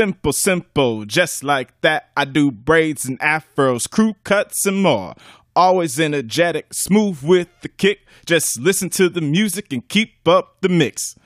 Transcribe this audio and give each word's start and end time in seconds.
Simple, 0.00 0.32
simple, 0.32 1.04
just 1.04 1.44
like 1.44 1.78
that. 1.82 2.08
I 2.16 2.24
do 2.24 2.50
braids 2.50 3.04
and 3.04 3.18
afros, 3.18 3.86
crew 3.86 4.14
cuts, 4.24 4.64
and 4.64 4.82
more. 4.82 5.14
Always 5.54 6.00
energetic, 6.00 6.72
smooth 6.72 7.22
with 7.22 7.48
the 7.60 7.68
kick. 7.68 8.06
Just 8.24 8.58
listen 8.58 8.88
to 8.96 9.10
the 9.10 9.20
music 9.20 9.74
and 9.74 9.86
keep 9.86 10.26
up 10.26 10.62
the 10.62 10.70
mix. 10.70 11.16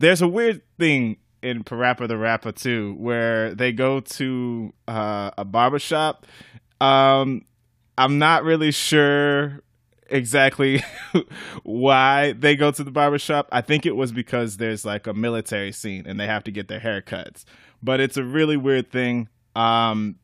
There's 0.00 0.20
a 0.20 0.28
weird 0.28 0.60
thing 0.78 1.16
in 1.42 1.64
Parappa 1.64 2.08
the 2.08 2.18
Rapper 2.18 2.52
too, 2.52 2.94
where 2.98 3.54
they 3.54 3.72
go 3.72 4.00
to 4.00 4.74
uh, 4.86 5.30
a 5.38 5.46
barbershop. 5.46 6.26
Um, 6.78 7.46
I'm 7.96 8.18
not 8.18 8.44
really 8.44 8.70
sure 8.70 9.62
exactly 10.12 10.82
why 11.62 12.32
they 12.32 12.54
go 12.56 12.70
to 12.70 12.84
the 12.84 12.90
barbershop. 12.90 13.48
I 13.50 13.60
think 13.60 13.86
it 13.86 13.96
was 13.96 14.12
because 14.12 14.58
there's 14.58 14.84
like 14.84 15.06
a 15.06 15.14
military 15.14 15.72
scene 15.72 16.04
and 16.06 16.20
they 16.20 16.26
have 16.26 16.44
to 16.44 16.50
get 16.50 16.68
their 16.68 16.80
haircuts. 16.80 17.44
But 17.82 18.00
it's 18.00 18.16
a 18.16 18.24
really 18.24 18.56
weird 18.56 18.90
thing. 18.92 19.28
Um, 19.56 20.16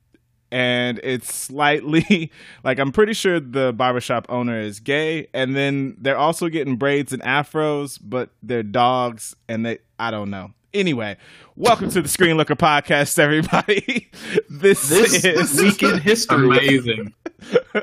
and 0.51 1.01
it's 1.03 1.35
slightly 1.35 2.31
like 2.65 2.79
I'm 2.79 2.93
pretty 2.93 3.13
sure 3.13 3.41
the 3.41 3.73
barbershop 3.73 4.27
owner 4.29 4.61
is 4.61 4.81
gay, 4.81 5.29
and 5.35 5.55
then 5.55 5.97
they're 6.01 6.17
also 6.17 6.49
getting 6.49 6.77
braids 6.77 7.13
and 7.13 7.23
afros, 7.23 7.99
but 8.03 8.31
they're 8.43 8.63
dogs, 8.63 9.37
and 9.49 9.67
they 9.67 9.79
I 9.99 10.11
don't 10.11 10.31
know. 10.31 10.53
Anyway, 10.75 11.17
welcome 11.57 11.89
to 11.89 12.03
the 12.03 12.09
Screen 12.09 12.37
Looker 12.37 12.55
podcast, 12.55 13.19
everybody. 13.19 14.11
this, 14.51 14.91
This 14.91 15.25
is 15.25 15.59
week 15.59 15.83
in 15.83 15.99
history. 15.99 16.45
Amazing. 16.45 17.15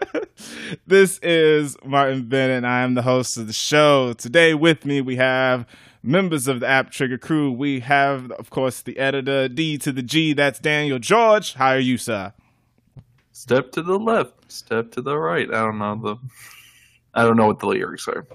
this 0.87 1.17
is 1.23 1.75
Martin 1.83 2.29
Bennett, 2.29 2.57
and 2.57 2.67
I 2.67 2.83
am 2.83 2.93
the 2.93 3.01
host 3.01 3.37
of 3.37 3.47
the 3.47 3.53
show. 3.53 4.13
Today, 4.13 4.53
with 4.53 4.85
me, 4.85 5.01
we 5.01 5.15
have 5.15 5.65
members 6.03 6.47
of 6.47 6.59
the 6.59 6.67
App 6.67 6.91
Trigger 6.91 7.17
crew. 7.17 7.51
We 7.51 7.79
have, 7.79 8.29
of 8.33 8.51
course, 8.51 8.81
the 8.83 8.99
editor 8.99 9.47
D 9.47 9.79
to 9.79 9.91
the 9.91 10.03
G. 10.03 10.33
That's 10.33 10.59
Daniel 10.59 10.99
George. 10.99 11.55
How 11.55 11.69
are 11.69 11.79
you, 11.79 11.97
sir? 11.97 12.33
Step 13.31 13.71
to 13.71 13.81
the 13.81 13.97
left, 13.97 14.51
step 14.51 14.91
to 14.91 15.01
the 15.01 15.17
right. 15.17 15.49
I 15.49 15.61
don't 15.61 15.79
know 15.79 15.95
the. 15.95 16.17
I 17.15 17.23
don't 17.23 17.35
know 17.35 17.47
what 17.47 17.59
the 17.59 17.67
lyrics 17.67 18.07
are. 18.07 18.27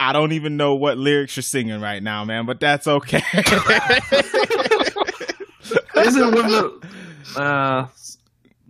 I 0.00 0.12
don't 0.12 0.32
even 0.32 0.56
know 0.56 0.74
what 0.74 0.96
lyrics 0.98 1.36
you're 1.36 1.42
singing 1.42 1.80
right 1.80 2.02
now, 2.02 2.24
man, 2.24 2.46
but 2.46 2.60
that's 2.60 2.86
okay. 2.86 3.22
Isn't 5.96 6.30
the? 6.30 6.88
Uh, 7.36 7.86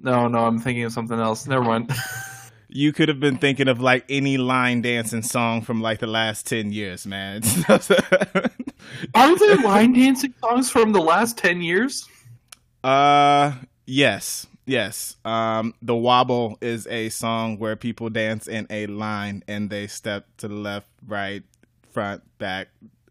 no, 0.02 0.28
no, 0.28 0.38
I'm 0.46 0.58
thinking 0.58 0.84
of 0.84 0.92
something 0.92 1.18
else. 1.18 1.46
Never 1.46 1.62
mind. 1.64 1.92
you 2.68 2.92
could 2.92 3.08
have 3.08 3.20
been 3.20 3.38
thinking 3.38 3.68
of 3.68 3.80
like 3.80 4.04
any 4.08 4.38
line 4.38 4.82
dancing 4.82 5.22
song 5.22 5.62
from 5.62 5.82
like 5.82 5.98
the 5.98 6.06
last 6.06 6.46
10 6.46 6.72
years, 6.72 7.06
man. 7.06 7.42
Are 9.14 9.38
there 9.38 9.56
line 9.56 9.92
dancing 9.92 10.34
songs 10.40 10.70
from 10.70 10.92
the 10.92 11.00
last 11.00 11.36
ten 11.36 11.60
years? 11.60 12.08
uh, 12.84 13.52
yes. 13.86 14.46
Yes. 14.68 15.16
Um, 15.24 15.74
the 15.82 15.96
wobble 15.96 16.58
is 16.60 16.86
a 16.88 17.08
song 17.08 17.58
where 17.58 17.74
people 17.74 18.10
dance 18.10 18.46
in 18.46 18.66
a 18.70 18.86
line 18.86 19.42
and 19.48 19.70
they 19.70 19.86
step 19.86 20.26
to 20.38 20.48
the 20.48 20.54
left, 20.54 20.86
right, 21.06 21.42
front, 21.90 22.22
back, 22.38 22.68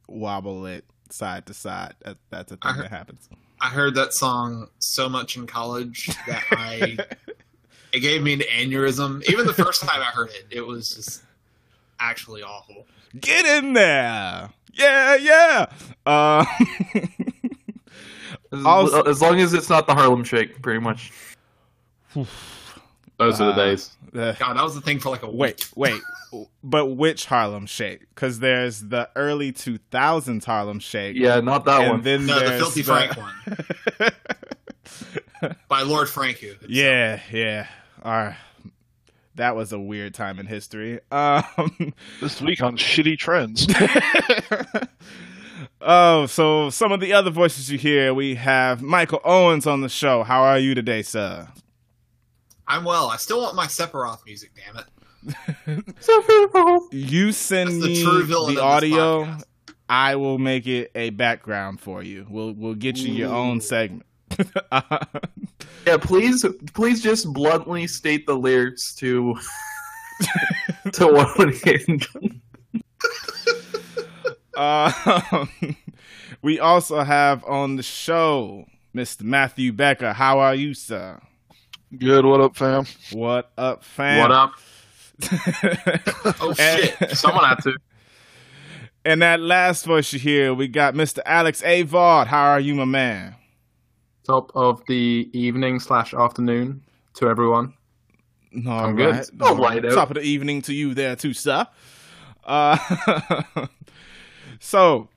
wobble 0.07 0.65
it 0.67 0.85
side 1.09 1.45
to 1.47 1.53
side. 1.53 1.95
That, 2.05 2.17
that's 2.29 2.51
a 2.51 2.57
thing 2.57 2.73
heard- 2.73 2.83
that 2.85 2.91
happens. 2.91 3.27
I 3.59 3.69
heard 3.69 3.95
that 3.95 4.13
song 4.13 4.69
so 4.77 5.09
much 5.09 5.35
in 5.35 5.47
college 5.47 6.11
that 6.27 6.43
I 6.51 6.97
it 7.91 8.01
gave 8.01 8.21
me 8.21 8.33
an 8.33 8.41
aneurysm. 8.41 9.27
Even 9.27 9.47
the 9.47 9.53
first 9.53 9.81
time 9.81 9.99
I 9.99 10.11
heard 10.11 10.29
it, 10.29 10.45
it 10.51 10.61
was 10.61 10.89
just 10.91 11.23
actually 11.99 12.43
awful. 12.43 12.85
Get 13.19 13.45
in 13.47 13.73
there. 13.73 14.51
Yeah, 14.73 15.15
yeah. 15.15 15.65
Uh, 16.05 16.45
As, 18.51 18.65
Also- 18.65 19.01
as 19.03 19.21
long 19.21 19.39
as 19.39 19.53
it's 19.53 19.69
not 19.69 19.87
the 19.87 19.93
Harlem 19.93 20.23
Shake, 20.23 20.61
pretty 20.61 20.79
much. 20.79 21.11
Those 22.15 23.41
are 23.41 23.47
the 23.47 23.53
days. 23.53 23.95
God, 24.13 24.37
that 24.57 24.63
was 24.63 24.75
the 24.75 24.81
thing 24.81 24.99
for 24.99 25.09
like 25.09 25.23
a 25.23 25.29
Wait, 25.29 25.69
wait. 25.75 26.01
But 26.63 26.87
which 26.87 27.25
Harlem 27.25 27.65
Shake? 27.65 28.01
Because 28.13 28.39
there's 28.39 28.81
the 28.81 29.09
early 29.15 29.53
2000s 29.53 30.43
Harlem 30.43 30.79
Shake. 30.79 31.15
Yeah, 31.15 31.39
not 31.39 31.63
that 31.65 31.81
and 31.81 31.91
one. 31.91 32.01
then 32.01 32.25
No, 32.25 32.37
the 32.39 32.45
there's 32.45 32.59
Filthy 32.61 32.83
Frank 32.83 33.15
one 33.17 34.11
by 35.69 35.81
Lord 35.83 36.07
Franku. 36.09 36.57
yeah, 36.67 37.21
yeah. 37.31 37.67
All 38.03 38.11
right. 38.11 38.35
That 39.35 39.55
was 39.55 39.71
a 39.71 39.79
weird 39.79 40.13
time 40.15 40.37
in 40.39 40.47
history. 40.47 40.99
Um, 41.11 41.93
This 42.19 42.41
week 42.41 42.61
on 42.61 42.75
Shitty 42.75 43.17
Trends. 43.17 43.67
oh, 45.81 46.25
so 46.25 46.69
some 46.69 46.91
of 46.91 46.99
the 46.99 47.13
other 47.13 47.29
voices 47.31 47.71
you 47.71 47.77
hear, 47.77 48.13
we 48.13 48.35
have 48.35 48.81
Michael 48.81 49.21
Owens 49.23 49.65
on 49.67 49.81
the 49.81 49.89
show. 49.89 50.23
How 50.23 50.41
are 50.43 50.59
you 50.59 50.75
today, 50.75 51.01
sir? 51.03 51.47
I'm 52.67 52.83
well. 52.83 53.07
I 53.09 53.17
still 53.17 53.41
want 53.41 53.55
my 53.55 53.67
Sephiroth 53.67 54.25
music. 54.25 54.51
Damn 54.55 54.77
it! 54.77 54.85
You 56.91 57.31
send 57.31 57.81
the 57.81 57.87
me 57.87 58.03
true 58.03 58.23
the 58.23 58.61
audio. 58.61 59.37
I 59.89 60.15
will 60.15 60.37
make 60.37 60.67
it 60.67 60.91
a 60.95 61.11
background 61.11 61.79
for 61.79 62.03
you. 62.03 62.27
We'll 62.29 62.53
we'll 62.53 62.75
get 62.75 62.97
you 62.97 63.13
your 63.13 63.33
own 63.33 63.61
segment. 63.61 64.05
Yeah, 65.87 65.95
please, 65.95 66.45
please 66.73 67.01
just 67.01 67.31
bluntly 67.31 67.87
state 67.87 68.27
the 68.27 68.35
lyrics 68.35 68.93
to 68.95 69.37
to 70.91 71.07
what 71.07 71.37
would 71.37 71.55
Um, 74.57 75.47
we 76.41 76.59
also 76.59 77.03
have 77.03 77.45
on 77.45 77.77
the 77.77 77.83
show 77.83 78.65
Mr. 78.93 79.21
Matthew 79.21 79.71
Becker. 79.71 80.11
How 80.11 80.39
are 80.39 80.55
you, 80.55 80.73
sir? 80.73 81.21
Good, 81.95 82.25
what 82.25 82.41
up, 82.41 82.55
fam? 82.55 82.85
What 83.13 83.51
up, 83.57 83.83
fam? 83.83 84.19
What 84.19 84.31
up? 84.31 84.53
Oh 86.39 86.53
And- 86.59 86.79
shit! 86.99 87.17
Someone 87.17 87.45
had 87.45 87.59
to. 87.63 87.75
And 89.05 89.21
that 89.21 89.39
last 89.39 89.85
voice 89.85 90.11
you 90.11 90.19
hear, 90.19 90.53
we 90.53 90.67
got 90.67 90.93
Mr. 90.93 91.19
Alex 91.25 91.61
Avard. 91.61 92.27
How 92.27 92.43
are 92.49 92.59
you, 92.59 92.75
my 92.75 92.85
man? 92.85 93.35
top 94.25 94.51
of 94.55 94.81
the 94.87 95.29
evening 95.31 95.79
slash 95.79 96.13
afternoon 96.13 96.83
to 97.13 97.29
everyone. 97.29 97.73
No, 98.51 98.71
I'm 98.71 98.95
good. 98.97 99.15
right. 99.15 99.29
All 99.39 99.47
All 99.47 99.55
right, 99.55 99.81
right. 99.81 99.93
Top 99.93 100.09
of 100.09 100.15
the 100.15 100.21
evening 100.21 100.61
to 100.63 100.73
you 100.73 100.93
there 100.93 101.15
too, 101.15 101.33
sir. 101.33 101.65
Uh, 102.43 102.77
so 104.59 105.07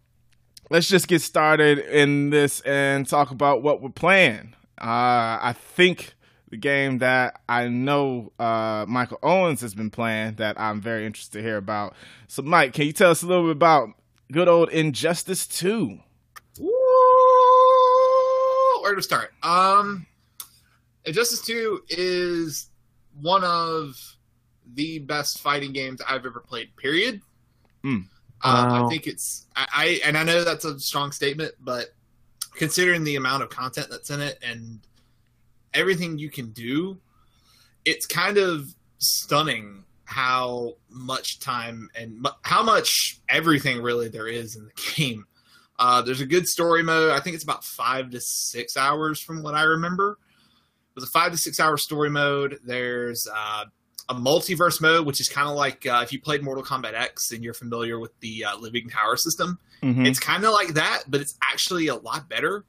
let's 0.70 0.86
just 0.88 1.09
get 1.09 1.22
started 1.22 1.78
in 1.80 2.30
this 2.30 2.60
and 2.60 3.04
talk 3.09 3.32
about 3.32 3.62
what 3.64 3.82
we're 3.82 3.88
playing. 3.91 4.54
Uh, 4.80 5.42
I 5.42 5.56
think 5.59 6.15
the 6.50 6.56
game 6.56 6.98
that 6.98 7.41
I 7.48 7.68
know 7.68 8.32
uh, 8.38 8.84
Michael 8.88 9.18
Owens 9.22 9.60
has 9.60 9.74
been 9.74 9.91
playing 9.91 10.34
that 10.34 10.58
I'm 10.60 10.80
very 10.80 11.06
interested 11.06 11.38
to 11.38 11.44
hear 11.44 11.56
about. 11.56 11.94
So, 12.28 12.42
Mike, 12.42 12.72
can 12.74 12.86
you 12.86 12.92
tell 12.92 13.10
us 13.10 13.22
a 13.22 13.26
little 13.26 13.44
bit 13.44 13.52
about 13.52 13.91
good 14.32 14.48
old 14.48 14.68
Injustice 14.70 15.47
2? 15.47 15.98
Woo! 16.60 16.70
Where 18.82 18.94
to 18.94 19.02
start? 19.02 19.32
Um, 19.42 20.06
Injustice 21.04 21.41
Two 21.42 21.82
is 21.88 22.68
one 23.20 23.44
of 23.44 23.97
the 24.74 24.98
best 25.00 25.41
fighting 25.41 25.72
games 25.72 26.00
I've 26.06 26.26
ever 26.26 26.41
played. 26.41 26.74
Period. 26.76 27.20
Mm. 27.84 28.06
Uh, 28.42 28.66
Wow. 28.68 28.86
I 28.86 28.88
think 28.88 29.06
it's 29.06 29.47
I, 29.54 29.66
I 29.74 30.00
and 30.06 30.16
I 30.16 30.24
know 30.24 30.44
that's 30.44 30.64
a 30.64 30.78
strong 30.80 31.12
statement, 31.12 31.54
but 31.60 31.94
considering 32.54 33.04
the 33.04 33.16
amount 33.16 33.42
of 33.42 33.50
content 33.50 33.88
that's 33.91 34.10
in 34.10 34.20
it 34.20 34.38
and 34.42 34.80
everything 35.75 36.19
you 36.19 36.31
can 36.31 36.51
do, 36.53 36.99
it's 37.84 38.07
kind 38.07 38.39
of 38.39 38.75
stunning 38.99 39.84
how 40.05 40.75
much 40.89 41.39
time 41.41 41.89
and 41.95 42.21
mu- 42.22 42.31
how 42.43 42.63
much 42.63 43.21
everything 43.28 43.81
really 43.81 44.09
there 44.09 44.27
is 44.28 44.57
in 44.57 44.65
the 44.65 44.72
game. 44.97 45.27
Uh, 45.78 46.03
there's 46.03 46.21
a 46.21 46.27
good 46.27 46.47
story 46.47 46.83
mode. 46.83 47.11
I 47.13 47.21
think 47.21 47.34
it's 47.34 47.45
about 47.45 47.65
five 47.65 48.11
to 48.11 48.21
six 48.21 48.77
hours 48.77 49.21
from 49.21 49.43
what 49.43 49.55
I 49.55 49.63
remember. 49.63 50.19
There's 50.95 51.09
a 51.09 51.11
five 51.13 51.33
to 51.33 51.39
six 51.39 51.59
hour 51.59 51.77
story 51.78 52.11
mode. 52.11 52.59
There's 52.65 53.27
uh, 53.34 53.65
a 54.09 54.15
multiverse 54.15 54.81
mode, 54.81 55.07
which 55.07 55.21
is 55.21 55.28
kind 55.28 55.49
of 55.49 55.55
like 55.57 55.87
uh, 55.87 56.01
if 56.03 56.13
you 56.13 56.21
played 56.21 56.43
Mortal 56.43 56.65
Kombat 56.65 56.93
X 56.95 57.31
and 57.31 57.43
you're 57.43 57.55
familiar 57.55 57.99
with 57.99 58.11
the 58.21 58.45
uh, 58.45 58.59
Living 58.59 58.91
Tower 58.91 59.17
system. 59.17 59.59
Mhm. 59.83 60.07
It's 60.07 60.19
kind 60.19 60.45
of 60.45 60.53
like 60.53 60.75
that, 60.75 61.05
but 61.09 61.21
it's 61.22 61.39
actually 61.51 61.87
a 61.87 61.95
lot 61.95 62.28
better. 62.28 62.65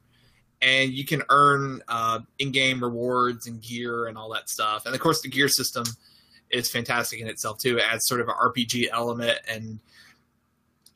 And 0.62 0.92
you 0.92 1.04
can 1.04 1.22
earn 1.28 1.82
uh, 1.88 2.20
in-game 2.38 2.82
rewards 2.82 3.46
and 3.48 3.60
gear 3.60 4.06
and 4.06 4.16
all 4.16 4.32
that 4.32 4.48
stuff. 4.48 4.86
And 4.86 4.94
of 4.94 5.00
course, 5.00 5.20
the 5.20 5.28
gear 5.28 5.48
system 5.48 5.84
is 6.50 6.70
fantastic 6.70 7.20
in 7.20 7.26
itself 7.26 7.58
too. 7.58 7.78
It 7.78 7.84
adds 7.84 8.06
sort 8.06 8.20
of 8.20 8.28
an 8.28 8.34
RPG 8.34 8.88
element, 8.92 9.38
and 9.48 9.80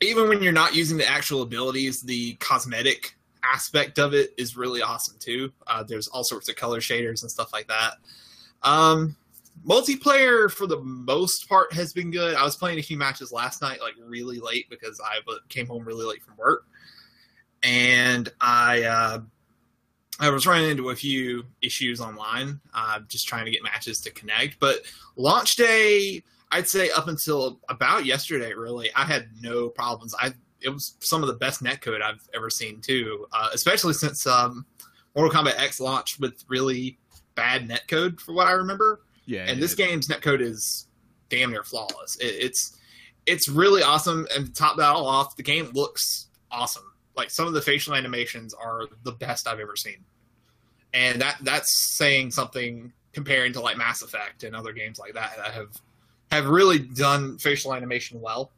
even 0.00 0.28
when 0.28 0.42
you're 0.42 0.52
not 0.52 0.74
using 0.74 0.98
the 0.98 1.08
actual 1.08 1.42
abilities, 1.42 2.02
the 2.02 2.34
cosmetic 2.34 3.16
aspect 3.42 3.98
of 3.98 4.14
it 4.14 4.30
is 4.36 4.56
really 4.56 4.82
awesome 4.82 5.16
too. 5.18 5.52
Uh, 5.66 5.82
there's 5.82 6.08
all 6.08 6.24
sorts 6.24 6.48
of 6.48 6.56
color 6.56 6.80
shaders 6.80 7.22
and 7.22 7.30
stuff 7.30 7.52
like 7.52 7.66
that. 7.69 7.94
Um, 8.62 9.16
multiplayer 9.66 10.50
for 10.50 10.66
the 10.66 10.80
most 10.80 11.48
part 11.48 11.72
has 11.72 11.92
been 11.92 12.10
good. 12.10 12.34
I 12.34 12.44
was 12.44 12.56
playing 12.56 12.78
a 12.78 12.82
few 12.82 12.96
matches 12.96 13.32
last 13.32 13.62
night, 13.62 13.80
like 13.80 13.94
really 14.04 14.38
late 14.38 14.69
because 14.69 15.00
I 15.04 15.20
came 15.48 15.66
home 15.66 15.84
really 15.84 16.04
late 16.04 16.22
from 16.22 16.36
work, 16.36 16.66
and 17.62 18.28
I 18.40 18.82
uh, 18.82 19.19
I 20.18 20.30
was 20.30 20.46
running 20.46 20.70
into 20.70 20.90
a 20.90 20.96
few 20.96 21.44
issues 21.60 22.00
online, 22.00 22.60
uh, 22.72 23.00
just 23.08 23.28
trying 23.28 23.44
to 23.44 23.50
get 23.50 23.62
matches 23.62 24.00
to 24.02 24.10
connect. 24.10 24.58
But 24.58 24.80
launch 25.16 25.56
day, 25.56 26.22
I'd 26.50 26.68
say 26.68 26.90
up 26.90 27.08
until 27.08 27.60
about 27.68 28.06
yesterday, 28.06 28.54
really, 28.54 28.90
I 28.94 29.04
had 29.04 29.28
no 29.40 29.68
problems. 29.68 30.14
I 30.18 30.32
it 30.62 30.70
was 30.70 30.96
some 31.00 31.22
of 31.22 31.28
the 31.28 31.34
best 31.34 31.62
netcode 31.62 32.02
I've 32.02 32.26
ever 32.34 32.48
seen 32.48 32.80
too, 32.80 33.26
uh, 33.32 33.50
especially 33.52 33.92
since 33.92 34.26
um, 34.26 34.64
Mortal 35.14 35.42
Kombat 35.42 35.60
X 35.60 35.80
launched 35.80 36.19
with 36.19 36.44
really 36.48 36.98
bad 37.34 37.69
netcode, 37.69 38.19
for 38.20 38.32
what 38.32 38.46
I 38.46 38.52
remember. 38.52 39.02
Yeah, 39.26 39.44
and 39.46 39.62
this 39.62 39.72
is. 39.72 39.76
game's 39.76 40.08
netcode 40.08 40.40
is 40.40 40.86
damn 41.28 41.50
near 41.50 41.62
flawless. 41.62 42.16
It, 42.16 42.26
it's 42.26 42.78
it's 43.26 43.48
really 43.48 43.82
awesome. 43.82 44.26
And 44.34 44.46
to 44.46 44.52
top 44.52 44.76
that 44.78 44.88
all 44.88 45.06
off, 45.06 45.36
the 45.36 45.42
game 45.42 45.70
looks 45.74 46.28
awesome. 46.50 46.90
Like 47.16 47.30
some 47.30 47.46
of 47.46 47.52
the 47.54 47.62
facial 47.62 47.94
animations 47.94 48.52
are 48.54 48.82
the 49.04 49.12
best 49.12 49.46
I've 49.48 49.60
ever 49.60 49.76
seen, 49.76 50.04
and 50.92 51.20
that 51.20 51.38
that's 51.42 51.96
saying 51.96 52.30
something 52.32 52.92
comparing 53.12 53.52
to 53.54 53.60
like 53.60 53.76
Mass 53.78 54.02
Effect 54.02 54.42
and 54.44 54.54
other 54.54 54.72
games 54.72 54.98
like 54.98 55.14
that 55.14 55.36
that 55.36 55.52
have 55.52 55.68
have 56.30 56.46
really 56.46 56.78
done 56.78 57.38
facial 57.38 57.72
animation 57.74 58.20
well. 58.20 58.52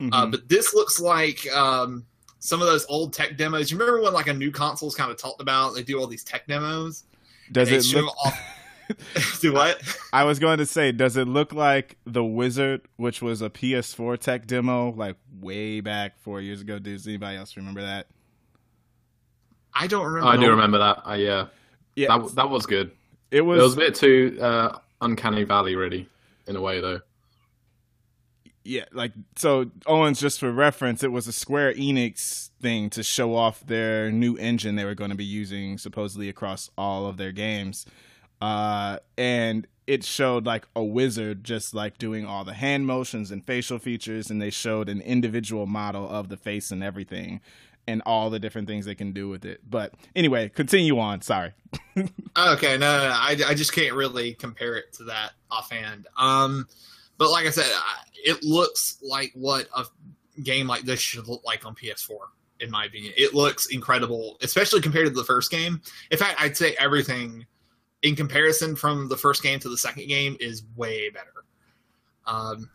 Mhm. 0.00 0.10
Uh, 0.12 0.26
but 0.26 0.48
this 0.48 0.72
looks 0.74 1.00
like 1.00 1.46
um, 1.52 2.06
some 2.38 2.60
of 2.62 2.66
those 2.68 2.86
old 2.88 3.12
tech 3.12 3.36
demos. 3.36 3.70
You 3.70 3.76
remember 3.78 4.00
when 4.00 4.12
like 4.12 4.28
a 4.28 4.32
new 4.34 4.50
console's 4.50 4.94
kind 4.94 5.10
of 5.10 5.18
talked 5.18 5.42
about? 5.42 5.74
They 5.74 5.82
do 5.82 5.98
all 6.00 6.06
these 6.06 6.24
tech 6.24 6.46
demos. 6.46 7.04
does 7.52 7.70
it 7.70 7.84
show 7.84 8.00
look? 8.00 8.16
off- 8.24 8.40
do 9.40 9.52
what? 9.52 9.80
I 10.12 10.24
was 10.24 10.38
going 10.38 10.58
to 10.58 10.66
say, 10.66 10.92
does 10.92 11.16
it 11.16 11.28
look 11.28 11.52
like 11.52 11.96
the 12.04 12.24
Wizard, 12.24 12.82
which 12.96 13.20
was 13.22 13.42
a 13.42 13.50
PS4 13.50 14.18
tech 14.18 14.46
demo, 14.46 14.92
like 14.92 15.16
way 15.40 15.80
back 15.80 16.18
four 16.18 16.40
years 16.40 16.60
ago? 16.60 16.78
Does 16.78 17.06
anybody 17.06 17.36
else 17.36 17.56
remember 17.56 17.82
that? 17.82 18.06
I 19.74 19.86
don't 19.86 20.04
remember. 20.06 20.28
I 20.28 20.36
do 20.36 20.50
remember 20.50 20.78
that. 20.78 21.02
I, 21.04 21.16
yeah, 21.16 21.46
Yeah, 21.94 22.18
that 22.18 22.34
that 22.34 22.50
was 22.50 22.66
good. 22.66 22.90
it 23.30 23.42
was, 23.42 23.58
It 23.58 23.62
was. 23.62 23.62
was 23.62 23.74
a 23.74 23.76
bit 23.76 23.94
too 23.94 24.38
uh, 24.40 24.78
uncanny 25.00 25.44
valley, 25.44 25.76
really, 25.76 26.08
in 26.46 26.56
a 26.56 26.60
way, 26.60 26.80
though. 26.80 27.00
Yeah, 28.64 28.84
like 28.92 29.12
so 29.36 29.70
Owens 29.86 30.20
just 30.20 30.40
for 30.40 30.52
reference, 30.52 31.02
it 31.02 31.10
was 31.10 31.26
a 31.26 31.32
Square 31.32 31.74
Enix 31.74 32.50
thing 32.60 32.90
to 32.90 33.02
show 33.02 33.34
off 33.34 33.64
their 33.66 34.10
new 34.10 34.36
engine 34.36 34.76
they 34.76 34.84
were 34.84 34.94
going 34.94 35.08
to 35.10 35.16
be 35.16 35.24
using 35.24 35.78
supposedly 35.78 36.28
across 36.28 36.68
all 36.76 37.06
of 37.06 37.16
their 37.16 37.32
games. 37.32 37.86
Uh 38.40 38.98
and 39.16 39.66
it 39.86 40.04
showed 40.04 40.44
like 40.44 40.68
a 40.76 40.84
wizard 40.84 41.42
just 41.44 41.72
like 41.74 41.96
doing 41.96 42.26
all 42.26 42.44
the 42.44 42.52
hand 42.52 42.86
motions 42.86 43.30
and 43.30 43.44
facial 43.44 43.78
features 43.78 44.30
and 44.30 44.40
they 44.40 44.50
showed 44.50 44.88
an 44.88 45.00
individual 45.00 45.66
model 45.66 46.08
of 46.08 46.28
the 46.28 46.36
face 46.36 46.70
and 46.70 46.84
everything 46.84 47.40
and 47.88 48.02
all 48.04 48.28
the 48.28 48.38
different 48.38 48.68
things 48.68 48.84
they 48.84 48.94
can 48.94 49.12
do 49.12 49.30
with 49.30 49.46
it. 49.46 49.62
But 49.68 49.94
anyway, 50.14 50.50
continue 50.50 50.98
on, 50.98 51.22
sorry. 51.22 51.52
Okay, 52.36 52.78
no, 52.78 52.98
no, 52.98 53.08
no, 53.08 53.14
I, 53.14 53.36
I 53.48 53.54
just 53.54 53.72
can't 53.72 53.96
really 53.96 54.34
compare 54.34 54.76
it 54.76 54.92
to 54.92 55.04
that 55.04 55.32
offhand. 55.50 56.06
Um, 56.16 56.68
but 57.16 57.32
like 57.32 57.46
I 57.46 57.50
said, 57.50 57.66
it 58.14 58.44
looks 58.44 58.98
like 59.02 59.32
what 59.34 59.66
a 59.74 59.84
game 60.44 60.68
like 60.68 60.82
this 60.82 61.00
should 61.00 61.26
look 61.26 61.42
like 61.44 61.66
on 61.66 61.74
PS4, 61.74 62.18
in 62.60 62.70
my 62.70 62.84
opinion. 62.84 63.12
It 63.16 63.34
looks 63.34 63.66
incredible, 63.66 64.36
especially 64.42 64.80
compared 64.80 65.06
to 65.06 65.12
the 65.12 65.24
first 65.24 65.50
game. 65.50 65.82
In 66.12 66.18
fact, 66.18 66.40
I'd 66.40 66.56
say 66.56 66.76
everything 66.78 67.44
in 68.02 68.14
comparison 68.14 68.76
from 68.76 69.08
the 69.08 69.16
first 69.16 69.42
game 69.42 69.58
to 69.60 69.68
the 69.68 69.76
second 69.76 70.08
game 70.08 70.36
is 70.40 70.62
way 70.76 71.10
better. 71.10 71.44
Um, 72.26 72.70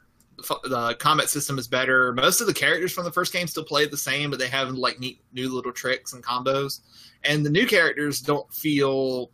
the 0.63 0.95
combat 0.99 1.29
system 1.29 1.57
is 1.57 1.67
better. 1.67 2.11
Most 2.13 2.41
of 2.41 2.47
the 2.47 2.53
characters 2.53 2.91
from 2.91 3.05
the 3.05 3.11
first 3.11 3.31
game 3.31 3.47
still 3.47 3.63
play 3.63 3.85
the 3.85 3.97
same, 3.97 4.29
but 4.29 4.39
they 4.39 4.49
have 4.49 4.69
like 4.71 4.99
neat 4.99 5.21
new 5.31 5.53
little 5.53 5.71
tricks 5.71 6.13
and 6.13 6.23
combos. 6.23 6.81
And 7.23 7.45
the 7.45 7.49
new 7.49 7.65
characters 7.65 8.19
don't 8.19 8.51
feel 8.53 9.31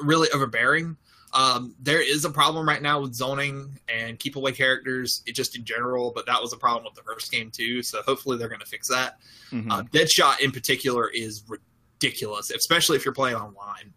really 0.00 0.28
overbearing. 0.34 0.96
Um, 1.34 1.74
there 1.80 2.02
is 2.02 2.26
a 2.26 2.30
problem 2.30 2.68
right 2.68 2.82
now 2.82 3.00
with 3.00 3.14
zoning 3.14 3.78
and 3.88 4.18
keep 4.18 4.36
away 4.36 4.52
characters, 4.52 5.22
it 5.24 5.34
just 5.34 5.56
in 5.56 5.64
general, 5.64 6.12
but 6.14 6.26
that 6.26 6.42
was 6.42 6.52
a 6.52 6.58
problem 6.58 6.84
with 6.84 6.94
the 6.94 7.10
first 7.10 7.32
game 7.32 7.50
too. 7.50 7.82
So 7.82 8.02
hopefully 8.02 8.36
they're 8.36 8.48
going 8.48 8.60
to 8.60 8.66
fix 8.66 8.88
that. 8.88 9.18
Mhm. 9.50 9.70
Uh, 9.72 9.82
Deadshot 9.84 10.40
in 10.40 10.50
particular 10.50 11.08
is 11.08 11.44
ridiculous, 11.48 12.50
especially 12.50 12.96
if 12.96 13.04
you're 13.06 13.14
playing 13.14 13.36
online. 13.36 13.94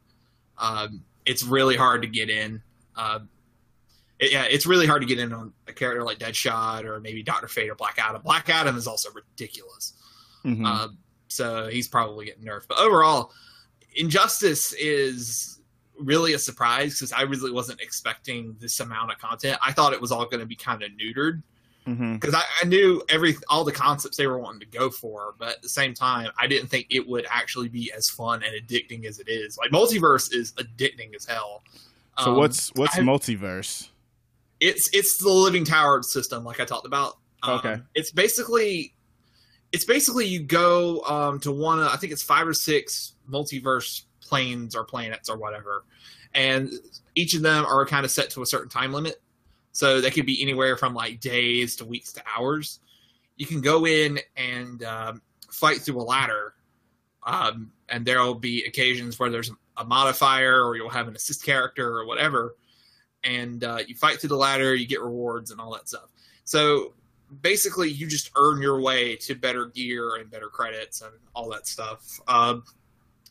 Um, 0.57 1.03
it's 1.25 1.43
really 1.43 1.75
hard 1.75 2.01
to 2.03 2.07
get 2.07 2.29
in. 2.29 2.61
Um, 2.95 3.29
it- 4.19 4.31
yeah, 4.31 4.43
it's 4.43 4.65
really 4.65 4.87
hard 4.87 5.01
to 5.01 5.07
get 5.07 5.19
in 5.19 5.33
on 5.33 5.53
a 5.67 5.73
character 5.73 6.03
like 6.03 6.19
Deadshot 6.19 6.85
or 6.85 6.99
maybe 6.99 7.21
Doctor 7.23 7.47
Fate 7.47 7.69
or 7.69 7.75
Black 7.75 7.97
Adam. 7.97 8.21
Black 8.21 8.49
Adam 8.49 8.77
is 8.77 8.87
also 8.87 9.09
ridiculous. 9.11 9.93
Mhm. 10.45 10.65
Uh, 10.65 10.87
so 11.27 11.67
he's 11.67 11.87
probably 11.87 12.25
getting 12.25 12.45
nerfed. 12.45 12.67
But 12.69 12.79
overall, 12.79 13.31
Injustice 13.95 14.73
is 14.73 15.59
really 15.97 16.33
a 16.33 16.39
surprise 16.39 16.93
because 16.99 17.11
I 17.13 17.21
really 17.21 17.51
wasn't 17.51 17.79
expecting 17.81 18.55
this 18.59 18.79
amount 18.79 19.11
of 19.11 19.17
content. 19.17 19.57
I 19.61 19.71
thought 19.71 19.93
it 19.93 20.01
was 20.01 20.11
all 20.11 20.25
going 20.25 20.39
to 20.41 20.45
be 20.45 20.55
kind 20.55 20.83
of 20.83 20.91
neutered 20.91 21.41
Mhm. 21.87 22.19
because 22.19 22.33
I, 22.33 22.41
I 22.61 22.65
knew 22.65 23.01
every 23.09 23.35
all 23.49 23.63
the 23.63 23.71
concepts 23.71 24.17
they 24.17 24.25
were 24.27 24.39
wanting 24.39 24.61
to 24.61 24.65
go 24.77 24.89
for, 24.89 25.35
but 25.37 25.49
at 25.49 25.61
the 25.61 25.69
same 25.69 25.93
time, 25.93 26.31
I 26.39 26.47
didn't 26.47 26.67
think 26.69 26.87
it 26.89 27.07
would 27.07 27.25
actually 27.29 27.69
be 27.69 27.91
as 27.95 28.09
fun 28.09 28.41
and 28.43 28.53
addicting 28.67 29.05
as 29.05 29.19
it 29.19 29.27
is. 29.29 29.57
Like 29.57 29.69
multiverse 29.71 30.33
is 30.33 30.53
addicting 30.53 31.15
as 31.15 31.25
hell. 31.25 31.61
So 32.19 32.31
Um, 32.31 32.37
what's 32.37 32.69
what's 32.75 32.95
I- 32.97 33.01
multiverse? 33.01 33.89
it's 34.61 34.89
it's 34.93 35.17
the 35.17 35.29
living 35.29 35.65
tower 35.65 36.01
system 36.01 36.45
like 36.45 36.61
i 36.61 36.65
talked 36.65 36.85
about 36.87 37.17
Um, 37.43 37.55
Okay. 37.59 37.75
it's 37.93 38.09
basically 38.11 38.93
it's 39.73 39.83
basically 39.83 40.25
you 40.25 40.39
go 40.39 41.01
um, 41.01 41.41
to 41.41 41.51
one 41.51 41.77
of 41.79 41.87
i 41.89 41.97
think 41.97 42.13
it's 42.13 42.23
five 42.23 42.47
or 42.47 42.53
six 42.53 43.15
multiverse 43.29 44.03
planes 44.21 44.73
or 44.73 44.85
planets 44.85 45.29
or 45.29 45.37
whatever 45.37 45.83
and 46.33 46.71
each 47.15 47.33
of 47.33 47.41
them 47.41 47.65
are 47.65 47.85
kind 47.85 48.05
of 48.05 48.11
set 48.11 48.29
to 48.29 48.41
a 48.41 48.45
certain 48.45 48.69
time 48.69 48.93
limit 48.93 49.21
so 49.75 49.99
that 49.99 50.13
could 50.13 50.25
be 50.25 50.41
anywhere 50.41 50.77
from 50.77 50.93
like 50.93 51.19
days 51.19 51.75
to 51.75 51.85
weeks 51.85 52.13
to 52.13 52.21
hours 52.37 52.79
you 53.37 53.45
can 53.45 53.59
go 53.59 53.85
in 53.85 54.17
and 54.37 54.83
um, 54.83 55.21
fight 55.49 55.81
through 55.81 55.99
a 55.99 56.03
ladder 56.03 56.53
um, 57.23 57.71
and 57.89 58.05
there 58.05 58.21
will 58.21 58.35
be 58.35 58.63
occasions 58.65 59.19
where 59.19 59.29
there's 59.29 59.51
a 59.77 59.83
modifier 59.83 60.63
or 60.63 60.75
you'll 60.75 60.89
have 60.89 61.07
an 61.07 61.15
assist 61.15 61.43
character 61.43 61.97
or 61.97 62.05
whatever 62.05 62.55
and 63.25 63.63
uh, 63.63 63.79
you 63.85 63.95
fight 63.95 64.19
through 64.19 64.29
the 64.29 64.37
ladder, 64.37 64.75
you 64.75 64.87
get 64.87 65.01
rewards 65.01 65.51
and 65.51 65.59
all 65.59 65.73
that 65.73 65.87
stuff. 65.87 66.11
So 66.43 66.93
basically, 67.41 67.89
you 67.89 68.07
just 68.07 68.31
earn 68.37 68.61
your 68.61 68.79
way 68.79 69.15
to 69.17 69.35
better 69.35 69.65
gear 69.65 70.15
and 70.15 70.29
better 70.29 70.47
credits 70.47 71.01
and 71.01 71.11
all 71.33 71.49
that 71.49 71.67
stuff. 71.67 72.19
Um, 72.27 72.63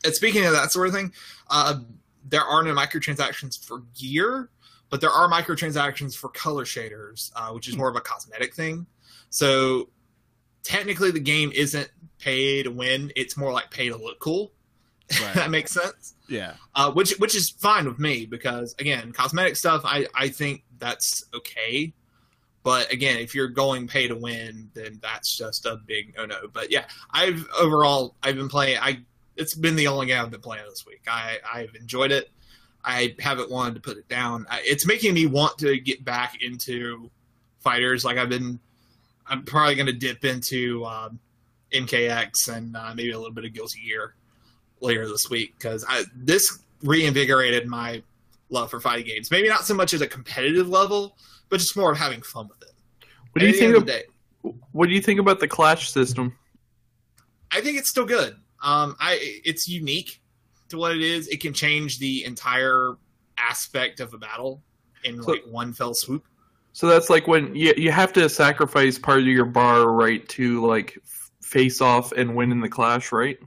and 0.03 0.13
speaking 0.13 0.45
of 0.45 0.51
that 0.51 0.71
sort 0.71 0.89
of 0.89 0.93
thing, 0.93 1.13
uh, 1.49 1.79
there 2.27 2.43
are 2.43 2.61
no 2.61 2.73
microtransactions 2.73 3.63
for 3.63 3.83
gear, 3.97 4.49
but 4.95 5.01
there 5.01 5.09
are 5.09 5.29
microtransactions 5.29 6.15
for 6.15 6.29
color 6.29 6.63
shaders, 6.63 7.29
uh, 7.35 7.49
which 7.51 7.67
is 7.67 7.75
more 7.75 7.89
of 7.89 7.97
a 7.97 7.99
cosmetic 7.99 8.55
thing. 8.55 8.85
So 9.29 9.89
technically, 10.63 11.11
the 11.11 11.19
game 11.19 11.51
isn't 11.53 11.89
pay 12.17 12.63
to 12.63 12.69
win; 12.71 13.11
it's 13.17 13.35
more 13.35 13.51
like 13.51 13.69
pay 13.71 13.89
to 13.89 13.97
look 13.97 14.19
cool. 14.19 14.53
Right. 15.21 15.33
that 15.35 15.51
makes 15.51 15.71
sense 15.73 16.15
Yeah. 16.29 16.53
uh, 16.75 16.91
which 16.93 17.11
which 17.19 17.35
is 17.35 17.49
fine 17.49 17.85
with 17.89 17.99
me 17.99 18.25
because 18.25 18.73
again, 18.79 19.11
cosmetic 19.11 19.57
stuff 19.57 19.81
I 19.83 20.07
I 20.15 20.29
think 20.29 20.63
that's 20.79 21.25
okay. 21.35 21.93
But 22.63 22.89
again, 22.93 23.17
if 23.17 23.35
you're 23.35 23.49
going 23.49 23.89
pay 23.89 24.07
to 24.07 24.15
win, 24.15 24.71
then 24.75 24.99
that's 25.03 25.37
just 25.37 25.65
a 25.65 25.75
big 25.75 26.15
oh 26.17 26.25
no. 26.25 26.47
But 26.53 26.71
yeah, 26.71 26.85
I've 27.11 27.45
overall 27.59 28.15
I've 28.23 28.37
been 28.37 28.47
playing. 28.47 28.77
I 28.81 29.01
it's 29.35 29.55
been 29.55 29.75
the 29.75 29.87
only 29.87 30.05
game 30.05 30.21
I've 30.23 30.31
been 30.31 30.39
playing 30.39 30.63
this 30.69 30.85
week. 30.87 31.01
I 31.05 31.39
I've 31.53 31.75
enjoyed 31.75 32.13
it. 32.13 32.29
I 32.85 33.15
haven't 33.19 33.49
wanted 33.49 33.75
to 33.75 33.81
put 33.81 33.97
it 33.97 34.07
down. 34.07 34.45
It's 34.63 34.85
making 34.85 35.15
me 35.15 35.25
want 35.25 35.57
to 35.59 35.79
get 35.79 36.05
back 36.05 36.41
into 36.41 37.09
fighters. 37.59 38.05
Like 38.05 38.17
I've 38.17 38.29
been, 38.29 38.59
I'm 39.27 39.43
probably 39.43 39.75
going 39.75 39.87
to 39.87 39.93
dip 39.93 40.23
into 40.23 40.85
um, 40.85 41.19
MKX 41.73 42.55
and 42.55 42.77
uh, 42.77 42.93
maybe 42.95 43.11
a 43.11 43.17
little 43.17 43.33
bit 43.33 43.43
of 43.43 43.53
Guilty 43.53 43.81
Gear 43.81 44.13
later 44.81 45.07
this 45.07 45.29
week 45.29 45.55
because 45.57 45.83
this 46.15 46.59
reinvigorated 46.83 47.67
my 47.67 48.03
love 48.49 48.69
for 48.69 48.79
fighting 48.79 49.07
games. 49.07 49.31
Maybe 49.31 49.49
not 49.49 49.65
so 49.65 49.73
much 49.73 49.93
at 49.95 50.01
a 50.01 50.07
competitive 50.07 50.69
level, 50.69 51.17
but 51.49 51.59
just 51.59 51.75
more 51.75 51.91
of 51.91 51.97
having 51.97 52.21
fun 52.21 52.47
with 52.47 52.61
it. 52.61 52.73
What 53.31 53.39
do 53.39 53.47
you 53.47 53.53
think 53.53 53.75
of 53.75 53.85
the 53.87 54.05
what 54.71 54.87
do 54.87 54.93
you 54.93 55.01
think 55.01 55.19
about 55.19 55.39
the 55.39 55.47
clash 55.47 55.89
system? 55.89 56.37
I 57.51 57.61
think 57.61 57.79
it's 57.79 57.89
still 57.89 58.05
good. 58.05 58.35
Um, 58.61 58.95
I 58.99 59.17
it's 59.43 59.67
unique 59.67 60.21
to 60.69 60.77
what 60.77 60.95
it 60.95 61.01
is. 61.01 61.27
It 61.27 61.41
can 61.41 61.53
change 61.53 61.99
the 61.99 62.25
entire 62.25 62.95
aspect 63.37 63.99
of 63.99 64.13
a 64.13 64.17
battle 64.17 64.61
in 65.03 65.21
So- 65.21 65.31
like 65.31 65.43
one 65.45 65.73
fell 65.73 65.93
swoop. 65.93 66.25
So 66.73 66.87
that's 66.87 67.09
like 67.09 67.25
when 67.25 67.55
you 67.55 67.73
you 67.77 67.89
have 67.91 68.11
to 68.13 68.27
sacrifice 68.27 68.99
part 68.99 69.19
of 69.19 69.27
your 69.27 69.45
bar 69.45 69.91
right 69.91 70.27
to 70.29 70.65
like 70.65 70.97
face 71.41 71.79
off 71.79 72.11
and 72.11 72.35
win 72.35 72.51
in 72.51 72.59
the 72.59 72.67
clash, 72.67 73.13
right? 73.13 73.37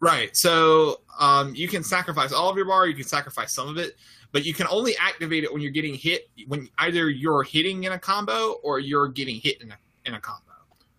Right. 0.00 0.34
So 0.34 1.02
um, 1.18 1.54
you 1.54 1.68
can 1.68 1.82
sacrifice 1.82 2.32
all 2.32 2.48
of 2.48 2.56
your 2.56 2.64
bar. 2.64 2.86
You 2.86 2.94
can 2.94 3.04
sacrifice 3.04 3.52
some 3.52 3.68
of 3.68 3.76
it, 3.76 3.96
but 4.32 4.46
you 4.46 4.54
can 4.54 4.66
only 4.68 4.96
activate 4.96 5.44
it 5.44 5.52
when 5.52 5.60
you're 5.60 5.72
getting 5.72 5.94
hit. 5.94 6.30
When 6.46 6.68
either 6.78 7.10
you're 7.10 7.42
hitting 7.42 7.84
in 7.84 7.92
a 7.92 7.98
combo 7.98 8.52
or 8.62 8.78
you're 8.78 9.08
getting 9.08 9.40
hit 9.40 9.60
in 9.60 9.70
a 9.70 9.78
in 10.06 10.14
a 10.14 10.20
combo. 10.20 10.52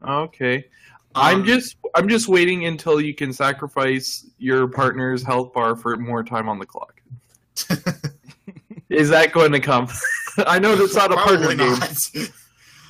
Okay. 0.08 0.66
I'm 1.16 1.40
Um, 1.42 1.46
just 1.46 1.78
I'm 1.96 2.10
just 2.10 2.28
waiting 2.28 2.66
until 2.66 3.00
you 3.00 3.14
can 3.16 3.32
sacrifice 3.34 4.26
your 4.38 4.68
partner's 4.68 5.24
health 5.24 5.54
bar 5.54 5.76
for 5.76 5.96
more 5.98 6.24
time 6.24 6.50
on 6.50 6.60
the 6.60 6.66
clock. 6.66 7.02
Is 8.90 9.10
that 9.10 9.32
going 9.32 9.52
to 9.54 9.60
come? 9.60 9.88
I 10.46 10.60
know 10.60 10.76
that's 10.76 10.96
not 10.96 11.12
a 11.12 11.16
partner 11.16 11.56
probably 11.56 11.56
game. 11.56 12.28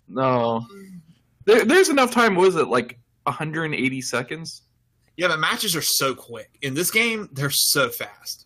No, 0.08 0.66
there, 1.46 1.66
there's 1.66 1.90
enough 1.90 2.12
time. 2.12 2.36
Was 2.36 2.56
it 2.56 2.68
like 2.68 3.00
180 3.24 4.02
seconds? 4.02 4.62
yeah, 5.18 5.30
but 5.30 5.40
matches 5.40 5.76
are 5.76 5.82
so 5.82 6.14
quick 6.14 6.50
in 6.62 6.74
this 6.76 6.92
game. 6.92 7.28
They're 7.32 7.50
so 7.50 7.90
fast. 7.90 8.46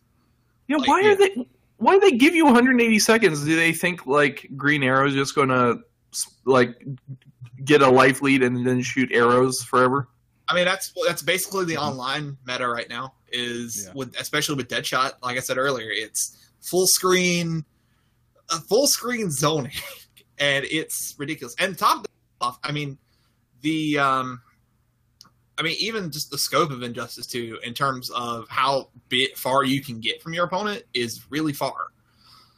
Yeah, 0.68 0.78
Like, 0.78 0.88
why 0.88 1.02
yeah. 1.02 1.10
are 1.12 1.16
they? 1.16 1.48
Why 1.78 1.94
do 1.96 2.00
they 2.02 2.16
give 2.18 2.34
you 2.36 2.46
180 2.46 3.00
seconds? 3.00 3.44
Do 3.44 3.56
they 3.58 3.74
think 3.74 4.06
like 4.06 4.48
Green 4.56 4.84
Arrow 4.84 5.08
is 5.08 5.14
just 5.14 5.36
going 5.36 5.50
to 5.50 5.80
like 6.46 6.82
get 7.66 7.82
a 7.82 7.90
life 7.90 8.22
lead 8.22 8.44
and 8.44 8.66
then 8.66 8.82
shoot 8.82 9.12
arrows 9.12 9.62
forever? 9.64 10.08
I 10.48 10.56
mean, 10.56 10.66
that's 10.66 10.94
that's 11.08 11.22
basically 11.22 11.66
the 11.66 11.78
online 11.78 12.38
meta 12.46 12.68
right 12.68 12.90
now. 12.90 13.14
Is 13.32 13.86
Yeah. 13.86 13.94
with 13.94 14.16
especially 14.20 14.56
with 14.56 14.68
Deadshot. 14.68 15.14
Like 15.22 15.38
I 15.38 15.42
said 15.42 15.58
earlier, 15.58 15.90
it's 15.92 16.38
full 16.62 16.88
screen, 16.88 17.64
uh, 18.50 18.60
full 18.62 18.88
screen 18.88 19.30
zoning, 19.30 19.72
and 20.40 20.66
it's 20.66 21.14
ridiculous. 21.20 21.56
And 21.60 21.78
top 21.78 22.08
off, 22.42 22.58
I 22.64 22.72
mean, 22.72 22.98
the 23.62 24.00
um, 24.00 24.42
I 25.60 25.62
mean, 25.62 25.76
even 25.80 26.10
just 26.10 26.32
the 26.32 26.38
scope 26.40 26.72
of 26.72 26.82
Injustice 26.82 27.28
Two 27.28 27.60
in 27.64 27.76
terms 27.76 28.10
of 28.10 28.48
how 28.50 28.90
bit 29.10 29.38
far 29.38 29.64
you 29.64 29.82
can 29.84 30.00
get 30.00 30.22
from 30.24 30.34
your 30.34 30.46
opponent 30.46 30.84
is 30.96 31.22
really 31.30 31.54
far. 31.54 31.76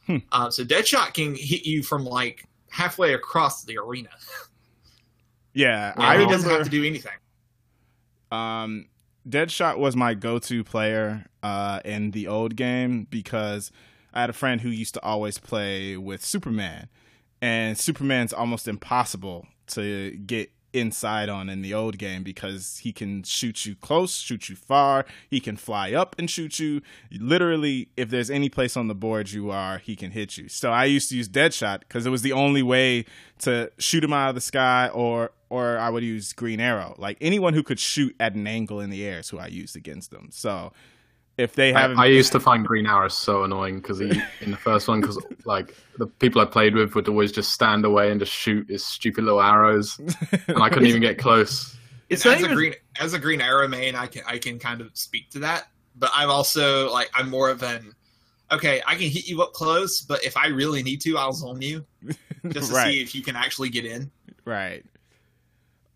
Hmm. 0.08 0.18
Uh, 0.32 0.50
so 0.50 0.64
Deadshot 0.64 1.14
can 1.14 1.36
hit 1.36 1.66
you 1.66 1.84
from 1.84 2.06
like 2.06 2.46
halfway 2.70 3.14
across 3.14 3.64
the 3.66 3.78
arena. 3.78 4.10
Yeah, 5.54 5.94
I 5.98 6.16
I 6.16 6.20
he 6.20 6.26
doesn't 6.26 6.44
remember. 6.48 6.58
have 6.64 6.66
to 6.66 6.70
do 6.72 6.84
anything. 6.86 7.12
Um, 8.32 8.88
Deadshot 9.28 9.78
was 9.78 9.96
my 9.96 10.14
go-to 10.14 10.64
player 10.64 11.26
uh, 11.44 11.80
in 11.86 12.12
the 12.12 12.28
old 12.28 12.56
game 12.56 13.06
because 13.10 13.72
I 14.14 14.22
had 14.22 14.30
a 14.30 14.34
friend 14.34 14.62
who 14.62 14.70
used 14.70 14.94
to 14.96 15.04
always 15.04 15.38
play 15.38 15.98
with 15.98 16.24
Superman, 16.24 16.88
and 17.42 17.78
Superman's 17.78 18.34
almost 18.34 18.68
impossible 18.68 19.48
to 19.68 20.12
get 20.12 20.52
inside 20.74 21.28
on 21.30 21.50
in 21.50 21.62
the 21.62 21.74
old 21.74 21.98
game 21.98 22.24
because 22.24 22.78
he 22.80 22.94
can 22.94 23.24
shoot 23.24 23.66
you 23.66 23.76
close, 23.76 24.16
shoot 24.18 24.48
you 24.50 24.56
far, 24.56 25.06
he 25.30 25.40
can 25.40 25.58
fly 25.58 25.92
up 25.92 26.16
and 26.18 26.30
shoot 26.30 26.60
you. 26.60 26.82
Literally, 27.12 27.90
if 27.98 28.10
there's 28.10 28.30
any 28.30 28.50
place 28.50 28.78
on 28.78 28.88
the 28.88 28.96
board 28.96 29.32
you 29.32 29.52
are, 29.52 29.80
he 29.80 29.96
can 29.96 30.12
hit 30.12 30.38
you. 30.38 30.48
So 30.48 30.72
I 30.72 30.86
used 30.86 31.10
to 31.10 31.18
use 31.18 31.28
Deadshot 31.28 31.82
because 31.82 32.06
it 32.06 32.10
was 32.10 32.22
the 32.22 32.32
only 32.32 32.64
way 32.64 33.06
to 33.40 33.70
shoot 33.80 34.04
him 34.04 34.14
out 34.14 34.30
of 34.30 34.36
the 34.36 34.42
sky 34.42 34.90
or 34.94 35.32
or 35.52 35.78
I 35.78 35.90
would 35.90 36.02
use 36.02 36.32
Green 36.32 36.62
Arrow. 36.62 36.96
Like 36.98 37.18
anyone 37.20 37.54
who 37.54 37.62
could 37.62 37.78
shoot 37.78 38.16
at 38.22 38.36
an 38.36 38.48
angle 38.48 38.80
in 38.80 38.90
the 38.90 39.06
air 39.06 39.20
is 39.20 39.28
who 39.28 39.38
I 39.38 39.48
used 39.48 39.76
against 39.76 40.10
them. 40.10 40.30
So 40.32 40.72
if 41.38 41.56
they 41.56 41.74
haven't 41.74 42.00
I 42.00 42.06
used 42.06 42.32
to 42.32 42.40
find 42.40 42.66
Green 42.66 42.88
Arrow 42.88 43.10
so 43.10 43.44
annoying 43.44 43.82
because 43.82 44.00
he 44.00 44.10
in 44.40 44.52
the 44.52 44.58
first 44.58 44.88
one 44.88 45.02
because 45.02 45.20
like 45.46 45.76
the 45.98 46.08
people 46.08 46.42
I 46.42 46.46
played 46.46 46.74
with 46.74 46.96
would 46.96 47.10
always 47.10 47.34
just 47.34 47.52
stand 47.52 47.84
away 47.84 48.12
and 48.12 48.20
just 48.20 48.32
shoot 48.32 48.70
his 48.70 48.86
stupid 48.86 49.26
little 49.26 49.42
arrows, 49.42 50.00
and 50.48 50.64
I 50.64 50.70
couldn't 50.70 50.88
even 50.88 51.02
get 51.02 51.18
close. 51.18 51.76
It's 52.08 52.26
as 52.26 52.42
not 52.42 52.52
a 52.52 52.56
green 52.56 52.74
as 52.98 53.14
a 53.14 53.20
green 53.20 53.42
arrow 53.42 53.68
main, 53.68 53.94
I 53.94 54.08
can 54.08 54.24
I 54.26 54.38
can 54.38 54.58
kind 54.58 54.80
of 54.80 54.90
speak 54.94 55.32
to 55.32 55.40
that. 55.40 55.68
But 55.98 56.12
I'm 56.14 56.30
also 56.30 56.90
like 56.94 57.10
I'm 57.14 57.30
more 57.30 57.50
of 57.50 57.62
an 57.62 57.94
okay. 58.54 58.82
I 58.88 58.96
can 58.96 59.10
hit 59.10 59.28
you 59.28 59.42
up 59.42 59.52
close, 59.52 60.00
but 60.00 60.24
if 60.24 60.38
I 60.38 60.48
really 60.48 60.82
need 60.82 61.02
to, 61.02 61.18
I'll 61.18 61.34
zone 61.34 61.62
you 61.62 61.86
just 62.48 62.70
to 62.70 62.76
right. 62.76 62.88
see 62.88 63.02
if 63.02 63.14
you 63.14 63.22
can 63.22 63.36
actually 63.36 63.70
get 63.70 63.84
in. 63.84 64.10
Right. 64.46 64.86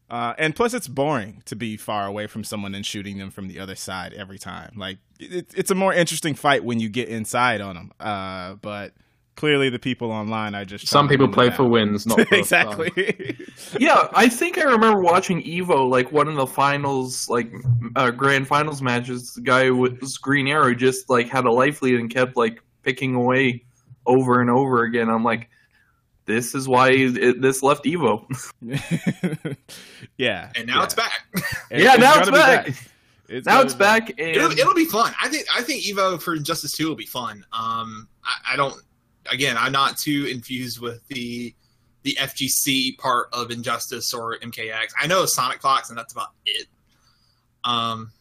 Uh, 0.09 0.33
and 0.37 0.55
plus, 0.55 0.73
it's 0.73 0.87
boring 0.87 1.41
to 1.45 1.55
be 1.55 1.77
far 1.77 2.05
away 2.05 2.27
from 2.27 2.43
someone 2.43 2.75
and 2.75 2.85
shooting 2.85 3.17
them 3.17 3.31
from 3.31 3.47
the 3.47 3.59
other 3.59 3.75
side 3.75 4.13
every 4.13 4.37
time. 4.37 4.73
Like, 4.75 4.99
it, 5.19 5.47
it's 5.55 5.71
a 5.71 5.75
more 5.75 5.93
interesting 5.93 6.35
fight 6.35 6.63
when 6.63 6.79
you 6.79 6.89
get 6.89 7.09
inside 7.09 7.59
on 7.59 7.75
them. 7.75 7.91
Uh, 7.99 8.53
but 8.55 8.93
clearly, 9.35 9.69
the 9.69 9.79
people 9.79 10.11
online 10.11 10.53
are 10.53 10.63
just 10.63 10.87
Some 10.87 11.07
people 11.07 11.27
play 11.27 11.49
the 11.49 11.55
for 11.55 11.63
wins, 11.63 12.05
not 12.05 12.21
for 12.27 12.35
exactly. 12.35 13.37
Yeah, 13.79 14.07
I 14.13 14.29
think 14.29 14.57
I 14.57 14.63
remember 14.63 15.01
watching 15.01 15.41
Evo, 15.41 15.89
like 15.89 16.11
one 16.11 16.27
of 16.27 16.35
the 16.35 16.45
finals, 16.45 17.27
like 17.29 17.51
uh, 17.95 18.11
grand 18.11 18.47
finals 18.47 18.81
matches. 18.81 19.33
The 19.33 19.41
guy 19.41 19.71
with 19.71 20.21
Green 20.21 20.47
Arrow 20.47 20.75
just 20.75 21.09
like 21.09 21.29
had 21.29 21.45
a 21.45 21.51
life 21.51 21.81
lead 21.81 21.99
and 21.99 22.09
kept 22.09 22.37
like 22.37 22.61
picking 22.83 23.15
away 23.15 23.65
over 24.05 24.39
and 24.39 24.49
over 24.49 24.83
again. 24.83 25.09
I'm 25.09 25.23
like, 25.23 25.49
this 26.25 26.55
is 26.55 26.67
why 26.67 26.91
it, 26.91 27.41
this 27.41 27.61
left 27.63 27.85
Evo. 27.85 28.25
yeah. 30.17 30.51
And 30.55 30.67
now 30.67 30.77
yeah. 30.79 30.83
it's 30.83 30.93
back. 30.93 31.21
It- 31.71 31.83
yeah, 31.83 31.95
now 31.95 32.19
it's 32.19 32.29
be 32.29 32.35
back. 32.35 32.69
It's 33.27 33.47
Now 33.47 33.61
it's 33.61 33.73
be 33.73 33.79
back, 33.79 34.09
and 34.09 34.19
it'll, 34.19 34.51
it'll 34.51 34.75
be 34.75 34.85
fun. 34.85 35.11
I 35.19 35.29
think 35.29 35.47
I 35.53 35.63
think 35.63 35.83
Evo 35.83 36.21
for 36.21 36.35
Injustice 36.35 36.73
Two 36.73 36.87
will 36.87 36.95
be 36.95 37.07
fun. 37.07 37.43
Um, 37.51 38.07
I, 38.23 38.53
I 38.53 38.55
don't. 38.55 38.75
Again, 39.31 39.55
I'm 39.57 39.71
not 39.71 39.97
too 39.97 40.27
infused 40.31 40.79
with 40.79 41.07
the 41.07 41.55
the 42.03 42.15
FGC 42.19 42.99
part 42.99 43.29
of 43.33 43.49
Injustice 43.49 44.13
or 44.13 44.37
MKX. 44.37 44.91
I 45.01 45.07
know 45.07 45.25
Sonic 45.25 45.59
Fox, 45.59 45.89
and 45.89 45.97
that's 45.97 46.13
about 46.13 46.29
it. 46.45 46.67
Um, 47.63 48.11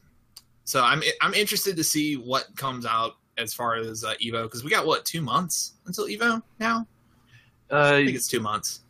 so 0.64 0.82
I'm 0.82 1.02
I'm 1.20 1.34
interested 1.34 1.76
to 1.76 1.84
see 1.84 2.14
what 2.14 2.56
comes 2.56 2.86
out 2.86 3.16
as 3.36 3.52
far 3.52 3.76
as 3.76 4.04
uh, 4.04 4.14
Evo 4.24 4.44
because 4.44 4.64
we 4.64 4.70
got 4.70 4.86
what 4.86 5.04
two 5.04 5.20
months 5.20 5.74
until 5.84 6.06
Evo 6.06 6.42
now. 6.58 6.86
Uh, 7.74 7.94
I 7.96 8.04
think 8.04 8.16
it's 8.16 8.28
two 8.28 8.40
months. 8.40 8.80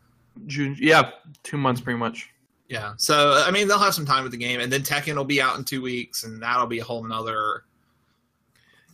June. 0.47 0.75
Yeah, 0.79 1.11
two 1.43 1.57
months 1.57 1.81
pretty 1.81 1.97
much. 1.99 2.29
Yeah. 2.67 2.93
So 2.97 3.43
I 3.45 3.51
mean, 3.51 3.67
they'll 3.67 3.79
have 3.79 3.93
some 3.93 4.05
time 4.05 4.23
with 4.23 4.31
the 4.31 4.37
game, 4.37 4.59
and 4.59 4.71
then 4.71 4.81
Tekken 4.81 5.15
will 5.15 5.23
be 5.23 5.41
out 5.41 5.57
in 5.57 5.63
two 5.63 5.81
weeks, 5.81 6.23
and 6.23 6.41
that'll 6.41 6.65
be 6.67 6.79
a 6.79 6.83
whole 6.83 7.03
nother 7.03 7.63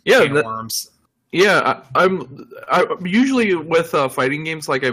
Yeah, 0.06 0.26
that- 0.34 0.46
worms. 0.46 0.92
yeah. 1.32 1.82
I, 1.96 2.04
I'm 2.04 2.50
I 2.70 2.86
usually 3.04 3.56
with 3.56 3.94
uh, 3.96 4.10
fighting 4.10 4.44
games 4.44 4.68
like 4.68 4.84
I 4.84 4.92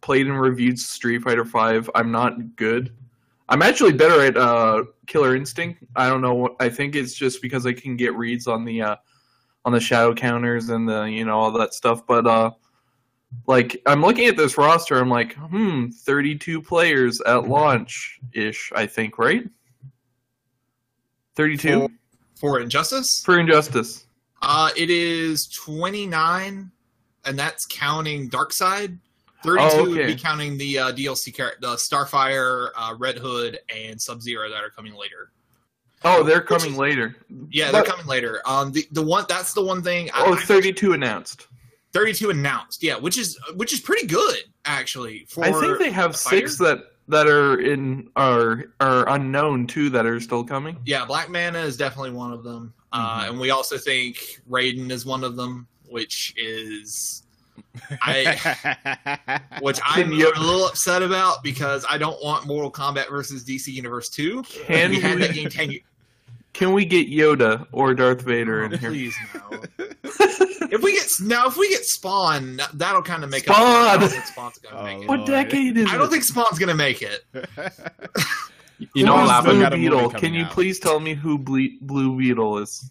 played 0.00 0.26
and 0.26 0.40
reviewed 0.40 0.78
Street 0.78 1.22
Fighter 1.22 1.44
Five. 1.44 1.88
I'm 1.94 2.10
not 2.10 2.56
good. 2.56 2.92
I'm 3.48 3.62
actually 3.62 3.92
better 3.92 4.22
at 4.22 4.36
uh, 4.36 4.84
Killer 5.06 5.34
Instinct. 5.34 5.82
I 5.96 6.08
don't 6.08 6.20
know. 6.20 6.34
what- 6.34 6.56
I 6.60 6.68
think 6.68 6.94
it's 6.94 7.14
just 7.14 7.42
because 7.42 7.66
I 7.66 7.72
can 7.72 7.96
get 7.96 8.14
reads 8.14 8.46
on 8.46 8.64
the 8.64 8.82
uh, 8.82 8.96
on 9.64 9.72
the 9.72 9.80
shadow 9.80 10.14
counters 10.14 10.68
and 10.68 10.88
the 10.88 11.02
you 11.04 11.24
know 11.24 11.38
all 11.38 11.50
that 11.52 11.74
stuff. 11.74 12.06
But 12.06 12.26
uh, 12.26 12.50
like 13.46 13.80
I'm 13.86 14.02
looking 14.02 14.26
at 14.26 14.36
this 14.36 14.56
roster, 14.58 14.98
I'm 14.98 15.08
like, 15.08 15.34
hmm, 15.34 15.88
32 15.88 16.60
players 16.62 17.20
at 17.22 17.48
launch 17.48 18.18
ish. 18.32 18.72
I 18.74 18.86
think 18.86 19.18
right. 19.18 19.48
32 21.36 21.80
For- 21.80 21.88
for 22.56 22.60
Injustice. 22.60 23.22
for 23.24 23.38
Injustice. 23.38 24.06
Uh, 24.42 24.70
it 24.76 24.88
is 24.90 25.46
29, 25.48 26.70
and 27.26 27.38
that's 27.38 27.66
counting 27.66 28.30
Darkseid. 28.30 28.98
32 29.42 29.60
Oh, 29.62 29.90
would 29.90 30.06
be 30.06 30.14
counting 30.16 30.56
the 30.58 30.78
uh, 30.78 30.92
DLC 30.92 31.34
character, 31.34 31.58
the 31.60 31.74
Starfire, 31.76 32.70
uh, 32.76 32.94
Red 32.98 33.16
Hood, 33.18 33.58
and 33.74 34.00
Sub 34.00 34.20
Zero 34.22 34.48
that 34.50 34.62
are 34.62 34.70
coming 34.70 34.94
later. 34.94 35.30
Oh, 36.04 36.22
they're 36.22 36.40
coming 36.42 36.72
is- 36.72 36.78
later. 36.78 37.16
Yeah, 37.50 37.66
But- 37.70 37.84
they're 37.84 37.92
coming 37.92 38.06
later. 38.06 38.40
Um, 38.46 38.72
the 38.72 38.86
the 38.92 39.02
one 39.02 39.24
that's 39.28 39.52
the 39.54 39.62
one 39.62 39.82
thing. 39.82 40.10
I- 40.14 40.24
Oh, 40.26 40.34
I- 40.34 40.40
32 40.40 40.92
announced. 40.94 41.46
32 41.92 42.30
announced. 42.30 42.82
Yeah, 42.82 42.96
which 42.96 43.18
is 43.18 43.38
which 43.56 43.72
is 43.72 43.80
pretty 43.80 44.06
good 44.06 44.38
actually. 44.64 45.26
For 45.28 45.44
I 45.44 45.52
think 45.52 45.78
they 45.78 45.90
have 45.90 46.10
a 46.12 46.16
six 46.16 46.56
that 46.58 46.78
that 47.08 47.26
are 47.26 47.60
in 47.60 48.08
are 48.16 48.66
are 48.80 49.08
unknown 49.08 49.66
too 49.66 49.90
that 49.90 50.06
are 50.06 50.20
still 50.20 50.44
coming. 50.44 50.76
Yeah, 50.86 51.04
Black 51.04 51.28
Manta 51.30 51.58
is 51.60 51.76
definitely 51.76 52.12
one 52.12 52.32
of 52.32 52.44
them, 52.44 52.72
uh, 52.92 53.22
Mm-hmm. 53.22 53.30
and 53.30 53.40
we 53.40 53.50
also 53.50 53.76
think 53.78 54.18
Raiden 54.48 54.90
is 54.90 55.04
one 55.04 55.24
of 55.24 55.34
them, 55.36 55.66
which 55.88 56.32
is 56.36 57.24
I 58.02 59.40
which 59.60 59.80
I'm 59.84 60.04
Can 60.10 60.12
you- 60.12 60.32
a 60.34 60.38
little 60.40 60.66
upset 60.66 61.02
about 61.02 61.42
because 61.42 61.84
I 61.90 61.98
don't 61.98 62.22
want 62.22 62.46
Mortal 62.46 62.70
Kombat 62.70 63.08
versus 63.10 63.44
DC 63.44 63.68
Universe 63.72 64.08
two. 64.08 64.42
Can 64.44 64.90
we 64.90 65.00
had 65.00 65.18
that 65.20 65.34
game 65.34 65.48
ten 65.48 65.70
years. 65.72 65.82
can 66.52 66.72
we 66.72 66.84
get 66.84 67.08
Yoda 67.10 67.66
or 67.72 67.94
Darth 67.94 68.22
Vader 68.22 68.64
in 68.64 68.78
here? 68.78 68.90
Please 68.90 69.16
no. 69.34 69.62
if 70.70 70.82
we 70.82 70.92
get 70.92 71.06
now, 71.20 71.46
if 71.46 71.56
we 71.56 71.68
get 71.68 71.84
Spawn, 71.84 72.60
that'll 72.74 73.02
kind 73.02 73.24
of 73.24 73.30
make 73.30 73.44
Spawn! 73.44 73.56
Up, 73.60 73.92
I 73.92 73.96
don't 73.98 74.08
think 74.08 74.24
Spawn's 74.24 74.58
gonna 74.58 74.78
Oh, 74.80 74.84
make 74.84 75.02
it. 75.02 75.08
what 75.08 75.26
decade 75.26 75.76
is 75.76 75.88
I 75.90 75.96
don't 75.96 76.06
it? 76.06 76.10
think 76.10 76.24
Spawn's 76.24 76.58
gonna 76.58 76.74
make 76.74 77.02
it. 77.02 77.24
You 78.94 79.04
know 79.04 79.12
Who 79.18 79.26
what 79.26 79.36
is 79.36 79.40
Still 79.42 79.52
Blue 79.52 79.60
got 79.60 79.72
Beetle? 79.72 80.10
Can 80.12 80.32
you 80.32 80.44
out. 80.44 80.52
please 80.52 80.80
tell 80.80 81.00
me 81.00 81.12
who 81.12 81.36
Ble- 81.36 81.76
Blue 81.82 82.16
Beetle 82.16 82.56
is? 82.60 82.90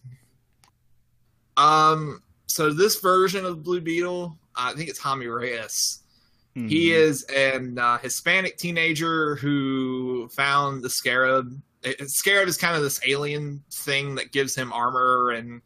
Um, 1.57 2.21
so 2.45 2.71
this 2.71 2.99
version 2.99 3.43
of 3.43 3.63
Blue 3.63 3.81
Beetle, 3.81 4.37
I 4.55 4.73
think 4.73 4.89
it's 4.89 4.99
Jaime 4.99 5.25
Reyes. 5.25 5.99
Hmm. 6.55 6.67
He 6.67 6.91
is 6.91 7.23
an 7.35 7.79
uh, 7.79 7.97
Hispanic 7.97 8.57
teenager 8.57 9.35
who 9.37 10.29
found 10.29 10.83
the 10.83 10.89
Scarab. 10.91 11.59
It- 11.83 12.09
Scarab 12.09 12.47
is 12.47 12.55
kind 12.57 12.75
of 12.75 12.83
this 12.83 12.99
alien 13.07 13.63
thing 13.73 14.13
that 14.15 14.31
gives 14.31 14.53
him 14.55 14.71
armor 14.71 15.31
and 15.31 15.59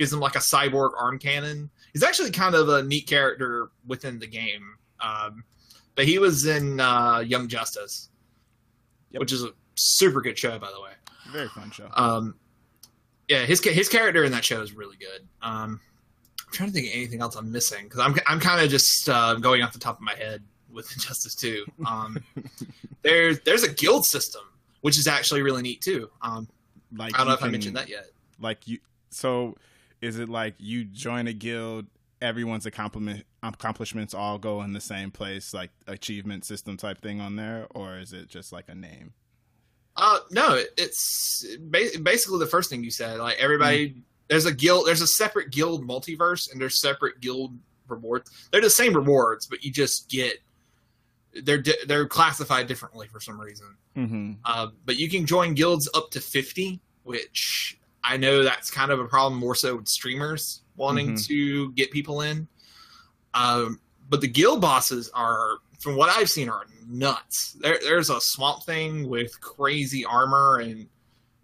gives 0.00 0.12
him 0.12 0.18
like 0.18 0.34
a 0.34 0.38
cyborg 0.40 0.92
arm 0.98 1.18
cannon. 1.18 1.68
He's 1.92 2.02
actually 2.02 2.30
kind 2.30 2.54
of 2.54 2.70
a 2.70 2.82
neat 2.82 3.06
character 3.06 3.70
within 3.86 4.18
the 4.18 4.26
game. 4.26 4.76
Um, 5.00 5.44
but 5.94 6.06
he 6.06 6.18
was 6.18 6.46
in 6.46 6.80
uh, 6.80 7.18
Young 7.18 7.46
Justice, 7.48 8.08
Yep. 9.10 9.20
which 9.20 9.32
is 9.32 9.44
a 9.44 9.50
super 9.76 10.20
good 10.22 10.38
show, 10.38 10.58
by 10.58 10.70
the 10.72 10.80
way. 10.80 10.92
Very 11.32 11.48
fun 11.48 11.70
show. 11.70 11.88
Um, 11.92 12.34
yeah, 13.28 13.44
his 13.44 13.62
his 13.62 13.88
character 13.90 14.24
in 14.24 14.32
that 14.32 14.44
show 14.44 14.62
is 14.62 14.72
really 14.72 14.96
good. 14.96 15.28
Um, 15.42 15.80
I'm 16.46 16.52
trying 16.52 16.68
to 16.70 16.72
think 16.74 16.86
of 16.88 16.94
anything 16.94 17.20
else 17.20 17.36
I'm 17.36 17.52
missing 17.52 17.84
because 17.84 18.00
I'm 18.00 18.14
I'm 18.26 18.40
kind 18.40 18.64
of 18.64 18.70
just 18.70 19.08
uh, 19.08 19.34
going 19.34 19.62
off 19.62 19.72
the 19.72 19.78
top 19.78 19.96
of 19.96 20.02
my 20.02 20.14
head 20.14 20.42
with 20.72 20.90
Injustice 20.94 21.34
2. 21.34 21.64
Um, 21.86 22.24
there's 23.02 23.40
there's 23.40 23.62
a 23.64 23.72
guild 23.72 24.06
system 24.06 24.42
which 24.80 24.98
is 24.98 25.06
actually 25.06 25.42
really 25.42 25.60
neat 25.62 25.82
too. 25.82 26.08
Um, 26.22 26.48
like 26.96 27.14
I 27.14 27.18
don't 27.18 27.28
know 27.28 27.34
if 27.34 27.44
I 27.44 27.48
mentioned 27.48 27.76
that 27.76 27.88
yet. 27.90 28.06
Like 28.40 28.66
you, 28.66 28.78
so 29.10 29.56
is 30.00 30.18
it 30.18 30.28
like 30.28 30.54
you 30.58 30.84
join 30.84 31.26
a 31.26 31.32
guild? 31.32 31.86
Everyone's 32.22 32.66
accomplishment 32.66 33.24
accomplishments 33.42 34.12
all 34.12 34.38
go 34.38 34.62
in 34.62 34.72
the 34.72 34.80
same 34.80 35.10
place, 35.10 35.54
like 35.54 35.70
achievement 35.86 36.44
system 36.44 36.76
type 36.76 37.00
thing 37.00 37.20
on 37.20 37.36
there, 37.36 37.66
or 37.70 37.96
is 37.96 38.12
it 38.12 38.28
just 38.28 38.52
like 38.52 38.68
a 38.68 38.74
name? 38.74 39.14
Uh, 39.96 40.18
no, 40.30 40.62
it's 40.76 41.46
basically 41.70 42.38
the 42.38 42.46
first 42.46 42.70
thing 42.70 42.84
you 42.84 42.90
said. 42.90 43.18
Like 43.18 43.38
everybody, 43.38 44.02
there's 44.28 44.46
a 44.46 44.52
guild, 44.52 44.86
there's 44.86 45.00
a 45.00 45.06
separate 45.06 45.50
guild 45.50 45.86
multiverse, 45.86 46.50
and 46.50 46.60
there's 46.60 46.80
separate 46.80 47.20
guild 47.20 47.58
rewards. 47.88 48.30
They're 48.50 48.60
the 48.60 48.70
same 48.70 48.94
rewards, 48.94 49.46
but 49.46 49.64
you 49.64 49.72
just 49.72 50.08
get 50.08 50.38
they're 51.42 51.60
di- 51.62 51.84
they're 51.86 52.06
classified 52.06 52.66
differently 52.66 53.08
for 53.08 53.20
some 53.20 53.40
reason. 53.40 53.76
Mm-hmm. 53.96 54.32
Uh, 54.44 54.68
but 54.84 54.96
you 54.96 55.08
can 55.08 55.26
join 55.26 55.54
guilds 55.54 55.88
up 55.94 56.10
to 56.12 56.20
50, 56.20 56.80
which 57.04 57.78
I 58.02 58.16
know 58.16 58.42
that's 58.42 58.70
kind 58.70 58.90
of 58.90 58.98
a 59.00 59.04
problem 59.06 59.38
more 59.38 59.54
so 59.54 59.76
with 59.76 59.88
streamers 59.88 60.62
wanting 60.76 61.12
Mhm. 61.14 61.26
to 61.26 61.72
get 61.72 61.90
people 61.90 62.22
in. 62.22 62.48
Um, 63.34 63.80
but 64.08 64.20
the 64.20 64.28
guild 64.28 64.60
bosses 64.60 65.10
are, 65.14 65.58
from 65.78 65.96
what 65.96 66.10
I've 66.10 66.30
seen, 66.30 66.48
are 66.48 66.66
nuts. 66.86 67.52
There, 67.60 67.78
there's 67.82 68.10
a 68.10 68.20
swamp 68.20 68.64
thing 68.64 69.08
with 69.08 69.40
crazy 69.40 70.04
armor 70.04 70.58
and 70.60 70.88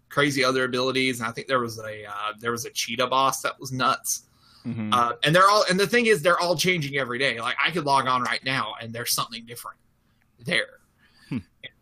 crazy 0.09 0.43
other 0.43 0.65
abilities, 0.65 1.19
and 1.19 1.29
I 1.29 1.31
think 1.31 1.47
there 1.47 1.59
was 1.59 1.79
a 1.79 2.05
uh, 2.05 2.33
there 2.39 2.51
was 2.51 2.65
a 2.65 2.69
cheetah 2.71 3.07
boss 3.07 3.41
that 3.41 3.59
was 3.59 3.71
nuts. 3.71 4.23
Mm-hmm. 4.65 4.91
Uh, 4.93 5.13
and 5.23 5.33
they're 5.33 5.47
all 5.47 5.63
and 5.69 5.79
the 5.79 5.87
thing 5.87 6.07
is 6.07 6.21
they're 6.21 6.39
all 6.39 6.57
changing 6.57 6.97
every 6.97 7.19
day. 7.19 7.39
Like 7.39 7.55
I 7.63 7.71
could 7.71 7.85
log 7.85 8.07
on 8.07 8.23
right 8.23 8.43
now 8.43 8.73
and 8.81 8.91
there's 8.91 9.13
something 9.13 9.45
different 9.45 9.77
there. 10.39 10.79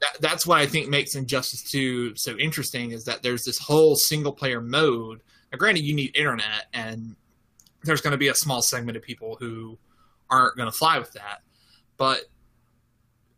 That, 0.01 0.21
that's 0.21 0.45
what 0.45 0.59
I 0.59 0.65
think 0.65 0.89
makes 0.89 1.15
Injustice 1.15 1.63
2 1.71 2.15
so 2.15 2.37
interesting 2.37 2.91
is 2.91 3.05
that 3.05 3.23
there's 3.23 3.43
this 3.43 3.57
whole 3.57 3.95
single 3.95 4.33
player 4.33 4.61
mode. 4.61 5.21
Now, 5.51 5.57
granted, 5.57 5.85
you 5.85 5.95
need 5.95 6.15
internet, 6.15 6.65
and 6.73 7.15
there's 7.83 8.01
going 8.01 8.11
to 8.11 8.17
be 8.17 8.27
a 8.27 8.35
small 8.35 8.61
segment 8.61 8.97
of 8.97 9.03
people 9.03 9.37
who 9.39 9.77
aren't 10.29 10.57
going 10.57 10.69
to 10.69 10.77
fly 10.77 10.99
with 10.99 11.13
that. 11.13 11.41
But 11.97 12.23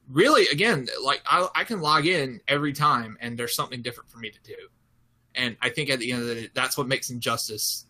really, 0.09 0.47
again, 0.51 0.87
like 1.03 1.21
I, 1.25 1.47
I 1.55 1.63
can 1.63 1.81
log 1.81 2.05
in 2.05 2.41
every 2.47 2.73
time, 2.73 3.17
and 3.21 3.37
there's 3.37 3.55
something 3.55 3.81
different 3.81 4.09
for 4.09 4.17
me 4.17 4.29
to 4.31 4.39
do. 4.43 4.55
And 5.35 5.55
I 5.61 5.69
think 5.69 5.89
at 5.89 5.99
the 5.99 6.11
end 6.11 6.21
of 6.23 6.27
the 6.27 6.35
day, 6.35 6.49
that's 6.53 6.77
what 6.77 6.87
makes 6.87 7.09
Injustice 7.11 7.85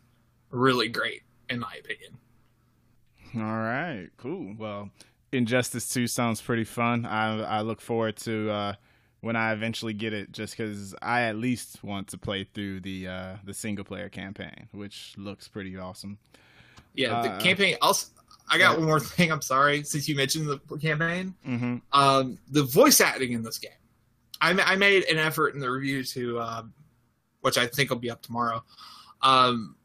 really 0.50 0.90
great, 0.90 1.24
in 1.50 1.60
my 1.60 1.74
opinion. 1.80 2.18
All 3.36 3.42
right, 3.42 4.10
cool. 4.18 4.56
Well, 4.58 4.90
Injustice 5.32 5.90
Two 5.90 6.08
sounds 6.08 6.42
pretty 6.42 6.64
fun. 6.64 7.06
I 7.06 7.42
I 7.44 7.62
look 7.62 7.82
forward 7.82 8.16
to 8.18 8.50
uh, 8.50 8.74
when 9.22 9.36
I 9.36 9.52
eventually 9.52 9.94
get 9.94 10.14
it, 10.14 10.32
just 10.32 10.56
because 10.58 10.96
I 11.02 11.22
at 11.24 11.36
least 11.36 11.84
want 11.84 12.08
to 12.10 12.18
play 12.18 12.44
through 12.46 12.82
the 12.82 13.08
uh, 13.08 13.36
the 13.44 13.54
single 13.54 13.84
player 13.86 14.10
campaign, 14.10 14.68
which 14.72 15.14
looks 15.18 15.48
pretty 15.48 15.78
awesome. 15.78 16.18
Yeah, 16.94 17.22
the 17.22 17.30
Uh, 17.32 17.40
campaign. 17.40 17.76
Also, 17.82 18.08
I 18.50 18.58
got 18.58 18.78
one 18.78 18.88
more 18.88 19.00
thing. 19.02 19.32
I'm 19.32 19.42
sorry, 19.42 19.84
since 19.84 20.08
you 20.08 20.16
mentioned 20.16 20.48
the 20.48 20.60
campaign. 20.78 21.36
Mm-hmm. 21.46 21.78
Um, 21.92 22.38
the 22.50 22.64
voice 22.64 23.02
acting 23.02 23.34
in 23.34 23.44
this 23.44 23.58
game, 23.60 23.72
I, 24.42 24.52
I 24.54 24.76
made 24.78 25.04
an 25.06 25.18
effort 25.18 25.54
in 25.54 25.60
the 25.60 25.70
review 25.70 26.04
to, 26.06 26.40
um, 26.40 26.74
which 27.42 27.58
I 27.58 27.68
think 27.68 27.90
will 27.90 27.98
be 27.98 28.10
up 28.10 28.22
tomorrow, 28.22 28.64
um, 29.22 29.76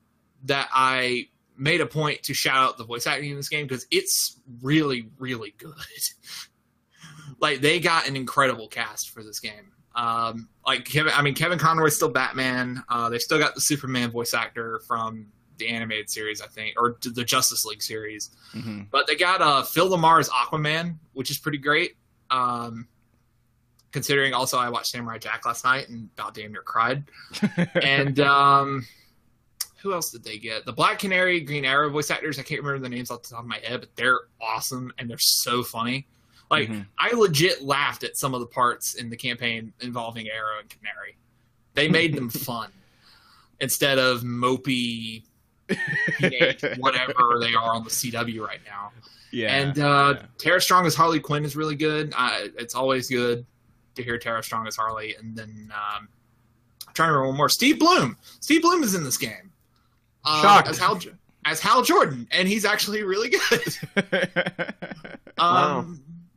that 0.45 0.69
I 0.73 1.29
made 1.63 1.81
a 1.81 1.87
point 1.87 2.21
to 2.25 2.35
shout 2.35 2.57
out 2.57 2.77
the 2.77 2.85
voice 2.85 3.07
acting 3.07 3.31
in 3.31 3.37
this 3.37 3.49
game 3.49 3.67
because 3.67 3.87
it's 3.93 4.41
really, 4.61 5.09
really 5.19 5.55
good. 5.59 5.73
like 7.41 7.61
they 7.61 7.79
got 7.79 8.09
an 8.09 8.17
incredible 8.17 8.67
cast 8.67 9.11
for 9.11 9.23
this 9.23 9.39
game. 9.39 9.71
Um, 9.95 10.49
like 10.67 10.85
Kevin, 10.85 11.13
I 11.15 11.23
mean 11.23 11.35
Kevin 11.35 11.61
Conroy's 11.61 11.95
still 11.95 12.09
Batman. 12.09 12.83
Uh, 12.89 13.09
they 13.09 13.19
still 13.19 13.39
got 13.39 13.55
the 13.55 13.61
Superman 13.61 14.11
voice 14.11 14.35
actor 14.35 14.81
from 14.89 15.29
the 15.59 15.69
animated 15.69 16.11
series, 16.11 16.41
I 16.41 16.49
think, 16.49 16.75
or 16.77 16.97
the 17.01 17.25
Justice 17.25 17.65
League 17.65 17.83
series. 17.83 18.31
Mm-hmm. 18.55 18.83
But 18.91 19.07
they 19.07 19.15
got 19.15 19.41
uh, 19.41 19.63
Phil 19.63 19.89
LaMarr's 19.89 20.31
Aquaman, 20.31 20.97
which 21.13 21.31
is 21.31 21.39
pretty 21.39 21.59
great. 21.59 21.93
Um, 22.31 22.89
considering 23.93 24.35
also 24.35 24.59
I 24.59 24.69
watched 24.69 24.89
Samurai 24.89 25.19
Jack 25.19 25.47
last 25.47 25.65
night 25.65 25.89
and 25.91 26.09
about 26.19 26.35
damn 26.35 26.51
near 26.51 26.63
cried. 26.63 27.05
And 27.81 28.19
um, 28.19 28.85
who 29.83 29.93
else 29.93 30.11
did 30.11 30.23
they 30.25 30.39
get? 30.39 30.65
The 30.65 30.73
Black 30.73 30.99
Canary, 31.01 31.41
Green 31.41 31.65
Arrow 31.65 31.91
voice 31.91 32.11
actors. 32.11 32.39
I 32.39 32.43
can't 32.43 32.63
remember 32.63 32.83
the 32.83 32.95
names 32.95 33.11
off 33.11 33.23
the 33.23 33.31
top 33.31 33.41
of 33.41 33.47
my 33.47 33.59
head, 33.59 33.81
but 33.81 33.95
they're 33.97 34.21
awesome 34.41 34.93
and 34.99 35.09
they're 35.11 35.19
so 35.19 35.63
funny. 35.63 36.07
Like 36.51 36.69
Mhm. 36.69 36.87
I 36.99 37.13
legit 37.13 37.63
laughed 37.63 38.05
at 38.05 38.17
some 38.17 38.35
of 38.35 38.41
the 38.41 38.47
parts 38.47 38.95
in 38.95 39.11
the 39.11 39.17
campaign 39.17 39.73
involving 39.81 40.29
Arrow 40.29 40.59
and 40.61 40.69
Canary. 40.69 41.17
They 41.75 41.89
made 41.89 42.15
them 42.15 42.29
fun 42.31 42.71
instead 43.61 43.99
of 43.99 44.21
mopey 44.23 45.23
teenage 46.19 46.63
whatever 46.79 47.39
they 47.41 47.55
are 47.55 47.75
on 47.75 47.85
the 47.85 47.91
CW 47.91 48.47
right 48.47 48.61
now. 48.67 48.93
yeah, 49.31 49.55
and 49.55 49.79
uh, 49.79 50.15
yeah. 50.17 50.27
Tara 50.39 50.61
Strong 50.61 50.87
as 50.87 50.95
Harley 50.95 51.21
Quinn 51.21 51.45
is 51.45 51.57
really 51.57 51.77
good. 51.77 52.13
Uh, 52.17 52.49
it's 52.59 52.75
always 52.75 53.09
good 53.09 53.47
to 53.95 54.03
hear 54.03 54.19
Tara 54.19 54.43
Strong 54.43 54.67
as 54.67 54.77
Harley. 54.77 55.15
And 55.17 55.35
then 55.37 55.73
um, 55.75 56.09
I'm 56.87 56.95
trying 56.95 57.09
to 57.09 57.13
remember 57.13 57.29
one 57.29 57.37
more. 57.39 57.49
Steve 57.49 57.79
Blum. 57.79 58.17
Steve 58.41 58.63
Blum 58.63 58.83
is 58.83 58.95
in 58.95 59.05
this 59.05 59.17
game 59.17 59.52
uh, 60.25 60.43
Shocked. 60.43 60.69
as 60.69 60.79
Hal 60.79 61.01
as 61.45 61.61
Hal 61.61 61.83
Jordan, 61.83 62.29
and 62.31 62.47
he's 62.47 62.65
actually 62.65 63.03
really 63.03 63.29
good. 63.31 63.77
Um, 65.39 65.55
Wow. 65.55 65.87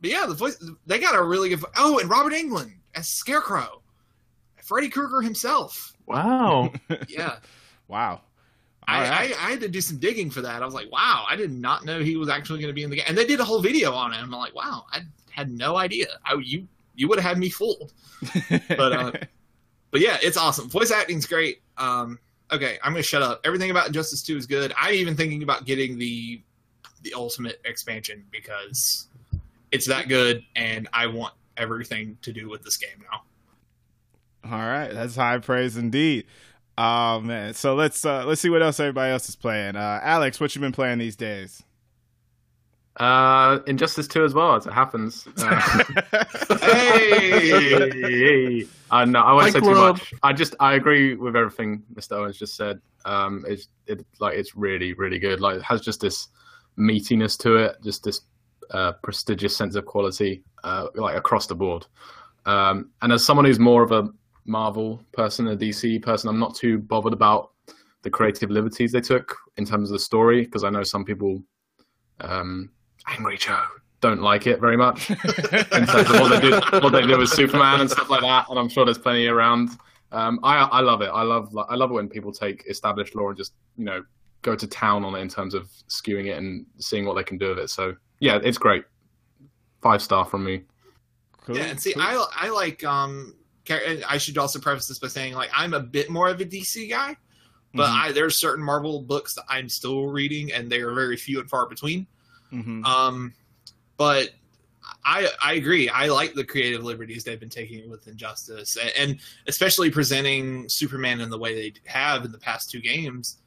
But 0.00 0.10
yeah, 0.10 0.26
the 0.26 0.34
voice 0.34 0.62
they 0.86 0.98
got 0.98 1.14
a 1.14 1.22
really 1.22 1.48
good. 1.48 1.62
Oh, 1.76 1.98
and 1.98 2.08
Robert 2.10 2.32
Englund 2.32 2.72
as 2.94 3.08
Scarecrow, 3.08 3.82
Freddy 4.62 4.88
Krueger 4.88 5.20
himself. 5.20 5.94
Wow. 6.06 6.72
Yeah, 7.08 7.36
wow. 7.88 8.22
I, 8.88 8.96
All 8.96 9.10
right. 9.10 9.32
I, 9.36 9.46
I 9.46 9.50
had 9.50 9.60
to 9.60 9.68
do 9.68 9.80
some 9.80 9.98
digging 9.98 10.30
for 10.30 10.40
that. 10.42 10.62
I 10.62 10.64
was 10.64 10.74
like, 10.74 10.90
wow, 10.92 11.24
I 11.28 11.34
did 11.36 11.50
not 11.50 11.84
know 11.84 12.00
he 12.00 12.16
was 12.16 12.28
actually 12.28 12.60
going 12.60 12.68
to 12.70 12.74
be 12.74 12.84
in 12.84 12.90
the 12.90 12.96
game. 12.96 13.04
And 13.08 13.18
they 13.18 13.26
did 13.26 13.40
a 13.40 13.44
whole 13.44 13.60
video 13.60 13.92
on 13.92 14.12
him. 14.12 14.22
I'm 14.24 14.30
like, 14.30 14.54
wow, 14.54 14.84
I 14.92 15.00
had 15.30 15.50
no 15.50 15.76
idea. 15.76 16.06
I, 16.24 16.34
you 16.42 16.66
you 16.94 17.08
would 17.08 17.18
have 17.18 17.28
had 17.28 17.38
me 17.38 17.48
fooled. 17.50 17.92
But 18.68 18.92
uh, 18.92 19.12
but 19.90 20.00
yeah, 20.00 20.18
it's 20.22 20.36
awesome. 20.36 20.68
Voice 20.68 20.90
acting's 20.90 21.26
great. 21.26 21.62
Um, 21.76 22.18
okay, 22.52 22.78
I'm 22.82 22.94
to 22.94 23.02
shut 23.02 23.22
up. 23.22 23.40
Everything 23.44 23.70
about 23.70 23.88
Injustice 23.88 24.22
2 24.22 24.36
is 24.36 24.46
good. 24.46 24.72
I'm 24.78 24.94
even 24.94 25.16
thinking 25.16 25.42
about 25.42 25.64
getting 25.64 25.98
the 25.98 26.40
the 27.02 27.14
ultimate 27.14 27.60
expansion 27.64 28.24
because 28.30 29.06
it's 29.70 29.86
that 29.86 30.08
good, 30.08 30.44
and 30.56 30.88
I 30.92 31.06
want 31.06 31.34
everything 31.56 32.18
to 32.22 32.32
do 32.32 32.48
with 32.48 32.62
this 32.62 32.76
game 32.76 33.04
now. 33.10 33.22
All 34.50 34.58
right, 34.58 34.92
that's 34.92 35.16
high 35.16 35.38
praise 35.38 35.76
indeed. 35.76 36.26
Oh 36.78 37.20
man, 37.20 37.54
so 37.54 37.74
let's 37.74 38.04
uh, 38.04 38.24
let's 38.26 38.40
see 38.40 38.50
what 38.50 38.62
else 38.62 38.80
everybody 38.80 39.12
else 39.12 39.28
is 39.28 39.36
playing. 39.36 39.76
Uh, 39.76 40.00
Alex, 40.02 40.38
what 40.40 40.54
you 40.54 40.60
been 40.60 40.72
playing 40.72 40.98
these 40.98 41.16
days? 41.16 41.62
Uh, 42.96 43.58
Injustice 43.66 44.08
2 44.08 44.24
as 44.24 44.32
well, 44.34 44.54
as 44.54 44.66
it 44.66 44.72
happens. 44.72 45.26
Uh, 45.38 46.58
Hey! 46.58 47.50
hey, 48.60 48.66
uh, 48.90 49.04
no, 49.04 49.20
I 49.20 49.32
won't 49.32 49.44
Hi, 49.44 49.50
say 49.50 49.60
too 49.60 49.66
Club. 49.66 49.96
much. 49.96 50.14
I 50.22 50.32
just 50.32 50.54
I 50.60 50.74
agree 50.74 51.14
with 51.14 51.36
everything 51.36 51.82
Mr. 51.94 52.12
Owens 52.12 52.38
just 52.38 52.56
said. 52.56 52.80
Um, 53.04 53.44
it's 53.46 53.68
it 53.86 54.04
like 54.20 54.36
it's 54.36 54.56
really 54.56 54.92
really 54.94 55.18
good. 55.18 55.40
Like 55.40 55.56
it 55.56 55.62
has 55.62 55.80
just 55.80 56.00
this 56.00 56.28
meatiness 56.78 57.38
to 57.40 57.56
it, 57.56 57.76
just 57.84 58.02
this 58.04 58.22
uh, 58.70 58.92
prestigious 59.02 59.56
sense 59.56 59.74
of 59.76 59.84
quality, 59.86 60.42
uh, 60.64 60.86
like 60.94 61.16
across 61.16 61.46
the 61.46 61.54
board. 61.54 61.86
Um, 62.46 62.90
and 63.02 63.12
as 63.12 63.24
someone 63.24 63.44
who's 63.44 63.58
more 63.58 63.82
of 63.82 63.92
a 63.92 64.08
Marvel 64.46 65.02
person, 65.12 65.48
a 65.48 65.56
DC 65.56 66.02
person, 66.02 66.28
I'm 66.30 66.38
not 66.38 66.54
too 66.54 66.78
bothered 66.78 67.12
about 67.12 67.50
the 68.02 68.10
creative 68.10 68.50
liberties 68.50 68.92
they 68.92 69.00
took 69.00 69.34
in 69.56 69.64
terms 69.64 69.90
of 69.90 69.94
the 69.94 69.98
story 69.98 70.44
because 70.44 70.62
I 70.64 70.70
know 70.70 70.82
some 70.84 71.04
people, 71.04 71.42
um, 72.20 72.70
Angry 73.08 73.36
Joe, 73.38 73.62
don't 74.00 74.20
like 74.20 74.46
it 74.46 74.60
very 74.60 74.76
much 74.76 75.10
in 75.10 75.16
terms 75.16 76.10
of 76.10 76.20
what 76.20 76.28
they 76.28 76.50
did, 76.50 76.62
what 76.82 76.90
they 76.90 77.02
did 77.06 77.18
with 77.18 77.28
Superman 77.30 77.80
and 77.80 77.90
stuff 77.90 78.10
like 78.10 78.20
that. 78.22 78.48
And 78.50 78.58
I'm 78.58 78.68
sure 78.68 78.84
there's 78.84 78.98
plenty 78.98 79.26
around. 79.26 79.70
Um, 80.12 80.40
I 80.42 80.58
I 80.58 80.80
love 80.80 81.02
it. 81.02 81.10
I 81.12 81.22
love 81.22 81.56
I 81.68 81.74
love 81.74 81.90
it 81.90 81.94
when 81.94 82.08
people 82.08 82.32
take 82.32 82.64
established 82.68 83.14
law 83.14 83.28
and 83.28 83.36
just 83.36 83.54
you 83.76 83.84
know 83.84 84.04
go 84.42 84.54
to 84.54 84.66
town 84.66 85.04
on 85.04 85.14
it 85.14 85.20
in 85.20 85.28
terms 85.28 85.54
of 85.54 85.68
skewing 85.88 86.26
it 86.26 86.38
and 86.38 86.66
seeing 86.78 87.04
what 87.04 87.14
they 87.14 87.24
can 87.24 87.38
do 87.38 87.48
with 87.50 87.58
it. 87.58 87.70
So 87.70 87.94
yeah, 88.20 88.38
it's 88.42 88.58
great. 88.58 88.84
Five 89.82 90.02
star 90.02 90.24
from 90.24 90.44
me. 90.44 90.62
Cool, 91.44 91.56
Yeah, 91.56 91.64
and 91.64 91.80
see, 91.80 91.92
cool. 91.92 92.02
I 92.02 92.26
I 92.36 92.48
like 92.50 92.84
um. 92.84 93.34
I 93.68 94.16
should 94.18 94.38
also 94.38 94.60
preface 94.60 94.86
this 94.86 95.00
by 95.00 95.08
saying 95.08 95.34
like 95.34 95.50
I'm 95.52 95.74
a 95.74 95.80
bit 95.80 96.08
more 96.08 96.28
of 96.28 96.40
a 96.40 96.44
DC 96.44 96.88
guy, 96.88 97.16
but 97.74 97.88
Mhm. 97.88 98.00
I 98.00 98.12
there's 98.12 98.38
certain 98.38 98.64
Marvel 98.64 99.02
books 99.02 99.34
that 99.34 99.42
I'm 99.48 99.68
still 99.68 100.06
reading, 100.06 100.52
and 100.52 100.70
they 100.70 100.82
are 100.82 100.94
very 100.94 101.16
few 101.16 101.40
and 101.40 101.50
far 101.50 101.68
between. 101.68 102.06
Mhm. 102.52 102.84
Um, 102.84 103.32
but 103.96 104.30
I 105.04 105.28
I 105.42 105.52
agree. 105.54 105.88
I 105.88 106.06
like 106.08 106.34
the 106.34 106.44
creative 106.44 106.84
liberties 106.84 107.24
they've 107.24 107.40
been 107.40 107.48
taking 107.48 107.88
with 107.90 108.06
Injustice, 108.08 108.76
and, 108.76 108.92
and 109.10 109.20
especially 109.46 109.90
presenting 109.90 110.68
Superman 110.68 111.20
in 111.20 111.30
the 111.30 111.38
way 111.38 111.54
they 111.54 111.72
have 111.86 112.24
in 112.24 112.32
the 112.32 112.38
past 112.38 112.70
two 112.70 112.80
games 112.80 113.38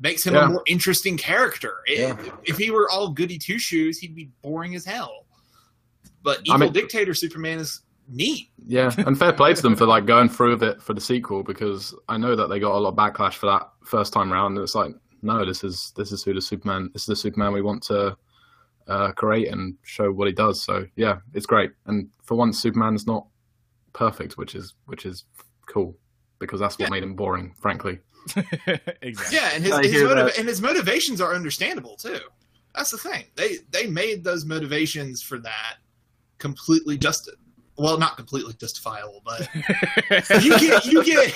makes 0.00 0.26
him 0.26 0.34
Yeah. 0.34 0.46
a 0.46 0.48
more 0.48 0.62
interesting 0.66 1.16
character. 1.16 1.76
It- 1.86 1.98
Yeah. 2.00 2.32
If 2.44 2.58
he 2.58 2.70
were 2.72 2.90
all 2.90 3.08
goody 3.10 3.38
two 3.38 3.58
shoes, 3.58 3.98
he'd 3.98 4.14
be 4.16 4.30
boring 4.42 4.74
as 4.74 4.84
hell. 4.84 5.26
But 6.22 6.38
I 6.38 6.42
evil 6.54 6.58
mean- 6.58 6.72
dictator 6.72 7.14
Superman 7.14 7.58
is 7.58 7.82
neat. 8.08 8.50
Yeah, 8.66 8.92
and 9.06 9.16
fair 9.18 9.32
play 9.32 9.54
to 9.54 9.62
them 9.62 9.76
for 9.76 9.86
like 9.86 10.06
going 10.06 10.28
through 10.28 10.50
with 10.52 10.62
it 10.64 10.82
for 10.82 10.94
the 10.94 11.00
sequel 11.00 11.42
because 11.44 11.94
I 12.08 12.16
know 12.16 12.34
that 12.34 12.48
they 12.48 12.58
got 12.58 12.74
a 12.74 12.78
lot 12.78 12.88
of 12.90 12.96
backlash 12.96 13.34
for 13.34 13.46
that 13.46 13.68
first 13.84 14.12
time 14.12 14.32
round. 14.32 14.56
And 14.56 14.62
it's 14.64 14.74
like, 14.74 14.94
no, 15.22 15.44
this 15.44 15.62
is 15.62 15.92
this 15.96 16.10
is 16.10 16.24
who 16.24 16.34
the 16.34 16.40
Superman. 16.40 16.90
This 16.92 17.02
is 17.02 17.06
the 17.06 17.16
Superman 17.16 17.52
we 17.52 17.62
want 17.62 17.82
to 17.84 18.16
uh, 18.88 19.12
create 19.12 19.48
and 19.48 19.74
show 19.82 20.10
what 20.12 20.26
he 20.28 20.32
does. 20.32 20.62
So 20.62 20.86
yeah, 20.96 21.18
it's 21.34 21.46
great. 21.46 21.70
And 21.86 22.08
for 22.22 22.34
once, 22.36 22.60
Superman's 22.60 23.06
not 23.06 23.26
perfect, 23.92 24.36
which 24.38 24.54
is 24.54 24.74
which 24.86 25.06
is 25.06 25.24
cool 25.66 25.96
because 26.38 26.60
that's 26.60 26.78
what 26.78 26.86
Yeah. 26.86 26.90
made 26.90 27.02
him 27.02 27.14
boring, 27.14 27.54
frankly. 27.60 27.98
exactly. 29.02 29.36
Yeah, 29.36 29.50
and 29.54 29.64
his, 29.64 29.76
his 29.78 29.92
hear 29.92 30.06
motiva- 30.08 30.26
that. 30.26 30.38
and 30.38 30.48
his 30.48 30.60
motivations 30.62 31.20
are 31.20 31.34
understandable 31.34 31.96
too. 31.96 32.20
That's 32.74 32.90
the 32.90 32.98
thing. 32.98 33.24
They 33.34 33.56
they 33.70 33.86
made 33.86 34.24
those 34.24 34.44
motivations 34.44 35.22
for 35.22 35.38
that 35.40 35.76
completely 36.38 36.96
just 36.98 37.28
well, 37.76 37.98
not 37.98 38.16
completely 38.16 38.52
justifiable, 38.54 39.22
but 39.24 39.48
you 40.42 40.58
get 40.58 40.84
you 40.86 41.02
get 41.04 41.34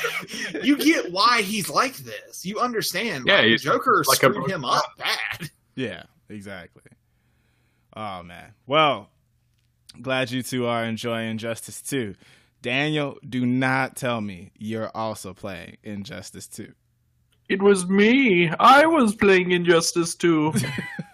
you 0.64 0.76
get 0.76 1.10
why 1.10 1.42
he's 1.42 1.68
like 1.68 1.96
this. 1.98 2.44
You 2.44 2.58
understand. 2.60 3.24
Yeah, 3.26 3.36
like, 3.36 3.42
the 3.44 3.50
he's 3.50 3.62
Joker 3.62 4.04
like 4.06 4.22
a- 4.22 4.26
screwed 4.26 4.50
him 4.50 4.64
up 4.64 4.84
bad. 4.98 5.50
Yeah, 5.74 6.04
exactly. 6.28 6.82
Oh 7.96 8.22
man. 8.22 8.52
Well, 8.66 9.08
glad 10.02 10.30
you 10.30 10.42
two 10.42 10.66
are 10.66 10.84
enjoying 10.84 11.30
Injustice 11.30 11.80
2. 11.80 12.14
Daniel, 12.60 13.16
do 13.26 13.46
not 13.46 13.96
tell 13.96 14.20
me 14.20 14.52
you're 14.58 14.90
also 14.94 15.32
playing 15.32 15.78
Injustice 15.82 16.46
2. 16.46 16.72
It 17.48 17.62
was 17.62 17.88
me. 17.88 18.50
I 18.60 18.84
was 18.84 19.14
playing 19.14 19.52
Injustice 19.52 20.14
2. 20.16 20.52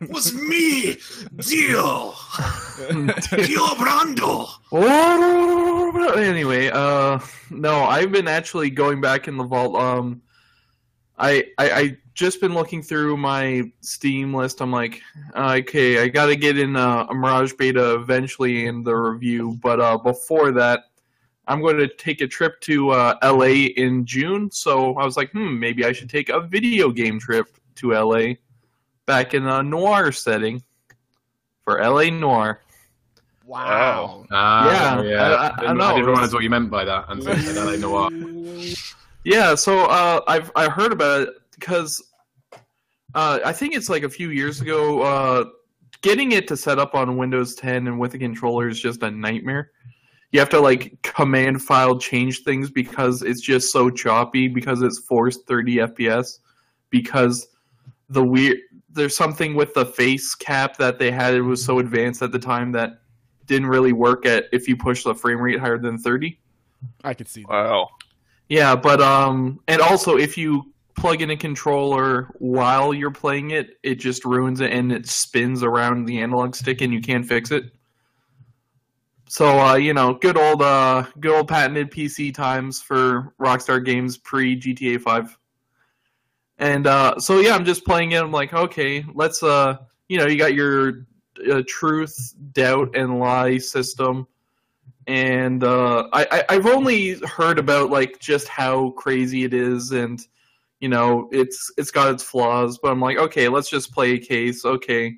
Was 0.09 0.35
me 0.35 0.97
deal 1.37 2.13
Dio 2.91 3.67
Brando. 3.77 4.49
Oh, 4.73 6.15
anyway, 6.17 6.71
uh, 6.73 7.21
no, 7.51 7.85
I've 7.85 8.11
been 8.11 8.27
actually 8.27 8.71
going 8.71 9.01
back 9.01 9.29
in 9.29 9.37
the 9.37 9.45
vault. 9.45 9.77
Um, 9.77 10.21
I, 11.23 11.45
I, 11.57 11.71
I 11.71 11.97
just 12.15 12.41
been 12.41 12.53
looking 12.53 12.83
through 12.83 13.17
my 13.17 13.71
Steam 13.81 14.35
list. 14.35 14.61
I'm 14.61 14.73
like, 14.73 15.01
okay, 15.37 16.03
I 16.03 16.09
got 16.09 16.27
to 16.27 16.35
get 16.37 16.59
in 16.59 16.75
uh, 16.77 17.07
a 17.09 17.15
Mirage 17.15 17.53
Beta 17.53 17.95
eventually 17.95 18.67
in 18.67 18.83
the 18.83 18.93
review. 18.95 19.57
But 19.63 19.81
uh, 19.81 19.99
before 19.99 20.51
that, 20.51 20.87
I'm 21.47 21.61
going 21.61 21.77
to 21.79 21.87
take 21.87 22.21
a 22.23 22.27
trip 22.27 22.61
to 22.63 22.91
uh, 22.91 23.15
LA 23.23 23.71
in 23.77 24.05
June. 24.05 24.51
So 24.51 24.95
I 24.97 25.05
was 25.05 25.17
like, 25.17 25.31
hmm, 25.31 25.59
maybe 25.59 25.85
I 25.85 25.93
should 25.93 26.11
take 26.11 26.29
a 26.29 26.41
video 26.41 26.91
game 26.91 27.21
trip 27.21 27.47
to 27.77 27.93
LA, 27.93 28.35
back 29.07 29.33
in 29.35 29.47
a 29.47 29.63
noir 29.63 30.11
setting 30.13 30.61
for 31.65 31.81
LA 31.81 32.11
Noire. 32.11 32.61
Wow. 33.47 34.27
Ah, 34.33 35.01
Yeah, 35.01 35.03
yeah. 35.03 35.23
I- 35.23 35.35
I- 35.35 35.47
I 35.47 35.61
didn't, 35.61 35.79
know. 35.79 35.89
didn't 35.95 36.07
realize 36.07 36.33
what 36.35 36.43
you 36.43 36.51
meant 36.51 36.69
by 36.71 36.85
that 36.85 37.05
until 37.09 37.37
you 37.37 37.43
said 37.43 37.57
LA 37.65 37.77
Noire. 37.77 38.11
Yeah, 39.25 39.55
so 39.55 39.87
uh, 39.87 40.21
I've 40.27 40.51
I 40.57 40.69
heard 40.69 40.93
about 40.93 41.23
it 41.23 41.29
because 41.59 42.03
uh, 43.15 43.41
I 43.45 43.53
think 43.53 43.75
it's 43.75 43.89
like 43.89 44.03
a 44.03 44.09
few 44.09 44.31
years 44.31 44.61
ago. 44.61 45.03
Uh, 45.03 45.45
getting 46.03 46.33
it 46.33 46.49
to 46.49 46.57
set 46.57 46.79
up 46.79 46.95
on 46.95 47.17
Windows 47.17 47.55
10 47.55 47.87
and 47.87 47.99
with 47.99 48.15
a 48.15 48.19
controller 48.19 48.69
is 48.69 48.81
just 48.81 49.03
a 49.03 49.11
nightmare. 49.11 49.71
You 50.33 50.41
have 50.41 50.49
to 50.51 50.61
like 50.61 51.01
command 51.03 51.63
file 51.63 51.99
change 51.99 52.41
things 52.41 52.71
because 52.71 53.23
it's 53.23 53.41
just 53.41 53.73
so 53.73 53.91
choppy 53.91 54.49
because 54.49 54.83
it's 54.83 54.99
forced 54.99 55.47
30 55.47 55.77
FPS 55.77 56.39
because 56.91 57.49
the 58.09 58.25
weird 58.25 58.59
there's 58.91 59.17
something 59.17 59.55
with 59.55 59.73
the 59.73 59.87
face 59.87 60.35
cap 60.35 60.77
that 60.77 60.99
they 60.99 61.11
had 61.11 61.33
it 61.35 61.41
was 61.41 61.65
so 61.65 61.79
advanced 61.79 62.21
at 62.21 62.31
the 62.31 62.39
time 62.39 62.73
that 62.73 63.01
didn't 63.47 63.69
really 63.69 63.93
work 63.93 64.27
at 64.27 64.45
if 64.53 64.69
you 64.69 64.77
push 64.77 65.05
the 65.05 65.15
frame 65.15 65.41
rate 65.41 65.59
higher 65.59 65.79
than 65.79 65.97
30. 65.97 66.39
I 67.05 67.15
could 67.15 67.29
see 67.29 67.43
that. 67.43 67.51
Wow. 67.51 67.89
Yeah, 68.49 68.77
but 68.77 69.01
um, 69.01 69.61
and 69.69 69.81
also 69.81 70.17
if 70.17 70.37
you 70.37 70.73
plug 70.95 71.23
in 71.23 71.31
a 71.31 71.37
controller 71.37 72.29
while 72.39 72.93
you're 72.93 73.11
playing 73.11 73.51
it, 73.51 73.79
it 73.83 73.97
just 73.97 74.25
ruins 74.25 74.61
it 74.61 74.73
and 74.73 74.93
it 74.93 75.09
spins 75.09 75.63
around 75.63 76.05
the 76.05 76.21
analog 76.21 76.55
stick 76.55 76.81
and 76.81 76.93
you 76.93 77.01
can't 77.01 77.27
fix 77.27 77.51
it. 77.51 77.65
So 79.29 79.59
uh, 79.59 79.75
you 79.77 79.95
know, 79.95 80.15
good 80.15 80.37
old 80.37 80.61
uh, 80.61 81.05
good 81.19 81.35
old 81.35 81.49
patented 81.49 81.91
PC 81.91 82.35
times 82.35 82.83
for 82.83 83.33
Rockstar 83.41 83.83
Games 83.83 84.19
pre 84.19 84.61
GTA 84.61 85.01
Five. 85.01 85.39
And 86.59 86.87
uh, 86.87 87.19
so 87.19 87.41
yeah, 87.41 87.55
I'm 87.55 87.65
just 87.65 87.85
playing 87.85 88.13
it. 88.13 88.23
I'm 88.23 88.31
like, 88.31 88.53
okay, 88.53 89.05
let's 89.15 89.43
uh, 89.43 89.79
you 90.09 90.19
know, 90.19 90.27
you 90.27 90.37
got 90.37 90.53
your 90.53 91.07
uh, 91.51 91.63
truth, 91.67 92.35
doubt, 92.53 92.95
and 92.95 93.19
lie 93.19 93.57
system 93.57 94.27
and 95.07 95.65
uh, 95.65 96.09
I, 96.13 96.27
I 96.31 96.45
I've 96.51 96.67
only 96.67 97.15
heard 97.21 97.59
about 97.59 97.91
like 97.91 98.19
just 98.21 98.49
how 98.49 98.91
crazy 98.91 99.45
it 99.45 99.55
is, 99.55 99.93
and 99.93 100.21
you 100.81 100.89
know 100.89 101.29
it's 101.33 101.73
it's 101.77 101.91
got 101.91 102.13
its 102.13 102.23
flaws. 102.23 102.79
But 102.79 102.93
I'm 102.93 103.01
like, 103.01 103.19
okay, 103.19 103.49
let's 103.49 103.69
just 103.71 103.93
play 103.93 104.13
a 104.13 104.19
case. 104.19 104.65
Okay, 104.65 105.17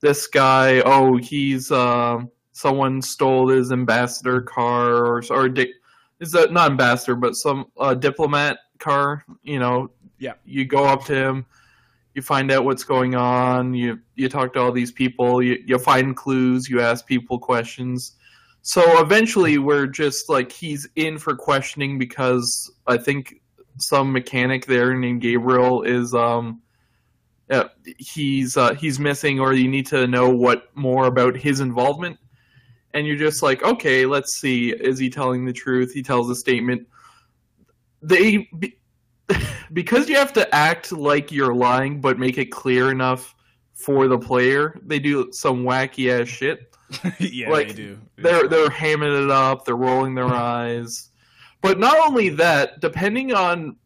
this 0.00 0.26
guy, 0.26 0.80
oh, 0.80 1.16
he's 1.16 1.70
um, 1.72 2.30
someone 2.52 3.02
stole 3.02 3.48
his 3.48 3.72
ambassador 3.72 4.40
car 4.42 5.04
or 5.06 5.22
or 5.30 5.48
di- 5.48 5.74
is 6.20 6.30
that 6.32 6.52
not 6.52 6.70
ambassador, 6.70 7.16
but 7.16 7.34
some 7.36 7.66
uh, 7.78 7.94
diplomat 7.94 8.58
car. 8.78 9.24
You 9.42 9.58
know, 9.58 9.90
Yeah. 10.18 10.34
You 10.44 10.64
go 10.64 10.84
up 10.84 11.04
to 11.06 11.14
him. 11.14 11.46
You 12.14 12.22
find 12.22 12.52
out 12.52 12.64
what's 12.64 12.84
going 12.84 13.16
on. 13.16 13.74
You 13.74 13.98
you 14.14 14.28
talk 14.28 14.52
to 14.52 14.60
all 14.60 14.70
these 14.72 14.92
people. 14.92 15.42
You 15.42 15.58
you 15.66 15.78
find 15.78 16.16
clues. 16.16 16.68
You 16.68 16.80
ask 16.80 17.04
people 17.06 17.38
questions. 17.38 18.12
So 18.66 18.98
eventually, 18.98 19.58
we're 19.58 19.86
just 19.86 20.30
like 20.30 20.50
he's 20.50 20.88
in 20.96 21.18
for 21.18 21.36
questioning 21.36 21.98
because 21.98 22.72
I 22.86 22.96
think 22.96 23.42
some 23.76 24.10
mechanic 24.10 24.64
there 24.64 24.94
named 24.94 25.20
Gabriel 25.20 25.82
is 25.82 26.14
um 26.14 26.62
uh, 27.50 27.64
he's 27.98 28.56
uh, 28.56 28.72
he's 28.72 28.98
missing, 28.98 29.38
or 29.38 29.52
you 29.52 29.68
need 29.68 29.86
to 29.88 30.06
know 30.06 30.30
what 30.30 30.74
more 30.74 31.04
about 31.04 31.36
his 31.36 31.60
involvement. 31.60 32.16
And 32.94 33.06
you're 33.06 33.18
just 33.18 33.42
like, 33.42 33.62
okay, 33.62 34.06
let's 34.06 34.32
see. 34.36 34.70
Is 34.70 34.98
he 34.98 35.10
telling 35.10 35.44
the 35.44 35.52
truth? 35.52 35.92
He 35.92 36.02
tells 36.02 36.30
a 36.30 36.34
statement. 36.34 36.88
They 38.00 38.48
be, 38.58 38.78
because 39.74 40.08
you 40.08 40.16
have 40.16 40.32
to 40.32 40.54
act 40.54 40.90
like 40.90 41.30
you're 41.30 41.54
lying, 41.54 42.00
but 42.00 42.18
make 42.18 42.38
it 42.38 42.46
clear 42.46 42.90
enough 42.90 43.34
for 43.74 44.08
the 44.08 44.18
player. 44.18 44.80
They 44.86 45.00
do 45.00 45.30
some 45.32 45.64
wacky 45.64 46.18
ass 46.18 46.28
shit 46.28 46.73
yeah, 47.18 47.50
like, 47.50 47.68
they 47.68 47.74
do. 47.74 47.98
they're 48.16 48.48
they're 48.48 48.68
hamming 48.68 49.24
it 49.24 49.30
up, 49.30 49.64
they're 49.64 49.76
rolling 49.76 50.14
their 50.14 50.26
eyes. 50.32 51.10
But 51.60 51.78
not 51.78 51.96
only 51.98 52.28
that, 52.30 52.80
depending 52.80 53.32
on 53.32 53.76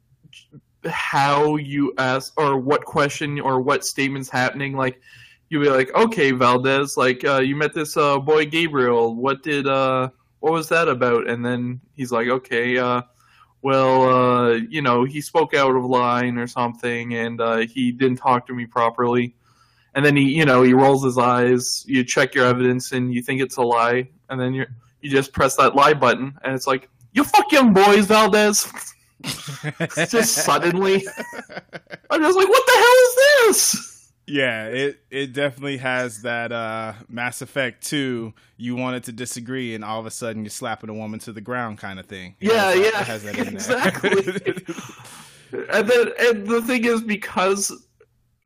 how 0.84 1.56
you 1.56 1.92
ask 1.98 2.32
or 2.36 2.58
what 2.58 2.84
question 2.84 3.40
or 3.40 3.60
what 3.60 3.84
statement's 3.84 4.28
happening, 4.28 4.76
like 4.76 5.00
you'll 5.48 5.62
be 5.62 5.70
like, 5.70 5.94
okay, 5.94 6.32
Valdez, 6.32 6.96
like 6.96 7.24
uh, 7.24 7.40
you 7.40 7.56
met 7.56 7.74
this 7.74 7.96
uh, 7.96 8.18
boy 8.18 8.46
Gabriel. 8.46 9.14
What 9.14 9.42
did 9.42 9.66
uh, 9.66 10.10
what 10.40 10.52
was 10.52 10.68
that 10.68 10.88
about? 10.88 11.28
And 11.28 11.44
then 11.44 11.80
he's 11.94 12.12
like, 12.12 12.28
okay, 12.28 12.78
uh, 12.78 13.02
well, 13.62 14.02
uh, 14.02 14.52
you 14.68 14.82
know, 14.82 15.04
he 15.04 15.20
spoke 15.20 15.54
out 15.54 15.74
of 15.74 15.84
line 15.84 16.38
or 16.38 16.46
something, 16.46 17.14
and 17.14 17.40
uh, 17.40 17.58
he 17.58 17.90
didn't 17.90 18.18
talk 18.18 18.46
to 18.46 18.54
me 18.54 18.66
properly. 18.66 19.34
And 19.94 20.04
then 20.04 20.16
he, 20.16 20.24
you 20.24 20.44
know, 20.44 20.62
he 20.62 20.74
rolls 20.74 21.04
his 21.04 21.18
eyes. 21.18 21.84
You 21.86 22.04
check 22.04 22.34
your 22.34 22.46
evidence, 22.46 22.92
and 22.92 23.12
you 23.12 23.22
think 23.22 23.40
it's 23.40 23.56
a 23.56 23.62
lie, 23.62 24.08
and 24.28 24.40
then 24.40 24.54
you 24.54 24.66
you 25.00 25.10
just 25.10 25.32
press 25.32 25.56
that 25.56 25.74
lie 25.74 25.94
button, 25.94 26.36
and 26.42 26.54
it's 26.54 26.66
like, 26.66 26.88
you 27.12 27.24
fuck 27.24 27.50
young 27.52 27.72
boys, 27.72 28.06
Valdez. 28.06 28.70
just 30.08 30.34
suddenly, 30.34 31.04
I'm 32.10 32.20
just 32.22 32.36
like, 32.36 32.48
what 32.48 32.66
the 32.66 32.72
hell 32.72 32.96
is 33.50 33.56
this? 33.56 34.12
Yeah, 34.26 34.66
it 34.66 35.00
it 35.10 35.32
definitely 35.32 35.78
has 35.78 36.20
that 36.22 36.52
uh 36.52 36.92
Mass 37.08 37.40
Effect 37.40 37.84
2, 37.86 38.34
you 38.58 38.76
wanted 38.76 39.04
to 39.04 39.12
disagree 39.12 39.74
and 39.74 39.82
all 39.82 39.98
of 39.98 40.04
a 40.06 40.10
sudden 40.10 40.42
you're 40.44 40.50
slapping 40.50 40.90
a 40.90 40.94
woman 40.94 41.18
to 41.20 41.32
the 41.32 41.40
ground 41.40 41.78
kind 41.78 41.98
of 41.98 42.04
thing. 42.06 42.36
It 42.38 42.52
Yeah, 42.52 42.72
has 42.72 42.76
yeah, 42.76 43.00
It 43.00 43.06
has 43.06 43.22
that 43.22 43.38
in 43.38 43.44
there. 43.44 43.54
exactly. 43.54 44.54
And 45.52 45.88
then, 45.88 46.08
and 46.20 46.46
the 46.46 46.60
thing 46.60 46.84
is, 46.84 47.00
because 47.02 47.72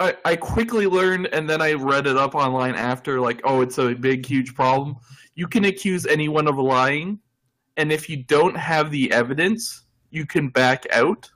I, 0.03 0.15
I 0.25 0.37
quickly 0.37 0.87
learned, 0.87 1.27
and 1.33 1.49
then 1.49 1.61
I 1.63 1.73
read 1.75 2.07
it 2.07 2.17
up 2.17 2.35
online 2.35 2.75
after, 2.75 3.21
like, 3.21 3.41
oh, 3.45 3.61
it's 3.61 3.79
a 3.79 3.95
big, 3.95 4.27
huge 4.27 4.55
problem. 4.55 4.97
You 5.35 5.47
can 5.47 5.65
accuse 5.65 6.05
anyone 6.07 6.47
of 6.49 6.57
lying, 6.59 7.19
and 7.77 7.93
if 7.93 8.09
you 8.11 8.17
don't 8.25 8.57
have 8.57 8.91
the 8.91 9.11
evidence, 9.13 9.85
you 10.11 10.27
can 10.27 10.49
back 10.49 10.85
out. 10.93 11.31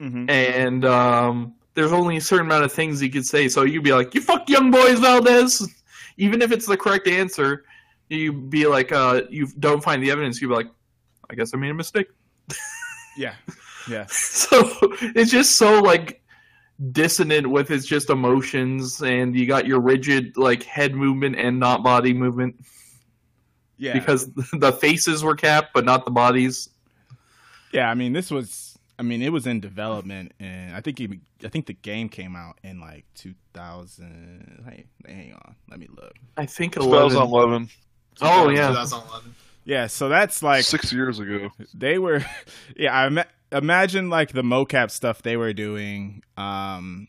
Mhm. 0.00 0.30
And 0.30 0.84
um, 0.84 1.54
there's 1.74 1.92
only 1.92 2.16
a 2.16 2.20
certain 2.20 2.46
amount 2.46 2.64
of 2.64 2.72
things 2.72 3.02
you 3.02 3.10
could 3.10 3.26
say. 3.26 3.48
So 3.48 3.62
you'd 3.64 3.84
be 3.84 3.92
like, 3.92 4.14
"You 4.14 4.20
fuck 4.20 4.48
young 4.48 4.70
boys, 4.70 4.98
Valdez," 5.00 5.68
even 6.16 6.40
if 6.42 6.50
it's 6.52 6.66
the 6.66 6.76
correct 6.76 7.06
answer. 7.08 7.64
you'd 8.10 8.48
be 8.48 8.66
like, 8.66 8.90
uh, 8.90 9.20
you 9.28 9.46
don't 9.58 9.82
find 9.84 10.02
the 10.02 10.10
evidence, 10.10 10.40
you'd 10.40 10.48
be 10.48 10.54
like, 10.54 10.70
I 11.30 11.34
guess 11.34 11.52
I 11.52 11.58
made 11.58 11.70
a 11.70 11.74
mistake. 11.74 12.06
Yeah, 13.18 13.34
yeah, 13.90 14.06
So 14.10 14.56
it's 15.14 15.30
just 15.30 15.56
so 15.56 15.80
like 15.80 16.22
dissonant 16.92 17.50
with 17.50 17.70
its 17.70 17.86
just 17.86 18.10
emotions, 18.10 19.02
and 19.02 19.34
you 19.36 19.46
got 19.46 19.66
your 19.66 19.80
rigid 19.80 20.36
like 20.36 20.62
head 20.62 20.94
movement 20.94 21.36
and 21.36 21.58
not 21.58 21.82
body 21.82 22.12
movement 22.14 22.56
yeah. 23.76 23.92
because 23.92 24.30
the 24.52 24.72
faces 24.72 25.24
were 25.24 25.34
capped, 25.34 25.72
but 25.74 25.84
not 25.84 26.04
the 26.04 26.10
bodies. 26.10 26.68
Yeah, 27.72 27.90
I 27.90 27.94
mean, 27.94 28.12
this 28.12 28.30
was. 28.30 28.78
I 29.00 29.04
mean, 29.04 29.22
it 29.22 29.32
was 29.32 29.46
in 29.46 29.60
development, 29.60 30.32
and 30.40 30.74
I 30.74 30.80
think 30.80 30.98
he, 30.98 31.20
I 31.44 31.48
think 31.48 31.66
the 31.66 31.74
game 31.74 32.08
came 32.08 32.34
out 32.34 32.58
in 32.64 32.80
like 32.80 33.04
2000. 33.14 34.64
Hey, 34.68 34.86
hang 35.06 35.34
on, 35.34 35.54
let 35.70 35.78
me 35.78 35.86
look. 35.94 36.14
I 36.36 36.46
think 36.46 36.76
eleven. 36.76 37.10
2011, 37.10 37.68
Oh, 38.20 38.48
yeah. 38.48 38.68
2011. 38.68 39.34
Yeah, 39.64 39.86
so 39.86 40.08
that's 40.08 40.42
like 40.42 40.64
six 40.64 40.92
years 40.92 41.18
ago. 41.20 41.50
they 41.74 41.98
were. 41.98 42.24
Yeah, 42.76 42.92
I 42.92 43.06
ima- 43.06 43.26
imagine 43.52 44.10
like 44.10 44.32
the 44.32 44.42
mocap 44.42 44.90
stuff 44.90 45.22
they 45.22 45.36
were 45.36 45.52
doing. 45.52 46.22
Um, 46.36 47.08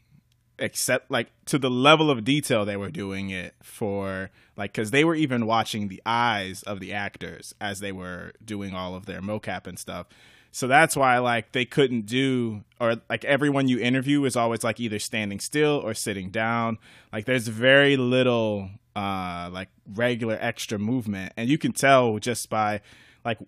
except 0.60 1.10
like 1.10 1.32
to 1.46 1.58
the 1.58 1.70
level 1.70 2.12
of 2.12 2.24
detail 2.24 2.66
they 2.66 2.78
were 2.78 2.92
doing 2.92 3.30
it 3.30 3.56
for 3.64 4.30
like 4.58 4.74
because 4.74 4.92
they 4.92 5.04
were 5.04 5.16
even 5.16 5.46
watching 5.46 5.88
the 5.88 6.02
eyes 6.06 6.62
of 6.64 6.80
the 6.80 6.94
actors 6.94 7.56
as 7.60 7.80
they 7.80 7.92
were 7.92 8.34
doing 8.44 8.76
all 8.76 8.94
of 8.94 9.06
their 9.06 9.22
mocap 9.22 9.66
and 9.66 9.80
stuff 9.80 10.08
so 10.52 10.68
that's 10.68 10.96
why 10.96 11.18
like 11.18 11.52
they 11.54 11.66
couldn't 11.66 12.06
do 12.06 12.64
or 12.80 12.98
like 13.10 13.24
everyone 13.26 13.68
you 13.68 13.80
interview 13.80 14.24
is 14.26 14.36
always 14.36 14.64
like 14.64 14.80
either 14.80 15.00
standing 15.00 15.40
still 15.40 15.82
or 15.84 15.94
sitting 15.94 16.30
down 16.30 16.78
like 17.14 17.26
there's 17.26 17.48
very 17.48 17.96
little 17.96 18.70
uh 18.96 19.50
like 19.52 19.70
regular 19.94 20.38
extra 20.42 20.78
movement 20.78 21.32
and 21.38 21.50
you 21.50 21.58
can 21.58 21.72
tell 21.72 22.20
just 22.20 22.50
by 22.50 22.82
like 23.24 23.40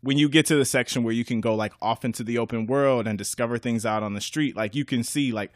when 0.00 0.16
you 0.18 0.28
get 0.28 0.46
to 0.46 0.56
the 0.56 0.64
section 0.64 1.02
where 1.02 1.14
you 1.14 1.24
can 1.24 1.40
go 1.40 1.54
like 1.54 1.72
off 1.82 2.04
into 2.04 2.22
the 2.22 2.38
open 2.38 2.66
world 2.66 3.06
and 3.06 3.18
discover 3.18 3.58
things 3.58 3.84
out 3.84 4.02
on 4.02 4.14
the 4.14 4.20
street 4.20 4.56
like 4.56 4.74
you 4.74 4.84
can 4.84 5.02
see 5.02 5.32
like 5.32 5.52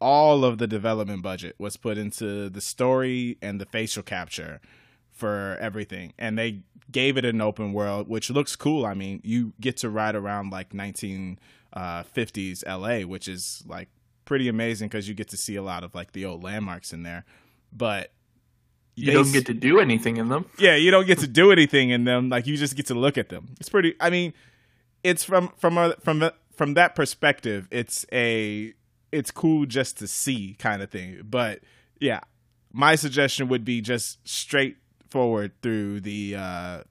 all 0.00 0.44
of 0.44 0.58
the 0.58 0.66
development 0.66 1.22
budget 1.22 1.54
was 1.58 1.76
put 1.76 1.98
into 1.98 2.48
the 2.48 2.60
story 2.60 3.36
and 3.42 3.60
the 3.60 3.66
facial 3.66 4.02
capture 4.02 4.60
for 5.10 5.56
everything. 5.60 6.12
And 6.18 6.38
they 6.38 6.60
gave 6.90 7.16
it 7.16 7.24
an 7.24 7.40
open 7.40 7.72
world 7.72 8.08
which 8.08 8.30
looks 8.30 8.56
cool. 8.56 8.86
I 8.86 8.94
mean 8.94 9.20
you 9.24 9.52
get 9.60 9.76
to 9.78 9.90
ride 9.90 10.14
around 10.14 10.50
like 10.50 10.70
1950s 10.70 11.38
uh, 12.66 12.78
la 12.78 13.00
which 13.00 13.28
is 13.28 13.64
like 13.66 13.88
pretty 14.24 14.48
amazing 14.48 14.88
because 14.88 15.08
you 15.08 15.14
get 15.14 15.28
to 15.28 15.36
see 15.36 15.56
a 15.56 15.62
lot 15.62 15.82
of 15.82 15.94
like 15.94 16.12
the 16.12 16.24
old 16.24 16.44
landmarks 16.44 16.92
in 16.92 17.02
there. 17.02 17.24
But 17.72 18.12
You 19.06 19.12
don't 19.12 19.32
get 19.32 19.46
to 19.46 19.54
do 19.54 19.80
anything 19.80 20.16
in 20.16 20.28
them. 20.28 20.46
yeah, 20.58 20.74
you 20.74 20.90
don't 20.90 21.06
get 21.06 21.18
to 21.20 21.26
do 21.26 21.52
anything 21.52 21.90
in 21.90 22.04
them. 22.04 22.28
Like 22.28 22.46
you 22.46 22.56
just 22.56 22.76
get 22.76 22.86
to 22.86 22.94
look 22.94 23.16
at 23.18 23.28
them. 23.28 23.54
It's 23.60 23.68
pretty. 23.68 23.94
I 24.00 24.10
mean, 24.10 24.32
it's 25.04 25.24
from 25.24 25.52
from 25.56 25.78
a, 25.78 25.94
from 26.02 26.30
from 26.54 26.74
that 26.74 26.94
perspective. 26.94 27.68
It's 27.70 28.04
a 28.12 28.74
it's 29.12 29.30
cool 29.30 29.66
just 29.66 29.98
to 29.98 30.06
see 30.06 30.54
kind 30.58 30.82
of 30.82 30.90
thing. 30.90 31.22
But 31.24 31.60
yeah, 32.00 32.20
my 32.72 32.94
suggestion 32.96 33.48
would 33.48 33.64
be 33.64 33.80
just 33.80 34.18
straightforward 34.28 35.52
through 35.62 36.00
the 36.00 36.36
uh 36.36 36.82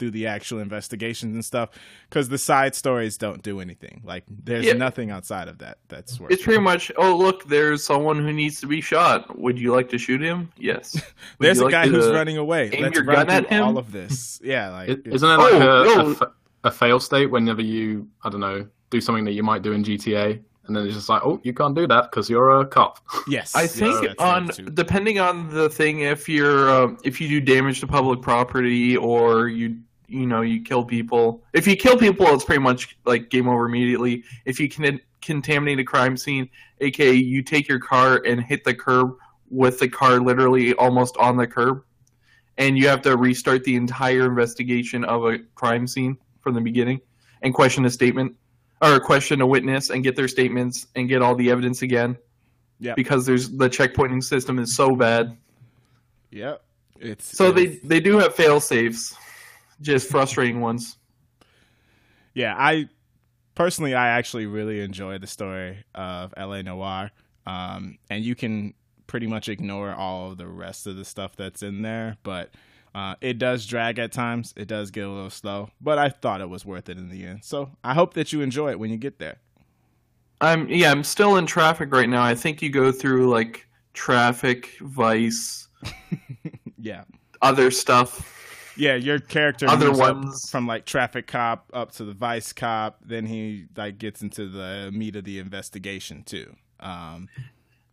through 0.00 0.10
the 0.10 0.26
actual 0.26 0.58
investigations 0.58 1.32
and 1.34 1.44
stuff 1.44 1.68
because 2.08 2.28
the 2.28 2.38
side 2.38 2.74
stories 2.74 3.16
don't 3.16 3.42
do 3.42 3.60
anything 3.60 4.02
like 4.04 4.24
there's 4.28 4.64
Yeah. 4.66 4.72
nothing 4.72 5.12
outside 5.12 5.46
of 5.46 5.58
that 5.58 5.78
that's 5.88 6.18
worth 6.18 6.32
It's 6.32 6.42
pretty 6.42 6.60
much, 6.60 6.90
oh 6.96 7.16
look, 7.16 7.44
there's 7.44 7.84
someone 7.84 8.18
who 8.18 8.32
needs 8.32 8.60
to 8.62 8.66
be 8.66 8.80
shot. 8.80 9.38
Would 9.38 9.58
you 9.60 9.72
like 9.72 9.88
to 9.90 9.98
shoot 9.98 10.20
him? 10.20 10.50
Yes. 10.58 11.00
There's 11.38 11.60
a 11.60 11.64
like 11.66 11.70
guy 11.72 11.86
who's 11.86 12.06
uh, 12.08 12.12
running 12.14 12.38
away 12.38 12.70
aim 12.72 12.82
let's 12.82 12.96
your 12.96 13.04
run 13.04 13.26
gun 13.26 13.26
through 13.26 13.46
at 13.46 13.52
him? 13.52 13.62
all 13.64 13.78
of 13.78 13.92
this 13.92 14.40
yeah 14.44 14.70
like 14.70 14.88
it's- 14.88 15.14
Isn't 15.14 15.30
it 15.30 15.36
like 15.36 15.52
Oh, 15.52 15.56
a, 15.56 15.84
no. 15.84 16.10
a, 16.10 16.14
fa- 16.16 16.32
a 16.64 16.70
fail 16.72 16.98
state 16.98 17.26
whenever 17.30 17.62
you, 17.62 18.08
I 18.24 18.30
don't 18.30 18.40
know, 18.40 18.66
do 18.90 19.00
something 19.00 19.24
that 19.26 19.32
you 19.32 19.42
might 19.44 19.62
do 19.62 19.72
in 19.72 19.84
GTA, 19.84 20.40
and 20.66 20.76
then 20.76 20.84
it's 20.86 20.94
just 20.94 21.08
like, 21.08 21.22
oh, 21.24 21.40
you 21.42 21.52
can't 21.54 21.74
do 21.74 21.86
that 21.86 22.10
because 22.10 22.28
you're 22.30 22.60
a 22.60 22.66
cop. 22.66 22.98
yes 23.28 23.54
I 23.56 23.66
think 23.66 24.00
that's 24.06 24.20
on 24.20 24.50
depending 24.74 25.18
on 25.18 25.48
the 25.52 25.68
thing, 25.70 26.00
if 26.00 26.28
you're 26.28 26.70
um, 26.70 26.98
if 27.02 27.20
you 27.20 27.28
do 27.28 27.40
damage 27.40 27.80
to 27.80 27.86
public 27.86 28.20
property 28.22 28.96
or 28.96 29.48
you 29.48 29.78
you 30.10 30.26
know 30.26 30.40
you 30.40 30.62
kill 30.62 30.84
people, 30.84 31.42
if 31.52 31.66
you 31.66 31.76
kill 31.76 31.96
people, 31.96 32.26
it's 32.28 32.44
pretty 32.44 32.60
much 32.60 32.98
like 33.04 33.30
game 33.30 33.48
over 33.48 33.66
immediately. 33.66 34.24
If 34.44 34.60
you 34.60 34.68
can 34.68 35.00
contaminate 35.22 35.78
a 35.78 35.84
crime 35.84 36.16
scene, 36.16 36.48
aka 36.80 37.12
you 37.12 37.42
take 37.42 37.68
your 37.68 37.78
car 37.78 38.22
and 38.26 38.42
hit 38.42 38.64
the 38.64 38.74
curb 38.74 39.16
with 39.50 39.78
the 39.78 39.88
car 39.88 40.20
literally 40.20 40.74
almost 40.74 41.16
on 41.16 41.36
the 41.36 41.46
curb, 41.46 41.82
and 42.58 42.76
you 42.76 42.88
have 42.88 43.02
to 43.02 43.16
restart 43.16 43.64
the 43.64 43.76
entire 43.76 44.26
investigation 44.26 45.04
of 45.04 45.24
a 45.24 45.38
crime 45.54 45.86
scene 45.86 46.16
from 46.40 46.54
the 46.54 46.60
beginning 46.60 47.00
and 47.42 47.54
question 47.54 47.84
a 47.84 47.90
statement 47.90 48.34
or 48.82 48.98
question 48.98 49.40
a 49.40 49.46
witness 49.46 49.90
and 49.90 50.02
get 50.02 50.16
their 50.16 50.28
statements 50.28 50.86
and 50.96 51.08
get 51.08 51.22
all 51.22 51.34
the 51.34 51.50
evidence 51.50 51.82
again 51.82 52.16
yeah 52.80 52.94
because 52.94 53.26
there's 53.26 53.50
the 53.50 53.68
checkpointing 53.68 54.22
system 54.22 54.58
is 54.58 54.74
so 54.74 54.96
bad. 54.96 55.36
Yep. 56.30 56.62
It's 56.98 57.36
So 57.36 57.52
they 57.52 57.66
they 57.84 58.00
do 58.00 58.18
have 58.18 58.34
fail 58.34 58.60
safes, 58.60 59.14
just 59.80 60.08
frustrating 60.08 60.60
ones. 60.60 60.96
yeah, 62.34 62.54
I 62.58 62.88
personally 63.54 63.94
I 63.94 64.08
actually 64.08 64.46
really 64.46 64.80
enjoy 64.80 65.18
the 65.18 65.26
story 65.26 65.84
of 65.94 66.32
LA 66.36 66.62
Noire. 66.62 67.10
Um 67.46 67.98
and 68.08 68.24
you 68.24 68.34
can 68.34 68.74
pretty 69.06 69.26
much 69.26 69.48
ignore 69.48 69.92
all 69.92 70.30
of 70.30 70.38
the 70.38 70.46
rest 70.46 70.86
of 70.86 70.96
the 70.96 71.04
stuff 71.04 71.34
that's 71.36 71.62
in 71.62 71.82
there, 71.82 72.16
but 72.22 72.50
uh, 72.94 73.14
it 73.20 73.38
does 73.38 73.66
drag 73.66 73.98
at 73.98 74.10
times. 74.12 74.52
It 74.56 74.66
does 74.66 74.90
get 74.90 75.04
a 75.04 75.08
little 75.08 75.30
slow, 75.30 75.70
but 75.80 75.98
I 75.98 76.08
thought 76.08 76.40
it 76.40 76.48
was 76.48 76.64
worth 76.64 76.88
it 76.88 76.98
in 76.98 77.08
the 77.08 77.24
end. 77.24 77.44
So 77.44 77.70
I 77.84 77.94
hope 77.94 78.14
that 78.14 78.32
you 78.32 78.40
enjoy 78.40 78.70
it 78.70 78.78
when 78.80 78.90
you 78.90 78.96
get 78.96 79.18
there. 79.18 79.38
I'm 80.40 80.68
yeah, 80.68 80.90
I'm 80.90 81.04
still 81.04 81.36
in 81.36 81.46
traffic 81.46 81.92
right 81.92 82.08
now. 82.08 82.22
I 82.22 82.34
think 82.34 82.62
you 82.62 82.70
go 82.70 82.90
through 82.92 83.30
like 83.30 83.66
traffic, 83.94 84.76
vice, 84.80 85.68
Yeah, 86.78 87.04
other 87.42 87.70
stuff. 87.70 88.39
Yeah. 88.76 88.94
Your 88.94 89.18
character 89.18 89.68
Other 89.68 89.92
ones. 89.92 90.48
from 90.50 90.66
like 90.66 90.84
traffic 90.86 91.26
cop 91.26 91.70
up 91.72 91.92
to 91.92 92.04
the 92.04 92.12
vice 92.14 92.52
cop. 92.52 92.98
Then 93.04 93.26
he 93.26 93.66
like 93.76 93.98
gets 93.98 94.22
into 94.22 94.48
the 94.48 94.90
meat 94.92 95.16
of 95.16 95.24
the 95.24 95.38
investigation 95.38 96.22
too. 96.22 96.54
Um, 96.80 97.28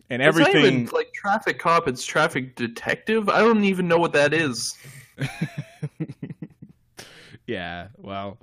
and 0.10 0.22
It's 0.22 0.38
not 0.38 0.48
everything. 0.50 0.82
even 0.84 0.90
like 0.94 1.12
traffic 1.14 1.60
cop. 1.60 1.88
It's 1.88 2.06
traffic 2.06 2.56
detective. 2.56 3.28
I 3.30 3.40
don't 3.40 3.64
even 3.66 3.88
know 3.88 3.98
what 3.98 4.14
that 4.14 4.34
is. 4.34 4.78
yeah, 7.48 7.88
well, 7.98 8.38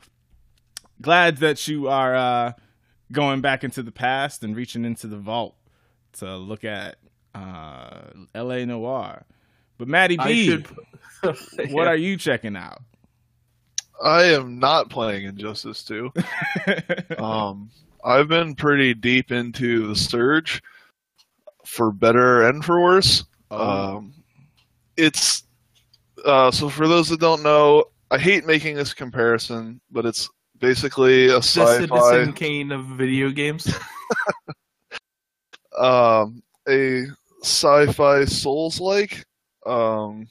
glad 1.00 1.38
that 1.38 1.66
you 1.68 1.88
are 1.88 2.14
uh, 2.14 2.52
going 3.12 3.40
back 3.40 3.64
into 3.64 3.82
the 3.82 3.92
past 3.92 4.42
and 4.42 4.56
reaching 4.56 4.84
into 4.84 5.06
the 5.06 5.16
vault 5.18 5.56
to 6.14 6.36
look 6.36 6.64
at 6.64 6.96
uh, 7.34 8.00
L.A. 8.34 8.64
Noire. 8.66 9.24
But 9.78 9.88
Maddie 9.88 10.16
B, 10.16 10.46
should. 10.46 10.66
what 11.70 11.86
are 11.86 11.96
you 11.96 12.16
checking 12.16 12.56
out? 12.56 12.82
I 14.02 14.24
am 14.24 14.58
not 14.58 14.90
playing 14.90 15.24
Injustice 15.24 15.82
2. 15.84 16.12
Um, 17.18 17.70
I've 18.04 18.28
been 18.28 18.54
pretty 18.54 18.92
deep 18.92 19.32
into 19.32 19.86
the 19.86 19.96
Surge, 19.96 20.62
for 21.64 21.90
better 21.90 22.46
and 22.48 22.64
for 22.64 22.80
worse. 22.80 23.24
Oh, 23.50 23.96
Um, 23.96 24.14
it's 24.96 25.44
uh, 26.24 26.50
so 26.50 26.68
for 26.68 26.88
those 26.88 27.08
that 27.08 27.20
don't 27.20 27.42
know, 27.42 27.84
I 28.10 28.18
hate 28.18 28.46
making 28.46 28.76
this 28.76 28.94
comparison, 28.94 29.80
but 29.90 30.06
it's 30.06 30.28
basically 30.58 31.26
a 31.26 31.34
the 31.34 31.42
sci-fi, 31.42 31.78
Citizen 31.78 32.32
Kane 32.32 32.72
of 32.72 32.84
video 32.86 33.30
games. 33.30 33.72
um, 35.78 36.42
a 36.68 37.06
sci-fi 37.42 38.24
Souls-like. 38.24 39.24
Um, 39.66 40.28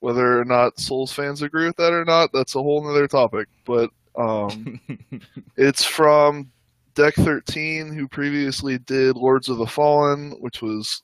whether 0.00 0.40
or 0.40 0.44
not 0.44 0.80
Souls 0.80 1.12
fans 1.12 1.42
agree 1.42 1.66
with 1.66 1.76
that 1.76 1.92
or 1.92 2.04
not, 2.04 2.30
that's 2.32 2.54
a 2.54 2.62
whole 2.62 2.82
nother 2.82 3.06
topic. 3.06 3.48
But 3.64 3.90
um, 4.16 4.80
It's 5.56 5.84
from 5.84 6.50
Deck 6.94 7.14
13, 7.14 7.92
who 7.92 8.08
previously 8.08 8.78
did 8.78 9.16
Lords 9.16 9.48
of 9.48 9.58
the 9.58 9.66
Fallen, 9.66 10.32
which 10.40 10.62
was 10.62 11.02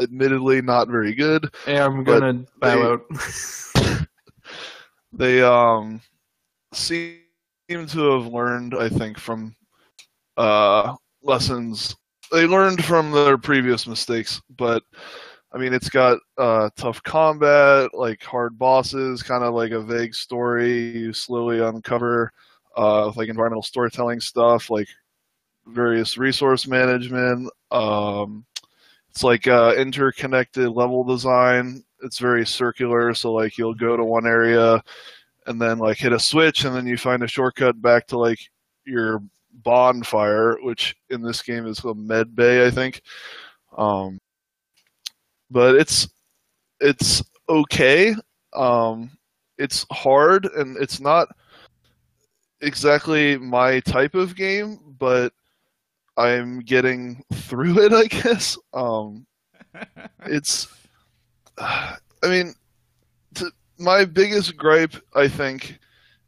admittedly 0.00 0.60
not 0.62 0.88
very 0.88 1.14
good. 1.14 1.48
Yeah, 1.66 1.86
I'm 1.86 2.04
gonna 2.04 2.44
bow 2.60 2.98
they- 3.14 3.82
out. 3.82 4.06
They 5.12 5.42
um 5.42 6.00
seem 6.72 7.18
to 7.68 8.10
have 8.12 8.32
learned, 8.32 8.76
I 8.76 8.88
think, 8.88 9.18
from 9.18 9.56
uh, 10.36 10.94
lessons 11.22 11.96
they 12.30 12.46
learned 12.46 12.84
from 12.84 13.10
their 13.10 13.36
previous 13.36 13.86
mistakes. 13.86 14.40
But 14.56 14.82
I 15.52 15.58
mean, 15.58 15.72
it's 15.72 15.88
got 15.88 16.18
uh, 16.38 16.70
tough 16.76 17.02
combat, 17.02 17.90
like 17.92 18.22
hard 18.22 18.58
bosses, 18.58 19.22
kind 19.22 19.42
of 19.42 19.54
like 19.54 19.72
a 19.72 19.80
vague 19.80 20.14
story 20.14 20.90
you 20.96 21.12
slowly 21.12 21.60
uncover, 21.60 22.32
uh, 22.76 23.04
with 23.06 23.16
like 23.16 23.28
environmental 23.28 23.62
storytelling 23.62 24.20
stuff, 24.20 24.70
like 24.70 24.88
various 25.66 26.16
resource 26.18 26.66
management. 26.66 27.50
Um, 27.70 28.44
it's 29.08 29.24
like 29.24 29.48
uh, 29.48 29.74
interconnected 29.76 30.70
level 30.70 31.02
design 31.02 31.82
it's 32.02 32.18
very 32.18 32.46
circular. 32.46 33.14
So 33.14 33.32
like 33.32 33.58
you'll 33.58 33.74
go 33.74 33.96
to 33.96 34.04
one 34.04 34.26
area 34.26 34.82
and 35.46 35.60
then 35.60 35.78
like 35.78 35.98
hit 35.98 36.12
a 36.12 36.18
switch 36.20 36.64
and 36.64 36.74
then 36.74 36.86
you 36.86 36.96
find 36.96 37.22
a 37.22 37.28
shortcut 37.28 37.80
back 37.80 38.06
to 38.08 38.18
like 38.18 38.38
your 38.84 39.22
bonfire, 39.52 40.56
which 40.62 40.96
in 41.10 41.22
this 41.22 41.42
game 41.42 41.66
is 41.66 41.80
a 41.84 41.94
med 41.94 42.34
bay, 42.34 42.66
I 42.66 42.70
think. 42.70 43.02
Um, 43.76 44.19
but 45.50 45.74
it's 45.74 46.08
it's 46.80 47.22
okay. 47.48 48.14
Um, 48.54 49.10
it's 49.58 49.86
hard 49.92 50.46
and 50.46 50.76
it's 50.78 51.00
not 51.00 51.28
exactly 52.60 53.36
my 53.36 53.80
type 53.80 54.14
of 54.14 54.36
game, 54.36 54.78
but 54.98 55.32
I'm 56.16 56.60
getting 56.60 57.22
through 57.32 57.80
it, 57.80 57.92
I 57.92 58.06
guess. 58.06 58.58
Um, 58.72 59.26
it's, 60.26 60.68
I 61.58 61.96
mean, 62.24 62.54
to, 63.34 63.50
my 63.78 64.04
biggest 64.04 64.56
gripe, 64.56 64.94
I 65.14 65.28
think, 65.28 65.78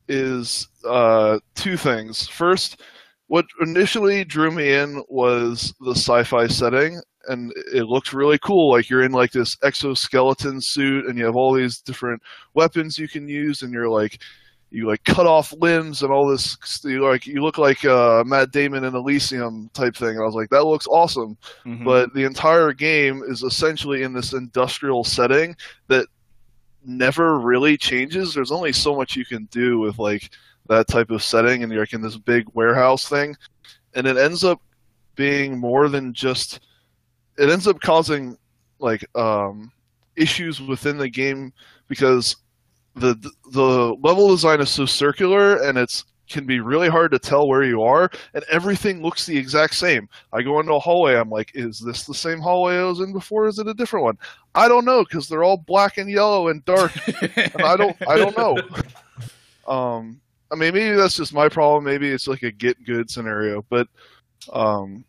is 0.08 0.68
uh, 0.86 1.38
two 1.54 1.76
things. 1.76 2.26
First, 2.28 2.80
what 3.28 3.46
initially 3.60 4.24
drew 4.24 4.50
me 4.50 4.74
in 4.74 5.02
was 5.08 5.74
the 5.80 5.92
sci-fi 5.94 6.46
setting, 6.46 7.00
and 7.28 7.52
it 7.72 7.84
looks 7.84 8.12
really 8.12 8.38
cool. 8.38 8.70
Like 8.70 8.88
you're 8.90 9.02
in 9.04 9.12
like 9.12 9.32
this 9.32 9.56
exoskeleton 9.62 10.60
suit, 10.60 11.06
and 11.06 11.18
you 11.18 11.24
have 11.24 11.36
all 11.36 11.52
these 11.52 11.78
different 11.80 12.22
weapons 12.54 12.98
you 12.98 13.08
can 13.08 13.28
use, 13.28 13.62
and 13.62 13.72
you're 13.72 13.88
like 13.88 14.18
you 14.70 14.86
like 14.86 15.04
cut 15.04 15.26
off 15.26 15.52
limbs 15.58 16.02
and 16.02 16.10
all 16.10 16.26
this. 16.26 16.56
You 16.82 17.06
like 17.06 17.26
you 17.26 17.42
look 17.42 17.58
like 17.58 17.84
uh, 17.84 18.24
Matt 18.26 18.52
Damon 18.52 18.84
in 18.84 18.94
Elysium 18.94 19.68
type 19.74 19.94
thing. 19.94 20.10
And 20.10 20.20
I 20.20 20.24
was 20.24 20.34
like, 20.34 20.48
that 20.48 20.64
looks 20.64 20.86
awesome. 20.86 21.36
Mhm. 21.66 21.84
But 21.84 22.14
the 22.14 22.24
entire 22.24 22.72
game 22.72 23.22
is 23.28 23.42
essentially 23.42 24.02
in 24.02 24.14
this 24.14 24.32
industrial 24.32 25.04
setting 25.04 25.54
that 25.88 26.06
never 26.84 27.38
really 27.38 27.76
changes. 27.76 28.32
There's 28.32 28.50
only 28.50 28.72
so 28.72 28.96
much 28.96 29.14
you 29.14 29.26
can 29.26 29.44
do 29.50 29.78
with 29.78 29.98
like 29.98 30.30
that 30.68 30.88
type 30.88 31.10
of 31.10 31.22
setting, 31.22 31.62
and 31.62 31.70
you're 31.70 31.82
like 31.82 31.92
in 31.92 32.00
this 32.00 32.16
big 32.16 32.46
warehouse 32.54 33.06
thing, 33.08 33.36
and 33.94 34.06
it 34.06 34.16
ends 34.16 34.42
up 34.42 34.60
being 35.16 35.58
more 35.58 35.88
than 35.90 36.14
just. 36.14 36.60
It 37.38 37.48
ends 37.48 37.66
up 37.66 37.80
causing 37.80 38.36
like 38.78 39.04
um, 39.16 39.70
issues 40.16 40.60
within 40.60 40.98
the 40.98 41.08
game 41.08 41.52
because 41.88 42.36
the 42.94 43.14
the 43.52 43.96
level 44.02 44.28
design 44.28 44.60
is 44.60 44.70
so 44.70 44.84
circular 44.84 45.56
and 45.62 45.78
it's 45.78 46.04
can 46.28 46.46
be 46.46 46.60
really 46.60 46.88
hard 46.88 47.10
to 47.10 47.18
tell 47.18 47.46
where 47.46 47.62
you 47.62 47.82
are 47.82 48.10
and 48.32 48.42
everything 48.50 49.02
looks 49.02 49.26
the 49.26 49.36
exact 49.36 49.74
same. 49.74 50.08
I 50.32 50.40
go 50.42 50.60
into 50.60 50.72
a 50.74 50.78
hallway 50.78 51.16
i'm 51.16 51.30
like 51.30 51.50
is 51.54 51.78
this 51.78 52.04
the 52.04 52.14
same 52.14 52.40
hallway 52.40 52.76
i 52.76 52.84
was 52.84 53.00
in 53.00 53.12
before? 53.12 53.46
Is 53.46 53.58
it 53.58 53.68
a 53.68 53.74
different 53.74 54.04
one? 54.04 54.18
I 54.54 54.68
don't 54.68 54.84
know 54.84 55.04
because 55.04 55.28
they're 55.28 55.44
all 55.44 55.58
black 55.58 55.98
and 55.98 56.10
yellow 56.10 56.48
and 56.48 56.64
dark. 56.64 56.92
And 57.06 57.62
i 57.62 57.76
don't 57.76 57.96
i 58.08 58.16
don't 58.16 58.36
know. 58.36 58.58
Um 59.68 60.20
i 60.50 60.56
mean 60.56 60.74
maybe 60.74 60.96
that's 60.96 61.16
just 61.16 61.32
my 61.32 61.48
problem. 61.48 61.84
Maybe 61.84 62.10
it's 62.10 62.26
like 62.26 62.42
a 62.42 62.50
get 62.50 62.84
good 62.84 63.08
scenario 63.08 63.64
but 63.70 63.86
um 64.52 65.04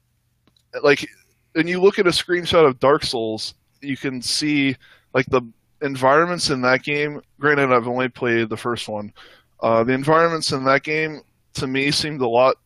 like 0.83 1.07
when 1.53 1.67
you 1.67 1.81
look 1.81 1.99
at 1.99 2.07
a 2.07 2.11
screenshot 2.11 2.67
of 2.67 2.79
dark 2.79 3.03
souls 3.03 3.53
you 3.81 3.97
can 3.97 4.21
see 4.21 4.75
like 5.13 5.25
the 5.27 5.41
environments 5.81 6.49
in 6.49 6.61
that 6.61 6.83
game 6.83 7.21
granted 7.39 7.71
i've 7.71 7.87
only 7.87 8.07
played 8.09 8.49
the 8.49 8.57
first 8.57 8.87
one 8.87 9.11
uh, 9.61 9.83
the 9.83 9.93
environments 9.93 10.51
in 10.51 10.65
that 10.65 10.83
game 10.83 11.21
to 11.53 11.67
me 11.67 11.89
seemed 11.89 12.21
a 12.21 12.27
lot 12.27 12.57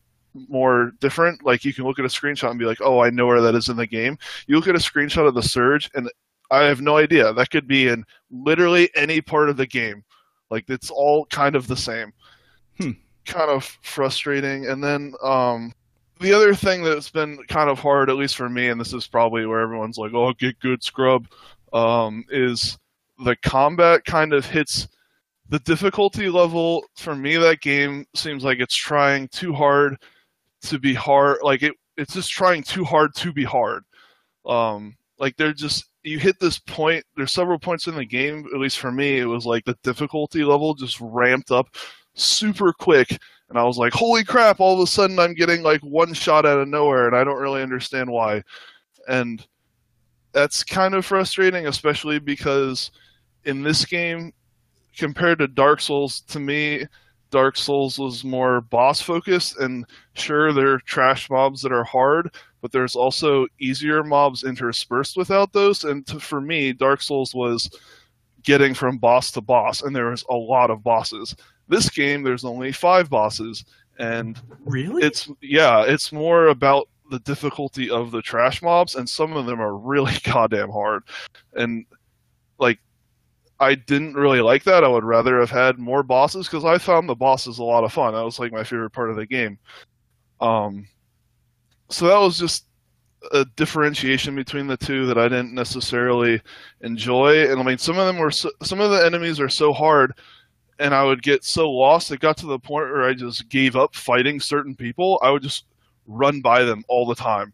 more 0.48 0.92
different. 1.00 1.44
Like 1.44 1.64
you 1.64 1.72
can 1.72 1.84
look 1.84 1.98
at 1.98 2.04
a 2.04 2.08
screenshot 2.08 2.50
and 2.50 2.58
be 2.58 2.64
like 2.64 2.80
oh 2.80 3.00
i 3.00 3.10
know 3.10 3.26
where 3.26 3.40
that 3.40 3.54
is 3.54 3.68
in 3.68 3.76
the 3.76 3.86
game. 3.86 4.18
You 4.46 4.56
look 4.56 4.68
at 4.68 4.74
a 4.74 4.78
screenshot 4.78 5.26
of 5.26 5.34
the 5.34 5.42
surge 5.42 5.90
and 5.94 6.10
i 6.50 6.64
have 6.64 6.80
no 6.80 6.96
idea. 6.96 7.32
That 7.32 7.50
could 7.50 7.66
be 7.66 7.88
in 7.88 8.04
literally 8.30 8.90
any 8.94 9.20
part 9.20 9.48
of 9.48 9.56
the 9.56 9.66
game. 9.66 10.04
Like 10.50 10.68
it's 10.68 10.90
all 10.90 11.26
kind 11.26 11.56
of 11.56 11.66
the 11.66 11.76
same. 11.76 12.12
Hmm. 12.78 12.90
kind 13.24 13.50
of 13.50 13.64
frustrating. 13.82 14.66
And 14.66 14.82
then 14.82 15.14
um 15.22 15.72
the 16.20 16.32
other 16.32 16.54
thing 16.54 16.82
that's 16.82 17.10
been 17.10 17.38
kind 17.48 17.70
of 17.70 17.78
hard, 17.78 18.10
at 18.10 18.16
least 18.16 18.36
for 18.36 18.48
me, 18.48 18.68
and 18.68 18.80
this 18.80 18.92
is 18.92 19.06
probably 19.06 19.46
where 19.46 19.60
everyone's 19.60 19.98
like, 19.98 20.12
"Oh, 20.14 20.32
get 20.32 20.58
good, 20.60 20.82
scrub," 20.82 21.28
um, 21.72 22.24
is 22.30 22.78
the 23.24 23.36
combat 23.36 24.04
kind 24.04 24.32
of 24.32 24.46
hits 24.46 24.88
the 25.48 25.58
difficulty 25.60 26.28
level. 26.28 26.84
For 26.96 27.14
me, 27.14 27.36
that 27.36 27.60
game 27.60 28.06
seems 28.14 28.44
like 28.44 28.58
it's 28.60 28.76
trying 28.76 29.28
too 29.28 29.52
hard 29.52 29.96
to 30.62 30.78
be 30.78 30.94
hard. 30.94 31.38
Like 31.42 31.62
it, 31.62 31.74
it's 31.96 32.14
just 32.14 32.30
trying 32.30 32.62
too 32.62 32.84
hard 32.84 33.14
to 33.16 33.32
be 33.32 33.44
hard. 33.44 33.84
Um, 34.46 34.96
like 35.18 35.36
they're 35.36 35.52
just 35.52 35.86
you 36.02 36.18
hit 36.18 36.38
this 36.40 36.58
point. 36.58 37.04
There's 37.16 37.32
several 37.32 37.58
points 37.58 37.86
in 37.86 37.94
the 37.94 38.04
game. 38.04 38.46
At 38.54 38.60
least 38.60 38.78
for 38.78 38.92
me, 38.92 39.18
it 39.18 39.26
was 39.26 39.46
like 39.46 39.64
the 39.64 39.76
difficulty 39.82 40.44
level 40.44 40.74
just 40.74 41.00
ramped 41.00 41.50
up 41.50 41.68
super 42.14 42.72
quick 42.72 43.18
and 43.48 43.58
I 43.58 43.64
was 43.64 43.78
like, 43.78 43.92
"Holy 43.92 44.24
crap! 44.24 44.60
All 44.60 44.74
of 44.74 44.80
a 44.80 44.86
sudden, 44.86 45.18
I'm 45.18 45.34
getting 45.34 45.62
like 45.62 45.80
one 45.82 46.12
shot 46.12 46.46
out 46.46 46.60
of 46.60 46.68
nowhere, 46.68 47.06
and 47.06 47.16
I 47.16 47.24
don't 47.24 47.40
really 47.40 47.62
understand 47.62 48.10
why." 48.10 48.42
And 49.08 49.46
that's 50.32 50.62
kind 50.62 50.94
of 50.94 51.06
frustrating, 51.06 51.66
especially 51.66 52.18
because 52.18 52.90
in 53.44 53.62
this 53.62 53.84
game, 53.84 54.32
compared 54.96 55.38
to 55.38 55.48
Dark 55.48 55.80
Souls, 55.80 56.20
to 56.22 56.40
me, 56.40 56.84
Dark 57.30 57.56
Souls 57.56 57.98
was 57.98 58.24
more 58.24 58.60
boss 58.60 59.00
focused. 59.00 59.58
And 59.58 59.84
sure, 60.14 60.52
there 60.52 60.72
are 60.72 60.80
trash 60.80 61.30
mobs 61.30 61.62
that 61.62 61.72
are 61.72 61.84
hard, 61.84 62.34
but 62.60 62.72
there's 62.72 62.96
also 62.96 63.46
easier 63.60 64.02
mobs 64.02 64.44
interspersed 64.44 65.16
without 65.16 65.52
those. 65.52 65.84
And 65.84 66.06
to, 66.06 66.20
for 66.20 66.40
me, 66.40 66.72
Dark 66.72 67.02
Souls 67.02 67.34
was 67.34 67.70
getting 68.42 68.74
from 68.74 68.98
boss 68.98 69.30
to 69.32 69.40
boss, 69.40 69.82
and 69.82 69.94
there 69.94 70.10
was 70.10 70.24
a 70.30 70.34
lot 70.34 70.70
of 70.70 70.82
bosses. 70.82 71.34
This 71.68 71.88
game, 71.90 72.22
there's 72.22 72.44
only 72.44 72.72
five 72.72 73.10
bosses, 73.10 73.64
and 73.98 74.40
Really? 74.64 75.02
it's 75.02 75.30
yeah, 75.40 75.82
it's 75.84 76.12
more 76.12 76.48
about 76.48 76.88
the 77.10 77.18
difficulty 77.20 77.90
of 77.90 78.10
the 78.10 78.22
trash 78.22 78.62
mobs, 78.62 78.94
and 78.94 79.08
some 79.08 79.34
of 79.36 79.46
them 79.46 79.60
are 79.60 79.76
really 79.76 80.14
goddamn 80.24 80.70
hard. 80.70 81.02
And 81.54 81.84
like, 82.58 82.78
I 83.60 83.74
didn't 83.74 84.14
really 84.14 84.40
like 84.40 84.64
that. 84.64 84.84
I 84.84 84.88
would 84.88 85.04
rather 85.04 85.40
have 85.40 85.50
had 85.50 85.78
more 85.78 86.02
bosses 86.02 86.46
because 86.46 86.64
I 86.64 86.78
found 86.78 87.08
the 87.08 87.14
bosses 87.14 87.58
a 87.58 87.64
lot 87.64 87.84
of 87.84 87.92
fun. 87.92 88.14
That 88.14 88.24
was 88.24 88.38
like 88.38 88.52
my 88.52 88.64
favorite 88.64 88.90
part 88.90 89.10
of 89.10 89.16
the 89.16 89.26
game. 89.26 89.58
Um, 90.40 90.86
so 91.88 92.06
that 92.06 92.18
was 92.18 92.38
just 92.38 92.66
a 93.32 93.44
differentiation 93.56 94.36
between 94.36 94.66
the 94.68 94.76
two 94.76 95.06
that 95.06 95.18
I 95.18 95.24
didn't 95.28 95.52
necessarily 95.52 96.40
enjoy. 96.82 97.50
And 97.50 97.58
I 97.58 97.64
mean, 97.64 97.78
some 97.78 97.98
of 97.98 98.06
them 98.06 98.18
were 98.18 98.30
so, 98.30 98.50
some 98.62 98.80
of 98.80 98.90
the 98.90 99.04
enemies 99.04 99.40
are 99.40 99.48
so 99.48 99.72
hard 99.72 100.12
and 100.78 100.94
I 100.94 101.04
would 101.04 101.22
get 101.22 101.44
so 101.44 101.70
lost. 101.70 102.10
It 102.10 102.20
got 102.20 102.36
to 102.38 102.46
the 102.46 102.58
point 102.58 102.90
where 102.90 103.04
I 103.04 103.14
just 103.14 103.48
gave 103.48 103.76
up 103.76 103.94
fighting 103.94 104.40
certain 104.40 104.74
people. 104.74 105.18
I 105.22 105.30
would 105.30 105.42
just 105.42 105.64
run 106.06 106.40
by 106.40 106.62
them 106.64 106.84
all 106.88 107.06
the 107.06 107.14
time 107.14 107.52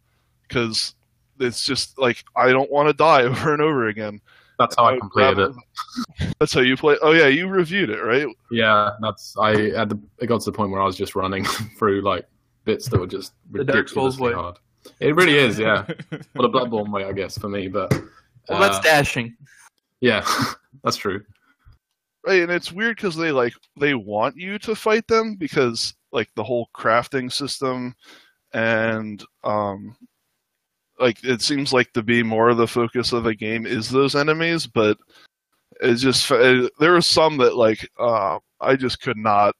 because 0.48 0.94
it's 1.40 1.64
just 1.64 1.98
like 1.98 2.24
I 2.36 2.50
don't 2.52 2.70
want 2.70 2.88
to 2.88 2.92
die 2.94 3.22
over 3.24 3.52
and 3.52 3.62
over 3.62 3.88
again. 3.88 4.20
That's 4.58 4.76
how 4.76 4.84
I 4.84 4.92
would 4.92 5.00
completed 5.00 5.38
rather- 5.38 5.54
it. 6.20 6.34
That's 6.38 6.52
how 6.52 6.60
you 6.60 6.76
play. 6.76 6.96
Oh 7.02 7.10
yeah, 7.12 7.26
you 7.26 7.48
reviewed 7.48 7.90
it, 7.90 8.00
right? 8.00 8.26
Yeah, 8.50 8.90
that's 9.00 9.36
I 9.36 9.70
had 9.72 9.88
the 9.88 9.98
it 10.18 10.26
got 10.26 10.42
to 10.42 10.50
the 10.50 10.56
point 10.56 10.70
where 10.70 10.80
I 10.80 10.84
was 10.84 10.96
just 10.96 11.14
running 11.16 11.44
through 11.78 12.02
like 12.02 12.26
bits 12.64 12.88
that 12.88 12.98
were 13.00 13.06
just 13.06 13.32
The 13.50 13.64
Dark 13.64 13.88
Souls 13.88 14.18
ridiculously 14.20 14.42
hard. 14.42 14.58
It 15.00 15.14
really 15.16 15.36
is, 15.36 15.58
yeah. 15.58 15.84
well, 16.34 16.48
the 16.48 16.50
Bloodborne 16.50 16.90
way, 16.92 17.04
I 17.04 17.12
guess, 17.12 17.36
for 17.38 17.48
me, 17.48 17.68
but 17.68 17.92
well, 18.48 18.60
that's 18.60 18.78
uh, 18.78 18.82
dashing. 18.82 19.36
yeah, 20.00 20.24
that's 20.84 20.96
true. 20.96 21.24
Right, 22.26 22.42
and 22.42 22.50
it's 22.50 22.72
weird 22.72 22.96
because 22.96 23.16
they 23.16 23.30
like 23.32 23.52
they 23.76 23.94
want 23.94 24.36
you 24.36 24.58
to 24.60 24.74
fight 24.74 25.06
them 25.08 25.36
because 25.36 25.94
like 26.12 26.30
the 26.36 26.44
whole 26.44 26.68
crafting 26.74 27.30
system 27.30 27.94
and 28.54 29.22
um 29.42 29.96
like 30.98 31.22
it 31.24 31.42
seems 31.42 31.72
like 31.72 31.92
to 31.92 32.02
be 32.02 32.22
more 32.22 32.48
of 32.50 32.56
the 32.56 32.68
focus 32.68 33.12
of 33.12 33.24
the 33.24 33.34
game 33.34 33.66
is 33.66 33.90
those 33.90 34.14
enemies, 34.14 34.66
but 34.66 34.96
it's 35.80 36.02
just 36.02 36.30
it, 36.30 36.72
there 36.78 36.92
were 36.92 37.00
some 37.02 37.36
that 37.38 37.56
like 37.56 37.88
uh 37.98 38.38
I 38.60 38.76
just 38.76 39.00
could 39.02 39.18
not 39.18 39.54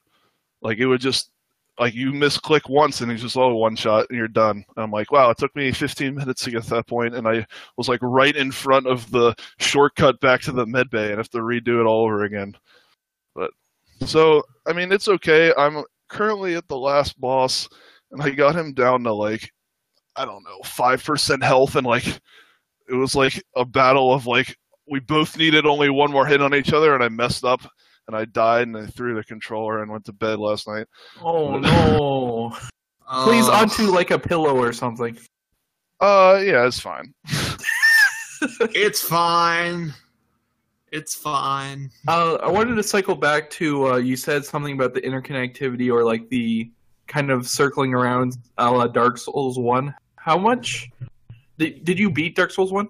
like 0.63 0.79
it 0.79 0.87
would 0.87 1.01
just 1.01 1.31
like 1.79 1.95
you 1.95 2.13
misclick 2.13 2.69
once 2.69 3.01
and 3.01 3.11
it's 3.11 3.23
just 3.23 3.37
oh 3.37 3.55
one 3.55 3.77
shot 3.77 4.07
and 4.09 4.17
you're 4.17 4.29
done. 4.29 4.65
And 4.77 4.85
I'm 4.85 4.91
like 4.91 5.11
wow 5.11 5.31
it 5.31 5.39
took 5.39 5.55
me 5.57 5.73
15 5.73 6.15
minutes 6.15 6.45
to 6.45 6.51
get 6.51 6.63
to 6.65 6.71
that 6.71 6.87
point 6.87 7.15
and 7.15 7.27
I 7.27 7.47
was 7.77 7.89
like 7.89 8.01
right 8.03 8.35
in 8.35 8.53
front 8.53 8.87
of 8.87 9.11
the 9.11 9.35
shortcut 9.59 10.21
back 10.21 10.41
to 10.43 10.53
the 10.53 10.67
med 10.67 10.91
bay 10.91 11.09
and 11.09 11.19
have 11.19 11.31
to 11.31 11.39
redo 11.39 11.81
it 11.81 11.87
all 11.87 12.05
over 12.05 12.25
again. 12.25 12.57
But 13.35 13.51
so 14.07 14.43
I 14.67 14.73
mean 14.73 14.93
it's 14.93 15.09
okay. 15.09 15.53
I'm 15.57 15.83
currently 16.09 16.55
at 16.55 16.69
the 16.69 16.79
last 16.79 17.21
boss 17.21 17.69
and 18.13 18.23
I 18.23 18.31
got 18.31 18.57
him 18.57 18.73
down 18.73 19.03
to 19.05 19.13
like 19.13 19.51
I 20.17 20.25
don't 20.25 20.45
know, 20.45 20.61
five 20.65 21.03
percent 21.03 21.43
health 21.43 21.75
and 21.77 21.87
like 21.87 22.07
it 22.07 22.95
was 22.95 23.15
like 23.15 23.43
a 23.57 23.65
battle 23.65 24.13
of 24.13 24.27
like 24.27 24.57
we 24.89 25.01
both 25.01 25.37
needed 25.37 25.67
only 25.67 25.91
one 25.91 26.13
more 26.13 26.27
hit 26.27 26.43
on 26.43 26.55
each 26.55 26.73
other 26.73 26.95
and 26.95 27.03
I 27.03 27.09
messed 27.09 27.45
up 27.45 27.63
and 28.07 28.17
I 28.17 28.25
died 28.25 28.69
and 28.69 28.77
I 28.77 28.87
threw 28.87 29.15
the 29.15 29.25
controller 29.25 29.83
and 29.83 29.91
went 29.91 30.05
to 30.07 30.13
bed 30.13 30.39
last 30.39 30.67
night. 30.69 30.87
Oh 31.23 31.59
no! 31.59 32.57
Please 33.25 33.49
Um, 33.49 33.55
onto 33.55 33.85
like 33.91 34.11
a 34.11 34.19
pillow 34.19 34.57
or 34.57 34.73
something. 34.73 35.17
Uh 36.01 36.41
yeah, 36.45 36.67
it's 36.67 36.81
fine. 36.81 37.15
It's 38.75 39.01
fine. 39.01 39.95
It's 40.93 41.15
fine. 41.15 41.91
Uh, 42.07 42.35
I 42.35 42.51
wanted 42.51 42.75
to 42.77 42.83
cycle 42.83 43.15
back 43.15 43.49
to 43.51 43.93
uh, 43.93 43.97
you 43.97 44.17
said 44.17 44.45
something 44.45 44.75
about 44.75 44.95
the 44.95 45.01
interconnectivity 45.01 45.91
or 45.93 46.05
like 46.05 46.29
the 46.29 46.71
kind 47.07 47.31
of 47.31 47.49
circling 47.49 47.95
around 47.95 48.37
a 48.59 48.71
la 48.71 48.87
Dark 48.87 49.19
Souls 49.19 49.59
One. 49.59 49.95
How 50.17 50.39
much 50.39 50.91
did 51.59 51.85
did 51.85 51.99
you 51.99 52.11
beat 52.11 52.37
Dark 52.37 52.51
Souls 52.51 52.71
One? 52.71 52.89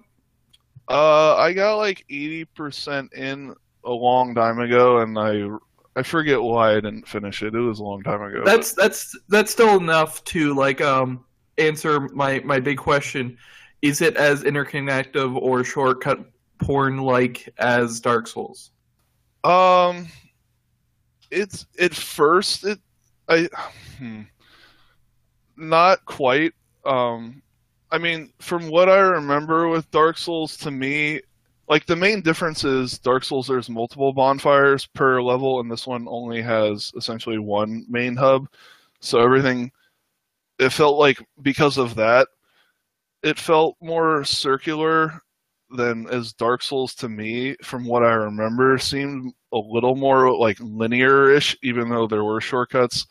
Uh, 0.87 1.35
I 1.35 1.53
got 1.53 1.77
like 1.77 2.05
eighty 2.09 2.45
percent 2.45 3.13
in 3.13 3.55
a 3.85 3.91
long 3.91 4.33
time 4.35 4.59
ago, 4.59 4.99
and 4.99 5.17
I 5.17 5.47
I 5.95 6.03
forget 6.03 6.41
why 6.41 6.71
I 6.71 6.75
didn't 6.75 7.07
finish 7.07 7.41
it. 7.43 7.55
It 7.55 7.59
was 7.59 7.79
a 7.79 7.83
long 7.83 8.03
time 8.03 8.21
ago. 8.21 8.41
but- 8.43 8.45
That's 8.45 8.73
that's 8.73 9.17
that's 9.29 9.51
still 9.51 9.77
enough 9.77 10.23
to 10.25 10.53
like 10.53 10.81
um 10.81 11.23
answer 11.57 12.01
my 12.13 12.39
my 12.43 12.59
big 12.59 12.77
question. 12.77 13.37
Is 13.81 14.01
it 14.01 14.15
as 14.17 14.43
interconnective 14.43 15.35
or 15.35 15.63
shortcut 15.63 16.19
porn 16.59 16.97
like 16.97 17.47
as 17.59 17.99
Dark 17.99 18.27
Souls? 18.27 18.71
Um, 19.43 20.07
it's 21.29 21.65
at 21.79 21.93
first 21.93 22.65
it 22.65 22.79
I 23.29 23.47
hmm, 23.99 24.21
not 25.57 26.03
quite. 26.05 26.53
Um, 26.85 27.41
I 27.91 27.97
mean, 27.97 28.31
from 28.39 28.69
what 28.69 28.89
I 28.89 28.97
remember 28.99 29.67
with 29.67 29.89
Dark 29.91 30.17
Souls, 30.17 30.57
to 30.57 30.71
me, 30.71 31.21
like 31.67 31.85
the 31.85 31.95
main 31.95 32.21
difference 32.21 32.63
is 32.63 32.99
Dark 32.99 33.23
Souls 33.23 33.47
there's 33.47 33.69
multiple 33.69 34.13
bonfires 34.13 34.85
per 34.85 35.21
level, 35.21 35.59
and 35.59 35.71
this 35.71 35.87
one 35.87 36.07
only 36.07 36.41
has 36.41 36.91
essentially 36.95 37.39
one 37.39 37.85
main 37.89 38.15
hub. 38.15 38.47
So 38.99 39.19
everything, 39.19 39.71
it 40.59 40.69
felt 40.69 40.97
like 40.97 41.25
because 41.41 41.77
of 41.77 41.95
that, 41.95 42.27
it 43.23 43.39
felt 43.39 43.75
more 43.81 44.23
circular 44.23 45.21
than 45.71 46.07
as 46.09 46.33
Dark 46.33 46.61
Souls 46.61 46.93
to 46.95 47.09
me, 47.09 47.55
from 47.63 47.85
what 47.85 48.03
I 48.03 48.13
remember, 48.13 48.77
seemed 48.77 49.33
a 49.51 49.57
little 49.57 49.95
more 49.95 50.35
like 50.37 50.57
linear-ish, 50.59 51.57
even 51.63 51.89
though 51.89 52.07
there 52.07 52.23
were 52.23 52.41
shortcuts. 52.41 53.07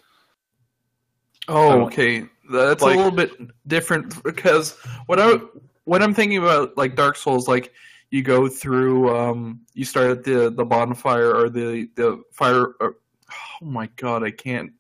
Oh, 1.49 1.83
okay. 1.87 2.25
That's 2.53 2.83
like- 2.83 2.95
a 2.95 2.97
little 2.97 3.11
bit 3.11 3.33
different 3.67 4.23
because 4.23 4.79
what 5.07 5.19
I 5.19 5.41
when 5.85 6.03
I'm 6.03 6.15
thinking 6.15 6.39
about 6.39 6.77
like 6.77 6.95
Dark 6.95 7.17
Souls, 7.17 7.49
like 7.49 7.73
you 8.15 8.23
go 8.23 8.49
through, 8.49 9.13
um, 9.13 9.63
you 9.73 9.85
start 9.85 10.09
at 10.09 10.23
the 10.23 10.49
the 10.49 10.65
bonfire 10.65 11.35
or 11.35 11.51
the 11.51 11.91
the 11.97 12.23
fire. 12.31 12.75
Or, 12.79 12.99
oh 13.61 13.67
my 13.67 13.89
god, 13.97 14.23
I 14.23 14.31
can't 14.31 14.71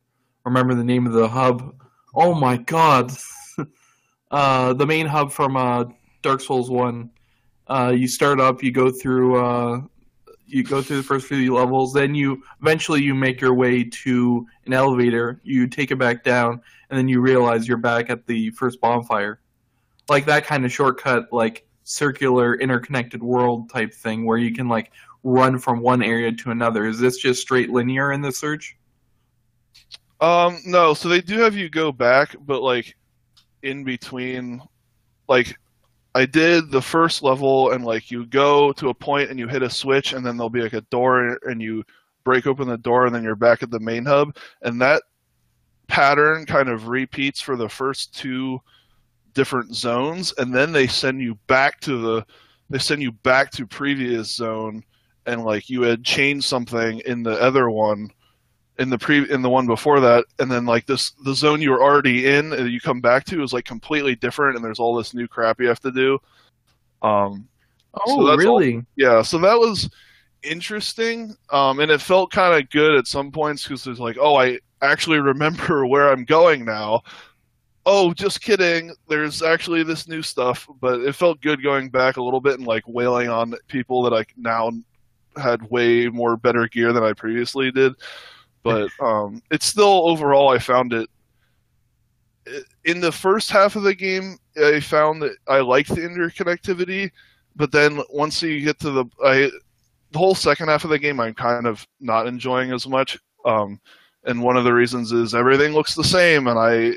remember 0.44 0.72
the 0.74 0.84
name 0.84 1.04
of 1.04 1.14
the 1.14 1.26
hub. 1.26 1.74
Oh 2.14 2.32
my 2.32 2.58
god, 2.58 3.12
uh, 4.30 4.72
the 4.74 4.86
main 4.86 5.06
hub 5.06 5.32
from 5.32 5.56
uh, 5.56 5.86
Dark 6.22 6.42
Souls 6.42 6.70
One. 6.70 7.10
Uh, 7.66 7.92
you 7.96 8.06
start 8.06 8.38
up, 8.38 8.62
you 8.62 8.70
go 8.70 8.88
through. 8.88 9.44
Uh, 9.44 9.80
you 10.46 10.62
go 10.62 10.80
through 10.80 10.98
the 10.98 11.02
first 11.02 11.26
few 11.26 11.56
levels, 11.56 11.92
then 11.92 12.14
you 12.14 12.40
eventually 12.60 13.02
you 13.02 13.16
make 13.16 13.40
your 13.40 13.54
way 13.54 13.82
to 13.82 14.46
an 14.66 14.72
elevator. 14.72 15.40
You 15.42 15.66
take 15.66 15.90
it 15.90 15.96
back 15.96 16.22
down, 16.22 16.60
and 16.88 16.96
then 16.96 17.08
you 17.08 17.20
realize 17.20 17.66
you're 17.66 17.78
back 17.78 18.10
at 18.10 18.28
the 18.28 18.50
first 18.50 18.80
bonfire. 18.80 19.40
Like 20.08 20.24
that 20.26 20.46
kind 20.46 20.64
of 20.64 20.70
shortcut, 20.70 21.32
like 21.32 21.66
circular 21.84 22.54
interconnected 22.54 23.22
world 23.22 23.70
type 23.70 23.94
thing 23.94 24.26
where 24.26 24.38
you 24.38 24.52
can 24.52 24.68
like 24.68 24.90
run 25.22 25.58
from 25.58 25.80
one 25.80 26.02
area 26.02 26.32
to 26.32 26.50
another. 26.50 26.86
Is 26.86 26.98
this 26.98 27.18
just 27.18 27.40
straight 27.40 27.70
linear 27.70 28.12
in 28.12 28.20
the 28.20 28.32
Surge? 28.32 28.76
Um, 30.20 30.58
no, 30.64 30.94
so 30.94 31.08
they 31.08 31.20
do 31.20 31.38
have 31.40 31.54
you 31.54 31.68
go 31.68 31.92
back, 31.92 32.34
but 32.40 32.62
like 32.62 32.96
in 33.62 33.84
between, 33.84 34.62
like 35.28 35.56
I 36.14 36.26
did 36.26 36.70
the 36.70 36.82
first 36.82 37.22
level, 37.22 37.72
and 37.72 37.84
like 37.84 38.10
you 38.10 38.26
go 38.26 38.72
to 38.72 38.88
a 38.88 38.94
point 38.94 39.30
and 39.30 39.38
you 39.38 39.48
hit 39.48 39.62
a 39.62 39.70
switch, 39.70 40.12
and 40.12 40.24
then 40.24 40.36
there'll 40.36 40.50
be 40.50 40.62
like 40.62 40.72
a 40.72 40.80
door, 40.82 41.38
and 41.42 41.60
you 41.60 41.82
break 42.24 42.46
open 42.46 42.68
the 42.68 42.78
door, 42.78 43.06
and 43.06 43.14
then 43.14 43.22
you're 43.22 43.36
back 43.36 43.62
at 43.62 43.70
the 43.70 43.80
main 43.80 44.04
hub, 44.04 44.36
and 44.62 44.80
that 44.80 45.02
pattern 45.88 46.46
kind 46.46 46.68
of 46.68 46.88
repeats 46.88 47.40
for 47.40 47.56
the 47.56 47.68
first 47.68 48.14
two 48.14 48.58
different 49.34 49.74
zones, 49.74 50.32
and 50.38 50.54
then 50.54 50.72
they 50.72 50.86
send 50.86 51.20
you 51.20 51.34
back 51.46 51.80
to 51.80 51.98
the 52.00 52.26
they 52.70 52.78
send 52.78 53.02
you 53.02 53.12
back 53.12 53.50
to 53.52 53.66
previous 53.66 54.34
zone, 54.34 54.82
and 55.26 55.44
like 55.44 55.68
you 55.68 55.82
had 55.82 56.02
changed 56.04 56.46
something 56.46 57.00
in 57.06 57.22
the 57.22 57.40
other 57.40 57.68
one 57.70 58.10
in 58.78 58.90
the 58.90 58.98
pre 58.98 59.30
in 59.30 59.40
the 59.40 59.48
one 59.48 59.66
before 59.68 60.00
that 60.00 60.24
and 60.40 60.50
then 60.50 60.66
like 60.66 60.84
this 60.84 61.12
the 61.24 61.32
zone 61.32 61.62
you 61.62 61.70
were 61.70 61.80
already 61.80 62.26
in 62.26 62.52
and 62.52 62.68
you 62.72 62.80
come 62.80 63.00
back 63.00 63.24
to 63.24 63.40
is 63.40 63.52
like 63.52 63.64
completely 63.64 64.16
different 64.16 64.56
and 64.56 64.64
there's 64.64 64.80
all 64.80 64.96
this 64.96 65.14
new 65.14 65.28
crap 65.28 65.60
you 65.60 65.68
have 65.68 65.78
to 65.78 65.92
do 65.92 66.18
um 67.02 67.46
Oh, 68.04 68.26
that's 68.26 68.44
all- 68.44 68.58
really? 68.58 68.84
yeah 68.96 69.22
so 69.22 69.38
that 69.38 69.56
was 69.56 69.88
interesting 70.42 71.36
um 71.50 71.78
and 71.80 71.90
it 71.90 72.00
felt 72.00 72.32
kind 72.32 72.60
of 72.60 72.68
good 72.70 72.96
at 72.96 73.06
some 73.06 73.30
points 73.30 73.62
because 73.62 73.84
there's 73.84 74.00
like 74.00 74.16
oh 74.20 74.34
i 74.36 74.58
actually 74.82 75.18
remember 75.20 75.86
where 75.86 76.10
i'm 76.10 76.24
going 76.24 76.64
now 76.64 77.00
oh 77.86 78.12
just 78.14 78.40
kidding. 78.40 78.94
There's 79.08 79.42
actually 79.42 79.82
this 79.82 80.08
new 80.08 80.22
stuff 80.22 80.68
but 80.80 81.00
it 81.00 81.14
felt 81.14 81.40
good 81.40 81.62
going 81.62 81.90
back 81.90 82.16
a 82.16 82.22
little 82.22 82.40
bit 82.40 82.58
and 82.58 82.66
like 82.66 82.84
wailing 82.86 83.28
on 83.28 83.54
people 83.68 84.02
that 84.02 84.14
i 84.14 84.24
now 84.36 84.70
had 85.36 85.62
way 85.70 86.08
more 86.08 86.36
better 86.36 86.68
gear 86.68 86.92
than 86.92 87.04
i 87.04 87.12
previously 87.12 87.70
did. 87.70 87.94
But 88.62 88.90
um 89.00 89.42
it's 89.50 89.66
still 89.66 90.08
overall 90.08 90.48
i 90.48 90.58
found 90.58 90.92
it 90.92 91.08
in 92.84 93.00
the 93.00 93.12
first 93.12 93.50
half 93.50 93.76
of 93.76 93.82
the 93.82 93.94
game 93.94 94.36
i 94.62 94.80
found 94.80 95.22
that 95.22 95.36
i 95.48 95.60
liked 95.60 95.88
the 95.88 96.00
interconnectivity 96.00 97.10
but 97.56 97.72
then 97.72 98.02
once 98.10 98.42
you 98.42 98.60
get 98.60 98.78
to 98.80 98.90
the 98.90 99.04
I, 99.24 99.50
the 100.10 100.18
whole 100.18 100.34
second 100.34 100.68
half 100.68 100.84
of 100.84 100.90
the 100.90 100.98
game 100.98 101.20
i'm 101.20 101.34
kind 101.34 101.66
of 101.66 101.86
not 102.00 102.26
enjoying 102.26 102.72
as 102.72 102.86
much 102.86 103.18
um 103.44 103.80
and 104.24 104.42
one 104.42 104.56
of 104.56 104.64
the 104.64 104.72
reasons 104.72 105.12
is 105.12 105.34
everything 105.34 105.72
looks 105.72 105.94
the 105.94 106.04
same 106.04 106.46
and 106.48 106.58
i 106.58 106.94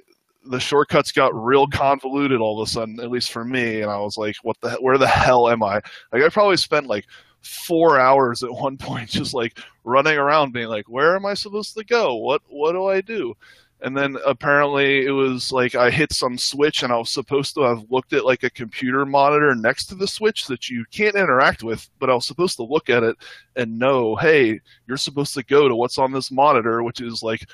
the 0.50 0.60
shortcuts 0.60 1.12
got 1.12 1.34
real 1.34 1.68
convoluted 1.68 2.39
all 2.39 2.62
of 2.62 2.68
a 2.68 2.72
sudden 2.72 3.00
at 3.00 3.12
least 3.12 3.32
for 3.32 3.43
me 3.45 3.82
and 3.82 3.91
i 3.91 3.98
was 3.98 4.18
like 4.18 4.36
what 4.43 4.60
the 4.62 4.70
he- 4.72 4.78
where 4.78 4.98
the 4.98 5.08
hell 5.08 5.50
am 5.50 5.64
i? 5.64 5.82
Like 6.12 6.24
i 6.24 6.30
probably 6.30 6.58
spent 6.58 6.88
like 6.88 7.06
four 7.41 8.00
hours 8.00 8.43
at 8.43 8.52
one 8.66 8.78
point 8.78 9.10
just 9.10 9.34
like 9.34 9.60
running 9.84 10.18
around 10.18 10.54
being 10.54 10.68
like 10.68 10.89
where 10.89 11.16
am 11.16 11.26
i 11.26 11.34
supposed 11.34 11.76
to 11.78 11.84
go? 11.84 12.16
What 12.16 12.41
what 12.48 12.74
do 12.74 12.86
i 12.86 13.02
do? 13.02 13.36
And 13.82 13.95
then 13.95 14.18
apparently 14.26 15.06
it 15.06 15.12
was 15.12 15.52
like 15.52 15.76
I 15.76 15.91
hit 15.91 16.12
some 16.12 16.36
switch 16.38 16.82
and 16.82 16.91
I 16.91 16.98
was 16.98 17.12
supposed 17.12 17.54
to 17.56 17.62
have 17.62 17.86
looked 17.91 18.12
at 18.14 18.26
like 18.26 18.41
a 18.41 18.50
computer 18.50 19.06
monitor 19.06 19.54
next 19.54 19.86
to 19.88 19.95
the 19.95 20.08
switch 20.08 20.48
that 20.48 20.68
you 20.68 20.84
can't 20.91 21.16
interact 21.16 21.62
with, 21.62 21.88
but 22.00 22.10
I 22.10 22.16
was 22.16 22.26
supposed 22.26 22.56
to 22.58 22.64
look 22.64 22.89
at 22.89 23.04
it 23.04 23.18
and 23.56 23.78
know, 23.78 24.16
hey, 24.16 24.60
you're 24.88 24.98
supposed 24.98 25.36
to 25.36 25.43
go 25.43 25.68
to 25.68 25.76
what's 25.76 26.00
on 26.00 26.12
this 26.12 26.32
monitor, 26.32 26.82
which 26.82 27.02
is 27.02 27.22
like 27.22 27.48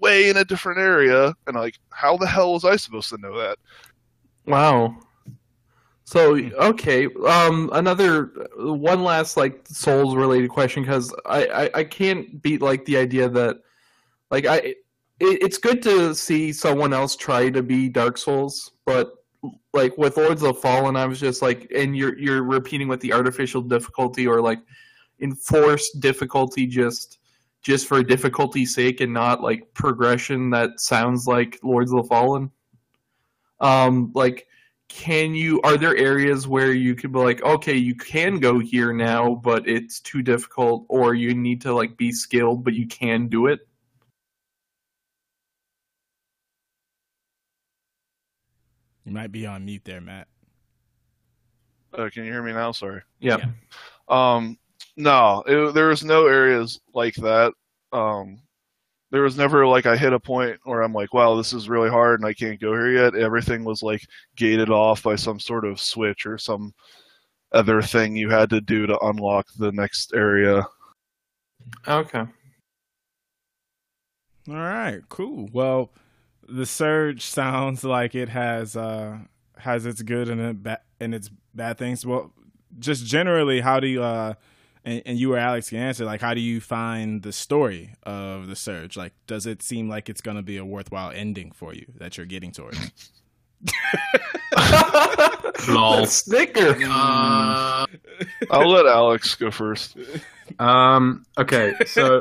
way 0.00 0.28
in 0.28 0.36
a 0.36 0.44
different 0.44 0.78
area. 0.78 1.34
And 1.46 1.56
like, 1.56 1.78
how 1.90 2.16
the 2.16 2.26
hell 2.26 2.52
was 2.54 2.64
I 2.64 2.76
supposed 2.76 3.08
to 3.10 3.18
know 3.18 3.38
that? 3.38 3.58
Wow. 4.46 4.96
So 6.04 6.34
okay, 6.36 7.08
um, 7.26 7.70
another 7.72 8.48
one 8.56 9.02
last 9.02 9.38
like 9.38 9.66
Souls 9.66 10.14
related 10.14 10.50
question 10.50 10.82
because 10.82 11.14
I, 11.24 11.46
I 11.46 11.70
I 11.76 11.84
can't 11.84 12.42
beat 12.42 12.60
like 12.60 12.84
the 12.84 12.98
idea 12.98 13.30
that 13.30 13.60
like 14.30 14.44
I 14.44 14.56
it, 14.56 14.76
it's 15.20 15.56
good 15.56 15.80
to 15.84 16.14
see 16.14 16.52
someone 16.52 16.92
else 16.92 17.16
try 17.16 17.48
to 17.48 17.62
be 17.62 17.88
Dark 17.88 18.18
Souls, 18.18 18.72
but 18.84 19.14
like 19.72 19.96
with 19.96 20.16
Lords 20.16 20.42
of 20.42 20.60
Fallen, 20.60 20.96
I 20.96 21.06
was 21.06 21.18
just 21.18 21.40
like, 21.40 21.70
and 21.74 21.96
you're 21.96 22.18
you're 22.18 22.42
repeating 22.42 22.88
with 22.88 23.00
the 23.00 23.12
artificial 23.12 23.62
difficulty 23.62 24.26
or 24.26 24.40
like 24.40 24.58
enforced 25.20 26.00
difficulty 26.00 26.66
just 26.66 27.20
just 27.62 27.86
for 27.86 28.02
difficulty's 28.02 28.74
sake 28.74 29.00
and 29.00 29.12
not 29.12 29.42
like 29.42 29.72
progression 29.74 30.50
that 30.50 30.80
sounds 30.80 31.26
like 31.26 31.58
Lords 31.62 31.92
of 31.92 32.02
the 32.02 32.08
Fallen. 32.08 32.50
Um, 33.60 34.10
like 34.14 34.46
can 34.88 35.34
you 35.34 35.60
are 35.62 35.78
there 35.78 35.96
areas 35.96 36.46
where 36.46 36.72
you 36.72 36.94
could 36.94 37.12
be 37.12 37.18
like 37.18 37.42
okay 37.42 37.74
you 37.74 37.94
can 37.94 38.38
go 38.38 38.58
here 38.58 38.92
now 38.92 39.36
but 39.36 39.66
it's 39.66 40.00
too 40.00 40.20
difficult 40.20 40.84
or 40.90 41.14
you 41.14 41.34
need 41.34 41.62
to 41.62 41.72
like 41.72 41.96
be 41.96 42.12
skilled 42.12 42.62
but 42.62 42.74
you 42.74 42.86
can 42.86 43.26
do 43.26 43.46
it 43.46 43.60
You 49.04 49.12
might 49.12 49.32
be 49.32 49.46
on 49.46 49.64
mute 49.64 49.82
there, 49.84 50.00
Matt. 50.00 50.28
Uh, 51.92 52.08
can 52.10 52.24
you 52.24 52.32
hear 52.32 52.42
me 52.42 52.52
now? 52.52 52.72
Sorry. 52.72 53.02
yeah, 53.20 53.38
Yeah. 53.38 53.46
Um, 54.08 54.58
no, 54.96 55.42
it, 55.46 55.74
there 55.74 55.88
was 55.88 56.04
no 56.04 56.26
areas 56.26 56.80
like 56.94 57.14
that. 57.16 57.52
Um, 57.92 58.40
there 59.10 59.22
was 59.22 59.36
never 59.36 59.66
like 59.66 59.84
I 59.86 59.96
hit 59.96 60.14
a 60.14 60.20
point 60.20 60.58
where 60.64 60.80
I'm 60.82 60.94
like, 60.94 61.12
wow, 61.12 61.34
this 61.36 61.52
is 61.52 61.68
really 61.68 61.90
hard 61.90 62.20
and 62.20 62.26
I 62.26 62.32
can't 62.32 62.60
go 62.60 62.72
here 62.72 62.90
yet. 62.90 63.14
Everything 63.14 63.62
was 63.62 63.82
like 63.82 64.02
gated 64.36 64.70
off 64.70 65.02
by 65.02 65.16
some 65.16 65.38
sort 65.38 65.66
of 65.66 65.78
switch 65.80 66.24
or 66.26 66.38
some 66.38 66.72
other 67.52 67.82
thing 67.82 68.16
you 68.16 68.30
had 68.30 68.48
to 68.50 68.60
do 68.62 68.86
to 68.86 68.98
unlock 69.00 69.46
the 69.58 69.70
next 69.72 70.14
area. 70.14 70.66
okay 71.86 72.24
All 74.48 74.54
right, 74.54 75.00
cool. 75.08 75.48
Well, 75.52 75.92
the 76.48 76.66
surge 76.66 77.22
sounds 77.22 77.84
like 77.84 78.14
it 78.14 78.30
has 78.30 78.76
uh 78.76 79.18
has 79.58 79.86
its 79.86 80.02
good 80.02 80.28
and 80.28 80.40
it 80.40 80.62
ba- 80.62 80.80
and 81.00 81.14
its 81.14 81.30
bad 81.54 81.78
things. 81.78 82.04
Well, 82.04 82.32
just 82.78 83.04
generally, 83.06 83.60
how 83.60 83.78
do 83.78 83.86
you 83.86 84.02
uh 84.02 84.34
and, 84.84 85.02
and 85.06 85.18
you 85.18 85.32
or 85.32 85.38
Alex 85.38 85.70
can 85.70 85.78
answer. 85.78 86.04
Like, 86.04 86.20
how 86.20 86.34
do 86.34 86.40
you 86.40 86.60
find 86.60 87.22
the 87.22 87.32
story 87.32 87.94
of 88.02 88.46
the 88.46 88.56
surge? 88.56 88.96
Like, 88.96 89.12
does 89.26 89.46
it 89.46 89.62
seem 89.62 89.88
like 89.88 90.08
it's 90.08 90.20
going 90.20 90.36
to 90.36 90.42
be 90.42 90.56
a 90.56 90.64
worthwhile 90.64 91.10
ending 91.10 91.52
for 91.52 91.74
you 91.74 91.86
that 91.98 92.16
you're 92.16 92.26
getting 92.26 92.52
towards? 92.52 93.12
Lol. 95.68 96.06
Snicker. 96.06 96.76
Uh, 96.84 97.86
I'll 98.50 98.68
let 98.68 98.86
Alex 98.86 99.34
go 99.34 99.50
first. 99.50 99.96
Um, 100.58 101.24
okay, 101.38 101.74
so 101.86 102.20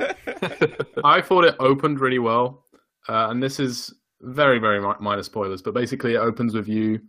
I 1.04 1.22
thought 1.22 1.46
it 1.46 1.56
opened 1.60 2.00
really 2.00 2.20
well, 2.20 2.66
uh, 3.10 3.28
and 3.30 3.42
this 3.42 3.60
is 3.60 3.94
very, 4.22 4.60
very 4.60 4.80
minor 5.00 5.24
spoilers, 5.24 5.62
but 5.62 5.74
basically 5.74 6.14
it 6.14 6.20
opens 6.20 6.54
with 6.54 6.68
you 6.68 7.00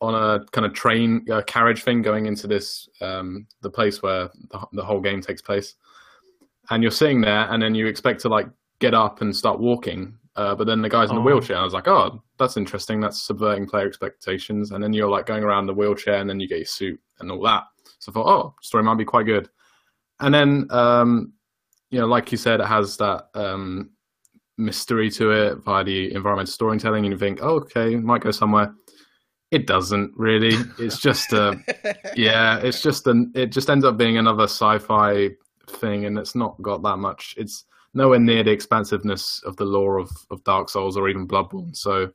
on 0.00 0.14
a 0.14 0.44
kind 0.52 0.64
of 0.64 0.72
train 0.72 1.24
uh, 1.30 1.42
carriage 1.42 1.82
thing 1.82 2.02
going 2.02 2.26
into 2.26 2.46
this 2.46 2.88
um, 3.00 3.46
the 3.60 3.70
place 3.70 4.02
where 4.02 4.30
the, 4.50 4.66
the 4.72 4.84
whole 4.84 5.00
game 5.00 5.20
takes 5.20 5.42
place, 5.42 5.74
and 6.70 6.82
you're 6.82 6.92
sitting 6.92 7.20
there, 7.20 7.50
and 7.50 7.62
then 7.62 7.74
you 7.74 7.86
expect 7.86 8.20
to 8.22 8.28
like 8.28 8.48
get 8.78 8.94
up 8.94 9.20
and 9.20 9.34
start 9.36 9.60
walking, 9.60 10.16
uh, 10.36 10.54
but 10.54 10.66
then 10.66 10.80
the 10.80 10.88
guy's 10.88 11.10
in 11.10 11.16
a 11.16 11.20
Oh. 11.20 11.22
wheelchair. 11.22 11.56
And 11.56 11.60
I 11.60 11.64
was 11.64 11.74
like, 11.74 11.86
oh, 11.88 12.22
that's 12.38 12.56
interesting. 12.56 12.98
That's 12.98 13.22
subverting 13.22 13.66
player 13.66 13.86
expectations. 13.86 14.70
And 14.70 14.82
then 14.82 14.94
you're 14.94 15.10
like 15.10 15.26
going 15.26 15.44
around 15.44 15.66
the 15.66 15.74
wheelchair, 15.74 16.14
and 16.14 16.28
then 16.30 16.40
you 16.40 16.48
get 16.48 16.58
your 16.58 16.64
suit 16.66 16.98
and 17.18 17.30
all 17.30 17.42
that. 17.42 17.64
So 17.98 18.10
I 18.10 18.14
thought, 18.14 18.26
oh, 18.26 18.54
story 18.62 18.82
might 18.84 18.96
be 18.96 19.04
quite 19.04 19.26
good. 19.26 19.50
And 20.20 20.32
then, 20.32 20.66
um, 20.70 21.34
you 21.90 21.98
know, 21.98 22.06
like 22.06 22.32
you 22.32 22.38
said, 22.38 22.60
it 22.60 22.66
has 22.66 22.96
that 22.98 23.28
um, 23.34 23.90
mystery 24.56 25.10
to 25.10 25.30
it 25.32 25.58
via 25.58 25.84
the 25.84 26.14
environmental 26.14 26.52
storytelling, 26.52 27.04
and 27.04 27.12
you 27.12 27.18
think, 27.18 27.40
oh, 27.42 27.56
okay, 27.56 27.94
it 27.94 28.02
might 28.02 28.22
go 28.22 28.30
somewhere. 28.30 28.72
It 29.50 29.66
doesn't 29.66 30.12
really. 30.16 30.56
It's 30.78 31.00
just 31.00 31.32
a, 31.32 31.58
yeah, 32.16 32.58
it's 32.58 32.82
just 32.82 33.06
an. 33.06 33.32
It 33.34 33.46
just 33.46 33.68
ends 33.68 33.84
up 33.84 33.96
being 33.96 34.16
another 34.16 34.44
sci-fi 34.44 35.30
thing, 35.68 36.04
and 36.04 36.18
it's 36.18 36.34
not 36.34 36.60
got 36.62 36.82
that 36.82 36.98
much. 36.98 37.34
It's 37.36 37.64
nowhere 37.94 38.20
near 38.20 38.44
the 38.44 38.52
expansiveness 38.52 39.42
of 39.44 39.56
the 39.56 39.64
lore 39.64 39.98
of, 39.98 40.10
of 40.30 40.44
Dark 40.44 40.68
Souls 40.68 40.96
or 40.96 41.08
even 41.08 41.26
Bloodborne. 41.26 41.76
So, 41.76 42.10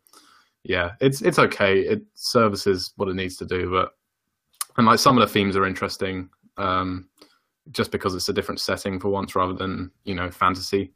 yeah, 0.64 0.92
it's 1.02 1.22
it's 1.22 1.40
okay. 1.40 1.80
It 1.82 2.04
services 2.14 2.94
what 2.96 3.10
it 3.10 3.16
needs 3.16 3.36
to 3.38 3.46
do, 3.46 3.70
but 3.70 3.92
and 4.78 4.88
like 4.88 5.00
some 5.00 5.18
of 5.18 5.28
the 5.28 5.32
themes 5.32 5.58
are 5.58 5.66
interesting. 5.66 6.30
Um, 6.58 7.10
just 7.72 7.92
because 7.92 8.14
it's 8.14 8.30
a 8.30 8.34
different 8.34 8.60
setting 8.60 9.00
for 9.00 9.10
once 9.10 9.36
rather 9.36 9.54
than 9.54 9.92
you 10.04 10.16
know 10.16 10.30
fantasy. 10.32 10.94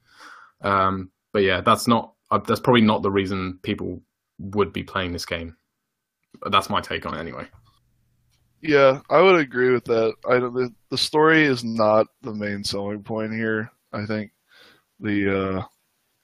Um, 0.62 1.12
but 1.34 1.44
yeah, 1.44 1.62
that's 1.62 1.88
not 1.88 2.14
uh, 2.32 2.40
that's 2.40 2.60
probably 2.60 2.82
not 2.82 3.02
the 3.02 3.12
reason 3.12 3.60
people 3.64 4.02
would 4.40 4.72
be 4.72 4.84
playing 4.84 5.12
this 5.12 5.26
game. 5.26 5.56
That's 6.50 6.70
my 6.70 6.82
take 6.82 7.06
on 7.06 7.16
it 7.16 7.20
anyway. 7.20 7.46
Yeah, 8.62 9.00
I 9.10 9.22
would 9.22 9.40
agree 9.40 9.72
with 9.72 9.86
that. 9.86 10.14
I 10.28 10.40
the 10.40 10.74
the 10.90 10.98
story 10.98 11.44
is 11.44 11.64
not 11.64 12.08
the 12.22 12.34
main 12.34 12.64
selling 12.64 13.04
point 13.04 13.34
here. 13.34 13.72
I 13.94 14.06
think 14.06 14.32
the 15.00 15.58
uh, 15.58 15.64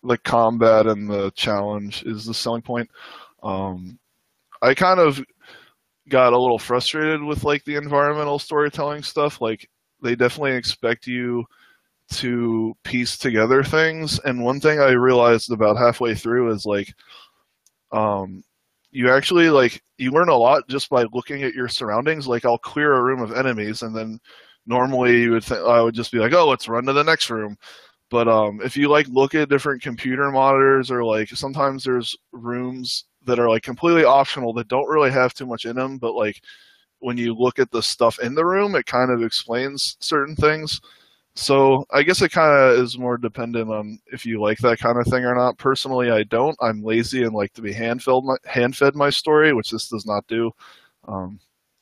the 0.03 0.17
combat 0.17 0.85
and 0.85 1.09
the 1.09 1.31
challenge 1.31 2.03
is 2.03 2.25
the 2.25 2.33
selling 2.33 2.61
point. 2.61 2.89
Um, 3.41 3.99
I 4.61 4.73
kind 4.73 4.99
of 4.99 5.23
got 6.09 6.33
a 6.33 6.37
little 6.37 6.59
frustrated 6.59 7.23
with 7.23 7.43
like 7.43 7.63
the 7.63 7.75
environmental 7.75 8.39
storytelling 8.39 9.03
stuff. 9.03 9.39
Like 9.41 9.69
they 10.01 10.15
definitely 10.15 10.55
expect 10.55 11.07
you 11.07 11.45
to 12.11 12.75
piece 12.83 13.17
together 13.17 13.63
things, 13.63 14.19
and 14.19 14.43
one 14.43 14.59
thing 14.59 14.79
I 14.79 14.91
realized 14.91 15.51
about 15.51 15.77
halfway 15.77 16.15
through 16.15 16.51
is 16.53 16.65
like, 16.65 16.93
um, 17.91 18.43
you 18.95 19.11
actually 19.11 19.49
like 19.49 19.83
you 19.97 20.11
learn 20.11 20.29
a 20.29 20.35
lot 20.35 20.67
just 20.69 20.89
by 20.89 21.03
looking 21.13 21.43
at 21.43 21.53
your 21.53 21.67
surroundings. 21.67 22.27
Like 22.27 22.45
I'll 22.45 22.57
clear 22.57 22.93
a 22.93 23.03
room 23.03 23.21
of 23.21 23.33
enemies, 23.33 23.81
and 23.81 23.93
then 23.95 24.19
normally 24.65 25.21
you 25.23 25.31
would 25.31 25.43
think 25.43 25.61
I 25.61 25.81
would 25.81 25.93
just 25.93 26.13
be 26.13 26.19
like, 26.19 26.33
oh, 26.33 26.47
let's 26.47 26.69
run 26.69 26.85
to 26.85 26.93
the 26.93 27.03
next 27.03 27.29
room. 27.29 27.57
But 28.09 28.29
um, 28.29 28.61
if 28.63 28.77
you 28.77 28.87
like 28.87 29.07
look 29.09 29.35
at 29.35 29.49
different 29.49 29.81
computer 29.81 30.31
monitors, 30.31 30.91
or 30.91 31.03
like 31.03 31.29
sometimes 31.29 31.83
there's 31.83 32.15
rooms 32.31 33.05
that 33.25 33.37
are 33.37 33.49
like 33.49 33.63
completely 33.63 34.05
optional 34.05 34.53
that 34.53 34.69
don't 34.69 34.87
really 34.87 35.11
have 35.11 35.33
too 35.33 35.45
much 35.45 35.65
in 35.65 35.75
them, 35.75 35.97
but 35.97 36.15
like 36.15 36.41
when 36.99 37.17
you 37.17 37.33
look 37.35 37.59
at 37.59 37.71
the 37.71 37.83
stuff 37.83 38.19
in 38.19 38.33
the 38.33 38.45
room, 38.45 38.75
it 38.75 38.85
kind 38.85 39.11
of 39.11 39.23
explains 39.23 39.97
certain 39.99 40.37
things. 40.37 40.79
So 41.35 41.85
I 41.91 42.03
guess 42.03 42.21
it 42.21 42.31
kind 42.31 42.51
of 42.51 42.79
is 42.79 42.97
more 42.97 43.17
dependent 43.17 43.69
on 43.69 43.99
if 44.07 44.25
you 44.25 44.39
like 44.39 44.57
that 44.59 44.79
kind 44.79 44.97
of 44.97 45.05
thing 45.05 45.25
or 45.25 45.35
not. 45.35 45.57
Personally, 45.57 46.09
I 46.09 46.23
don't. 46.23 46.57
I'm 46.61 46.81
lazy 46.81 47.23
and 47.23 47.33
like 47.33 47.51
to 47.53 47.61
be 47.61 47.73
hand 47.73 48.01
fed 48.03 48.23
my 48.23 48.37
hand 48.45 48.75
fed 48.75 48.95
my 48.95 49.09
story, 49.09 49.53
which 49.53 49.69
this 49.69 49.89
does 49.89 50.05
not 50.05 50.25
do. 50.27 50.51
Um, 51.07 51.39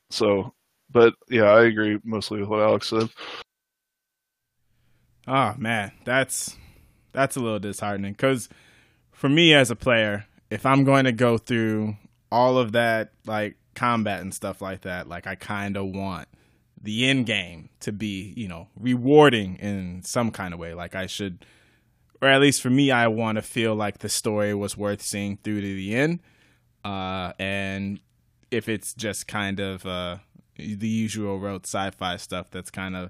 so, 0.09 0.53
but 0.91 1.13
yeah, 1.29 1.43
I 1.43 1.65
agree 1.65 1.99
mostly 2.03 2.39
with 2.39 2.49
what 2.49 2.61
Alex 2.61 2.89
said. 2.89 3.09
Oh 5.27 5.53
man, 5.57 5.91
that's 6.03 6.57
that's 7.11 7.35
a 7.35 7.39
little 7.39 7.59
disheartening 7.59 8.13
because 8.13 8.49
for 9.11 9.29
me 9.29 9.53
as 9.53 9.69
a 9.69 9.75
player, 9.75 10.25
if 10.49 10.65
I'm 10.65 10.83
going 10.83 11.05
to 11.05 11.11
go 11.11 11.37
through 11.37 11.95
all 12.31 12.57
of 12.57 12.71
that 12.71 13.11
like 13.27 13.55
combat 13.75 14.21
and 14.21 14.33
stuff 14.33 14.63
like 14.63 14.81
that, 14.81 15.07
like 15.07 15.27
I 15.27 15.35
kind 15.35 15.77
of 15.77 15.85
want 15.85 16.27
the 16.83 17.07
end 17.07 17.25
game 17.25 17.69
to 17.79 17.91
be, 17.91 18.33
you 18.35 18.47
know, 18.47 18.67
rewarding 18.77 19.55
in 19.55 20.03
some 20.03 20.31
kind 20.31 20.53
of 20.53 20.59
way. 20.59 20.73
Like 20.73 20.95
I 20.95 21.07
should, 21.07 21.45
or 22.21 22.27
at 22.27 22.41
least 22.41 22.61
for 22.61 22.69
me, 22.69 22.91
I 22.91 23.07
want 23.07 23.37
to 23.37 23.41
feel 23.41 23.73
like 23.73 23.99
the 23.99 24.09
story 24.09 24.53
was 24.53 24.77
worth 24.77 25.01
seeing 25.01 25.37
through 25.37 25.61
to 25.61 25.75
the 25.75 25.95
end. 25.95 26.19
Uh, 26.83 27.31
and 27.39 28.01
if 28.51 28.67
it's 28.67 28.93
just 28.93 29.27
kind 29.27 29.61
of 29.61 29.85
uh, 29.85 30.17
the 30.57 30.87
usual 30.87 31.39
rote 31.39 31.65
sci-fi 31.65 32.17
stuff, 32.17 32.47
that's 32.51 32.69
kind 32.69 32.97
of 32.97 33.09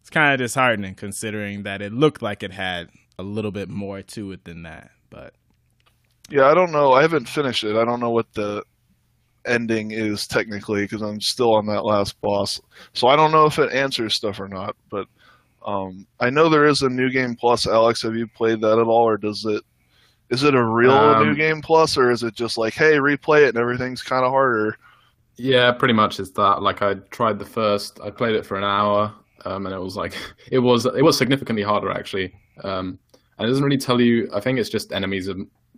it's 0.00 0.10
kind 0.10 0.32
of 0.32 0.38
disheartening 0.38 0.96
considering 0.96 1.62
that 1.62 1.80
it 1.80 1.92
looked 1.92 2.20
like 2.20 2.42
it 2.42 2.52
had 2.52 2.88
a 3.16 3.22
little 3.22 3.52
bit 3.52 3.68
more 3.68 4.02
to 4.02 4.32
it 4.32 4.44
than 4.44 4.62
that. 4.62 4.90
But 5.08 5.34
Yeah, 6.28 6.46
I 6.46 6.54
don't 6.54 6.72
know. 6.72 6.92
I 6.92 7.02
haven't 7.02 7.28
finished 7.28 7.62
it. 7.62 7.76
I 7.76 7.84
don't 7.84 8.00
know 8.00 8.10
what 8.10 8.32
the 8.34 8.64
ending 9.46 9.90
is 9.92 10.26
technically 10.26 10.82
because 10.82 11.02
I'm 11.02 11.20
still 11.20 11.54
on 11.54 11.66
that 11.66 11.84
last 11.84 12.20
boss. 12.20 12.60
So 12.94 13.08
I 13.08 13.16
don't 13.16 13.32
know 13.32 13.46
if 13.46 13.58
it 13.58 13.72
answers 13.72 14.14
stuff 14.14 14.40
or 14.40 14.48
not. 14.48 14.76
But 14.90 15.06
um, 15.66 16.06
I 16.20 16.30
know 16.30 16.48
there 16.48 16.66
is 16.66 16.82
a 16.82 16.88
new 16.88 17.10
game 17.10 17.36
plus. 17.36 17.66
Alex, 17.66 18.02
have 18.02 18.16
you 18.16 18.26
played 18.26 18.60
that 18.62 18.78
at 18.78 18.86
all, 18.86 19.04
or 19.08 19.16
does 19.18 19.44
it? 19.44 19.62
Is 20.30 20.42
it 20.44 20.54
a 20.54 20.64
real 20.64 20.92
Um, 20.92 21.22
new 21.22 21.34
game 21.34 21.62
plus, 21.62 21.96
or 21.96 22.10
is 22.10 22.22
it 22.22 22.34
just 22.34 22.58
like, 22.58 22.74
hey, 22.74 22.96
replay 22.96 23.42
it 23.44 23.50
and 23.50 23.58
everything's 23.58 24.02
kind 24.02 24.24
of 24.24 24.30
harder? 24.30 24.76
Yeah, 25.36 25.72
pretty 25.72 25.94
much 25.94 26.18
it's 26.20 26.32
that. 26.32 26.62
Like 26.62 26.82
I 26.82 26.94
tried 27.10 27.38
the 27.38 27.44
first, 27.46 28.00
I 28.00 28.10
played 28.10 28.34
it 28.34 28.44
for 28.44 28.56
an 28.56 28.64
hour, 28.64 29.14
um, 29.44 29.66
and 29.66 29.74
it 29.74 29.78
was 29.80 29.96
like 29.96 30.14
it 30.52 30.58
was 30.58 30.86
it 30.86 31.02
was 31.04 31.16
significantly 31.16 31.62
harder 31.62 31.90
actually. 31.90 32.34
Um, 32.64 32.98
and 33.38 33.46
it 33.46 33.48
doesn't 33.48 33.64
really 33.64 33.78
tell 33.78 34.00
you. 34.00 34.28
I 34.34 34.40
think 34.40 34.58
it's 34.58 34.68
just 34.70 34.92
enemies 34.92 35.28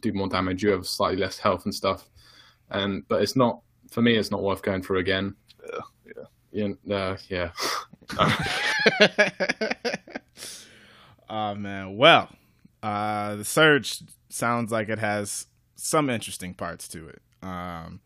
do 0.01 0.13
more 0.15 0.29
damage. 0.29 0.63
You 0.63 0.71
have 0.71 0.87
slightly 0.87 1.19
less 1.19 1.39
health 1.39 1.67
and 1.67 1.75
stuff, 1.75 2.09
and 2.71 3.07
but 3.09 3.23
it's 3.23 3.37
not 3.37 3.61
for 3.91 4.03
me. 4.03 4.15
It's 4.17 4.31
not 4.31 4.43
worth 4.43 4.63
going 4.63 4.83
through 4.83 4.99
again. 4.99 5.35
Yeah, 6.53 6.69
yeah, 6.85 7.17
yeah. 7.29 7.51
Uh, 8.19 8.37
yeah. 9.01 9.31
oh 11.29 11.55
man, 11.55 11.97
well, 11.97 12.29
uh, 12.83 13.37
the 13.37 13.45
Surge 13.45 14.01
sounds 14.29 14.73
like 14.73 14.89
it 14.89 14.99
has 14.99 15.47
some 15.77 16.11
interesting 16.11 16.55
parts 16.55 16.89
to 16.89 17.09
it. 17.09 17.23
Um, 17.43 18.01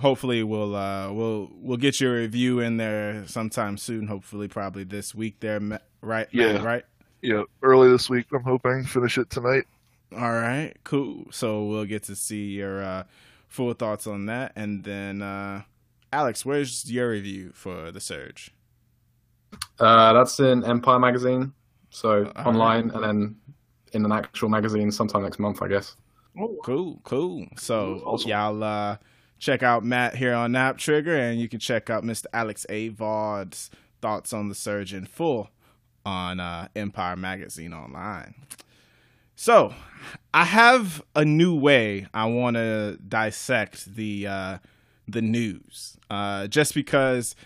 hopefully, 0.00 0.42
we'll 0.42 0.74
uh, 0.74 1.10
we'll 1.12 1.50
we'll 1.54 1.76
get 1.78 2.00
your 2.00 2.14
review 2.16 2.60
in 2.60 2.76
there 2.76 3.24
sometime 3.26 3.76
soon. 3.76 4.06
Hopefully, 4.06 4.48
probably 4.48 4.84
this 4.84 5.14
week. 5.14 5.40
There, 5.40 5.60
Ma- 5.60 5.78
right? 6.00 6.32
Matt, 6.32 6.54
Yeah. 6.54 6.62
right. 6.62 6.84
Yeah, 7.22 7.42
early 7.62 7.90
this 7.90 8.08
week. 8.08 8.26
I'm 8.32 8.42
hoping 8.42 8.84
finish 8.84 9.18
it 9.18 9.28
tonight. 9.30 9.64
All 10.16 10.32
right, 10.32 10.72
cool. 10.84 11.26
So 11.30 11.64
we'll 11.64 11.84
get 11.84 12.04
to 12.04 12.16
see 12.16 12.46
your 12.52 12.82
uh, 12.82 13.04
full 13.46 13.72
thoughts 13.74 14.06
on 14.06 14.26
that, 14.26 14.52
and 14.56 14.84
then 14.84 15.20
uh, 15.22 15.62
Alex, 16.12 16.44
where's 16.46 16.90
your 16.90 17.10
review 17.10 17.50
for 17.54 17.90
the 17.92 18.00
Surge? 18.00 18.52
Uh, 19.78 20.12
that's 20.12 20.38
in 20.40 20.64
Empire 20.64 20.98
magazine, 20.98 21.52
so 21.90 22.32
All 22.36 22.48
online, 22.48 22.90
and 22.90 23.04
then 23.04 23.36
in 23.92 24.04
an 24.04 24.12
actual 24.12 24.48
magazine 24.48 24.90
sometime 24.90 25.22
next 25.22 25.38
month, 25.38 25.62
I 25.62 25.68
guess. 25.68 25.96
Cool, 26.64 27.00
cool. 27.04 27.46
So 27.56 28.00
Awesome. 28.04 28.30
y'all 28.30 28.62
uh, 28.62 28.96
check 29.38 29.62
out 29.62 29.84
Matt 29.84 30.14
here 30.16 30.34
on 30.34 30.54
App 30.56 30.78
Trigger, 30.78 31.16
and 31.16 31.40
you 31.40 31.48
can 31.48 31.58
check 31.58 31.90
out 31.90 32.04
Mr. 32.04 32.26
Alex 32.32 32.64
Avard's 32.70 33.70
thoughts 34.00 34.32
on 34.32 34.48
the 34.48 34.54
Surge 34.54 34.94
in 34.94 35.04
full 35.04 35.50
on 36.06 36.38
uh, 36.40 36.68
Empire 36.76 37.16
Magazine 37.16 37.72
online. 37.72 38.34
So 39.40 39.72
I 40.34 40.42
have 40.42 41.00
a 41.14 41.24
new 41.24 41.54
way 41.54 42.08
I 42.12 42.24
want 42.24 42.56
to 42.56 42.98
dissect 43.06 43.94
the 43.94 44.26
uh, 44.26 44.58
the 45.06 45.22
news, 45.22 45.96
uh, 46.10 46.48
just 46.48 46.74
because 46.74 47.36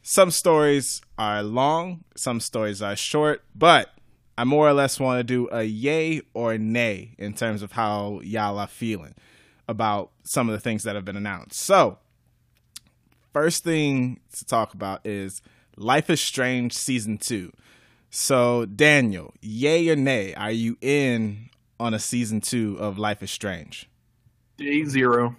some 0.00 0.30
stories 0.30 1.02
are 1.18 1.42
long, 1.42 2.04
some 2.16 2.40
stories 2.40 2.80
are 2.80 2.96
short, 2.96 3.44
but 3.54 3.90
I 4.38 4.44
more 4.44 4.66
or 4.66 4.72
less 4.72 4.98
want 4.98 5.18
to 5.18 5.24
do 5.24 5.46
a 5.52 5.64
yay 5.64 6.22
or 6.32 6.56
nay 6.56 7.14
in 7.18 7.34
terms 7.34 7.62
of 7.62 7.72
how 7.72 8.20
y'all 8.24 8.58
are 8.58 8.66
feeling 8.66 9.14
about 9.68 10.10
some 10.24 10.48
of 10.48 10.54
the 10.54 10.60
things 10.60 10.84
that 10.84 10.94
have 10.94 11.04
been 11.04 11.18
announced. 11.18 11.60
So, 11.60 11.98
first 13.34 13.62
thing 13.62 14.20
to 14.38 14.46
talk 14.46 14.72
about 14.72 15.06
is 15.06 15.42
Life 15.76 16.08
is 16.08 16.22
Strange 16.22 16.72
season 16.72 17.18
two. 17.18 17.52
So 18.22 18.66
Daniel, 18.66 19.32
yay 19.40 19.88
or 19.88 19.96
nay? 19.96 20.34
Are 20.34 20.50
you 20.50 20.76
in 20.82 21.48
on 21.80 21.94
a 21.94 21.98
season 21.98 22.42
two 22.42 22.76
of 22.78 22.98
Life 22.98 23.22
is 23.22 23.30
Strange? 23.30 23.88
Day 24.58 24.84
zero. 24.84 25.34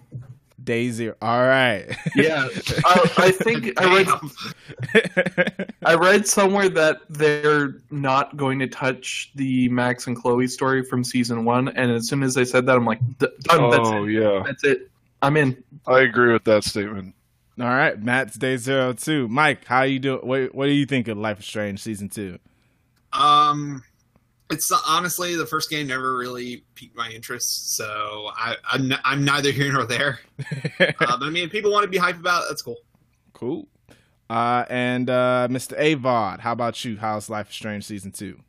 Day 0.62 0.90
zero. 0.90 1.14
All 1.22 1.42
right. 1.42 1.96
Yeah, 2.16 2.48
I, 2.84 3.10
I 3.18 3.30
think 3.30 3.80
I 3.80 3.96
read 3.96 5.70
I 5.84 5.94
read 5.94 6.26
somewhere 6.26 6.68
that 6.70 7.02
they're 7.08 7.76
not 7.92 8.36
going 8.36 8.58
to 8.58 8.66
touch 8.66 9.30
the 9.36 9.68
Max 9.68 10.08
and 10.08 10.16
Chloe 10.16 10.48
story 10.48 10.82
from 10.82 11.04
season 11.04 11.44
one, 11.44 11.68
and 11.68 11.92
as 11.92 12.08
soon 12.08 12.24
as 12.24 12.34
they 12.34 12.44
said 12.44 12.66
that, 12.66 12.76
I'm 12.76 12.84
like, 12.84 12.98
done. 13.18 13.30
That's 13.70 13.88
Oh 13.88 14.04
it. 14.04 14.10
yeah, 14.20 14.42
That's 14.44 14.64
it. 14.64 14.90
I'm 15.22 15.36
in. 15.36 15.62
I 15.86 16.00
agree 16.00 16.32
with 16.32 16.42
that 16.44 16.64
statement. 16.64 17.14
All 17.60 17.66
right, 17.66 17.96
Matt's 18.02 18.36
day 18.36 18.56
zero 18.56 18.94
too. 18.94 19.28
Mike, 19.28 19.64
how 19.64 19.82
you 19.82 20.00
doing? 20.00 20.26
What, 20.26 20.52
what 20.56 20.66
do 20.66 20.72
you 20.72 20.86
think 20.86 21.06
of 21.06 21.16
Life 21.18 21.38
is 21.38 21.46
Strange 21.46 21.80
season 21.80 22.08
two? 22.08 22.40
Um, 23.18 23.82
it's 24.50 24.70
honestly 24.86 25.36
the 25.36 25.46
first 25.46 25.70
game 25.70 25.86
never 25.86 26.16
really 26.16 26.64
piqued 26.74 26.96
my 26.96 27.08
interest, 27.10 27.76
so 27.76 28.30
I, 28.36 28.56
I'm, 28.70 28.92
n- 28.92 28.98
I'm 29.04 29.24
neither 29.24 29.50
here 29.50 29.72
nor 29.72 29.84
there. 29.84 30.20
Um, 31.00 31.22
I 31.22 31.30
mean, 31.30 31.44
if 31.44 31.50
people 31.52 31.70
want 31.72 31.84
to 31.84 31.88
be 31.88 31.96
hype 31.98 32.18
about 32.18 32.42
it. 32.42 32.46
That's 32.50 32.62
cool. 32.62 32.76
cool. 33.32 33.68
Uh, 34.28 34.64
and 34.68 35.08
uh, 35.08 35.48
Mr. 35.50 35.78
Avard, 35.78 36.40
how 36.40 36.52
about 36.52 36.84
you? 36.84 36.96
How's 36.96 37.30
Life 37.30 37.50
is 37.50 37.54
Strange 37.56 37.84
season 37.84 38.10
two? 38.12 38.40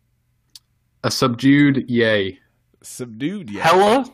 A 1.04 1.12
subdued 1.12 1.90
yay. 1.90 2.40
Subdued, 2.82 3.50
yeah. 3.52 3.64
Hella. 3.64 4.06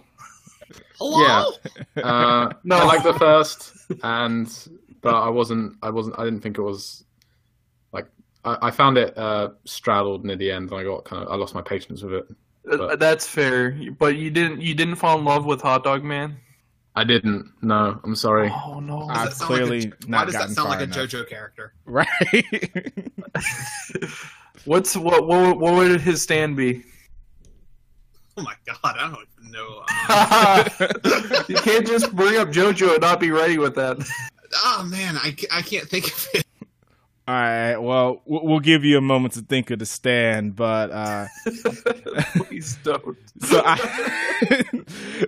Hello. 0.99 1.52
Uh, 1.97 2.52
No. 2.64 2.78
I 2.78 2.84
like 2.86 3.04
the 3.04 3.14
first, 3.14 3.74
and 4.04 4.47
but 5.02 5.16
I 5.16 5.30
wasn't. 5.30 5.78
I 5.82 5.89
wasn't. 5.89 6.20
I 6.20 6.24
didn't 6.26 6.41
think 6.41 6.58
it 6.58 6.62
was 6.62 7.04
like. 7.04 7.11
I, 8.44 8.58
I 8.64 8.72
found 8.72 8.98
it 8.98 9.18
uh, 9.18 9.50
straddled 9.66 10.26
near 10.26 10.36
the 10.36 10.52
end, 10.52 10.72
and 10.72 10.80
I 10.80 10.84
got 10.84 11.06
kind 11.06 11.24
of. 11.24 11.30
I 11.32 11.36
lost 11.36 11.54
my 11.56 11.62
patience 11.62 12.02
with 12.04 12.14
it. 12.14 12.26
Uh, 12.72 12.96
That's 12.96 13.28
fair, 13.28 13.72
but 13.98 14.16
you 14.18 14.30
didn't. 14.32 14.62
You 14.62 14.74
didn't 14.76 14.96
fall 14.96 15.18
in 15.20 15.26
love 15.26 15.46
with 15.46 15.62
Hot 15.62 15.84
Dog 15.84 16.04
Man. 16.04 16.38
I 16.96 17.04
didn't. 17.06 17.50
No, 17.62 18.00
I'm 18.04 18.16
sorry. 18.16 18.52
Oh 18.66 18.80
no. 18.80 19.08
Does 19.08 19.10
I've 19.10 19.16
that 19.16 19.24
like 19.24 19.34
a- 19.34 19.46
clearly 19.46 19.94
why 20.08 20.26
does 20.26 20.34
that 20.34 20.50
sound 20.50 20.70
like 20.70 20.80
a 20.82 20.84
enough. 20.84 20.98
JoJo 20.98 21.30
character? 21.30 21.74
Right. 21.86 22.08
What's 24.66 24.96
what? 24.96 25.26
What, 25.28 25.58
what 25.60 25.74
would 25.74 26.02
his 26.02 26.22
stand 26.22 26.56
be? 26.56 26.84
Oh 28.38 28.44
my 28.44 28.54
god, 28.66 28.78
I 28.84 29.10
don't 29.10 29.28
even 29.39 29.52
know. 29.52 31.46
You 31.48 31.56
can't 31.56 31.86
just 31.88 32.16
bring 32.16 32.38
up 32.38 32.50
JoJo 32.50 32.92
and 32.94 33.02
not 33.02 33.20
be 33.20 33.32
ready 33.32 33.58
with 33.58 33.76
that. 33.76 33.98
oh 34.64 34.88
man, 34.89 35.18
I, 35.18 35.36
I 35.52 35.62
can't 35.62 35.88
think 35.89 36.08
of 36.08 36.28
it. 36.34 36.46
All 37.32 37.38
right. 37.38 37.77
Well, 37.77 38.21
we'll 38.25 38.45
we'll 38.45 38.59
give 38.59 38.84
you 38.84 38.97
a 38.97 39.01
moment 39.01 39.36
to 39.36 39.41
think 39.41 39.71
of 39.71 39.79
the 39.79 39.86
stand, 39.86 40.53
but 40.53 40.91
uh, 40.91 41.27
Please 42.36 42.77
don't. 42.84 43.17
so 43.39 43.61
I 43.65 44.63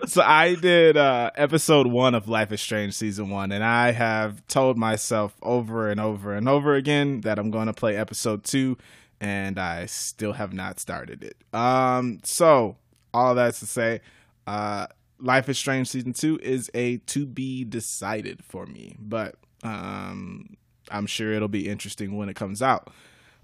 so 0.05 0.21
I 0.21 0.55
did 0.55 0.97
uh, 0.97 1.31
episode 1.35 1.87
one 1.87 2.13
of 2.13 2.27
Life 2.27 2.51
is 2.51 2.59
Strange 2.59 2.93
season 2.93 3.29
one, 3.29 3.53
and 3.53 3.63
I 3.63 3.91
have 3.91 4.45
told 4.47 4.77
myself 4.77 5.33
over 5.41 5.89
and 5.89 5.97
over 5.97 6.33
and 6.33 6.49
over 6.49 6.73
again 6.75 7.21
that 7.21 7.39
I'm 7.39 7.51
going 7.51 7.67
to 7.67 7.73
play 7.73 7.95
episode 7.95 8.43
two, 8.43 8.77
and 9.21 9.57
I 9.57 9.85
still 9.85 10.33
have 10.33 10.51
not 10.51 10.81
started 10.81 11.23
it. 11.23 11.37
Um, 11.57 12.19
so 12.25 12.75
all 13.13 13.33
that's 13.33 13.61
to 13.61 13.65
say, 13.65 14.01
uh, 14.45 14.87
Life 15.21 15.47
is 15.47 15.57
Strange 15.57 15.87
season 15.87 16.11
two 16.11 16.37
is 16.43 16.69
a 16.73 16.97
to 16.97 17.25
be 17.25 17.63
decided 17.63 18.43
for 18.43 18.65
me, 18.65 18.97
but 18.99 19.35
um, 19.63 20.57
I'm 20.93 21.07
sure 21.07 21.33
it'll 21.33 21.47
be 21.47 21.67
interesting 21.67 22.15
when 22.15 22.29
it 22.29 22.35
comes 22.35 22.61
out. 22.61 22.89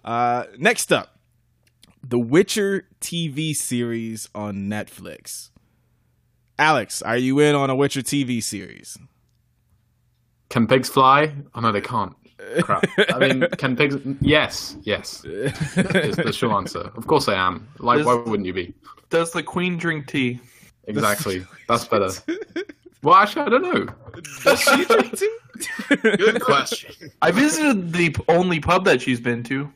Uh, 0.06 0.45
next 0.58 0.93
up. 0.93 1.16
The 2.02 2.20
Witcher 2.20 2.88
TV 3.02 3.54
series 3.54 4.30
on 4.34 4.70
Netflix. 4.70 5.50
Alex, 6.58 7.02
are 7.02 7.18
you 7.18 7.39
in 7.39 7.56
on 7.56 7.70
a 7.70 7.76
Witcher 7.76 8.02
TV 8.02 8.41
series? 8.41 8.97
Can 10.50 10.66
pigs 10.68 10.88
fly? 10.89 11.34
Oh 11.56 11.60
no, 11.60 11.72
they 11.74 11.82
can't. 11.82 12.16
Crap. 12.62 12.86
I 13.14 13.20
mean, 13.20 13.41
can 13.58 13.76
pigs? 13.76 13.97
Yes, 14.22 14.78
yes. 14.84 15.26
Is 15.26 16.16
the 16.16 16.32
short 16.34 16.54
answer. 16.56 16.89
Of 16.95 17.06
course 17.08 17.28
I 17.28 17.34
am. 17.36 17.68
Like, 17.80 17.97
Does- 17.97 18.06
why 18.08 18.16
wouldn't 18.16 18.45
you 18.45 18.54
be? 18.54 18.74
Does 19.10 19.32
the 19.32 19.43
queen 19.43 19.78
drink 19.78 20.08
tea? 20.08 20.39
Exactly. 20.86 21.45
That's 21.68 21.86
better. 21.86 22.10
Well, 23.04 23.16
actually, 23.16 23.41
I 23.43 23.50
don't 23.50 23.62
know. 23.62 23.93
Does 24.43 24.60
she 24.62 24.86
drink 24.86 25.18
too? 25.18 25.38
Good 25.89 26.41
question. 26.41 27.12
I 27.22 27.32
visited 27.32 27.93
the 27.93 28.16
only 28.28 28.60
pub 28.60 28.86
that 28.86 29.01
she's 29.01 29.20
been 29.20 29.43
to. 29.43 29.72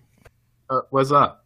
Uh, 0.69 0.81
where's 0.89 1.09
that? 1.09 1.39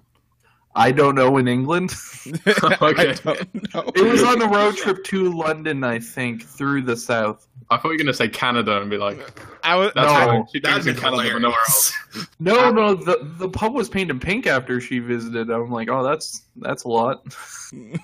I 0.76 0.92
don't 0.92 1.16
know 1.16 1.38
in 1.38 1.48
England. 1.48 1.92
okay. 2.48 3.10
I 3.10 3.14
don't 3.16 3.74
know. 3.74 3.92
It 3.96 4.04
was 4.04 4.22
on 4.22 4.42
a 4.44 4.48
road 4.48 4.78
trip 4.78 5.04
to 5.06 5.34
London, 5.34 5.84
I 5.84 5.98
think, 5.98 6.44
through 6.44 6.84
the 6.84 6.96
south. 6.96 7.48
I 7.72 7.78
thought 7.78 7.86
you 7.86 7.94
were 7.94 7.98
gonna 7.98 8.14
say 8.14 8.30
Canada 8.30 8.80
and 8.80 8.90
be 8.90 8.98
like, 8.98 9.18
I 9.64 9.76
was 9.76 9.92
that's 9.96 10.06
No. 10.08 10.14
how 10.14 10.48
she 10.54 10.60
That'd 10.60 10.84
drinks 10.84 10.86
be 10.86 10.92
in 10.92 11.14
Canada, 11.14 11.34
but 11.34 11.42
nowhere 11.42 11.58
else. 11.58 11.94
No, 12.40 12.72
no, 12.72 12.94
the 12.94 13.18
the 13.40 13.50
pub 13.50 13.74
was 13.74 13.90
painted 13.90 14.22
pink 14.22 14.46
after 14.46 14.80
she 14.80 15.00
visited. 15.00 15.50
I'm 15.50 15.72
like, 15.72 15.90
oh, 15.90 16.04
that's 16.04 16.44
that's 16.58 16.84
a 16.84 16.90
lot. 16.90 17.24
I 17.74 18.00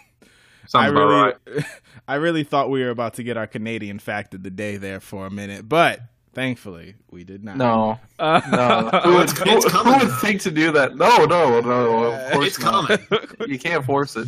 Sounds 0.68 0.92
about 0.92 1.08
really, 1.08 1.14
right. 1.56 1.66
I 2.08 2.16
really 2.16 2.44
thought 2.44 2.72
we 2.72 2.82
were 2.82 2.90
about 2.90 3.14
to 3.16 3.24
get 3.24 3.38
our 3.38 3.46
Canadian 3.46 4.00
fact 4.00 4.34
of 4.34 4.42
the 4.42 4.50
day 4.50 4.78
there 4.78 5.00
for 5.00 5.28
a 5.28 5.30
minute, 5.32 5.70
but 5.70 6.00
thankfully 6.34 6.96
we 7.12 7.24
did 7.24 7.44
not. 7.44 7.58
No, 7.58 8.00
Uh, 8.20 8.42
no. 8.52 9.00
Who 9.04 9.14
would, 9.16 9.30
It's- 9.30 9.38
who, 9.40 9.52
it's 9.56 9.64
who 9.66 9.70
coming, 9.72 10.00
would 10.08 10.18
think 10.20 10.42
to 10.42 10.52
do 10.52 10.72
that? 10.72 10.96
No, 10.96 11.26
no, 11.26 11.60
no. 11.62 12.12
Of 12.14 12.32
course 12.34 12.48
It's 12.48 12.60
not. 12.60 12.88
coming. 12.88 13.28
You 13.48 13.60
can't 13.60 13.84
force 13.86 14.16
it. 14.16 14.28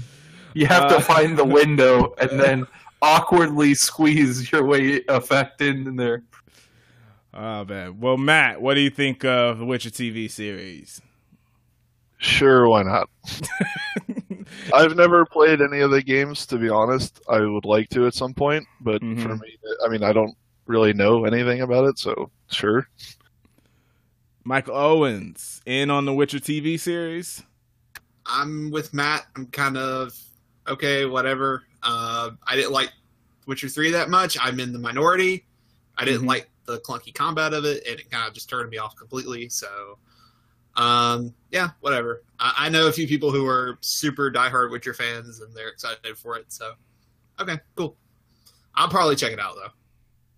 You 0.54 0.68
have 0.68 0.84
Uh, 0.84 0.96
to 0.98 1.02
find 1.02 1.38
the 1.38 1.46
window 1.46 2.14
and 2.20 2.40
then 2.40 2.66
awkwardly 3.02 3.74
squeeze 3.76 4.52
your 4.52 4.66
way 4.66 5.02
effect 5.10 5.62
in 5.62 5.96
there. 5.96 6.24
oh 7.34 7.66
man. 7.66 8.00
Well, 8.00 8.18
Matt, 8.18 8.62
what 8.62 8.76
do 8.76 8.82
you 8.82 8.90
think 8.90 9.26
of 9.26 9.58
the 9.60 9.66
Witcher 9.66 9.90
TV 9.90 10.30
series? 10.32 11.02
Sure, 12.18 12.68
why 12.70 12.84
not? 12.84 13.10
I've 14.74 14.96
never 14.96 15.26
played 15.26 15.62
any 15.62 15.82
of 15.82 15.92
the 15.92 16.02
games, 16.02 16.46
to 16.48 16.58
be 16.58 16.70
honest. 16.70 17.20
I 17.30 17.40
would 17.42 17.66
like 17.66 17.90
to 17.90 18.08
at 18.08 18.14
some 18.14 18.34
point, 18.34 18.66
but 18.82 19.02
Mhm. 19.02 19.22
for 19.22 19.36
me, 19.36 19.58
I 19.86 19.90
mean, 19.90 20.04
I 20.04 20.14
don't 20.14 20.36
really 20.66 20.94
know 20.94 21.26
anything 21.26 21.62
about 21.62 21.86
it, 21.86 21.98
so 22.00 22.30
sure. 22.50 22.88
Michael 24.44 24.76
Owens 24.76 25.62
in 25.66 25.90
on 25.90 26.06
the 26.06 26.14
Witcher 26.14 26.40
TV 26.40 26.80
series. 26.80 27.44
I'm 28.26 28.72
with 28.72 28.94
Matt. 28.94 29.26
I'm 29.36 29.48
kind 29.48 29.78
of 29.78 30.18
okay, 30.68 31.06
whatever. 31.06 31.64
Uh, 31.84 32.32
I 32.48 32.56
didn't 32.56 32.72
like 32.72 32.92
Witcher 33.48 33.70
three 33.70 33.92
that 33.92 34.10
much. 34.10 34.38
I'm 34.42 34.60
in 34.60 34.74
the 34.74 34.80
minority. 34.80 35.46
I 35.98 36.06
didn't 36.06 36.24
Mhm. 36.24 36.28
like 36.28 36.50
the 36.66 36.80
clunky 36.80 37.14
combat 37.14 37.54
of 37.54 37.66
it, 37.66 37.86
and 37.88 38.00
it 38.00 38.10
kind 38.10 38.28
of 38.28 38.34
just 38.34 38.50
turned 38.50 38.70
me 38.70 38.78
off 38.78 38.96
completely. 38.96 39.50
So, 39.50 40.00
um, 40.76 41.34
yeah, 41.52 41.70
whatever. 41.82 42.24
I, 42.40 42.54
I 42.58 42.70
know 42.70 42.88
a 42.88 42.92
few 42.92 43.08
people 43.08 43.32
who 43.32 43.46
are 43.46 43.78
super 43.82 44.32
diehard 44.32 44.72
Witcher 44.72 44.94
fans, 44.96 45.42
and 45.42 45.54
they're 45.56 45.70
excited 45.70 46.18
for 46.18 46.38
it. 46.38 46.52
So, 46.52 46.74
okay, 47.40 47.60
cool. 47.76 47.96
I'll 48.74 48.90
probably 48.90 49.16
check 49.16 49.32
it 49.32 49.40
out 49.40 49.56
though. 49.56 49.70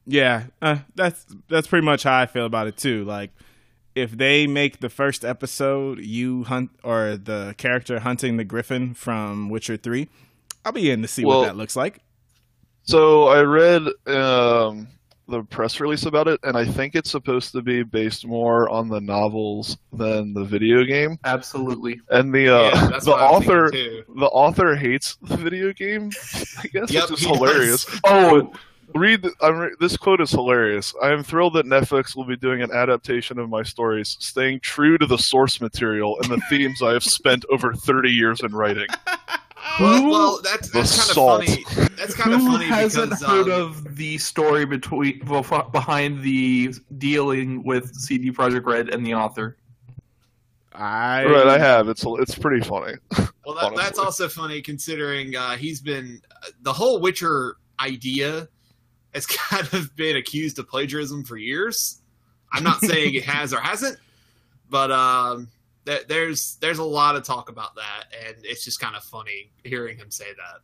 Yeah, 0.07 0.45
uh, 0.61 0.77
that's 0.95 1.25
that's 1.49 1.67
pretty 1.67 1.85
much 1.85 2.03
how 2.03 2.17
I 2.17 2.25
feel 2.27 2.45
about 2.45 2.67
it 2.67 2.77
too. 2.77 3.03
Like, 3.03 3.31
if 3.93 4.11
they 4.11 4.47
make 4.47 4.79
the 4.79 4.89
first 4.89 5.25
episode 5.25 5.99
you 5.99 6.45
hunt 6.45 6.71
or 6.83 7.17
the 7.17 7.53
character 7.57 7.99
hunting 7.99 8.37
the 8.37 8.45
Griffin 8.45 8.93
from 8.93 9.49
Witcher 9.49 9.75
Three, 9.77 10.07
I'll 10.63 10.71
be 10.71 10.89
in 10.89 11.01
to 11.01 11.07
see 11.07 11.25
Well- 11.25 11.39
what 11.39 11.45
that 11.47 11.57
looks 11.57 11.75
like. 11.75 11.99
So 12.83 13.27
I 13.27 13.41
read 13.41 13.81
um, 14.07 14.87
the 15.27 15.43
press 15.43 15.81
release 15.81 16.05
about 16.05 16.29
it, 16.29 16.39
and 16.43 16.55
I 16.55 16.63
think 16.63 16.95
it's 16.95 17.11
supposed 17.11 17.51
to 17.51 17.61
be 17.61 17.83
based 17.83 18.25
more 18.25 18.69
on 18.69 18.87
the 18.87 19.01
novels 19.01 19.77
than 19.91 20.33
the 20.33 20.45
video 20.45 20.85
game. 20.85 21.19
Absolutely. 21.25 21.99
And 22.09 22.33
the 22.33 22.47
uh, 22.47 22.69
yeah, 22.73 22.99
the 23.03 23.11
author 23.11 23.69
the 23.71 24.29
author 24.31 24.73
hates 24.75 25.17
the 25.21 25.35
video 25.35 25.73
game. 25.73 26.11
I 26.63 26.67
guess 26.67 26.89
Yep, 26.89 27.09
which 27.09 27.19
is 27.19 27.25
he 27.25 27.27
does. 27.27 27.37
hilarious. 27.37 27.99
Oh, 28.05 28.53
Read 28.95 29.27
I'm, 29.41 29.57
re- 29.57 29.75
this 29.79 29.97
quote 29.97 30.21
is 30.21 30.31
hilarious. 30.31 30.93
I 31.01 31.11
am 31.11 31.23
thrilled 31.23 31.55
that 31.55 31.65
Netflix 31.65 32.15
will 32.15 32.25
be 32.25 32.37
doing 32.37 32.61
an 32.61 32.71
adaptation 32.71 33.37
of 33.37 33.49
my 33.49 33.63
stories, 33.63 34.17
staying 34.19 34.61
true 34.61 34.97
to 34.97 35.05
the 35.05 35.17
source 35.17 35.59
material 35.59 36.17
and 36.21 36.31
the 36.31 36.41
themes 36.49 36.81
I 36.81 36.93
have 36.93 37.03
spent 37.03 37.43
over 37.51 37.73
30 37.73 38.09
years 38.09 38.41
in 38.41 38.55
writing. 38.55 38.87
Well, 39.79 40.09
well, 40.09 40.39
that's 40.43 40.71
that's 40.71 41.13
kind 41.13 41.45
of 41.45 41.45
funny. 41.45 41.65
That's 41.97 42.15
kind 42.15 42.33
of 42.33 42.41
who 42.41 42.53
funny 42.53 42.65
hasn't 42.65 43.11
because 43.11 43.23
heard 43.23 43.49
um, 43.49 43.61
of 43.61 43.95
the 43.95 44.17
story 44.17 44.65
between 44.65 45.19
behind 45.19 46.23
the 46.23 46.73
dealing 46.97 47.63
with 47.63 47.93
CD 47.93 48.31
Projekt 48.31 48.65
Red 48.65 48.89
and 48.89 49.05
the 49.05 49.13
author? 49.13 49.57
I 50.73 51.25
right, 51.25 51.47
I 51.47 51.59
have. 51.59 51.89
It's 51.89 52.03
it's 52.05 52.35
pretty 52.35 52.65
funny. 52.65 52.93
Well, 53.45 53.55
that, 53.55 53.77
that's 53.77 53.97
also 53.97 54.27
funny 54.27 54.61
considering 54.61 55.33
uh, 55.33 55.55
he's 55.55 55.79
been 55.79 56.21
the 56.63 56.73
whole 56.73 56.99
Witcher 56.99 57.55
idea 57.79 58.49
has 59.13 59.25
kind 59.25 59.67
of 59.73 59.95
been 59.95 60.15
accused 60.15 60.59
of 60.59 60.67
plagiarism 60.67 61.23
for 61.23 61.37
years. 61.37 62.01
I'm 62.53 62.63
not 62.63 62.79
saying 62.81 63.15
it 63.15 63.25
has 63.25 63.53
or 63.53 63.59
hasn't, 63.59 63.97
but 64.69 64.91
um, 64.91 65.49
th- 65.85 66.07
there's 66.07 66.55
there's 66.61 66.79
a 66.79 66.83
lot 66.83 67.15
of 67.15 67.23
talk 67.23 67.49
about 67.49 67.75
that, 67.75 68.05
and 68.25 68.37
it's 68.43 68.63
just 68.63 68.79
kind 68.79 68.95
of 68.95 69.03
funny 69.03 69.51
hearing 69.63 69.97
him 69.97 70.11
say 70.11 70.33
that. 70.37 70.61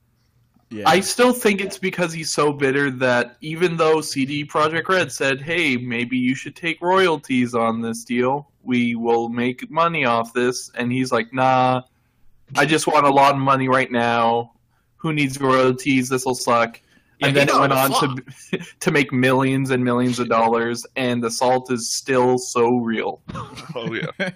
Yeah. 0.69 0.89
I 0.89 1.01
still 1.01 1.33
think 1.33 1.61
it's 1.61 1.77
because 1.77 2.13
he's 2.13 2.33
so 2.33 2.51
bitter 2.51 2.89
that 2.89 3.37
even 3.41 3.77
though 3.77 4.01
CD 4.01 4.43
Projekt 4.43 4.87
Red 4.87 5.11
said, 5.11 5.41
"Hey, 5.41 5.77
maybe 5.77 6.17
you 6.17 6.35
should 6.35 6.55
take 6.55 6.81
royalties 6.81 7.53
on 7.53 7.81
this 7.81 8.03
deal. 8.03 8.49
We 8.63 8.95
will 8.95 9.29
make 9.29 9.69
money 9.69 10.05
off 10.05 10.33
this," 10.33 10.71
and 10.75 10.91
he's 10.91 11.11
like, 11.11 11.33
"Nah, 11.33 11.83
I 12.55 12.65
just 12.65 12.87
want 12.87 13.05
a 13.05 13.11
lot 13.11 13.35
of 13.35 13.41
money 13.41 13.67
right 13.67 13.91
now. 13.91 14.53
Who 14.97 15.13
needs 15.13 15.39
royalties? 15.39 16.09
This 16.09 16.25
will 16.25 16.35
suck." 16.35 16.79
Yeah, 17.19 17.27
and 17.27 17.35
then 17.35 17.49
it 17.49 17.59
went 17.59 17.73
on 17.73 17.91
flop. 17.91 18.17
to 18.51 18.59
to 18.79 18.91
make 18.91 19.11
millions 19.13 19.69
and 19.71 19.83
millions 19.83 20.19
of 20.19 20.29
dollars, 20.29 20.85
and 20.95 21.21
the 21.23 21.29
salt 21.29 21.69
is 21.71 21.91
still 21.91 22.37
so 22.37 22.77
real. 22.77 23.21
Oh 23.75 23.93
yeah. 23.93 24.07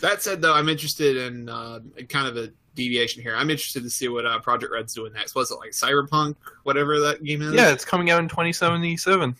That 0.00 0.22
said, 0.22 0.40
though, 0.40 0.54
I'm 0.54 0.68
interested 0.68 1.16
in 1.16 1.48
uh, 1.48 1.80
kind 2.08 2.28
of 2.28 2.36
a 2.36 2.52
deviation 2.76 3.20
here. 3.20 3.34
I'm 3.34 3.50
interested 3.50 3.82
to 3.82 3.90
see 3.90 4.06
what 4.06 4.24
uh, 4.24 4.38
Projekt 4.38 4.70
Red's 4.70 4.94
doing 4.94 5.12
next. 5.12 5.34
Was 5.34 5.50
it 5.50 5.56
like 5.56 5.70
Cyberpunk, 5.70 6.36
whatever 6.62 7.00
that 7.00 7.24
game 7.24 7.42
is? 7.42 7.52
Yeah, 7.52 7.72
it's 7.72 7.84
coming 7.84 8.08
out 8.10 8.20
in 8.20 8.28
2077. 8.28 9.34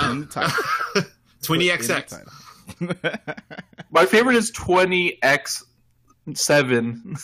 In 0.00 0.20
the 0.20 0.26
title. 0.26 0.52
Oh. 0.94 1.02
20 1.42 1.70
In 1.70 1.78
the 1.78 1.84
XX. 1.84 2.24
My 3.90 4.06
favorite 4.06 4.36
is 4.36 4.52
20x7. 4.52 7.18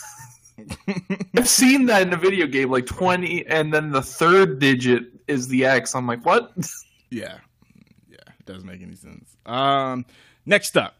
I've 1.37 1.47
seen 1.49 1.85
that 1.87 2.03
in 2.03 2.13
a 2.13 2.17
video 2.17 2.47
game, 2.47 2.69
like 2.71 2.85
20, 2.85 3.45
and 3.47 3.73
then 3.73 3.91
the 3.91 4.01
third 4.01 4.59
digit 4.59 5.03
is 5.27 5.47
the 5.47 5.65
X. 5.65 5.95
I'm 5.95 6.07
like, 6.07 6.25
what? 6.25 6.51
Yeah. 7.09 7.37
Yeah. 8.09 8.17
It 8.39 8.45
doesn't 8.47 8.65
make 8.65 8.81
any 8.81 8.95
sense. 8.95 9.37
Um 9.45 10.05
next 10.47 10.75
up. 10.75 10.95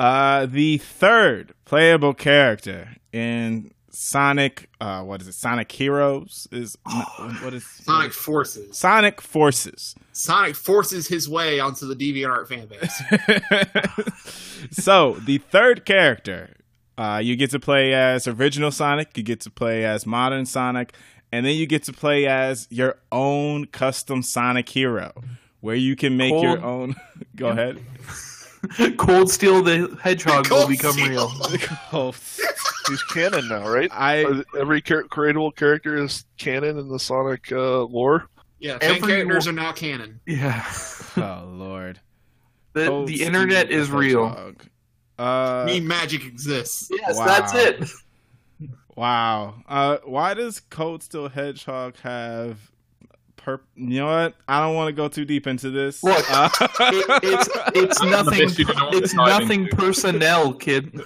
Uh 0.00 0.46
the 0.46 0.78
third 0.78 1.54
playable 1.64 2.12
character 2.12 2.96
in 3.12 3.70
Sonic 3.90 4.68
uh 4.80 5.02
what 5.02 5.20
is 5.22 5.28
it? 5.28 5.34
Sonic 5.34 5.70
Heroes 5.70 6.48
is 6.50 6.76
what 7.40 7.54
is 7.54 7.64
Sonic 7.64 8.12
Forces. 8.12 8.76
Sonic 8.76 9.20
Forces. 9.20 9.94
Sonic 10.12 10.56
forces 10.56 11.06
his 11.06 11.28
way 11.28 11.60
onto 11.60 11.86
the 11.86 11.94
DeviantArt 11.94 12.48
fan 12.48 12.66
base. 12.66 13.02
so 14.72 15.12
the 15.24 15.38
third 15.38 15.84
character, 15.84 16.55
uh, 16.98 17.20
you 17.22 17.36
get 17.36 17.50
to 17.50 17.60
play 17.60 17.92
as 17.94 18.26
original 18.26 18.70
Sonic, 18.70 19.16
you 19.16 19.22
get 19.22 19.40
to 19.40 19.50
play 19.50 19.84
as 19.84 20.06
modern 20.06 20.46
Sonic, 20.46 20.94
and 21.32 21.44
then 21.44 21.54
you 21.56 21.66
get 21.66 21.82
to 21.84 21.92
play 21.92 22.26
as 22.26 22.66
your 22.70 22.98
own 23.12 23.66
custom 23.66 24.22
Sonic 24.22 24.68
hero, 24.68 25.12
where 25.60 25.76
you 25.76 25.96
can 25.96 26.16
make 26.16 26.32
your 26.32 26.62
own. 26.64 26.94
Go 27.36 27.48
ahead. 27.48 27.80
Cold 28.96 29.30
Steel 29.30 29.62
the 29.62 29.96
Hedgehog 30.02 30.50
will 30.50 30.66
become 30.66 30.92
Steel. 30.92 31.08
real. 31.08 31.30
Oh, 31.92 32.12
He's 32.88 33.02
canon 33.04 33.48
now, 33.48 33.68
right? 33.68 33.90
I 33.92 34.24
Every 34.58 34.80
char- 34.80 35.04
creatable 35.04 35.54
character 35.54 35.96
is 36.02 36.24
canon 36.38 36.78
in 36.78 36.88
the 36.88 36.98
Sonic 36.98 37.50
uh, 37.52 37.82
lore. 37.82 38.28
Yeah, 38.58 38.78
fan 38.78 38.96
Every- 38.96 39.08
characters 39.08 39.46
are 39.48 39.52
now 39.52 39.72
canon. 39.72 40.20
Yeah. 40.26 40.64
oh 41.16 41.44
lord. 41.52 42.00
The, 42.72 42.86
Cold 42.86 43.08
the 43.08 43.16
Steel 43.16 43.26
internet 43.26 43.68
the 43.68 43.74
is 43.74 43.90
real. 43.90 44.28
Hedgehog. 44.28 44.62
I 45.18 45.62
Uh, 45.62 45.64
mean, 45.66 45.86
magic 45.88 46.24
exists. 46.24 46.88
Yes, 46.90 47.16
Wow. 47.16 47.24
that's 47.26 47.54
it. 47.54 47.90
wow. 48.94 49.54
Uh, 49.68 49.98
why 50.04 50.34
does 50.34 50.60
Cold 50.60 51.02
Steel 51.02 51.28
Hedgehog 51.28 51.96
have? 52.02 52.58
Perp- 53.38 53.60
you 53.76 54.00
know 54.00 54.06
what? 54.06 54.34
I 54.48 54.60
don't 54.60 54.74
want 54.74 54.88
to 54.88 54.92
go 54.92 55.06
too 55.08 55.24
deep 55.24 55.46
into 55.46 55.70
this. 55.70 56.02
Look, 56.02 56.24
Uh, 56.30 56.48
It- 56.80 57.22
it's 57.24 57.48
it's 57.74 58.02
nothing. 58.02 58.38
bit 58.48 58.58
you 58.58 58.64
don't 58.64 58.76
want 58.76 58.92
to 58.92 58.98
It's 58.98 59.14
nothing 59.14 59.64
into. 59.64 59.76
personnel, 59.76 60.52
kid. 60.52 60.92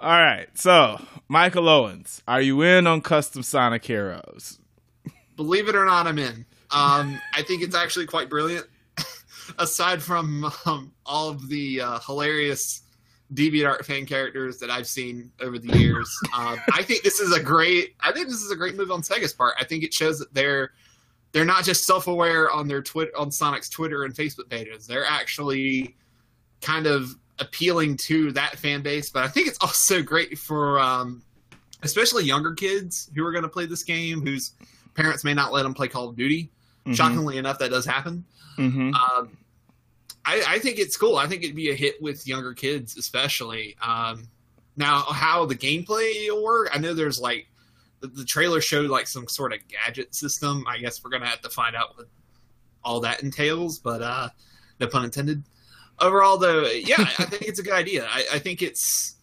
All 0.00 0.10
right, 0.10 0.48
so 0.58 1.00
Michael 1.28 1.68
Owens, 1.68 2.22
are 2.26 2.40
you 2.42 2.60
in 2.62 2.86
on 2.88 3.00
custom 3.00 3.42
Sonic 3.42 3.84
Heroes? 3.84 4.58
Believe 5.36 5.68
it 5.68 5.76
or 5.76 5.84
not, 5.86 6.06
I'm 6.08 6.18
in. 6.18 6.44
Um, 6.72 7.20
I 7.34 7.42
think 7.42 7.62
it's 7.62 7.74
actually 7.76 8.06
quite 8.06 8.28
brilliant. 8.28 8.66
Aside 9.58 10.02
from 10.02 10.50
um, 10.66 10.92
all 11.04 11.28
of 11.28 11.48
the 11.48 11.80
uh, 11.80 11.98
hilarious 12.00 12.82
DeviantArt 13.34 13.84
fan 13.84 14.06
characters 14.06 14.58
that 14.58 14.70
I've 14.70 14.86
seen 14.86 15.32
over 15.40 15.58
the 15.58 15.78
years, 15.78 16.10
um, 16.36 16.60
I 16.74 16.82
think 16.82 17.02
this 17.02 17.20
is 17.20 17.34
a 17.34 17.42
great. 17.42 17.94
I 18.00 18.12
think 18.12 18.28
this 18.28 18.42
is 18.42 18.50
a 18.50 18.56
great 18.56 18.76
move 18.76 18.90
on 18.90 19.02
Sega's 19.02 19.32
part. 19.32 19.54
I 19.58 19.64
think 19.64 19.84
it 19.84 19.92
shows 19.92 20.18
that 20.18 20.32
they're 20.34 20.72
they're 21.32 21.44
not 21.44 21.64
just 21.64 21.84
self-aware 21.84 22.50
on 22.50 22.68
their 22.68 22.82
twit 22.82 23.10
on 23.16 23.30
Sonic's 23.30 23.68
Twitter 23.68 24.04
and 24.04 24.14
Facebook 24.14 24.50
pages. 24.50 24.86
They're 24.86 25.06
actually 25.06 25.96
kind 26.60 26.86
of 26.86 27.14
appealing 27.38 27.96
to 27.96 28.32
that 28.32 28.58
fan 28.58 28.82
base. 28.82 29.10
But 29.10 29.24
I 29.24 29.28
think 29.28 29.48
it's 29.48 29.58
also 29.60 30.02
great 30.02 30.38
for 30.38 30.78
um, 30.78 31.22
especially 31.82 32.24
younger 32.24 32.52
kids 32.52 33.10
who 33.14 33.26
are 33.26 33.32
going 33.32 33.42
to 33.42 33.48
play 33.48 33.66
this 33.66 33.82
game, 33.82 34.24
whose 34.24 34.52
parents 34.94 35.24
may 35.24 35.34
not 35.34 35.52
let 35.52 35.62
them 35.62 35.74
play 35.74 35.88
Call 35.88 36.08
of 36.08 36.16
Duty. 36.16 36.50
Mm-hmm. 36.84 36.94
Shockingly 36.94 37.38
enough, 37.38 37.58
that 37.58 37.70
does 37.70 37.84
happen. 37.84 38.24
Hmm 38.56 38.92
Um, 38.94 39.36
I, 40.24 40.42
I 40.46 40.58
think 40.58 40.78
it's 40.78 40.96
cool. 40.96 41.16
I 41.16 41.26
think 41.26 41.42
it'd 41.42 41.56
be 41.56 41.70
a 41.70 41.74
hit 41.74 42.00
with 42.00 42.26
younger 42.26 42.54
kids, 42.54 42.96
especially. 42.96 43.76
Um, 43.82 44.28
now, 44.76 45.00
how 45.00 45.46
the 45.46 45.54
gameplay 45.54 46.28
will 46.28 46.44
work, 46.44 46.70
I 46.72 46.78
know 46.78 46.94
there's 46.94 47.20
like 47.20 47.48
the, 48.00 48.06
the 48.08 48.24
trailer 48.24 48.60
showed 48.60 48.90
like 48.90 49.06
some 49.06 49.26
sort 49.28 49.52
of 49.52 49.60
gadget 49.68 50.14
system. 50.14 50.64
I 50.68 50.78
guess 50.78 51.02
we're 51.02 51.10
gonna 51.10 51.26
have 51.26 51.42
to 51.42 51.50
find 51.50 51.74
out 51.74 51.96
what 51.96 52.06
all 52.84 53.00
that 53.00 53.22
entails, 53.22 53.78
but 53.78 54.02
uh, 54.02 54.28
no 54.80 54.86
pun 54.86 55.04
intended. 55.04 55.42
Overall, 56.00 56.38
though, 56.38 56.66
yeah, 56.66 56.96
I 57.18 57.24
think 57.24 57.42
it's 57.42 57.58
a 57.58 57.62
good 57.62 57.74
idea. 57.74 58.06
I, 58.08 58.24
I 58.34 58.38
think 58.38 58.62
it's 58.62 59.16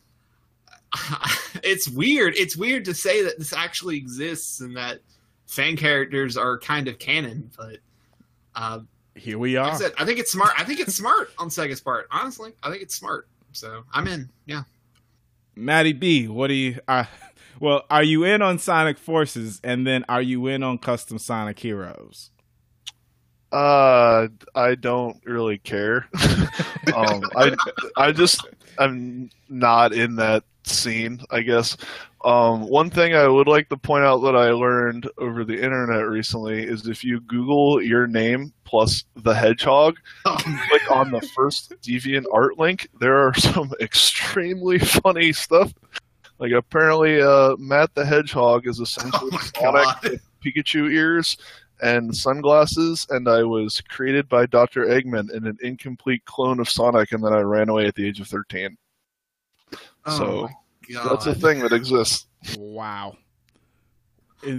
it's 1.64 1.88
weird. 1.90 2.36
It's 2.36 2.58
weird 2.58 2.86
to 2.86 2.94
say 2.94 3.24
that 3.24 3.38
this 3.38 3.54
actually 3.54 3.98
exists 3.98 4.60
and 4.60 4.76
that 4.76 5.00
fan 5.48 5.78
characters 5.78 6.36
are 6.36 6.60
kind 6.60 6.88
of 6.90 7.00
canon, 7.00 7.52
but. 7.58 7.78
Uh, 8.56 8.80
Here 9.20 9.38
we 9.38 9.58
like 9.60 9.68
I 9.68 9.72
are. 9.72 9.78
said, 9.78 9.94
I 9.98 10.06
think 10.06 10.20
it's 10.20 10.32
smart. 10.32 10.52
I 10.58 10.64
think 10.64 10.80
it's 10.80 10.96
smart 10.96 11.32
on 11.38 11.50
Sega's 11.50 11.82
part. 11.82 12.08
Honestly, 12.12 12.54
I 12.64 12.70
think 12.70 12.82
it's 12.82 12.96
smart. 12.96 13.28
So 13.52 13.84
I'm 13.94 14.08
in. 14.08 14.30
Yeah. 14.46 14.64
Maddie 15.56 15.94
B, 15.94 16.28
what 16.28 16.48
do 16.48 16.54
you? 16.54 16.80
Uh, 16.88 17.06
well, 17.60 17.84
are 17.90 18.04
you 18.04 18.24
in 18.24 18.42
on 18.42 18.60
Sonic 18.60 18.98
Forces, 18.98 19.60
and 19.64 19.86
then 19.86 20.06
are 20.08 20.22
you 20.22 20.48
in 20.48 20.64
on 20.64 20.78
custom 20.78 21.20
Sonic 21.20 21.60
Heroes? 21.60 22.32
Uh, 23.52 24.28
I 24.56 24.76
don't 24.76 25.18
really 25.26 25.58
care. 25.58 26.08
um, 26.96 27.24
I 27.36 27.56
I 27.98 28.12
just 28.12 28.46
I'm 28.78 29.30
not 29.50 29.92
in 29.92 30.16
that 30.18 30.44
scene. 30.64 31.22
I 31.30 31.42
guess. 31.42 31.76
Um, 32.26 32.68
one 32.68 32.90
thing 32.90 33.16
I 33.16 33.28
would 33.28 33.48
like 33.48 33.70
to 33.70 33.78
point 33.78 34.04
out 34.04 34.20
that 34.20 34.36
I 34.36 34.52
learned 34.52 35.10
over 35.18 35.46
the 35.46 35.56
internet 35.56 36.08
recently 36.08 36.64
is 36.64 36.88
if 36.88 37.04
you 37.04 37.22
Google 37.22 37.82
your 37.82 38.08
name 38.08 38.54
plus 38.66 39.06
the 39.16 39.34
hedgehog, 39.34 39.96
click 40.26 40.92
on 40.92 41.12
the 41.12 41.22
first 41.34 41.74
deviant 41.82 42.26
art 42.34 42.60
link, 42.60 42.90
there 43.00 43.18
are 43.18 43.34
some 43.36 43.72
extremely 43.80 44.80
funny 44.80 45.32
stuff. 45.32 45.74
Like 46.40 46.52
apparently, 46.52 47.22
uh, 47.22 47.56
Matt 47.58 47.94
the 47.96 48.06
Hedgehog 48.06 48.66
is 48.66 48.80
essentially 48.80 49.32
Oh 49.34 49.50
Sonic 49.56 50.02
with 50.04 50.22
Pikachu 50.44 50.90
ears 50.92 51.38
and 51.82 52.16
sunglasses, 52.16 53.06
and 53.10 53.28
I 53.28 53.44
was 53.44 53.82
created 53.82 54.28
by 54.30 54.46
Dr. 54.46 54.86
Eggman 54.86 55.32
in 55.32 55.48
an 55.48 55.58
incomplete 55.62 56.24
clone 56.26 56.60
of 56.60 56.70
Sonic, 56.70 57.12
and 57.12 57.24
then 57.24 57.34
I 57.34 57.40
ran 57.40 57.70
away 57.70 57.88
at 57.88 57.96
the 57.96 58.08
age 58.08 58.20
of 58.20 58.28
13. 58.28 58.78
So, 60.08 60.50
God. 60.92 61.10
That's 61.12 61.26
a 61.28 61.36
thing 61.36 61.60
that 61.60 61.72
exists. 61.74 62.26
Wow. 62.58 63.18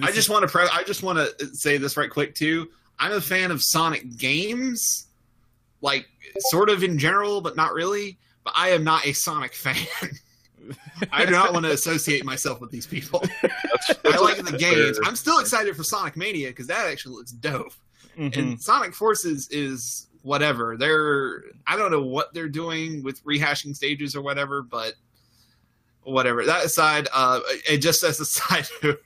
I 0.03 0.13
just 0.13 0.29
want 0.29 0.43
to. 0.43 0.49
Pre- 0.49 0.69
I 0.73 0.83
just 0.83 1.03
want 1.03 1.19
to 1.19 1.47
say 1.55 1.79
this 1.79 1.97
right 1.97 2.11
quick 2.11 2.35
too. 2.35 2.69
I'm 2.99 3.13
a 3.13 3.21
fan 3.21 3.51
of 3.51 3.63
Sonic 3.63 4.19
games, 4.19 5.07
like 5.81 6.07
sort 6.51 6.69
of 6.69 6.83
in 6.83 6.99
general, 6.99 7.41
but 7.41 7.57
not 7.57 7.73
really. 7.73 8.19
But 8.45 8.53
I 8.57 8.71
am 8.71 8.85
not 8.85 9.07
a 9.07 9.13
Sonic 9.13 9.55
fan. 9.55 9.77
I 11.13 11.25
do 11.25 11.33
not 11.33 11.53
want 11.55 11.65
to 11.65 11.73
associate 11.73 12.25
myself 12.27 12.61
with 12.61 12.71
these 12.71 12.87
people. 12.87 13.21
That's, 13.43 13.91
I 14.05 14.19
like 14.19 14.37
the 14.45 14.57
games. 14.59 14.99
fair- 14.99 15.07
I'm 15.09 15.17
still 15.17 15.39
excited 15.39 15.75
for 15.75 15.83
Sonic 15.83 16.17
Mania 16.17 16.49
because 16.49 16.67
that 16.67 16.87
actually 16.87 17.17
looks 17.17 17.33
dope. 17.33 17.73
Mhm. 18.19 18.37
and 18.37 18.61
Sonic 18.61 18.93
Forces 18.95 19.49
is 19.51 20.09
whatever. 20.23 20.77
They're 20.77 21.45
I 21.67 21.77
don't 21.77 21.91
know 21.91 22.03
what 22.03 22.35
they're 22.35 22.49
doing 22.51 23.03
with 23.03 23.25
rehashing 23.25 23.75
stages 23.75 24.15
or 24.15 24.21
whatever, 24.21 24.61
but 24.63 24.93
whatever. 26.11 26.45
That 26.45 26.65
aside, 26.65 27.09
uh, 27.13 27.41
it 27.69 27.79
just 27.79 28.03
as 28.03 28.21
a 28.21 28.25
side 28.27 28.67
note, 28.83 29.03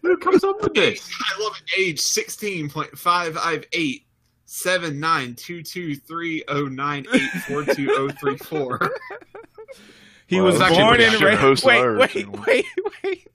Who 0.02 0.18
comes 0.18 0.44
up 0.44 0.62
with 0.62 0.74
this? 0.74 1.10
I 1.38 1.44
love 1.44 1.54
it. 1.58 1.80
Age 1.80 2.00
sixteen 2.00 2.70
point 2.70 2.98
five 2.98 3.36
five 3.36 3.66
eight 3.74 4.06
seven 4.46 5.00
nine 5.00 5.36
two 5.36 5.62
two 5.64 5.96
three 5.96 6.44
oh 6.48 6.66
nine 6.66 7.06
eight 7.14 7.30
four 7.48 7.64
two 7.66 7.90
oh 7.92 8.10
three 8.20 8.38
four. 8.38 8.80
He 10.28 10.40
Wow, 10.40 10.48
was 10.48 10.60
born 10.60 11.02
and 11.02 11.22
raised. 11.22 11.40
Host 11.42 11.64
Wait, 11.66 11.82
wait, 11.98 12.28
wait, 12.48 12.66
wait. 13.04 13.28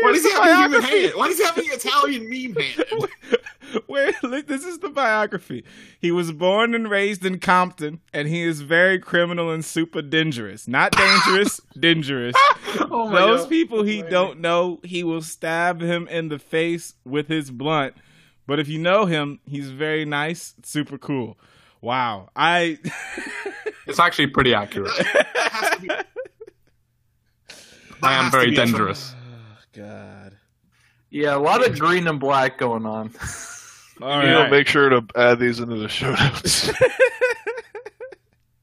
Why 0.00 0.12
does 0.12 0.24
he 0.24 0.32
have 0.32 0.72
a 0.72 0.80
hand? 0.82 1.12
Why 1.14 1.28
does 1.28 1.38
he 1.38 1.44
have 1.44 1.58
an 1.58 1.64
Italian 1.68 2.28
meme 2.28 2.56
hand? 2.62 3.08
Wait, 3.86 4.14
look, 4.22 4.46
this 4.46 4.64
is 4.64 4.78
the 4.78 4.88
biography. 4.88 5.62
He 6.00 6.10
was 6.10 6.32
born 6.32 6.74
and 6.74 6.88
raised 6.90 7.22
in 7.26 7.38
Compton, 7.38 8.00
and 8.14 8.26
he 8.26 8.42
is 8.42 8.62
very 8.62 8.98
criminal 8.98 9.50
and 9.50 9.62
super 9.62 10.00
dangerous. 10.00 10.66
Not 10.66 10.92
dangerous, 10.92 11.60
dangerous. 11.78 12.34
Oh 12.90 13.10
Those 13.12 13.40
God. 13.42 13.48
people 13.50 13.82
he 13.82 14.00
don't 14.00 14.40
know, 14.40 14.80
he 14.84 15.04
will 15.04 15.20
stab 15.20 15.82
him 15.82 16.08
in 16.08 16.28
the 16.30 16.38
face 16.38 16.94
with 17.04 17.28
his 17.28 17.50
blunt. 17.50 17.94
But 18.46 18.58
if 18.58 18.68
you 18.68 18.78
know 18.78 19.04
him, 19.04 19.38
he's 19.44 19.68
very 19.68 20.06
nice, 20.06 20.54
super 20.62 20.96
cool. 20.96 21.36
Wow, 21.82 22.30
I 22.34 22.78
It's 23.86 23.98
actually 24.00 24.28
pretty 24.28 24.54
accurate. 24.54 24.92
That 24.96 25.26
has 25.52 25.70
to 25.72 25.80
be- 25.82 25.88
I 28.02 28.14
am 28.24 28.30
very 28.30 28.50
be 28.50 28.56
a- 28.56 28.64
dangerous. 28.64 29.14
God. 29.74 30.36
Yeah, 31.10 31.36
a 31.36 31.38
lot 31.38 31.66
of 31.66 31.78
green 31.78 32.06
and 32.06 32.20
black 32.20 32.58
going 32.58 32.84
on. 32.86 33.10
All 34.02 34.22
you 34.22 34.28
know, 34.30 34.48
make 34.48 34.66
sure 34.68 34.88
to 34.90 35.04
add 35.16 35.38
these 35.40 35.58
into 35.60 35.76
the 35.76 35.88
show 35.88 36.10
notes. 36.14 36.66
Should 36.66 36.76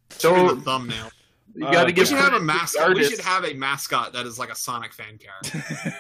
So 0.09 0.55
the 0.55 0.61
thumbnail. 0.61 1.09
you 1.55 1.65
Uh, 1.67 1.71
got 1.71 1.81
to 1.81 1.86
We 1.88 1.93
give 1.93 2.07
should 2.07 2.17
have 2.17 2.27
a 2.27 2.29
credit 2.29 2.39
to 2.39 2.45
mascot. 2.45 2.95
We 2.95 3.03
should 3.05 3.19
have 3.19 3.43
a 3.45 3.53
mascot 3.53 4.13
that 4.13 4.25
is 4.25 4.39
like 4.39 4.49
a 4.51 4.55
Sonic 4.55 4.93
fan 4.93 5.17
character. 5.17 5.93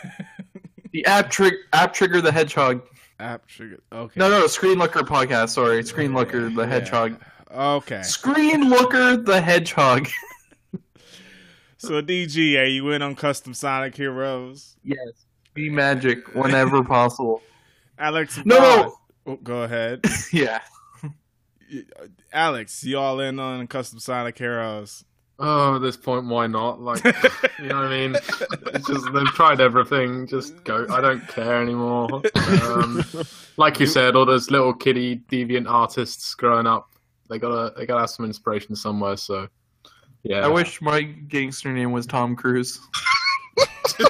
the 0.91 1.05
app 1.05 1.29
trick 1.29 1.53
app 1.73 1.93
trigger 1.93 2.21
the 2.21 2.31
hedgehog. 2.31 2.81
App 3.19 3.45
trigger. 3.47 3.79
Okay. 3.91 4.19
No, 4.19 4.29
no, 4.29 4.47
Screen 4.47 4.77
Looker 4.77 5.01
podcast. 5.01 5.49
Sorry, 5.49 5.83
Screen 5.83 6.13
Looker 6.13 6.49
the 6.49 6.61
Yeah. 6.61 6.67
hedgehog. 6.67 7.19
Okay. 7.53 8.01
Screen 8.03 8.69
Looker 8.69 9.17
the 9.17 9.41
hedgehog. 9.41 10.07
So 11.77 12.01
DG, 12.01 12.57
are 12.59 12.65
you 12.65 12.89
in 12.91 13.01
on 13.01 13.15
custom 13.15 13.53
Sonic 13.53 13.95
Heroes? 13.95 14.75
yes, 14.83 15.25
be 15.53 15.69
magic 15.69 16.33
whenever 16.33 16.83
possible. 16.85 17.41
Alex. 17.99 18.39
No, 18.45 18.57
no. 18.59 18.97
Oh, 19.27 19.35
go 19.37 19.63
ahead. 19.63 20.01
Yeah, 20.31 20.59
Alex, 22.31 22.83
you 22.83 22.97
all 22.97 23.19
in 23.19 23.39
on 23.39 23.65
custom 23.67 23.99
Sonic 23.99 24.37
Heroes? 24.37 25.03
Oh, 25.39 25.75
at 25.75 25.81
this 25.81 25.97
point, 25.97 26.25
why 26.27 26.47
not? 26.47 26.79
Like, 26.79 27.03
you 27.59 27.67
know 27.67 27.75
what 27.75 27.85
I 27.85 27.89
mean? 27.89 28.15
It's 28.15 28.87
just 28.87 29.11
they've 29.13 29.25
tried 29.27 29.59
everything. 29.59 30.27
Just 30.27 30.63
go. 30.63 30.85
I 30.89 31.01
don't 31.01 31.27
care 31.27 31.61
anymore. 31.61 32.21
Um, 32.63 33.03
like 33.57 33.79
you 33.79 33.85
said, 33.87 34.15
all 34.15 34.25
those 34.25 34.49
little 34.51 34.73
kiddie 34.73 35.17
deviant 35.29 35.69
artists 35.69 36.35
growing 36.35 36.67
up, 36.67 36.89
they 37.29 37.37
gotta 37.39 37.73
they 37.77 37.85
gotta 37.85 38.01
have 38.01 38.09
some 38.11 38.25
inspiration 38.25 38.75
somewhere. 38.75 39.17
So, 39.17 39.47
yeah. 40.25 40.45
I 40.45 40.47
wish 40.49 40.81
my 40.81 41.01
gangster 41.03 41.71
name 41.71 41.91
was 41.91 42.05
Tom 42.05 42.35
Cruise. 42.35 42.79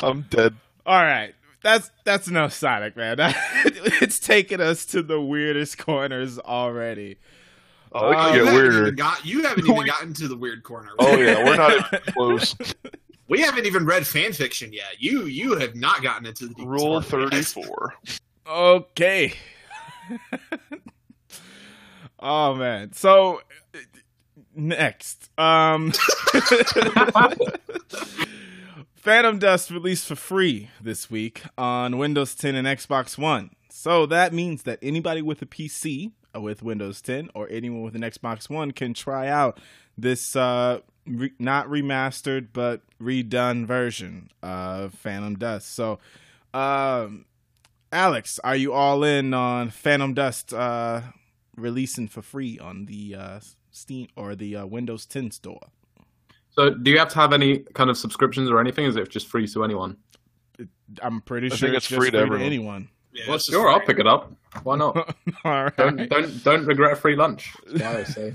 I'm 0.00 0.22
dead. 0.30 0.54
All 0.86 1.02
right. 1.02 1.34
That's 1.62 1.90
that's 2.04 2.28
enough 2.28 2.52
Sonic, 2.52 2.96
man. 2.96 3.16
it's 3.20 4.18
taken 4.18 4.60
us 4.60 4.84
to 4.86 5.02
the 5.02 5.20
weirdest 5.20 5.78
corners 5.78 6.38
already. 6.38 7.16
Oh, 7.92 8.10
it 8.10 8.16
Uh, 8.16 8.24
can 8.26 8.34
you, 8.34 8.44
get 8.44 8.52
haven't 8.52 8.70
weirder. 8.70 8.90
got, 8.92 9.24
you 9.24 9.42
haven't 9.44 9.66
even 9.68 9.86
gotten 9.86 10.12
to 10.14 10.28
the 10.28 10.36
weird 10.36 10.62
corner. 10.62 10.90
Oh 10.98 11.16
yeah, 11.16 11.42
we're 11.44 11.56
not 11.56 11.72
even 11.72 12.12
close. 12.12 12.54
We 13.28 13.40
haven't 13.40 13.64
even 13.64 13.86
read 13.86 14.06
fan 14.06 14.34
fiction 14.34 14.72
yet. 14.74 14.96
You 15.00 15.24
you 15.24 15.56
have 15.58 15.74
not 15.74 16.02
gotten 16.02 16.26
into 16.26 16.48
the 16.48 16.54
deep 16.54 16.66
Rule 16.66 17.00
thirty-four. 17.00 17.94
Okay. 18.46 19.32
Oh 22.24 22.54
man. 22.54 22.92
So 22.92 23.40
next, 24.56 25.30
um 25.38 25.92
Phantom 28.96 29.38
Dust 29.38 29.70
released 29.70 30.06
for 30.08 30.16
free 30.16 30.70
this 30.80 31.10
week 31.10 31.42
on 31.58 31.98
Windows 31.98 32.34
10 32.34 32.54
and 32.54 32.66
Xbox 32.66 33.18
One. 33.18 33.50
So 33.70 34.06
that 34.06 34.32
means 34.32 34.62
that 34.62 34.78
anybody 34.80 35.20
with 35.20 35.42
a 35.42 35.46
PC 35.46 36.12
with 36.34 36.62
Windows 36.62 37.02
10 37.02 37.28
or 37.34 37.46
anyone 37.50 37.82
with 37.82 37.94
an 37.94 38.00
Xbox 38.00 38.48
One 38.48 38.70
can 38.70 38.94
try 38.94 39.28
out 39.28 39.60
this 39.96 40.34
uh 40.34 40.80
re- 41.06 41.34
not 41.38 41.68
remastered 41.68 42.48
but 42.52 42.80
redone 43.00 43.66
version 43.66 44.30
of 44.42 44.94
Phantom 44.94 45.36
Dust. 45.36 45.74
So 45.74 45.98
um 46.54 47.26
Alex, 47.94 48.40
are 48.42 48.56
you 48.56 48.72
all 48.72 49.04
in 49.04 49.32
on 49.32 49.70
Phantom 49.70 50.14
Dust 50.14 50.52
uh, 50.52 51.02
releasing 51.56 52.08
for 52.08 52.22
free 52.22 52.58
on 52.58 52.86
the 52.86 53.14
uh, 53.14 53.40
Steam 53.70 54.08
or 54.16 54.34
the 54.34 54.56
uh, 54.56 54.66
Windows 54.66 55.06
10 55.06 55.30
store? 55.30 55.60
So, 56.50 56.70
do 56.70 56.90
you 56.90 56.98
have 56.98 57.08
to 57.08 57.16
have 57.16 57.32
any 57.32 57.58
kind 57.74 57.90
of 57.90 57.98
subscriptions 57.98 58.48
or 58.50 58.60
anything? 58.60 58.86
Is 58.86 58.96
it 58.96 59.08
just 59.08 59.26
free 59.26 59.46
to 59.48 59.64
anyone? 59.64 59.96
I'm 61.02 61.20
pretty 61.20 61.50
I 61.50 61.56
sure 61.56 61.68
think 61.68 61.76
it's, 61.76 61.86
it's 61.86 61.88
just 61.88 62.00
free 62.00 62.10
to 62.12 62.18
free 62.18 62.26
everyone. 62.26 62.46
anyone. 62.46 62.88
Yeah, 63.12 63.24
Well, 63.26 63.36
it's 63.36 63.46
just 63.46 63.54
sure, 63.54 63.68
I'll 63.68 63.80
pick 63.80 63.98
it 63.98 64.06
up. 64.06 64.32
Why 64.62 64.76
not? 64.76 64.96
all 65.44 65.64
right. 65.64 65.76
don't 65.76 66.08
don't 66.08 66.44
don't 66.44 66.66
regret 66.66 66.92
a 66.92 66.96
free 66.96 67.16
lunch. 67.16 67.52
That's 67.72 67.82
what 67.82 67.94
I 67.96 68.04
say. 68.04 68.34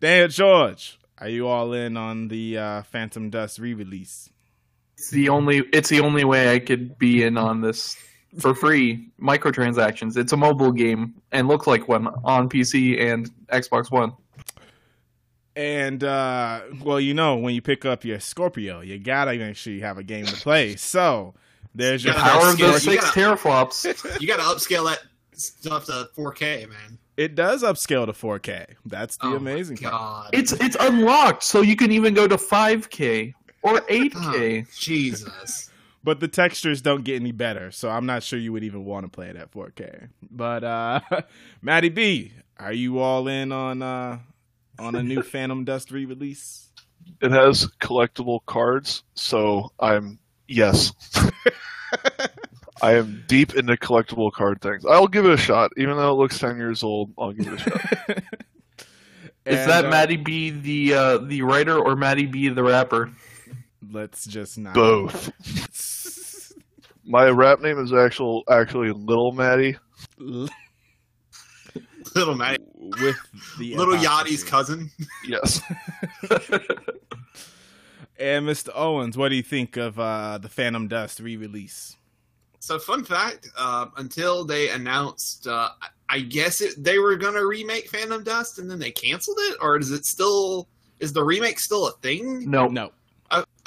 Daniel 0.00 0.28
George, 0.28 0.98
are 1.18 1.28
you 1.28 1.46
all 1.46 1.72
in 1.72 1.96
on 1.96 2.28
the 2.28 2.58
uh, 2.58 2.82
Phantom 2.84 3.30
Dust 3.30 3.58
re-release? 3.58 4.30
It's 4.96 5.10
the 5.10 5.28
only. 5.28 5.58
It's 5.72 5.88
the 5.90 6.00
only 6.00 6.24
way 6.24 6.52
I 6.54 6.58
could 6.58 6.98
be 6.98 7.22
in 7.22 7.36
on 7.36 7.60
this 7.60 7.96
for 8.38 8.54
free. 8.54 9.08
Microtransactions. 9.20 10.16
It's 10.16 10.32
a 10.32 10.36
mobile 10.36 10.72
game 10.72 11.14
and 11.32 11.48
looks 11.48 11.66
like 11.66 11.88
one 11.88 12.08
on 12.24 12.48
PC 12.48 13.00
and 13.00 13.30
Xbox 13.48 13.90
One. 13.90 14.12
And 15.56 16.04
uh, 16.04 16.60
well, 16.82 17.00
you 17.00 17.14
know, 17.14 17.36
when 17.36 17.54
you 17.54 17.60
pick 17.62 17.84
up 17.84 18.04
your 18.04 18.20
Scorpio, 18.20 18.80
you 18.80 18.98
gotta 18.98 19.34
make 19.36 19.56
sure 19.56 19.72
you 19.72 19.80
have 19.82 19.98
a 19.98 20.04
game 20.04 20.24
to 20.26 20.36
play. 20.36 20.76
So 20.76 21.34
there's 21.74 22.04
your 22.04 22.14
Yeah, 22.14 22.22
Power 22.22 22.46
of 22.48 22.52
scale- 22.54 22.66
the 22.68 22.72
you 22.74 22.78
six 22.78 23.04
gotta- 23.14 23.20
teraflops. 23.36 24.20
You 24.20 24.28
got 24.28 24.36
to 24.36 24.42
upscale 24.42 24.84
that 24.88 25.00
stuff 25.32 25.86
to 25.86 26.08
4K, 26.16 26.68
man. 26.68 26.98
It 27.16 27.34
does 27.34 27.64
upscale 27.64 28.06
to 28.06 28.12
4K. 28.12 28.66
That's 28.86 29.16
the 29.16 29.26
Oh 29.26 29.36
amazing 29.36 29.78
part. 29.78 29.92
God. 29.92 30.30
It's 30.32 30.52
it's 30.52 30.76
unlocked, 30.78 31.42
so 31.42 31.62
you 31.62 31.74
can 31.74 31.90
even 31.90 32.14
go 32.14 32.28
to 32.28 32.36
5K 32.36 33.34
or 33.62 33.80
8K. 33.80 34.64
Oh, 34.64 34.70
Jesus. 34.78 35.67
But 36.08 36.20
the 36.20 36.28
textures 36.28 36.80
don't 36.80 37.04
get 37.04 37.16
any 37.16 37.32
better, 37.32 37.70
so 37.70 37.90
I'm 37.90 38.06
not 38.06 38.22
sure 38.22 38.38
you 38.38 38.50
would 38.54 38.64
even 38.64 38.86
want 38.86 39.04
to 39.04 39.10
play 39.10 39.28
it 39.28 39.36
at 39.36 39.52
4K. 39.52 40.08
But 40.30 40.64
uh 40.64 41.00
Maddie 41.60 41.90
B, 41.90 42.32
are 42.56 42.72
you 42.72 42.98
all 42.98 43.28
in 43.28 43.52
on 43.52 43.82
uh 43.82 44.18
on 44.78 44.94
a 44.94 45.02
new 45.02 45.20
Phantom 45.32 45.66
Dust 45.66 45.90
re-release? 45.90 46.70
It 47.20 47.30
has 47.30 47.66
collectible 47.82 48.40
cards, 48.46 49.02
so 49.16 49.70
I'm 49.78 50.18
yes. 50.46 50.94
I 52.80 52.94
am 52.94 53.22
deep 53.28 53.54
into 53.54 53.76
collectible 53.76 54.32
card 54.32 54.62
things. 54.62 54.86
I'll 54.86 55.08
give 55.08 55.26
it 55.26 55.32
a 55.32 55.36
shot, 55.36 55.72
even 55.76 55.98
though 55.98 56.10
it 56.10 56.14
looks 56.16 56.38
ten 56.38 56.56
years 56.56 56.82
old. 56.82 57.12
I'll 57.18 57.32
give 57.32 57.48
it 57.52 57.52
a 57.52 57.58
shot. 57.58 58.22
Is 59.44 59.60
And, 59.60 59.70
that 59.70 59.84
uh, 59.84 59.90
Maddie 59.90 60.16
B 60.16 60.48
the 60.48 60.94
uh, 60.94 61.18
the 61.18 61.42
writer 61.42 61.78
or 61.78 61.96
Maddie 61.96 62.24
B 62.24 62.48
the 62.48 62.62
rapper? 62.62 63.10
Let's 63.90 64.26
just 64.26 64.58
not 64.58 64.74
Both. 64.74 65.32
My 67.04 67.28
rap 67.30 67.60
name 67.60 67.78
is 67.78 67.92
actual 67.92 68.42
actually 68.50 68.90
Little 68.92 69.32
Maddie. 69.32 69.76
Little 72.14 72.34
Maddie. 72.34 72.62
with 72.74 73.16
the 73.58 73.76
Little 73.76 73.94
apostrophe. 73.94 74.32
Yachty's 74.34 74.44
cousin. 74.44 74.90
Yes. 75.26 75.60
And 78.20 78.48
Mr. 78.48 78.70
Owens, 78.74 79.16
what 79.16 79.28
do 79.28 79.36
you 79.36 79.44
think 79.44 79.76
of 79.76 79.96
uh 80.00 80.38
the 80.38 80.48
Phantom 80.48 80.88
Dust 80.88 81.20
re-release? 81.20 81.94
So, 82.58 82.76
fun 82.80 83.04
fact: 83.04 83.48
uh, 83.56 83.86
until 83.96 84.44
they 84.44 84.70
announced, 84.70 85.46
uh, 85.46 85.68
I- 85.80 85.88
I 86.16 86.20
guess 86.22 86.60
it, 86.60 86.82
they 86.82 86.98
were 86.98 87.14
going 87.16 87.34
to 87.34 87.46
remake 87.46 87.88
Phantom 87.88 88.24
Dust, 88.24 88.58
and 88.58 88.68
then 88.68 88.80
they 88.80 88.90
canceled 88.90 89.36
it, 89.42 89.58
or 89.60 89.76
is 89.78 89.92
it 89.92 90.04
still? 90.04 90.66
Is 90.98 91.12
the 91.12 91.22
remake 91.22 91.60
still 91.60 91.86
a 91.86 91.92
thing? 92.02 92.50
no. 92.50 92.66
No. 92.66 92.90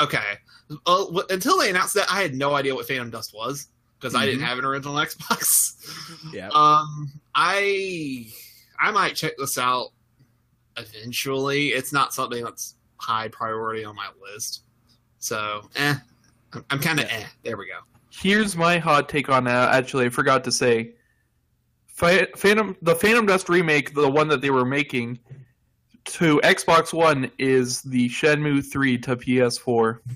Okay. 0.02 0.38
Uh, 0.86 1.06
until 1.30 1.58
they 1.60 1.70
announced 1.70 1.94
that, 1.94 2.12
I 2.12 2.22
had 2.22 2.34
no 2.34 2.56
idea 2.56 2.74
what 2.74 2.88
Phantom 2.88 3.10
Dust 3.10 3.34
was 3.34 3.68
because 4.00 4.16
I 4.16 4.26
didn't 4.26 4.42
have 4.42 4.58
an 4.58 4.66
original 4.66 4.96
Xbox. 5.06 5.76
Yeah. 6.34 6.50
Um, 6.50 7.12
I 7.36 8.28
I 8.80 8.92
might 8.92 9.16
check 9.16 9.34
this 9.38 9.58
out 9.58 9.90
eventually. 10.78 11.70
It's 11.70 11.94
not 11.94 12.14
something 12.14 12.44
that's 12.44 12.76
high 12.98 13.28
priority 13.28 13.86
on 13.86 13.96
my 13.96 14.08
list. 14.22 14.64
So, 15.20 15.70
eh, 15.76 15.96
I'm, 16.54 16.66
I'm 16.72 16.80
kind 16.80 17.00
of 17.00 17.06
eh. 17.06 17.26
There 17.44 17.58
we 17.58 17.68
go. 17.68 17.80
Here's 18.10 18.58
my 18.58 18.80
hot 18.80 19.08
take 19.08 19.30
on 19.30 19.44
that. 19.46 19.74
Actually, 19.74 20.08
I 20.08 20.10
forgot 20.10 20.44
to 20.46 20.52
say. 20.52 20.94
Phantom, 21.88 22.76
the 22.82 22.96
Phantom 22.96 23.28
Dust 23.28 23.48
remake, 23.48 23.94
the 23.94 24.10
one 24.10 24.28
that 24.30 24.42
they 24.42 24.50
were 24.50 24.66
making 24.66 25.20
to 26.14 26.40
Xbox 26.44 26.94
One, 26.94 27.32
is 27.38 27.82
the 27.82 28.10
Shenmue 28.10 28.66
3 28.66 28.98
to 29.00 29.16
PS4. 29.16 30.00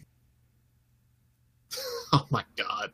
Oh 2.13 2.25
my 2.29 2.43
god. 2.55 2.91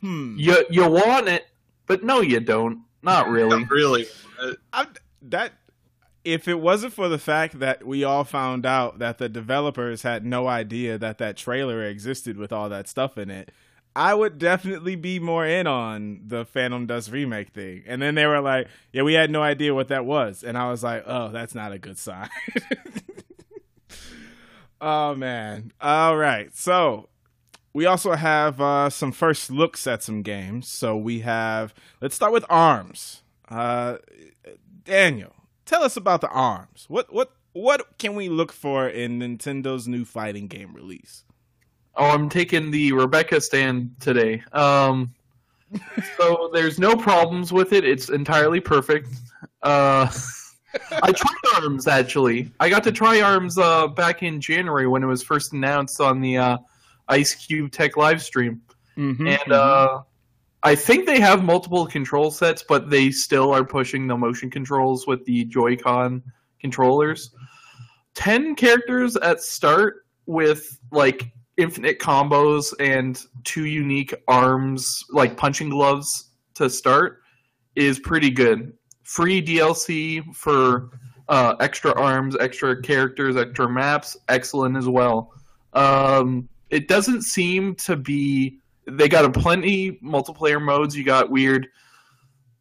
Hmm. 0.00 0.36
You 0.38 0.64
you 0.70 0.88
want 0.88 1.28
it, 1.28 1.48
but 1.86 2.02
no, 2.02 2.22
you 2.22 2.40
don't. 2.40 2.82
Not 3.02 3.28
really. 3.28 3.60
Not 3.60 3.70
really. 3.70 4.06
I, 4.72 4.86
that 5.22 5.52
if 6.24 6.48
it 6.48 6.60
wasn't 6.60 6.92
for 6.92 7.08
the 7.08 7.18
fact 7.18 7.58
that 7.58 7.86
we 7.86 8.04
all 8.04 8.24
found 8.24 8.64
out 8.64 8.98
that 8.98 9.18
the 9.18 9.28
developers 9.28 10.02
had 10.02 10.24
no 10.24 10.46
idea 10.46 10.98
that 10.98 11.18
that 11.18 11.36
trailer 11.36 11.84
existed 11.84 12.36
with 12.36 12.52
all 12.52 12.68
that 12.68 12.88
stuff 12.88 13.18
in 13.18 13.30
it, 13.30 13.50
I 13.98 14.14
would 14.14 14.38
definitely 14.38 14.94
be 14.94 15.18
more 15.18 15.44
in 15.44 15.66
on 15.66 16.20
the 16.24 16.44
Phantom 16.44 16.86
Dust 16.86 17.10
remake 17.10 17.48
thing. 17.48 17.82
And 17.84 18.00
then 18.00 18.14
they 18.14 18.26
were 18.26 18.40
like, 18.40 18.68
"Yeah, 18.92 19.02
we 19.02 19.14
had 19.14 19.28
no 19.28 19.42
idea 19.42 19.74
what 19.74 19.88
that 19.88 20.06
was," 20.06 20.44
and 20.44 20.56
I 20.56 20.70
was 20.70 20.84
like, 20.84 21.02
"Oh, 21.04 21.30
that's 21.30 21.52
not 21.52 21.72
a 21.72 21.80
good 21.80 21.98
sign." 21.98 22.28
oh 24.80 25.16
man! 25.16 25.72
All 25.80 26.16
right, 26.16 26.56
so 26.56 27.08
we 27.72 27.86
also 27.86 28.12
have 28.12 28.60
uh, 28.60 28.88
some 28.88 29.10
first 29.10 29.50
looks 29.50 29.84
at 29.88 30.04
some 30.04 30.22
games. 30.22 30.68
So 30.68 30.96
we 30.96 31.20
have. 31.22 31.74
Let's 32.00 32.14
start 32.14 32.32
with 32.32 32.44
Arms. 32.48 33.22
Uh, 33.48 33.96
Daniel, 34.84 35.34
tell 35.66 35.82
us 35.82 35.96
about 35.96 36.20
the 36.20 36.28
Arms. 36.28 36.84
What 36.86 37.12
what 37.12 37.32
what 37.52 37.98
can 37.98 38.14
we 38.14 38.28
look 38.28 38.52
for 38.52 38.88
in 38.88 39.18
Nintendo's 39.18 39.88
new 39.88 40.04
fighting 40.04 40.46
game 40.46 40.72
release? 40.72 41.24
Oh, 41.98 42.06
I'm 42.06 42.28
taking 42.28 42.70
the 42.70 42.92
Rebecca 42.92 43.40
stand 43.40 43.94
today. 44.00 44.42
Um, 44.52 45.12
so 46.16 46.50
there's 46.54 46.78
no 46.78 46.96
problems 46.96 47.52
with 47.52 47.72
it. 47.72 47.84
It's 47.84 48.08
entirely 48.08 48.60
perfect. 48.60 49.08
Uh, 49.62 50.10
I 51.02 51.12
tried 51.12 51.62
Arms 51.62 51.86
actually. 51.86 52.50
I 52.60 52.68
got 52.68 52.84
to 52.84 52.92
try 52.92 53.20
Arms 53.20 53.58
uh, 53.58 53.88
back 53.88 54.22
in 54.22 54.40
January 54.40 54.86
when 54.86 55.02
it 55.02 55.06
was 55.06 55.22
first 55.22 55.52
announced 55.52 56.00
on 56.00 56.20
the 56.20 56.38
uh, 56.38 56.58
Ice 57.08 57.34
Cube 57.34 57.72
Tech 57.72 57.96
live 57.96 58.22
stream, 58.22 58.62
Mm-hmm, 58.98 59.28
and 59.28 59.52
uh, 59.52 60.02
I 60.64 60.74
think 60.74 61.06
they 61.06 61.20
have 61.20 61.44
multiple 61.44 61.86
control 61.86 62.30
sets, 62.32 62.64
but 62.68 62.90
they 62.90 63.12
still 63.12 63.52
are 63.52 63.64
pushing 63.64 64.08
the 64.08 64.16
motion 64.16 64.50
controls 64.50 65.06
with 65.06 65.24
the 65.24 65.44
Joy-Con 65.44 66.22
controllers. 66.60 67.30
Ten 68.14 68.56
characters 68.56 69.16
at 69.16 69.40
start 69.40 70.04
with 70.26 70.80
like 70.90 71.30
infinite 71.58 71.98
combos 71.98 72.72
and 72.80 73.20
two 73.44 73.66
unique 73.66 74.14
arms, 74.28 75.04
like 75.10 75.36
punching 75.36 75.68
gloves 75.68 76.30
to 76.54 76.70
start, 76.70 77.20
is 77.76 77.98
pretty 77.98 78.30
good. 78.30 78.72
Free 79.02 79.42
DLC 79.42 80.24
for 80.34 80.90
uh, 81.28 81.56
extra 81.60 81.92
arms, 82.00 82.36
extra 82.40 82.80
characters, 82.80 83.36
extra 83.36 83.68
maps, 83.68 84.16
excellent 84.28 84.76
as 84.76 84.88
well. 84.88 85.34
Um, 85.74 86.48
it 86.70 86.88
doesn't 86.88 87.22
seem 87.22 87.74
to 87.76 87.96
be. 87.96 88.60
They 88.86 89.08
got 89.08 89.24
a 89.24 89.30
plenty 89.30 89.98
multiplayer 90.02 90.62
modes. 90.62 90.96
You 90.96 91.04
got 91.04 91.30
weird 91.30 91.66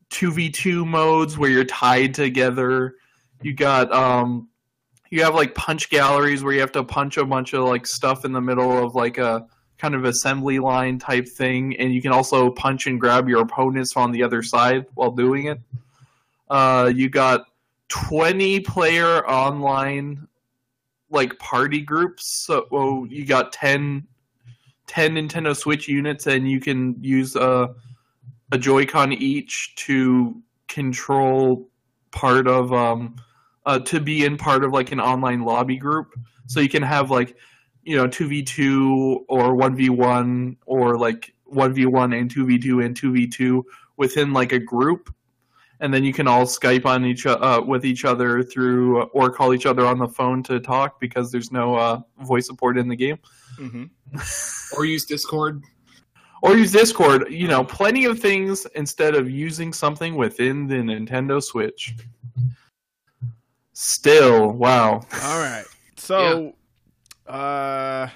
two 0.09 0.31
v 0.31 0.49
two 0.49 0.85
modes 0.85 1.37
where 1.37 1.49
you're 1.49 1.63
tied 1.65 2.13
together. 2.13 2.95
You 3.41 3.53
got 3.53 3.91
um, 3.93 4.49
you 5.09 5.23
have 5.23 5.35
like 5.35 5.55
punch 5.55 5.89
galleries 5.89 6.43
where 6.43 6.53
you 6.53 6.59
have 6.59 6.71
to 6.73 6.83
punch 6.83 7.17
a 7.17 7.25
bunch 7.25 7.53
of 7.53 7.65
like 7.65 7.85
stuff 7.87 8.25
in 8.25 8.31
the 8.31 8.41
middle 8.41 8.83
of 8.83 8.95
like 8.95 9.17
a 9.17 9.45
kind 9.77 9.95
of 9.95 10.05
assembly 10.05 10.59
line 10.59 10.97
type 10.97 11.27
thing, 11.27 11.75
and 11.77 11.93
you 11.93 12.01
can 12.01 12.11
also 12.11 12.49
punch 12.51 12.87
and 12.87 12.99
grab 12.99 13.29
your 13.29 13.41
opponents 13.41 13.95
on 13.95 14.11
the 14.11 14.23
other 14.23 14.41
side 14.41 14.85
while 14.95 15.11
doing 15.11 15.47
it. 15.47 15.59
Uh, 16.49 16.91
you 16.93 17.09
got 17.09 17.45
20 17.89 18.61
player 18.61 19.27
online 19.27 20.27
like 21.09 21.37
party 21.39 21.81
groups. 21.81 22.45
So 22.45 22.67
well, 22.71 23.05
you 23.09 23.25
got 23.25 23.51
10, 23.53 24.05
10 24.87 25.15
Nintendo 25.15 25.55
Switch 25.55 25.87
units, 25.87 26.27
and 26.27 26.49
you 26.49 26.59
can 26.59 26.95
use 27.01 27.35
a, 27.35 27.73
a 28.51 28.57
Joy-Con 28.57 29.13
each 29.13 29.75
to 29.75 30.41
control 30.67 31.69
part 32.11 32.47
of 32.47 32.73
um, 32.73 33.15
uh, 33.67 33.77
to 33.79 33.99
be 33.99 34.25
in 34.25 34.37
part 34.37 34.63
of 34.63 34.71
like 34.71 34.91
an 34.91 34.99
online 34.99 35.43
lobby 35.43 35.77
group. 35.77 36.15
So 36.47 36.61
you 36.61 36.69
can 36.69 36.81
have 36.81 37.11
like 37.11 37.35
you 37.83 37.95
know 37.95 38.07
two 38.07 38.27
v 38.27 38.41
two 38.41 39.25
or 39.27 39.53
one 39.55 39.75
v 39.75 39.89
one 39.89 40.57
or 40.65 40.97
like 40.97 41.33
one 41.43 41.73
v 41.73 41.85
one 41.85 42.13
and 42.13 42.31
two 42.31 42.45
v 42.45 42.57
two 42.57 42.79
and 42.79 42.95
two 42.95 43.11
v 43.11 43.27
two 43.27 43.65
within 43.97 44.31
like 44.31 44.53
a 44.53 44.59
group, 44.59 45.13
and 45.81 45.93
then 45.93 46.05
you 46.05 46.13
can 46.13 46.27
all 46.27 46.45
Skype 46.45 46.85
on 46.85 47.05
each 47.05 47.25
uh, 47.25 47.61
with 47.65 47.85
each 47.85 48.05
other 48.05 48.41
through 48.41 49.03
or 49.07 49.29
call 49.29 49.53
each 49.53 49.65
other 49.65 49.85
on 49.85 49.99
the 49.99 50.07
phone 50.07 50.41
to 50.43 50.61
talk 50.61 50.99
because 51.01 51.29
there's 51.29 51.51
no 51.51 51.75
uh, 51.75 51.99
voice 52.21 52.47
support 52.47 52.77
in 52.77 52.87
the 52.87 52.95
game. 52.95 53.19
hmm 53.57 53.83
or 54.77 54.85
use 54.85 55.03
Discord. 55.03 55.61
Or 56.41 56.55
use 56.55 56.71
Discord. 56.71 57.29
You 57.29 57.47
know, 57.49 57.65
plenty 57.65 58.05
of 58.05 58.19
things 58.19 58.65
instead 58.75 59.15
of 59.15 59.29
using 59.29 59.73
something 59.73 60.15
within 60.15 60.67
the 60.67 60.75
Nintendo 60.75 61.43
Switch. 61.43 61.95
Still, 63.79 64.53
wow. 64.53 65.01
All 65.21 65.39
right. 65.39 65.63
So, 65.97 66.55
uh, 67.27 68.07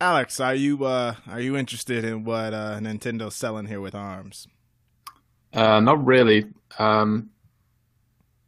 Alex, 0.00 0.38
are 0.38 0.54
you 0.54 0.84
uh 0.84 1.16
are 1.28 1.40
you 1.40 1.56
interested 1.56 2.04
in 2.04 2.22
what 2.22 2.54
uh 2.54 2.78
Nintendo's 2.78 3.34
selling 3.34 3.66
here 3.66 3.80
with 3.80 3.92
Arms? 3.92 4.46
Uh, 5.52 5.80
not 5.80 6.06
really. 6.06 6.46
Um, 6.78 7.30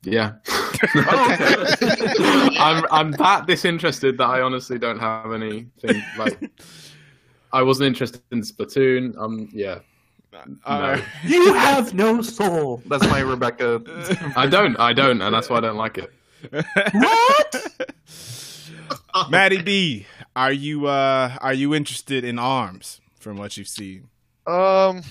yeah. 0.05 0.35
I'm 0.95 2.85
I'm 2.93 3.11
that 3.11 3.49
disinterested 3.49 4.19
that 4.19 4.29
I 4.29 4.43
honestly 4.43 4.79
don't 4.79 5.01
have 5.01 5.33
anything 5.33 6.01
like. 6.17 6.49
I 7.53 7.62
wasn't 7.62 7.89
interested 7.89 8.23
in 8.31 8.43
Splatoon. 8.43 9.19
Um, 9.19 9.49
yeah, 9.53 9.81
All 10.64 10.81
No. 10.81 11.03
You 11.24 11.55
have 11.55 11.95
no 11.95 12.22
soul. 12.22 12.83
That's 12.87 13.07
my 13.09 13.20
Rebecca. 13.20 13.81
I 14.37 14.47
don't. 14.47 14.77
I 14.79 14.93
don't, 14.93 15.20
and 15.22 15.35
that's 15.35 15.49
why 15.49 15.59
I 15.59 15.61
don't 15.61 15.77
like 15.77 15.99
it. 15.99 16.12
what? 16.93 17.91
Maddie 19.31 19.62
B, 19.62 20.07
are 20.35 20.53
you 20.53 20.87
uh 20.87 21.37
are 21.41 21.55
you 21.55 21.74
interested 21.74 22.24
in 22.24 22.39
Arms 22.39 23.01
from 23.18 23.37
what 23.39 23.57
you've 23.57 23.68
seen? 23.68 24.09
Um, 24.47 25.03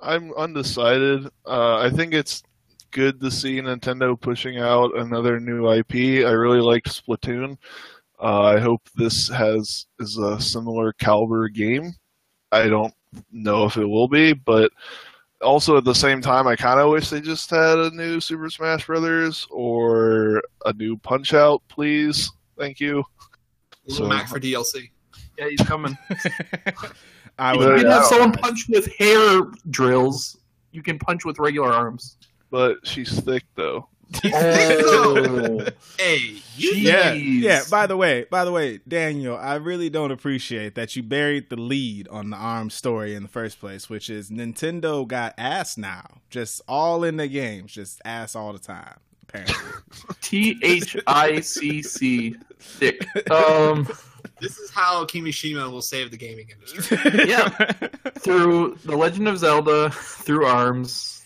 I'm 0.00 0.32
undecided. 0.34 1.26
Uh, 1.46 1.78
I 1.78 1.90
think 1.90 2.14
it's 2.14 2.42
good 2.90 3.20
to 3.20 3.30
see 3.30 3.60
Nintendo 3.60 4.20
pushing 4.20 4.58
out 4.58 4.96
another 4.96 5.40
new 5.40 5.70
IP. 5.72 6.24
I 6.26 6.30
really 6.30 6.60
liked 6.60 6.88
Splatoon. 6.88 7.56
Uh, 8.20 8.42
I 8.42 8.58
hope 8.60 8.82
this 8.94 9.28
has 9.28 9.86
is 9.98 10.18
a 10.18 10.40
similar 10.40 10.92
caliber 10.94 11.48
game. 11.48 11.92
I 12.52 12.68
don't 12.68 12.94
know 13.32 13.64
if 13.64 13.76
it 13.76 13.84
will 13.86 14.08
be, 14.08 14.32
but 14.32 14.70
also 15.40 15.76
at 15.76 15.84
the 15.84 15.94
same 15.94 16.20
time, 16.20 16.46
I 16.46 16.56
kind 16.56 16.80
of 16.80 16.90
wish 16.90 17.10
they 17.10 17.20
just 17.20 17.48
had 17.50 17.78
a 17.78 17.90
new 17.90 18.20
Super 18.20 18.50
Smash 18.50 18.86
Brothers 18.86 19.46
or 19.50 20.42
a 20.64 20.72
new 20.72 20.96
Punch 20.98 21.34
Out, 21.34 21.62
please. 21.68 22.30
Thank 22.58 22.80
you. 22.80 23.04
Little 23.86 24.06
So- 24.06 24.08
Mac 24.08 24.28
for 24.28 24.40
DLC. 24.40 24.90
Yeah, 25.38 25.48
he's 25.48 25.60
coming. 25.60 25.96
I 27.38 27.56
would. 27.56 27.62
You 27.62 27.68
would 27.68 27.76
can 27.78 27.86
Yeah. 27.86 27.92
have 27.94 28.02
uh, 28.02 28.06
someone 28.06 28.32
punch 28.32 28.66
with 28.68 28.92
hair 28.96 29.42
drills. 29.70 30.36
You 30.72 30.82
can 30.82 30.98
punch 30.98 31.24
with 31.24 31.38
regular 31.38 31.72
arms. 31.72 32.16
But 32.50 32.78
she's 32.84 33.20
thick 33.20 33.44
though. 33.54 33.88
Oh, 34.24 35.66
Hey, 35.98 36.40
you 36.56 36.70
Yeah, 36.72 37.12
yeah. 37.12 37.62
By 37.70 37.86
the 37.86 37.96
way, 37.96 38.24
by 38.30 38.44
the 38.44 38.52
way, 38.52 38.80
Daniel, 38.88 39.36
I 39.36 39.56
really 39.56 39.90
don't 39.90 40.10
appreciate 40.10 40.74
that 40.76 40.96
you 40.96 41.02
buried 41.02 41.50
the 41.50 41.56
lead 41.56 42.08
on 42.08 42.30
the 42.30 42.36
ARM 42.36 42.70
story 42.70 43.14
in 43.14 43.22
the 43.22 43.28
first 43.28 43.60
place, 43.60 43.88
which 43.90 44.08
is 44.10 44.30
Nintendo 44.30 45.06
got 45.06 45.34
ass 45.38 45.76
now, 45.76 46.06
just 46.30 46.62
all 46.68 47.04
in 47.04 47.16
the 47.16 47.28
games, 47.28 47.72
just 47.72 48.00
ass 48.04 48.34
all 48.34 48.52
the 48.52 48.58
time. 48.58 48.96
Apparently, 49.22 49.54
T 50.22 50.58
H 50.62 50.96
I 51.06 51.40
C 51.40 51.82
C. 51.82 52.34
Thick. 52.58 53.06
Um, 53.30 53.86
This 54.40 54.56
is 54.58 54.70
how 54.70 55.04
Kimishima 55.04 55.70
will 55.70 55.82
save 55.82 56.10
the 56.12 56.16
gaming 56.16 56.48
industry. 56.50 56.96
Yeah. 57.28 57.48
through 58.18 58.78
The 58.84 58.96
Legend 58.96 59.26
of 59.28 59.38
Zelda, 59.38 59.90
through 59.90 60.46
Arms, 60.46 61.17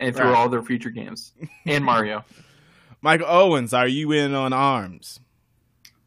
and 0.00 0.14
through 0.14 0.26
Right. 0.30 0.34
all 0.36 0.48
their 0.48 0.62
future 0.62 0.90
games, 0.90 1.32
and 1.66 1.84
Mario. 1.90 2.24
Michael 3.00 3.26
Owens, 3.28 3.72
are 3.74 3.86
you 3.88 4.12
in 4.12 4.34
on 4.34 4.52
ARMS? 4.52 5.20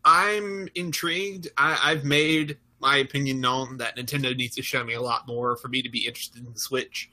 I'm 0.03 0.67
intrigued. 0.75 1.49
I, 1.57 1.79
I've 1.83 2.03
made 2.05 2.57
my 2.79 2.97
opinion 2.97 3.41
known 3.41 3.77
that 3.77 3.97
Nintendo 3.97 4.35
needs 4.35 4.55
to 4.55 4.61
show 4.61 4.83
me 4.83 4.93
a 4.93 5.01
lot 5.01 5.27
more 5.27 5.57
for 5.57 5.67
me 5.67 5.81
to 5.81 5.89
be 5.89 6.05
interested 6.05 6.45
in 6.45 6.53
the 6.53 6.59
Switch. 6.59 7.09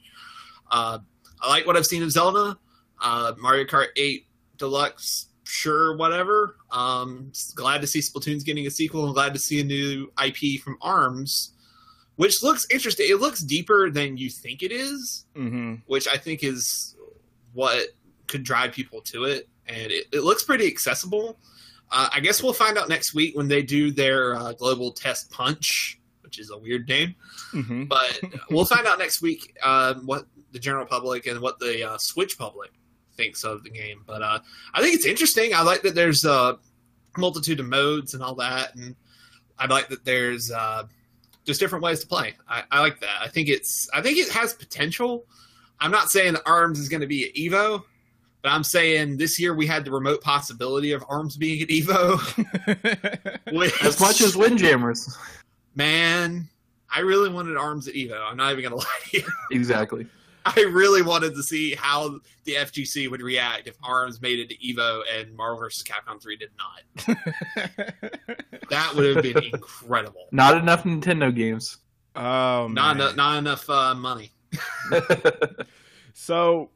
Uh, 0.71 0.99
I 1.41 1.49
like 1.49 1.65
what 1.67 1.75
I've 1.75 1.85
seen 1.85 2.03
of 2.03 2.11
Zelda. 2.11 2.57
Uh, 3.01 3.33
Mario 3.37 3.65
Kart 3.65 3.87
8 3.97 4.25
Deluxe, 4.57 5.27
sure, 5.43 5.97
whatever. 5.97 6.55
Um, 6.71 7.31
glad 7.55 7.81
to 7.81 7.87
see 7.87 7.99
Splatoon's 7.99 8.43
getting 8.43 8.67
a 8.67 8.71
sequel. 8.71 9.05
and 9.05 9.13
glad 9.13 9.33
to 9.33 9.39
see 9.39 9.59
a 9.59 9.63
new 9.63 10.11
IP 10.23 10.61
from 10.61 10.77
ARMS. 10.81 11.51
Which 12.15 12.41
looks 12.43 12.65
interesting. 12.71 13.07
It 13.09 13.19
looks 13.19 13.41
deeper 13.41 13.89
than 13.89 14.17
you 14.17 14.29
think 14.29 14.63
it 14.63 14.71
is, 14.71 15.25
Mm-hmm. 15.35 15.75
which 15.87 16.07
I 16.07 16.17
think 16.17 16.43
is 16.43 16.95
what 17.53 17.87
could 18.27 18.43
drive 18.43 18.71
people 18.73 19.01
to 19.01 19.25
it. 19.25 19.47
And 19.67 19.91
it, 19.91 20.05
it 20.11 20.21
looks 20.21 20.43
pretty 20.43 20.67
accessible. 20.67 21.37
Uh, 21.91 22.09
I 22.11 22.19
guess 22.19 22.41
we'll 22.41 22.53
find 22.53 22.77
out 22.77 22.89
next 22.89 23.13
week 23.13 23.35
when 23.35 23.47
they 23.47 23.61
do 23.61 23.91
their 23.91 24.35
uh, 24.35 24.53
global 24.53 24.91
test 24.91 25.31
punch, 25.31 25.99
which 26.21 26.39
is 26.39 26.49
a 26.51 26.57
weird 26.57 26.87
name. 26.87 27.15
Mm-hmm. 27.53 27.85
But 27.85 28.19
we'll 28.49 28.65
find 28.65 28.85
out 28.87 28.97
next 28.99 29.21
week 29.21 29.55
uh, 29.63 29.93
what 29.95 30.25
the 30.51 30.59
general 30.59 30.85
public 30.85 31.27
and 31.27 31.39
what 31.41 31.59
the 31.59 31.91
uh, 31.91 31.97
Switch 31.97 32.37
public 32.37 32.71
thinks 33.15 33.43
of 33.43 33.63
the 33.63 33.69
game. 33.69 34.03
But 34.05 34.21
uh, 34.21 34.39
I 34.73 34.81
think 34.81 34.95
it's 34.95 35.05
interesting. 35.05 35.53
I 35.53 35.61
like 35.61 35.83
that 35.83 35.95
there's 35.95 36.25
a 36.25 36.57
multitude 37.17 37.59
of 37.59 37.67
modes 37.67 38.13
and 38.13 38.21
all 38.23 38.35
that, 38.35 38.75
and 38.75 38.95
I 39.57 39.67
like 39.67 39.89
that 39.89 40.03
there's 40.05 40.51
uh, 40.51 40.83
just 41.45 41.59
different 41.59 41.83
ways 41.83 41.99
to 42.01 42.07
play. 42.07 42.33
I, 42.49 42.63
I 42.71 42.79
like 42.81 42.99
that. 43.01 43.21
I 43.21 43.27
think 43.27 43.47
it's. 43.49 43.87
I 43.93 44.01
think 44.01 44.17
it 44.17 44.29
has 44.29 44.53
potential. 44.53 45.25
I'm 45.79 45.91
not 45.91 46.09
saying 46.09 46.33
that 46.33 46.41
Arms 46.45 46.79
is 46.79 46.89
going 46.89 47.01
to 47.01 47.07
be 47.07 47.25
at 47.25 47.33
Evo, 47.35 47.83
but 48.41 48.49
I'm 48.49 48.63
saying 48.63 49.17
this 49.17 49.39
year 49.39 49.53
we 49.53 49.67
had 49.67 49.83
the 49.85 49.91
remote 49.91 50.21
possibility 50.21 50.91
of 50.93 51.03
Arms 51.09 51.35
being 51.37 51.61
at 51.61 51.67
Evo. 51.69 52.19
which- 53.53 53.83
As 53.83 53.99
much 53.99 54.21
as 54.21 54.35
Windjammers. 54.35 55.17
man, 55.75 56.47
I 56.93 56.99
really 57.01 57.29
wanted 57.29 57.57
Arms 57.57 57.87
at 57.87 57.93
Evo. 57.95 58.19
I'm 58.21 58.37
not 58.37 58.51
even 58.53 58.69
going 58.69 58.71
to 58.81 58.87
lie 58.87 58.99
to 59.11 59.17
you. 59.17 59.27
Exactly. 59.51 60.07
I 60.45 60.61
really 60.61 61.01
wanted 61.01 61.33
to 61.35 61.43
see 61.43 61.73
how 61.75 62.19
the 62.43 62.53
FGC 62.55 63.09
would 63.09 63.21
react 63.21 63.67
if 63.67 63.75
ARMS 63.83 64.21
made 64.21 64.39
it 64.39 64.49
to 64.49 64.57
Evo 64.57 65.01
and 65.17 65.35
Marvel 65.35 65.59
vs. 65.59 65.83
Capcom 65.83 66.21
3 66.21 66.37
did 66.37 66.49
not. 66.57 67.17
That 68.71 68.95
would 68.95 69.15
have 69.15 69.23
been 69.23 69.43
incredible. 69.53 70.27
Not 70.31 70.57
enough 70.57 70.83
Nintendo 70.85 71.33
games. 71.33 71.77
oh, 72.15 72.67
Not 72.67 72.73
man. 72.73 72.95
enough, 72.97 73.15
not 73.15 73.37
enough 73.37 73.69
uh, 73.69 73.93
money. 73.93 74.31
So 76.17 76.69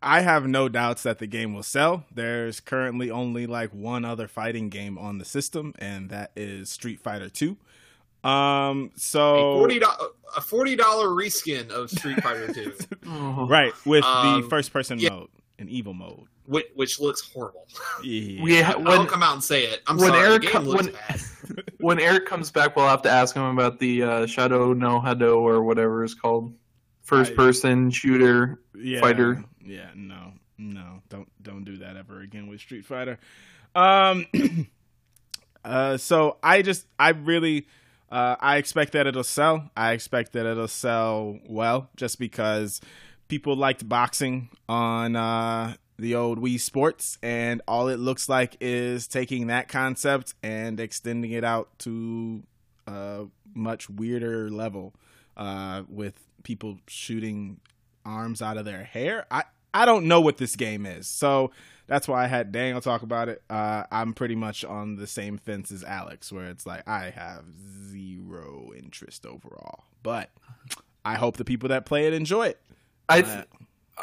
I 0.00 0.20
have 0.20 0.46
no 0.46 0.68
doubts 0.68 1.02
that 1.02 1.18
the 1.18 1.26
game 1.26 1.52
will 1.52 1.64
sell. 1.64 2.04
There's 2.14 2.60
currently 2.60 3.10
only 3.10 3.46
like 3.46 3.74
one 3.74 4.04
other 4.04 4.28
fighting 4.28 4.68
game 4.68 4.96
on 4.96 5.18
the 5.18 5.24
system, 5.24 5.74
and 5.78 6.10
that 6.10 6.30
is 6.36 6.70
Street 6.70 7.00
Fighter 7.00 7.28
2. 7.28 7.56
Um, 8.24 8.90
A 8.96 8.98
so 8.98 9.58
forty 9.58 9.80
a 10.36 10.40
forty 10.40 10.76
dollar 10.76 11.08
reskin 11.08 11.70
of 11.70 11.90
Street 11.90 12.22
Fighter 12.22 12.52
2, 12.52 12.72
Oh. 13.06 13.46
right 13.50 13.72
with 13.84 14.02
the 14.02 14.08
Um, 14.08 14.48
first 14.48 14.72
person 14.72 14.98
yeah. 14.98 15.10
mode 15.10 15.28
and 15.58 15.68
evil 15.68 15.94
mode. 15.94 16.24
which, 16.46 16.66
which 16.74 16.98
looks 17.00 17.20
horrible. 17.32 17.66
Yeah. 18.02 18.42
We 18.42 18.60
ha- 18.60 18.72
I'll 18.78 18.82
when 18.98 19.06
come 19.06 19.22
out 19.22 19.34
and 19.34 19.44
say 19.44 19.64
it. 19.64 19.82
I'm 19.86 19.96
when 19.98 20.08
sorry, 20.10 20.26
Eric 20.28 20.42
the 20.42 20.46
game 20.48 20.52
co- 20.52 20.60
looks 20.68 20.84
when- 20.84 20.92
bad. 20.94 21.20
when 21.78 22.00
Eric 22.00 22.26
comes 22.26 22.50
back, 22.50 22.74
we'll 22.76 22.88
have 22.88 23.02
to 23.02 23.10
ask 23.10 23.36
him 23.36 23.44
about 23.44 23.78
the 23.78 24.02
uh, 24.02 24.26
Shadow 24.26 24.72
no 24.72 25.00
Hado 25.00 25.36
or 25.40 25.62
whatever 25.62 26.02
it's 26.02 26.14
called, 26.14 26.52
first 27.02 27.32
I- 27.32 27.36
person 27.36 27.90
shooter. 27.90 28.60
yeah, 28.74 29.00
fighter. 29.00 29.44
Yeah, 29.64 29.90
no, 29.94 30.32
no, 30.58 31.02
don't 31.10 31.28
don't 31.42 31.64
do 31.64 31.76
that 31.78 31.96
ever 31.96 32.20
again 32.22 32.46
with 32.48 32.60
Street 32.60 32.84
Fighter. 32.86 33.18
Um, 33.74 34.26
uh, 35.64 35.96
so 35.96 36.38
I 36.42 36.62
just 36.62 36.86
I 36.98 37.10
really 37.10 37.66
uh, 38.14 38.36
I 38.38 38.58
expect 38.58 38.92
that 38.92 39.08
it'll 39.08 39.24
sell. 39.24 39.70
I 39.76 39.90
expect 39.90 40.34
that 40.34 40.46
it'll 40.46 40.68
sell 40.68 41.40
well, 41.48 41.90
just 41.96 42.20
because 42.20 42.80
people 43.26 43.56
liked 43.56 43.88
boxing 43.88 44.50
on 44.68 45.16
uh, 45.16 45.74
the 45.98 46.14
old 46.14 46.40
Wii 46.40 46.60
Sports, 46.60 47.18
and 47.24 47.60
all 47.66 47.88
it 47.88 47.98
looks 47.98 48.28
like 48.28 48.56
is 48.60 49.08
taking 49.08 49.48
that 49.48 49.66
concept 49.66 50.34
and 50.44 50.78
extending 50.78 51.32
it 51.32 51.42
out 51.42 51.76
to 51.80 52.44
a 52.86 53.24
much 53.52 53.90
weirder 53.90 54.48
level 54.48 54.94
uh, 55.36 55.82
with 55.88 56.14
people 56.44 56.78
shooting 56.86 57.58
arms 58.06 58.40
out 58.40 58.56
of 58.56 58.64
their 58.64 58.84
hair. 58.84 59.26
I 59.28 59.42
I 59.74 59.84
don't 59.86 60.06
know 60.06 60.20
what 60.20 60.36
this 60.36 60.54
game 60.54 60.86
is, 60.86 61.08
so 61.08 61.50
that's 61.86 62.08
why 62.08 62.24
I 62.24 62.26
had 62.26 62.52
Daniel 62.52 62.80
talk 62.80 63.02
about 63.02 63.28
it. 63.28 63.42
Uh, 63.48 63.84
I'm 63.90 64.14
pretty 64.14 64.34
much 64.34 64.64
on 64.64 64.96
the 64.96 65.06
same 65.06 65.38
fence 65.38 65.70
as 65.70 65.84
Alex, 65.84 66.32
where 66.32 66.46
it's 66.46 66.66
like 66.66 66.88
I 66.88 67.10
have 67.10 67.44
zero 67.90 68.72
interest 68.76 69.26
overall, 69.26 69.84
but 70.02 70.30
I 71.04 71.16
hope 71.16 71.36
the 71.36 71.44
people 71.44 71.68
that 71.68 71.86
play 71.86 72.06
it 72.06 72.12
enjoy 72.14 72.48
it. 72.48 72.60
I 73.08 73.20
Uh, 73.20 73.22
th- 73.22 73.46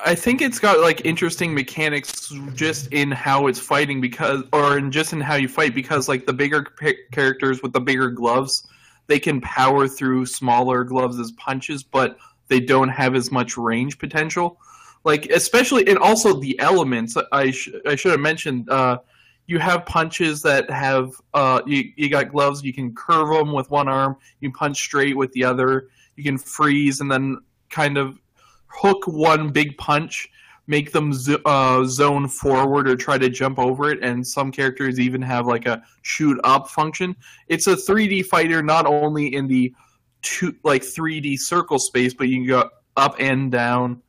I 0.06 0.16
think 0.16 0.42
it's 0.42 0.60
got 0.60 0.80
like 0.80 1.06
interesting 1.06 1.54
mechanics 1.54 2.34
just 2.54 2.88
in 2.94 3.12
how 3.12 3.48
it's 3.48 3.60
fighting 3.60 4.00
because, 4.00 4.44
or 4.54 4.78
in 4.78 4.90
just 4.90 5.12
in 5.12 5.20
how 5.20 5.36
you 5.36 5.50
fight 5.50 5.76
because 5.76 6.08
like 6.08 6.26
the 6.26 6.34
bigger 6.34 6.66
pa- 6.80 6.92
characters 7.12 7.62
with 7.62 7.74
the 7.74 7.82
bigger 7.82 8.10
gloves, 8.10 8.66
they 9.08 9.20
can 9.20 9.42
power 9.42 9.90
through 9.90 10.28
smaller 10.28 10.86
gloves 10.86 11.20
as 11.20 11.34
punches, 11.34 11.84
but 11.84 12.18
they 12.48 12.62
don't 12.62 12.90
have 12.90 13.16
as 13.16 13.32
much 13.32 13.58
range 13.58 13.98
potential. 13.98 14.58
Like 15.04 15.26
especially 15.28 15.88
and 15.88 15.98
also 15.98 16.40
the 16.40 16.60
elements. 16.60 17.18
I 17.32 17.52
sh- 17.52 17.70
I 17.86 17.96
should 17.96 18.12
have 18.12 18.20
mentioned. 18.20 18.70
Uh, 18.70 19.00
you 19.48 19.60
have 19.60 19.86
punches 19.86 20.42
that 20.44 20.70
have 20.70 21.12
uh, 21.34 21.62
you 21.66 21.92
you 21.96 22.10
got 22.10 22.32
gloves. 22.32 22.64
You 22.64 22.74
can 22.74 22.94
curve 22.94 23.30
them 23.30 23.52
with 23.52 23.70
one 23.72 23.88
arm. 23.88 24.16
You 24.40 24.52
punch 24.52 24.78
straight 24.78 25.18
with 25.18 25.32
the 25.34 25.44
other. 25.44 25.90
You 26.16 26.24
can 26.24 26.38
freeze 26.38 27.02
and 27.02 27.12
then 27.12 27.40
kind 27.70 27.98
of 27.98 28.20
hook 28.68 29.06
one 29.08 29.50
big 29.50 29.78
punch, 29.78 30.30
make 30.68 30.92
them 30.92 31.14
zo- 31.14 31.42
uh, 31.46 31.84
zone 31.86 32.28
forward 32.28 32.88
or 32.88 32.96
try 32.96 33.18
to 33.18 33.30
jump 33.30 33.60
over 33.60 33.92
it, 33.92 34.04
and 34.04 34.26
some 34.26 34.52
characters 34.52 35.00
even 35.00 35.22
have 35.22 35.48
like 35.48 35.66
a 35.66 35.84
shoot 36.02 36.40
up 36.44 36.70
function. 36.70 37.16
It's 37.48 37.68
a 37.68 37.76
3D 37.76 38.26
fighter 38.26 38.62
not 38.62 38.86
only 38.86 39.34
in 39.34 39.48
the 39.48 39.74
two 40.22 40.56
like 40.64 40.84
3D 40.84 41.40
circle 41.40 41.80
space, 41.80 42.14
but 42.14 42.28
you 42.28 42.38
can 42.38 42.48
go 42.48 42.70
up 42.98 43.16
and 43.20 43.52
down, 43.52 44.02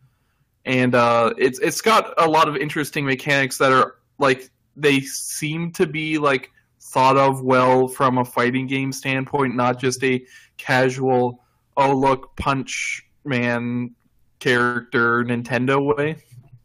and 0.65 0.95
uh, 0.95 1.33
it's 1.39 1.59
it's 1.59 1.81
got 1.81 2.15
a 2.23 2.29
lot 2.29 2.49
of 2.49 2.57
interesting 2.57 3.05
mechanics 3.05 3.59
that 3.59 3.73
are 3.73 3.97
like 4.19 4.51
they 4.77 5.01
seem 5.01 5.73
to 5.73 5.87
be 5.87 6.19
like 6.19 6.51
thought 6.81 7.17
of 7.17 7.43
well 7.43 7.89
from 7.89 8.19
a 8.19 8.25
fighting 8.25 8.67
game 8.67 8.93
standpoint, 8.93 9.55
not 9.55 9.81
just 9.81 10.03
a 10.05 10.25
casual 10.57 11.43
oh 11.77 11.97
look 11.97 12.37
punch 12.37 13.03
man 13.25 13.95
character 14.39 15.25
Nintendo 15.25 15.97
way. 15.97 16.17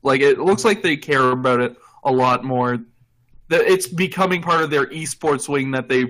Like 0.03 0.22
it 0.22 0.40
looks 0.40 0.64
like 0.64 0.82
they 0.82 0.98
care 0.98 1.32
about 1.32 1.60
it 1.60 1.76
a 2.03 2.11
lot 2.11 2.44
more. 2.44 2.80
That 3.49 3.61
it's 3.61 3.88
becoming 3.88 4.41
part 4.41 4.61
of 4.61 4.69
their 4.69 4.88
esports 4.88 5.48
wing 5.48 5.72
that 5.72 5.88
they 5.88 6.03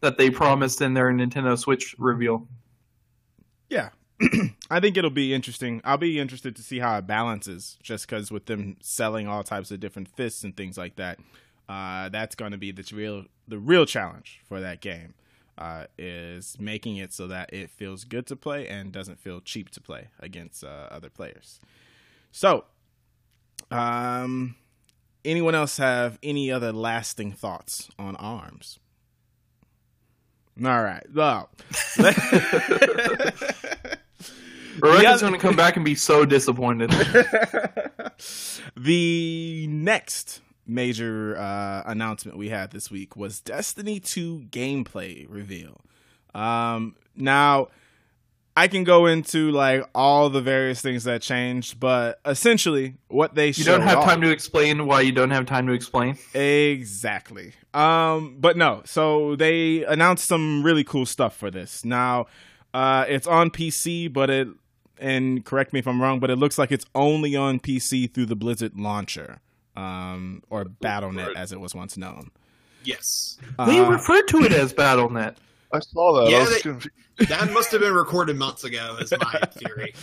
that 0.00 0.18
they 0.18 0.30
promised 0.30 0.80
in 0.80 0.94
their 0.94 1.12
Nintendo 1.12 1.58
Switch 1.58 1.94
reveal. 1.98 2.46
Yeah. 3.68 3.90
I 4.70 4.80
think 4.80 4.96
it'll 4.96 5.10
be 5.10 5.34
interesting. 5.34 5.80
I'll 5.84 5.96
be 5.98 6.18
interested 6.18 6.56
to 6.56 6.62
see 6.62 6.78
how 6.78 6.98
it 6.98 7.06
balances, 7.06 7.76
just 7.82 8.06
because 8.06 8.30
with 8.30 8.46
them 8.46 8.76
selling 8.80 9.28
all 9.28 9.42
types 9.42 9.70
of 9.70 9.80
different 9.80 10.08
fists 10.08 10.44
and 10.44 10.56
things 10.56 10.78
like 10.78 10.96
that, 10.96 11.18
uh, 11.68 12.08
that's 12.08 12.34
going 12.34 12.52
to 12.52 12.58
be 12.58 12.72
the 12.72 12.88
real 12.94 13.24
the 13.48 13.58
real 13.58 13.86
challenge 13.86 14.40
for 14.44 14.60
that 14.60 14.80
game. 14.80 15.14
Uh, 15.58 15.84
is 15.98 16.56
making 16.58 16.96
it 16.96 17.12
so 17.12 17.26
that 17.26 17.52
it 17.52 17.68
feels 17.68 18.04
good 18.04 18.26
to 18.26 18.34
play 18.34 18.66
and 18.66 18.90
doesn't 18.90 19.20
feel 19.20 19.38
cheap 19.38 19.68
to 19.68 19.82
play 19.82 20.08
against 20.18 20.64
uh, 20.64 20.88
other 20.90 21.10
players. 21.10 21.60
So, 22.32 22.64
um, 23.70 24.56
anyone 25.26 25.54
else 25.54 25.76
have 25.76 26.18
any 26.22 26.50
other 26.50 26.72
lasting 26.72 27.32
thoughts 27.32 27.90
on 27.98 28.16
Arms? 28.16 28.78
All 30.64 30.82
right. 30.82 31.04
Well, 31.14 31.50
Rebecca's 34.80 35.20
The 35.20 35.26
going 35.28 35.38
to 35.40 35.46
come 35.46 35.56
back 35.56 35.76
and 35.76 35.84
be 35.84 35.94
so 35.94 36.24
disappointed. 36.24 36.90
the 38.76 39.66
next 39.68 40.40
major 40.66 41.36
uh, 41.36 41.82
announcement 41.86 42.38
we 42.38 42.48
had 42.48 42.70
this 42.70 42.90
week 42.90 43.16
was 43.16 43.40
Destiny 43.40 44.00
2 44.00 44.46
gameplay 44.50 45.26
reveal. 45.28 45.80
Um, 46.34 46.96
now, 47.16 47.68
I 48.56 48.68
can 48.68 48.84
go 48.84 49.06
into 49.06 49.50
like 49.50 49.84
all 49.94 50.28
the 50.30 50.40
various 50.40 50.80
things 50.80 51.04
that 51.04 51.22
changed, 51.22 51.80
but 51.80 52.20
essentially, 52.24 52.94
what 53.08 53.34
they 53.34 53.48
You 53.48 53.64
don't 53.64 53.80
have 53.80 53.98
off- 53.98 54.04
time 54.04 54.20
to 54.22 54.30
explain 54.30 54.86
why 54.86 55.00
you 55.00 55.12
don't 55.12 55.30
have 55.30 55.46
time 55.46 55.66
to 55.66 55.72
explain. 55.72 56.18
Exactly. 56.34 57.52
Um, 57.74 58.36
but 58.38 58.56
no, 58.56 58.82
so 58.84 59.36
they 59.36 59.84
announced 59.84 60.26
some 60.26 60.62
really 60.62 60.84
cool 60.84 61.06
stuff 61.06 61.34
for 61.36 61.50
this. 61.50 61.84
Now, 61.84 62.26
uh, 62.74 63.04
it's 63.08 63.26
on 63.26 63.50
PC, 63.50 64.12
but 64.12 64.28
it 64.30 64.48
and 65.02 65.44
correct 65.44 65.72
me 65.72 65.80
if 65.80 65.86
I'm 65.88 66.00
wrong, 66.00 66.20
but 66.20 66.30
it 66.30 66.36
looks 66.36 66.56
like 66.58 66.72
it's 66.72 66.86
only 66.94 67.36
on 67.36 67.60
PC 67.60 68.12
through 68.12 68.26
the 68.26 68.36
Blizzard 68.36 68.78
launcher, 68.78 69.40
um, 69.76 70.42
or 70.48 70.64
BattleNet 70.64 71.28
Right. 71.28 71.36
as 71.36 71.52
it 71.52 71.60
was 71.60 71.74
once 71.74 71.96
known. 71.96 72.30
Yes. 72.84 73.38
They 73.66 73.78
Uh, 73.80 73.90
refer 73.90 74.22
to 74.22 74.38
it 74.44 74.52
as 74.52 74.72
BattleNet. 74.72 75.36
I 75.72 75.80
saw 75.80 76.20
that. 76.20 76.30
Yeah, 76.30 76.38
I 76.38 76.40
was 76.72 76.88
they- 77.18 77.24
That 77.26 77.52
must 77.52 77.70
have 77.72 77.80
been 77.80 77.94
recorded 77.94 78.36
months 78.36 78.64
ago, 78.64 78.96
is 79.00 79.12
my 79.12 79.40
theory. 79.52 79.94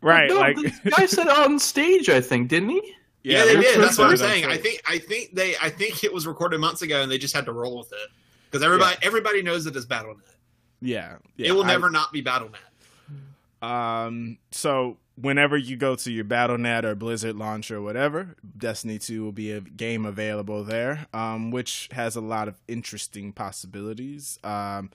right, 0.00 0.28
No, 0.28 0.36
like 0.36 0.56
this 0.56 0.78
guy 0.96 1.06
said 1.06 1.28
on 1.28 1.58
stage, 1.58 2.08
I 2.08 2.20
think, 2.20 2.48
didn't 2.48 2.70
he? 2.70 2.94
Yeah, 3.24 3.44
they 3.44 3.56
we 3.56 3.62
did. 3.62 3.80
That's 3.80 3.98
what 3.98 4.10
I'm 4.10 4.16
saying. 4.16 4.44
I 4.46 4.56
think 4.56 4.80
I 4.86 4.98
think 4.98 5.34
they 5.34 5.54
I 5.60 5.68
think 5.70 6.04
it 6.04 6.12
was 6.14 6.26
recorded 6.26 6.60
months 6.60 6.82
ago 6.82 7.02
and 7.02 7.10
they 7.10 7.18
just 7.18 7.34
had 7.34 7.44
to 7.46 7.52
roll 7.52 7.76
with 7.78 7.92
it. 7.92 8.08
Because 8.50 8.64
everybody 8.64 8.96
everybody 9.02 9.42
knows 9.42 9.66
it 9.66 9.74
as 9.76 9.84
BattleNet. 9.86 10.20
Yeah, 10.80 11.16
yeah. 11.36 11.48
it 11.48 11.52
will 11.52 11.64
I- 11.64 11.68
never 11.68 11.90
not 11.90 12.12
be 12.12 12.22
BattleNet. 12.22 12.54
Um, 13.62 14.38
so 14.50 14.98
whenever 15.20 15.56
you 15.56 15.76
go 15.76 15.96
to 15.96 16.12
your 16.12 16.24
BattleNet 16.24 16.84
or 16.84 16.94
Blizzard 16.94 17.36
launcher 17.36 17.76
or 17.76 17.82
whatever, 17.82 18.36
Destiny 18.56 18.98
2 18.98 19.24
will 19.24 19.32
be 19.32 19.50
a 19.50 19.60
game 19.60 20.06
available 20.06 20.64
there, 20.64 21.06
um, 21.12 21.50
which 21.50 21.88
has 21.92 22.16
a 22.16 22.20
lot 22.20 22.48
of 22.48 22.60
interesting 22.68 23.32
possibilities. 23.32 24.38
Um, 24.44 24.90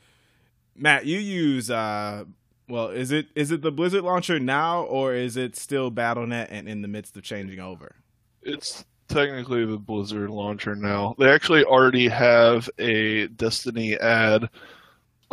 Matt, 0.75 1.05
you 1.05 1.19
use 1.19 1.69
uh, 1.69 2.25
well, 2.69 2.87
is 2.87 3.11
it 3.11 3.27
is 3.35 3.51
it 3.51 3.61
the 3.61 3.71
Blizzard 3.71 4.03
launcher 4.03 4.39
now, 4.39 4.83
or 4.83 5.13
is 5.13 5.37
it 5.37 5.55
still 5.55 5.91
BattleNet 5.91 6.47
and 6.49 6.67
in 6.67 6.81
the 6.81 6.87
midst 6.87 7.17
of 7.17 7.23
changing 7.23 7.59
over? 7.59 7.95
It's 8.41 8.85
technically 9.07 9.65
the 9.65 9.77
Blizzard 9.77 10.29
launcher 10.29 10.75
now. 10.75 11.15
They 11.19 11.29
actually 11.29 11.63
already 11.65 12.07
have 12.07 12.69
a 12.79 13.27
Destiny 13.27 13.97
ad 13.97 14.49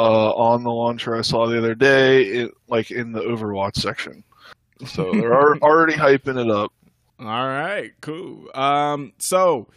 uh, 0.00 0.32
on 0.32 0.64
the 0.64 0.70
launcher 0.70 1.14
I 1.14 1.20
saw 1.20 1.46
the 1.46 1.58
other 1.58 1.74
day, 1.74 2.24
it, 2.24 2.52
like 2.68 2.90
in 2.90 3.12
the 3.12 3.20
Overwatch 3.20 3.76
section. 3.76 4.24
So 4.86 5.12
they're 5.12 5.56
already 5.62 5.92
hyping 5.92 6.42
it 6.42 6.50
up. 6.50 6.72
All 7.18 7.26
right, 7.26 7.92
cool. 8.00 8.48
Um, 8.54 9.12
so 9.18 9.68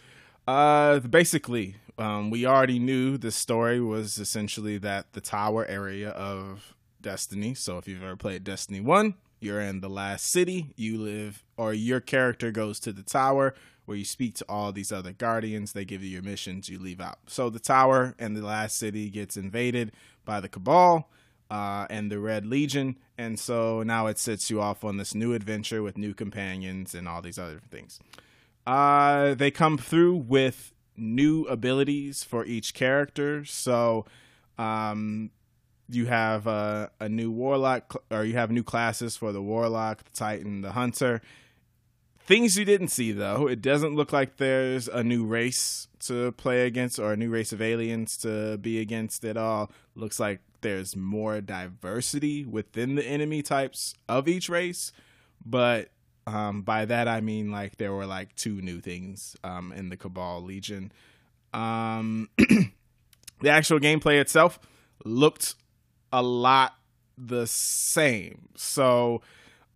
uh, 0.48 1.00
basically, 1.00 1.76
um, 1.98 2.30
we 2.30 2.46
already 2.46 2.78
knew 2.78 3.18
the 3.18 3.30
story 3.30 3.82
was 3.82 4.16
essentially 4.16 4.78
that 4.78 5.12
the 5.12 5.20
tower 5.20 5.66
area 5.66 6.08
of 6.10 6.74
Destiny. 7.02 7.52
So 7.52 7.76
if 7.76 7.86
you've 7.86 8.02
ever 8.02 8.16
played 8.16 8.44
Destiny 8.44 8.80
1, 8.80 9.14
you're 9.40 9.60
in 9.60 9.82
the 9.82 9.90
last 9.90 10.32
city. 10.32 10.72
You 10.74 11.02
live, 11.02 11.44
or 11.58 11.74
your 11.74 12.00
character 12.00 12.50
goes 12.50 12.80
to 12.80 12.94
the 12.94 13.02
tower 13.02 13.54
where 13.84 13.98
you 13.98 14.04
speak 14.04 14.34
to 14.36 14.44
all 14.48 14.72
these 14.72 14.90
other 14.90 15.12
guardians. 15.12 15.72
They 15.72 15.84
give 15.84 16.02
you 16.02 16.08
your 16.08 16.22
missions, 16.22 16.70
you 16.70 16.78
leave 16.78 17.00
out. 17.00 17.18
So 17.26 17.50
the 17.50 17.58
tower 17.58 18.14
and 18.18 18.34
the 18.34 18.42
last 18.42 18.78
city 18.78 19.10
gets 19.10 19.36
invaded 19.36 19.92
by 20.24 20.40
the 20.40 20.48
Cabal 20.48 21.08
uh, 21.50 21.86
and 21.90 22.10
the 22.10 22.18
Red 22.18 22.46
Legion. 22.46 22.96
And 23.16 23.38
so 23.38 23.82
now 23.82 24.06
it 24.06 24.18
sets 24.18 24.50
you 24.50 24.60
off 24.60 24.84
on 24.84 24.96
this 24.96 25.14
new 25.14 25.34
adventure 25.34 25.82
with 25.82 25.96
new 25.96 26.14
companions 26.14 26.94
and 26.94 27.08
all 27.08 27.22
these 27.22 27.38
other 27.38 27.60
things. 27.70 28.00
Uh, 28.66 29.34
they 29.34 29.50
come 29.50 29.78
through 29.78 30.16
with 30.16 30.72
new 30.96 31.42
abilities 31.44 32.24
for 32.24 32.44
each 32.44 32.74
character. 32.74 33.44
So 33.44 34.06
um, 34.58 35.30
you 35.88 36.06
have 36.06 36.46
a, 36.46 36.90
a 37.00 37.08
new 37.08 37.30
warlock, 37.30 38.02
or 38.10 38.24
you 38.24 38.34
have 38.34 38.50
new 38.50 38.62
classes 38.62 39.16
for 39.16 39.32
the 39.32 39.42
warlock, 39.42 40.04
the 40.04 40.10
titan, 40.16 40.62
the 40.62 40.72
hunter. 40.72 41.20
Things 42.26 42.56
you 42.56 42.64
didn't 42.64 42.88
see 42.88 43.12
though, 43.12 43.46
it 43.46 43.60
doesn't 43.60 43.94
look 43.94 44.10
like 44.10 44.38
there's 44.38 44.88
a 44.88 45.04
new 45.04 45.26
race 45.26 45.88
to 46.00 46.32
play 46.32 46.66
against 46.66 46.98
or 46.98 47.12
a 47.12 47.16
new 47.18 47.28
race 47.28 47.52
of 47.52 47.60
aliens 47.60 48.16
to 48.18 48.56
be 48.56 48.80
against 48.80 49.26
at 49.26 49.36
all. 49.36 49.70
Looks 49.94 50.18
like 50.18 50.40
there's 50.62 50.96
more 50.96 51.42
diversity 51.42 52.46
within 52.46 52.94
the 52.94 53.04
enemy 53.04 53.42
types 53.42 53.94
of 54.08 54.26
each 54.26 54.48
race, 54.48 54.90
but 55.44 55.90
um, 56.26 56.62
by 56.62 56.86
that 56.86 57.08
I 57.08 57.20
mean 57.20 57.50
like 57.50 57.76
there 57.76 57.92
were 57.92 58.06
like 58.06 58.34
two 58.36 58.62
new 58.62 58.80
things 58.80 59.36
um, 59.44 59.70
in 59.72 59.90
the 59.90 59.96
Cabal 59.98 60.42
Legion. 60.42 60.92
Um, 61.52 62.30
the 62.38 63.50
actual 63.50 63.78
gameplay 63.78 64.18
itself 64.18 64.58
looked 65.04 65.56
a 66.10 66.22
lot 66.22 66.74
the 67.18 67.46
same. 67.46 68.48
So 68.56 69.20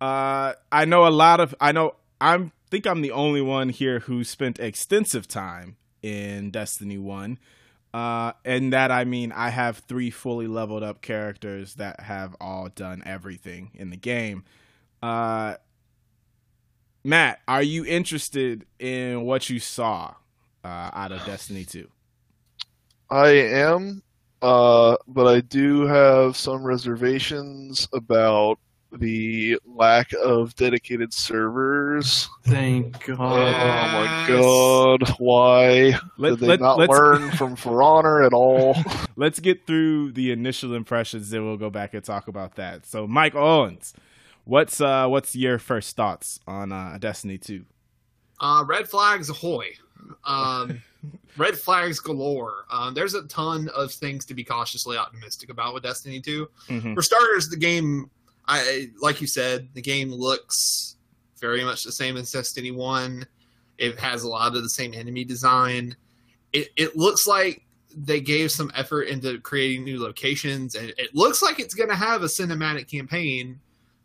uh, 0.01 0.53
I 0.71 0.85
know 0.85 1.05
a 1.05 1.09
lot 1.09 1.39
of 1.39 1.53
I 1.61 1.71
know 1.73 1.95
I'm 2.21 2.51
think 2.69 2.85
I'm 2.85 3.01
the 3.01 3.11
only 3.11 3.41
one 3.41 3.69
here 3.69 4.01
who 4.01 4.23
spent 4.23 4.59
extensive 4.59 5.27
time 5.27 5.77
in 6.01 6.51
Destiny 6.51 6.97
1. 6.97 7.39
Uh, 7.91 8.33
and 8.45 8.71
that 8.71 8.91
I 8.91 9.03
mean 9.03 9.31
I 9.31 9.49
have 9.49 9.79
three 9.79 10.11
fully 10.11 10.45
leveled 10.45 10.83
up 10.83 11.01
characters 11.01 11.75
that 11.75 12.01
have 12.01 12.35
all 12.39 12.69
done 12.69 13.01
everything 13.05 13.71
in 13.73 13.89
the 13.89 13.97
game. 13.97 14.43
Uh, 15.01 15.55
Matt, 17.03 17.39
are 17.47 17.63
you 17.63 17.85
interested 17.85 18.65
in 18.77 19.23
what 19.23 19.49
you 19.49 19.59
saw 19.59 20.13
uh, 20.63 20.91
out 20.93 21.11
of 21.11 21.25
Destiny 21.25 21.65
2? 21.65 21.87
I 23.09 23.29
am, 23.29 24.03
uh, 24.41 24.97
but 25.07 25.25
I 25.25 25.41
do 25.41 25.87
have 25.87 26.37
some 26.37 26.63
reservations 26.63 27.87
about 27.93 28.59
the 28.91 29.57
lack 29.65 30.11
of 30.13 30.55
dedicated 30.55 31.13
servers. 31.13 32.27
Thank 32.45 33.05
God. 33.05 33.19
Oh 33.19 33.91
my 33.93 34.25
God! 34.27 35.15
Why 35.19 35.99
Let- 36.17 36.29
did 36.31 36.39
they 36.39 36.47
let- 36.47 36.59
not 36.59 36.77
let's- 36.79 36.89
learn 36.91 37.31
from 37.31 37.55
For 37.55 37.81
Honor 37.83 38.23
at 38.23 38.33
all? 38.33 38.75
Let's 39.15 39.39
get 39.39 39.67
through 39.67 40.13
the 40.13 40.31
initial 40.31 40.73
impressions, 40.73 41.29
then 41.29 41.45
we'll 41.45 41.57
go 41.57 41.69
back 41.69 41.93
and 41.93 42.03
talk 42.03 42.27
about 42.27 42.55
that. 42.55 42.85
So, 42.85 43.05
Mike 43.05 43.35
Owens, 43.35 43.93
what's 44.45 44.79
uh, 44.81 45.07
what's 45.07 45.35
your 45.35 45.59
first 45.59 45.95
thoughts 45.95 46.39
on 46.47 46.71
uh, 46.71 46.97
Destiny 46.99 47.37
2? 47.37 47.65
Uh, 48.39 48.63
red 48.65 48.87
flags 48.87 49.29
ahoy. 49.29 49.67
Um, 50.23 50.81
red 51.37 51.57
flags 51.57 51.99
galore. 51.99 52.65
Um, 52.71 52.93
there's 52.93 53.13
a 53.13 53.23
ton 53.27 53.69
of 53.75 53.91
things 53.91 54.25
to 54.27 54.33
be 54.33 54.43
cautiously 54.45 54.95
optimistic 54.97 55.49
about 55.49 55.73
with 55.73 55.83
Destiny 55.83 56.21
2. 56.21 56.47
Mhm. 56.69 56.95
For 56.95 57.01
starters, 57.01 57.49
the 57.49 57.57
game, 57.57 58.09
I 58.49 58.87
like 58.99 59.21
you 59.21 59.27
said, 59.27 59.69
the 59.73 59.81
game 59.81 60.11
looks 60.11 60.95
very 61.39 61.63
much 61.63 61.83
the 61.83 61.91
same 61.91 62.17
as 62.17 62.31
Destiny 62.31 62.71
1. 62.71 63.25
It 63.77 63.97
has 63.99 64.23
a 64.23 64.27
lot 64.27 64.55
of 64.55 64.63
the 64.63 64.69
same 64.69 64.93
enemy 64.93 65.23
design. 65.23 65.95
It, 66.51 66.69
it 66.75 66.97
looks 66.97 67.27
like 67.27 67.65
they 67.95 68.19
gave 68.19 68.51
some 68.51 68.71
effort 68.75 69.03
into 69.03 69.39
creating 69.39 69.83
new 69.83 70.01
locations, 70.01 70.75
and 70.75 70.89
it 70.97 71.15
looks 71.15 71.41
like 71.41 71.59
it's 71.59 71.75
going 71.75 71.89
to 71.89 71.95
have 71.95 72.23
a 72.23 72.25
cinematic 72.25 72.89
campaign. 72.89 73.59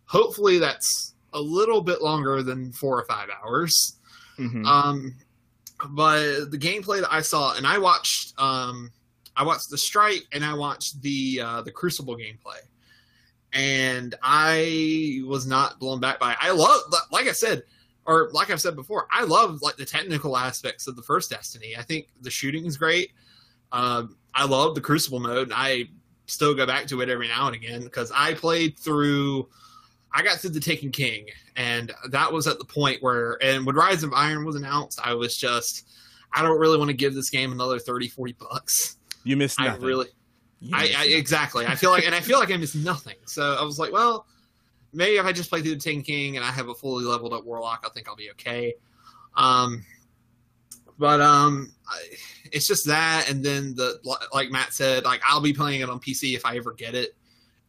Hopefully, 0.05 0.59
that's 0.59 1.15
a 1.33 1.41
little 1.41 1.81
bit 1.81 2.03
longer 2.03 2.43
than 2.43 2.73
four 2.73 2.99
or 2.99 3.05
five 3.07 3.29
hours. 3.43 3.97
Mhm. 4.39 4.65
Um, 4.67 5.15
but 5.91 6.51
the 6.51 6.59
gameplay 6.59 7.01
that 7.01 7.13
I 7.13 7.21
saw, 7.21 7.55
and 7.57 7.67
I 7.67 7.79
watched, 7.79 8.39
um, 8.39 8.93
I 9.37 9.43
watched 9.43 9.71
the 9.71 9.79
Strike 9.79 10.25
and 10.33 10.45
I 10.45 10.55
watched 10.55 11.03
the 11.03 11.41
uh, 11.43 11.63
the 11.63 11.73
Crucible 11.73 12.17
gameplay, 12.17 12.61
and 13.55 14.17
I 14.23 15.23
was 15.27 15.47
not 15.47 15.79
blown 15.79 16.01
back 16.01 16.19
by. 16.19 16.33
It. 16.33 16.39
I 16.41 16.51
love, 16.51 16.81
like 17.13 17.29
I 17.29 17.33
said, 17.33 17.63
or 18.05 18.29
like 18.33 18.51
I've 18.51 18.61
said 18.61 18.75
before, 18.75 19.07
I 19.11 19.25
love 19.25 19.63
like 19.63 19.77
the 19.77 19.87
technical 19.87 20.37
aspects 20.37 20.87
of 20.89 20.97
the 20.97 21.03
first 21.03 21.31
Destiny. 21.31 21.75
I 21.79 21.83
think 21.83 22.09
the 22.21 22.31
shooting 22.31 22.67
is 22.67 22.77
great. 22.77 23.13
Um, 23.73 24.17
I 24.35 24.45
love 24.45 24.75
the 24.75 24.81
Crucible 24.81 25.21
mode. 25.21 25.53
I 25.55 25.89
still 26.27 26.55
go 26.55 26.67
back 26.67 26.87
to 26.89 27.01
it 27.01 27.09
every 27.09 27.29
now 27.29 27.47
and 27.47 27.55
again 27.55 27.85
because 27.85 28.13
I 28.15 28.35
played 28.35 28.79
through. 28.79 29.49
I 30.13 30.23
got 30.23 30.39
through 30.39 30.51
the 30.51 30.61
Taken 30.61 30.91
King, 30.91 31.27
and 31.57 31.93
that 32.11 32.33
was 32.33 32.47
at 32.47 32.59
the 32.59 32.65
point 32.65 33.03
where, 33.03 33.39
and 33.43 33.67
when 33.67 33.75
Rise 33.75 34.05
of 34.05 34.13
Iron 34.13 34.45
was 34.45 34.55
announced, 34.55 35.01
I 35.03 35.15
was 35.15 35.37
just, 35.37 35.89
I 36.33 36.43
don't 36.43 36.59
really 36.59 36.79
want 36.79 36.89
to 36.89 36.97
give 36.97 37.15
this 37.15 37.31
game 37.31 37.51
another 37.51 37.81
30, 37.81 38.09
40 38.09 38.37
bucks. 38.39 38.97
You 39.25 39.37
missed 39.37 39.59
nothing. 39.59 39.83
I 39.83 39.87
really, 39.87 40.07
I, 40.73 40.93
I 40.97 41.05
exactly. 41.07 41.67
I 41.67 41.75
feel 41.75 41.91
like, 41.91 42.07
and 42.07 42.15
I 42.15 42.21
feel 42.21 42.39
like 42.39 42.51
I 42.51 42.57
missed 42.57 42.77
nothing. 42.77 43.17
So 43.27 43.57
I 43.61 43.63
was 43.65 43.79
like, 43.79 43.93
well, 43.93 44.27
maybe 44.93 45.17
if 45.17 45.27
I 45.27 45.33
just 45.33 45.51
play 45.51 45.61
through 45.61 45.75
the 45.75 45.81
Taken 45.81 46.03
King 46.03 46.37
and 46.37 46.45
I 46.45 46.51
have 46.51 46.69
a 46.69 46.75
fully 46.75 47.05
leveled 47.05 47.33
up 47.33 47.45
Warlock, 47.45 47.85
I 47.87 47.91
think 47.91 48.09
I'll 48.09 48.17
be 48.17 48.31
okay. 48.33 48.75
Um, 49.37 49.85
but 50.99 51.21
um, 51.21 51.73
I, 51.89 51.99
it's 52.53 52.67
just 52.69 52.87
that, 52.87 53.27
and 53.29 53.45
then 53.45 53.75
the 53.75 53.99
like 54.33 54.51
Matt 54.51 54.73
said, 54.73 55.05
like 55.05 55.21
I'll 55.29 55.41
be 55.41 55.53
playing 55.53 55.81
it 55.81 55.91
on 55.91 55.99
PC 56.01 56.35
if 56.35 56.47
I 56.47 56.57
ever 56.57 56.73
get 56.73 56.95
it. 56.95 57.15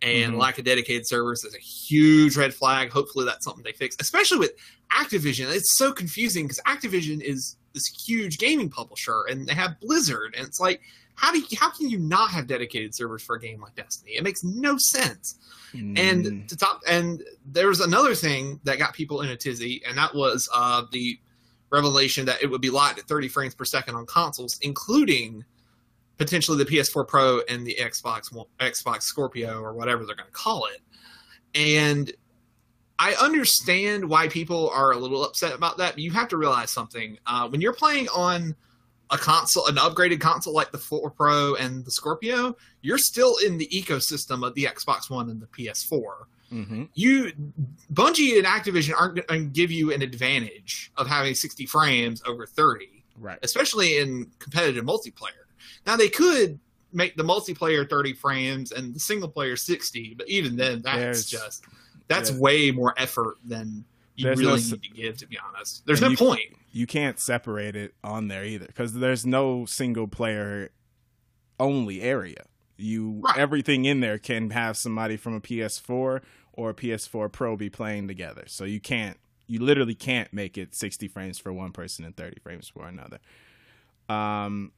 And 0.01 0.33
Mhm. 0.33 0.37
lack 0.39 0.59
of 0.59 0.65
dedicated 0.65 1.07
servers 1.07 1.43
is 1.45 1.55
a 1.55 1.59
huge 1.59 2.35
red 2.37 2.53
flag. 2.53 2.91
Hopefully, 2.91 3.25
that's 3.25 3.43
something 3.45 3.63
they 3.63 3.71
fix, 3.71 3.95
especially 3.99 4.37
with 4.37 4.51
Activision. 4.91 5.51
It's 5.53 5.77
so 5.77 5.91
confusing 5.91 6.45
because 6.45 6.59
Activision 6.67 7.21
is 7.21 7.55
this 7.73 7.85
huge 8.05 8.37
gaming 8.37 8.69
publisher, 8.69 9.23
and 9.29 9.47
they 9.47 9.53
have 9.55 9.79
Blizzard, 9.79 10.35
and 10.37 10.45
it's 10.45 10.59
like, 10.59 10.81
how 11.15 11.31
do 11.31 11.39
you, 11.39 11.45
how 11.57 11.69
can 11.69 11.89
you 11.89 11.97
not 11.97 12.29
have 12.31 12.47
dedicated 12.47 12.93
servers 12.93 13.23
for 13.23 13.35
a 13.35 13.39
game 13.39 13.61
like 13.61 13.75
Destiny? 13.75 14.11
It 14.11 14.23
makes 14.23 14.43
no 14.43 14.77
sense. 14.77 15.39
Mm. 15.73 15.97
And 15.97 16.49
to 16.49 16.57
top, 16.57 16.81
and 16.87 17.23
there 17.45 17.67
was 17.67 17.79
another 17.79 18.15
thing 18.15 18.59
that 18.63 18.77
got 18.77 18.93
people 18.93 19.21
in 19.21 19.29
a 19.29 19.35
tizzy, 19.35 19.81
and 19.87 19.97
that 19.97 20.13
was 20.13 20.49
uh, 20.53 20.83
the 20.91 21.19
revelation 21.71 22.25
that 22.25 22.41
it 22.41 22.47
would 22.47 22.61
be 22.61 22.69
locked 22.69 22.99
at 22.99 23.05
30 23.05 23.27
frames 23.29 23.55
per 23.55 23.65
second 23.65 23.95
on 23.95 24.05
consoles, 24.05 24.57
including 24.61 25.43
potentially 26.17 26.57
the 26.57 26.69
PS4 26.69 27.07
Pro 27.07 27.41
and 27.49 27.65
the 27.65 27.77
Xbox 27.79 28.33
One- 28.33 28.45
Xbox 28.59 29.03
Scorpio 29.03 29.59
or 29.59 29.73
whatever 29.73 30.05
they're 30.05 30.15
going 30.15 30.27
to 30.27 30.33
call 30.33 30.65
it. 30.65 30.81
And 31.53 32.11
I 32.97 33.13
understand 33.15 34.07
why 34.07 34.27
people 34.27 34.69
are 34.69 34.91
a 34.91 34.97
little 34.97 35.25
upset 35.25 35.53
about 35.53 35.77
that, 35.77 35.93
but 35.93 35.99
you 35.99 36.11
have 36.11 36.29
to 36.29 36.37
realize 36.37 36.71
something. 36.71 37.17
Uh, 37.25 37.47
when 37.49 37.59
you're 37.59 37.73
playing 37.73 38.07
on 38.09 38.55
a 39.11 39.17
console, 39.17 39.67
an 39.67 39.75
upgraded 39.75 40.19
console 40.19 40.53
like 40.53 40.71
the 40.71 40.77
4 40.77 41.09
Pro 41.11 41.55
and 41.55 41.85
the 41.85 41.91
Scorpio, 41.91 42.55
you're 42.81 42.97
still 42.97 43.35
in 43.45 43.57
the 43.57 43.67
ecosystem 43.67 44.45
of 44.45 44.53
the 44.55 44.63
Xbox 44.63 45.09
One 45.09 45.29
and 45.29 45.39
the 45.41 45.47
PS4 45.47 46.27
Mhm. 46.51 46.89
you 46.93 47.31
Bungie 47.93 48.37
and 48.37 48.45
Activision 48.45 48.93
aren't 48.95 49.27
going 49.27 49.45
to 49.45 49.49
give 49.51 49.71
you 49.71 49.91
an 49.91 50.01
advantage 50.01 50.91
of 50.97 51.07
having 51.07 51.33
60 51.35 51.65
frames 51.65 52.21
over 52.25 52.45
30, 52.45 53.03
right. 53.19 53.39
especially 53.43 53.97
in 53.97 54.29
competitive 54.39 54.85
multiplayer. 54.85 55.45
Now 55.87 55.95
they 55.95 56.09
could 56.09 56.59
make 56.93 57.15
the 57.17 57.23
multiplayer 57.23 57.89
30 57.89 58.13
frames 58.13 58.71
and 58.71 58.93
the 58.95 58.99
single 58.99 59.27
player 59.29 59.55
60, 59.55 60.13
but 60.17 60.29
even 60.29 60.55
then, 60.55 60.81
that's 60.81 60.97
There's- 60.97 61.25
just 61.25 61.63
That's 62.07 62.29
Yeah. 62.29 62.37
way 62.37 62.69
more 62.69 62.93
effort 62.97 63.37
than 63.43 63.83
you 64.15 64.23
There's 64.25 64.39
no 64.39 64.47
really 64.47 64.59
s- 64.59 64.71
need 64.71 64.83
to 64.83 64.89
give. 64.89 65.17
To 65.17 65.27
be 65.27 65.37
honest, 65.37 65.85
there's 65.85 66.01
no 66.01 66.09
you- 66.09 66.17
point. 66.17 66.41
you 66.71 66.87
can't 66.87 67.19
separate 67.19 67.75
it 67.75 67.93
on 68.03 68.27
there 68.27 68.45
either 68.45 68.65
because 68.67 68.93
there's 68.93 69.25
no 69.25 69.65
single 69.65 70.07
player 70.07 70.69
only 71.59 72.01
area. 72.01 72.45
You 72.77 73.21
Right. 73.23 73.37
everything 73.37 73.85
in 73.85 73.99
there 74.01 74.17
can 74.17 74.49
have 74.49 74.75
somebody 74.77 75.15
from 75.17 75.33
a 75.33 75.39
PS4 75.41 76.21
or 76.53 76.69
a 76.69 76.73
PS4 76.73 77.29
Pro 77.31 77.55
be 77.55 77.69
playing 77.69 78.07
together. 78.07 78.43
So 78.47 78.63
you 78.65 78.79
can't 78.79 79.17
you 79.47 79.59
literally 79.59 79.93
can't 79.95 80.33
make 80.33 80.57
it 80.57 80.73
60 80.73 81.07
frames 81.07 81.37
for 81.37 81.53
one 81.53 81.71
person 81.71 82.03
and 82.03 82.17
30 82.17 82.39
frames 82.41 82.67
for 82.67 82.87
another. 82.87 83.19
Um 84.09 84.71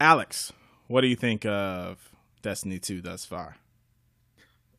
Alex, 0.00 0.52
what 0.86 1.00
do 1.00 1.08
you 1.08 1.16
think 1.16 1.44
of 1.44 2.10
Destiny 2.40 2.78
2 2.78 3.00
thus 3.02 3.24
far? 3.24 3.56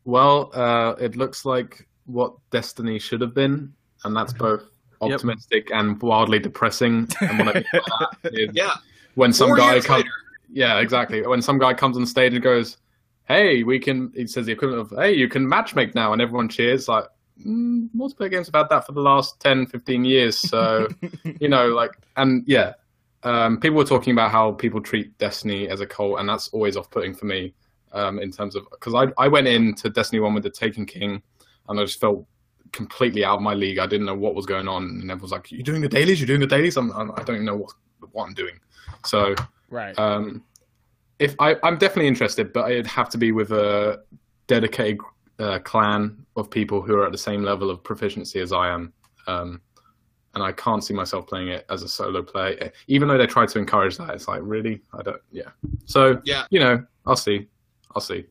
Well, 0.05 0.49
uh, 0.53 0.95
it 0.99 1.15
looks 1.17 1.43
like 1.45 1.87
what 2.09 2.33
Destiny 2.51 2.99
should 2.99 3.21
have 3.21 3.33
been, 3.33 3.73
and 4.03 4.15
that's 4.15 4.33
both 4.33 4.63
Yep. 5.01 5.11
optimistic 5.13 5.71
and 5.71 6.01
wildly 6.01 6.39
depressing. 6.39 7.07
And 7.21 7.39
what 7.39 7.49
I 7.49 7.53
mean 7.53 7.65
by 7.71 7.79
that 8.21 8.33
is 8.33 8.49
Yeah, 8.53 8.73
when 9.15 9.31
some 9.31 9.49
four 9.49 9.57
guy 9.57 9.79
comes, 9.79 10.03
later. 10.03 10.09
yeah, 10.51 10.79
exactly. 10.79 11.25
When 11.25 11.41
some 11.41 11.57
guy 11.57 11.73
comes 11.73 11.95
on 11.95 12.05
stage 12.05 12.33
and 12.33 12.43
goes, 12.43 12.77
"Hey, 13.25 13.63
we 13.63 13.79
can," 13.79 14.11
he 14.13 14.27
says 14.27 14.45
the 14.45 14.51
equivalent 14.51 14.91
of, 14.91 14.97
"Hey, 14.97 15.13
you 15.13 15.29
can 15.29 15.47
matchmake 15.47 15.95
now," 15.95 16.11
and 16.11 16.21
everyone 16.21 16.49
cheers. 16.49 16.89
Like 16.89 17.05
mm, 17.45 17.87
multiplayer 17.95 18.29
games 18.31 18.47
have 18.47 18.55
had 18.55 18.69
that 18.69 18.85
for 18.85 18.91
the 18.91 19.01
last 19.01 19.39
10, 19.39 19.67
15 19.67 20.03
years. 20.03 20.37
So 20.37 20.87
you 21.39 21.47
know, 21.47 21.69
like, 21.69 21.91
and 22.17 22.43
yeah, 22.45 22.73
um, 23.23 23.57
people 23.59 23.77
were 23.77 23.85
talking 23.85 24.11
about 24.11 24.31
how 24.31 24.51
people 24.51 24.81
treat 24.81 25.17
Destiny 25.17 25.69
as 25.69 25.79
a 25.79 25.85
cult, 25.85 26.19
and 26.19 26.27
that's 26.27 26.49
always 26.49 26.75
off-putting 26.75 27.13
for 27.13 27.25
me. 27.25 27.53
Um, 27.93 28.19
in 28.19 28.31
terms 28.31 28.55
of 28.55 28.67
because 28.69 28.93
I 28.93 29.07
I 29.17 29.27
went 29.29 29.47
into 29.47 29.89
Destiny 29.89 30.19
One 30.19 30.33
with 30.33 30.43
the 30.43 30.49
Taken 30.49 30.85
King, 30.85 31.23
and 31.69 31.79
I 31.79 31.85
just 31.85 31.99
felt 31.99 32.25
completely 32.71 33.23
out 33.23 33.37
of 33.37 33.41
my 33.41 33.53
league. 33.53 33.79
I 33.79 33.87
didn't 33.87 34.05
know 34.05 34.15
what 34.15 34.35
was 34.35 34.45
going 34.45 34.67
on, 34.67 34.83
and 34.83 35.09
everyone's 35.09 35.31
like, 35.31 35.51
"You're 35.51 35.63
doing 35.63 35.81
the 35.81 35.87
dailies. 35.87 36.19
You're 36.19 36.27
doing 36.27 36.41
the 36.41 36.47
dailies." 36.47 36.75
I'm, 36.77 36.91
I'm 36.91 37.11
I 37.11 37.23
don't 37.23 37.37
even 37.37 37.45
know 37.45 37.55
what 37.57 37.71
what 38.11 38.25
I'm 38.25 38.33
doing. 38.33 38.59
So 39.05 39.35
right. 39.69 39.97
um, 39.97 40.43
if 41.19 41.35
I, 41.39 41.55
I'm 41.63 41.77
definitely 41.77 42.07
interested, 42.07 42.51
but 42.53 42.71
it'd 42.71 42.87
have 42.87 43.09
to 43.09 43.17
be 43.17 43.31
with 43.31 43.51
a 43.51 44.01
dedicated 44.47 44.99
uh, 45.37 45.59
clan 45.59 46.25
of 46.35 46.49
people 46.49 46.81
who 46.81 46.95
are 46.95 47.05
at 47.05 47.11
the 47.11 47.17
same 47.17 47.43
level 47.43 47.69
of 47.69 47.83
proficiency 47.83 48.39
as 48.39 48.51
I 48.51 48.69
am. 48.69 48.93
Um, 49.27 49.61
and 50.35 50.43
I 50.43 50.51
can't 50.51 50.83
see 50.83 50.93
myself 50.93 51.27
playing 51.27 51.49
it 51.49 51.65
as 51.69 51.81
a 51.81 51.89
solo 51.89 52.21
play, 52.21 52.71
even 52.87 53.07
though 53.07 53.17
they 53.17 53.25
try 53.25 53.45
to 53.45 53.59
encourage 53.59 53.97
that. 53.97 54.11
It's 54.11 54.27
like, 54.27 54.41
really, 54.43 54.81
I 54.93 55.01
don't. 55.01 55.21
Yeah. 55.31 55.49
So 55.85 56.21
Yeah, 56.23 56.45
you 56.51 56.59
know, 56.59 56.85
I'll 57.05 57.15
see. 57.15 57.47
I'll 57.95 58.01
see. 58.01 58.25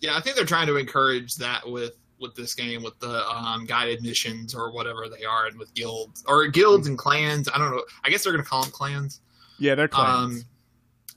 yeah. 0.00 0.16
I 0.16 0.20
think 0.20 0.36
they're 0.36 0.44
trying 0.44 0.66
to 0.66 0.76
encourage 0.76 1.36
that 1.36 1.68
with 1.68 1.92
with 2.20 2.34
this 2.34 2.54
game, 2.54 2.82
with 2.82 2.98
the 3.00 3.26
um, 3.28 3.66
guided 3.66 4.02
missions 4.02 4.54
or 4.54 4.70
whatever 4.72 5.08
they 5.08 5.24
are, 5.24 5.46
and 5.46 5.58
with 5.58 5.72
guilds 5.74 6.24
or 6.26 6.46
guilds 6.48 6.86
and 6.86 6.98
clans. 6.98 7.48
I 7.52 7.58
don't 7.58 7.70
know. 7.70 7.82
I 8.04 8.10
guess 8.10 8.24
they're 8.24 8.32
going 8.32 8.44
to 8.44 8.48
call 8.48 8.62
them 8.62 8.72
clans. 8.72 9.20
yeah, 9.58 9.74
they're 9.74 9.88
clans. 9.88 10.44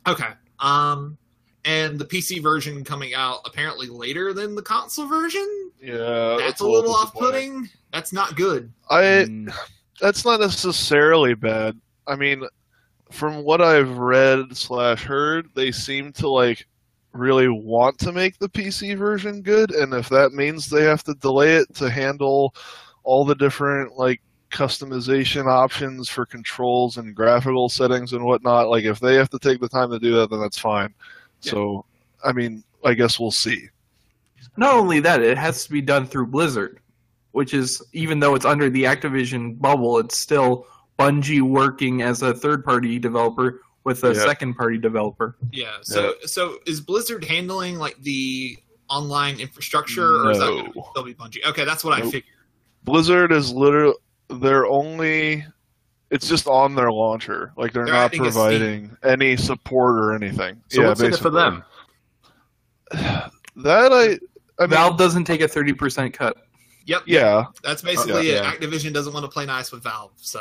Um, 0.05 0.13
okay. 0.13 0.29
Um, 0.59 1.17
and 1.65 1.99
the 1.99 2.05
PC 2.05 2.41
version 2.41 2.83
coming 2.83 3.13
out 3.13 3.39
apparently 3.45 3.87
later 3.87 4.33
than 4.33 4.55
the 4.55 4.61
console 4.61 5.07
version. 5.07 5.71
Yeah, 5.81 6.37
That's 6.39 6.53
it's 6.53 6.61
a 6.61 6.67
little 6.67 6.93
off-putting. 6.93 7.69
That's 7.91 8.13
not 8.13 8.35
good. 8.35 8.71
I 8.89 9.01
Mm, 9.01 9.53
that's 9.99 10.25
not 10.25 10.39
necessarily 10.39 11.33
bad. 11.35 11.79
I 12.07 12.15
mean, 12.15 12.43
from 13.11 13.43
what 13.43 13.61
I've 13.61 13.97
read 13.97 14.55
slash 14.57 15.03
heard, 15.03 15.49
they 15.55 15.71
seem 15.71 16.11
to 16.13 16.27
like 16.27 16.67
really 17.13 17.49
want 17.49 17.97
to 17.99 18.11
make 18.11 18.37
the 18.37 18.49
PC 18.49 18.97
version 18.97 19.41
good, 19.41 19.71
and 19.71 19.93
if 19.93 20.09
that 20.09 20.33
means 20.33 20.69
they 20.69 20.83
have 20.83 21.03
to 21.03 21.13
delay 21.15 21.55
it 21.55 21.73
to 21.75 21.89
handle 21.89 22.55
all 23.03 23.25
the 23.25 23.35
different 23.35 23.97
like 23.97 24.21
customization 24.51 25.47
options 25.47 26.09
for 26.09 26.25
controls 26.25 26.97
and 26.97 27.15
graphical 27.15 27.69
settings 27.69 28.13
and 28.13 28.23
whatnot, 28.23 28.69
like 28.69 28.83
if 28.83 28.99
they 28.99 29.15
have 29.15 29.29
to 29.29 29.39
take 29.39 29.59
the 29.59 29.69
time 29.69 29.89
to 29.91 29.99
do 29.99 30.15
that, 30.15 30.29
then 30.29 30.39
that's 30.39 30.57
fine. 30.57 30.93
Yeah. 31.41 31.51
So, 31.51 31.85
I 32.23 32.33
mean, 32.33 32.63
I 32.83 32.93
guess 32.93 33.19
we'll 33.19 33.31
see. 33.31 33.69
Not 34.57 34.73
only 34.73 34.99
that, 34.99 35.21
it 35.21 35.37
has 35.37 35.63
to 35.65 35.71
be 35.71 35.81
done 35.81 36.05
through 36.05 36.27
Blizzard, 36.27 36.79
which 37.31 37.53
is 37.53 37.81
even 37.93 38.19
though 38.19 38.35
it's 38.35 38.45
under 38.45 38.69
the 38.69 38.83
Activision 38.83 39.59
bubble, 39.59 39.97
it's 39.99 40.17
still 40.17 40.67
Bungie 40.99 41.41
working 41.41 42.01
as 42.01 42.21
a 42.21 42.33
third-party 42.33 42.99
developer 42.99 43.61
with 43.83 44.03
a 44.03 44.13
Yeah. 44.13 44.25
second-party 44.25 44.77
developer. 44.77 45.35
Yeah. 45.51 45.77
So 45.81 46.15
so 46.25 46.59
is 46.65 46.81
Blizzard 46.81 47.23
handling 47.23 47.77
like 47.77 47.97
the 48.01 48.57
online 48.89 49.39
infrastructure, 49.39 50.25
or 50.25 50.31
is 50.31 50.39
that 50.39 50.45
going 50.47 50.73
to 50.73 50.83
still 50.91 51.03
be 51.03 51.13
Bungie? 51.13 51.45
Okay, 51.45 51.65
that's 51.65 51.83
what 51.83 51.93
I 51.97 52.01
Nope. 52.01 52.11
figured. 52.11 52.33
Blizzard 52.83 53.31
is 53.31 53.51
literally 53.53 53.95
they're 54.29 54.65
only 54.67 55.45
it's 56.09 56.27
just 56.27 56.45
on 56.47 56.75
their 56.75 56.91
launcher. 56.91 57.53
Like 57.55 57.71
they're, 57.73 57.85
They're 57.85 57.93
not 57.93 58.05
adding 58.13 58.25
a 58.25 58.31
Steam. 58.31 58.41
providing 58.43 58.97
any 59.03 59.37
support 59.37 59.95
or 59.95 60.13
anything. 60.13 60.61
So 60.67 60.81
yeah, 60.81 60.87
what's 60.89 61.01
in 61.01 61.13
it 61.13 61.17
for 61.19 61.29
them? 61.29 61.63
That 62.93 63.91
I 63.91 64.17
I 64.61 64.67
mean 64.67 64.69
Valve 64.71 64.97
doesn't 64.97 65.25
take 65.25 65.41
a 65.41 65.47
thirty 65.47 65.73
percent 65.73 66.13
cut. 66.13 66.37
Yep. 66.85 67.03
yeah. 67.05 67.45
That's 67.63 67.81
basically 67.81 68.13
uh, 68.13 68.41
Yeah. 68.43 68.51
it. 68.51 68.59
Activision 68.59 68.93
doesn't 68.93 69.13
want 69.13 69.23
to 69.23 69.29
play 69.31 69.45
nice 69.45 69.71
with 69.71 69.83
Valve, 69.83 70.11
so 70.15 70.39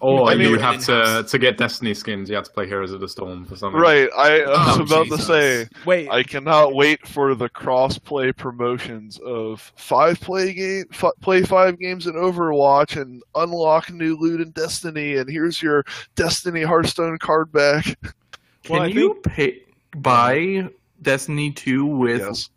Or 0.00 0.30
I 0.30 0.34
mean- 0.34 0.50
you 0.50 0.58
have 0.58 0.74
In-house. 0.74 0.86
to 0.86 1.24
to 1.30 1.38
get 1.38 1.56
Destiny 1.58 1.94
skins. 1.94 2.28
You 2.28 2.36
have 2.36 2.44
to 2.44 2.50
play 2.50 2.66
Heroes 2.66 2.92
of 2.92 3.00
the 3.00 3.08
Storm 3.08 3.44
for 3.44 3.56
something. 3.56 3.80
Right. 3.80 4.08
I, 4.16 4.42
I 4.42 4.76
was 4.78 4.78
Oh, 4.78 4.82
about 4.82 5.04
Jesus. 5.06 5.26
to 5.26 5.26
say 5.26 5.68
Wait, 5.86 6.08
I 6.10 6.22
cannot 6.22 6.74
wait 6.74 7.06
for 7.06 7.34
the 7.34 7.48
cross-play 7.48 8.32
promotions 8.32 9.18
of 9.24 9.72
five 9.76 10.20
play 10.20 10.52
game, 10.52 10.84
f- 10.92 11.12
play 11.20 11.42
five 11.42 11.78
games 11.78 12.06
in 12.06 12.14
Overwatch, 12.14 13.00
and 13.00 13.22
unlock 13.34 13.90
new 13.90 14.16
loot 14.18 14.40
in 14.40 14.50
Destiny. 14.50 15.16
And 15.16 15.28
here's 15.30 15.62
your 15.62 15.84
Destiny 16.16 16.62
Hearthstone 16.62 17.18
card 17.18 17.50
back. 17.52 17.84
Can 18.64 18.72
Well, 18.76 18.82
I 18.82 18.86
you 18.86 19.14
pay 19.22 19.62
buy 19.96 20.68
Destiny 21.02 21.50
two 21.50 21.84
with 21.84 22.20
yes, 22.22 22.48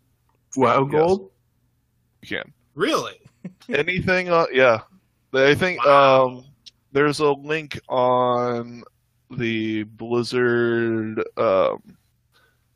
WoW 0.56 0.82
Yes. 0.84 0.90
Gold? 0.92 1.30
you 2.22 2.28
can. 2.38 2.52
really, 2.74 3.14
Anything? 3.68 4.28
Uh, 4.30 4.46
yeah. 4.52 4.80
I 5.34 5.54
think 5.54 5.84
Wow. 5.84 6.26
um, 6.28 6.44
there's 6.98 7.20
a 7.20 7.30
link 7.30 7.78
on 7.88 8.82
the 9.30 9.84
Blizzard. 9.84 11.20
Um, 11.36 11.96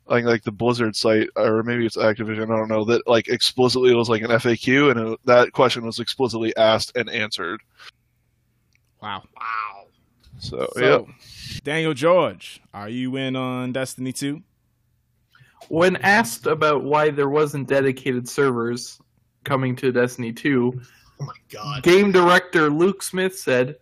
I 0.08 0.14
think 0.14 0.28
like 0.28 0.44
the 0.44 0.52
Blizzard 0.52 0.94
site, 0.94 1.28
or 1.34 1.64
maybe 1.64 1.84
it's 1.84 1.96
Activision. 1.96 2.44
I 2.44 2.56
don't 2.56 2.68
know. 2.68 2.84
That 2.84 3.02
like 3.08 3.26
explicitly 3.26 3.92
was 3.96 4.08
like 4.08 4.22
an 4.22 4.30
FAQ, 4.30 4.92
and 4.92 5.14
it, 5.14 5.20
that 5.24 5.50
question 5.50 5.84
was 5.84 5.98
explicitly 5.98 6.54
asked 6.56 6.96
and 6.96 7.10
answered. 7.10 7.60
wow. 9.02 9.24
wow. 9.36 9.86
So, 10.38 10.68
So, 10.76 10.80
yeah. 11.08 11.60
Daniel 11.64 11.92
George, 11.92 12.60
are 12.72 12.88
you 12.88 13.16
in 13.16 13.34
on 13.34 13.72
Destiny 13.72 14.12
2? 14.12 14.40
When 15.68 15.96
asked 15.96 16.46
about 16.46 16.84
why 16.84 17.10
there 17.10 17.28
wasn't 17.28 17.68
dedicated 17.68 18.28
servers 18.28 19.00
coming 19.44 19.74
to 19.76 19.90
Destiny 19.90 20.32
two, 20.32 20.80
Oh 21.20 21.24
my 21.24 21.34
god. 21.52 21.82
game 21.82 22.10
director 22.10 22.68
Luke 22.68 23.02
Smith 23.02 23.38
said, 23.38 23.76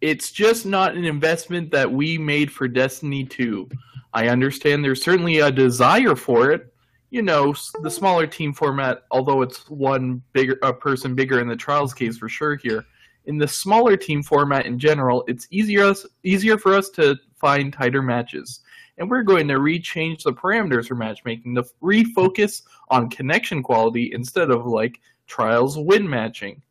"It's 0.00 0.30
just 0.30 0.66
not 0.66 0.96
an 0.96 1.04
investment 1.04 1.70
that 1.72 1.90
we 1.90 2.18
made 2.18 2.50
for 2.52 2.68
Destiny 2.68 3.24
2. 3.24 3.68
I 4.14 4.28
understand 4.28 4.84
there's 4.84 5.02
certainly 5.02 5.38
a 5.38 5.50
desire 5.50 6.16
for 6.16 6.50
it. 6.50 6.72
You 7.10 7.22
know, 7.22 7.54
the 7.82 7.90
smaller 7.90 8.26
team 8.26 8.52
format, 8.52 9.04
although 9.10 9.42
it's 9.42 9.68
one 9.70 10.22
bigger 10.32 10.58
a 10.62 10.72
person 10.72 11.14
bigger 11.14 11.40
in 11.40 11.48
the 11.48 11.56
trials 11.56 11.94
case 11.94 12.18
for 12.18 12.28
sure 12.28 12.56
here. 12.56 12.84
In 13.26 13.38
the 13.38 13.48
smaller 13.48 13.96
team 13.96 14.22
format 14.22 14.66
in 14.66 14.78
general, 14.78 15.24
it's 15.26 15.46
easier 15.50 15.94
easier 16.22 16.58
for 16.58 16.74
us 16.74 16.88
to 16.90 17.16
find 17.36 17.72
tighter 17.72 18.02
matches. 18.02 18.60
And 18.98 19.08
we're 19.08 19.22
going 19.22 19.48
to 19.48 19.54
rechange 19.54 20.22
the 20.22 20.32
parameters 20.32 20.88
for 20.88 20.96
matchmaking 20.96 21.54
to 21.54 21.64
refocus 21.82 22.62
on 22.88 23.10
connection 23.10 23.62
quality 23.62 24.12
instead 24.12 24.50
of 24.50 24.66
like 24.66 25.00
trials 25.26 25.78
win 25.78 26.08
matching 26.08 26.62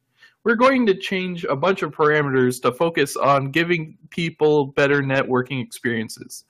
we're 0.48 0.56
going 0.56 0.86
to 0.86 0.96
change 0.96 1.44
a 1.44 1.56
bunch 1.58 1.82
of 1.82 1.92
parameters 1.92 2.62
to 2.62 2.72
focus 2.72 3.18
on 3.18 3.52
giving 3.52 3.98
people 4.12 4.68
better 4.68 5.02
networking 5.04 5.62
experiences. 5.62 6.46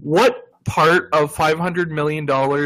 What 0.00 0.44
part 0.64 1.10
of 1.12 1.30
$500 1.36 1.90
million 1.90 2.24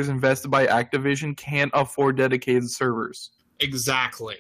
invested 0.09 0.50
by 0.52 0.68
Activision 0.68 1.36
can't 1.36 1.72
afford 1.74 2.16
dedicated 2.16 2.70
servers? 2.70 3.30
Exactly. 3.59 4.36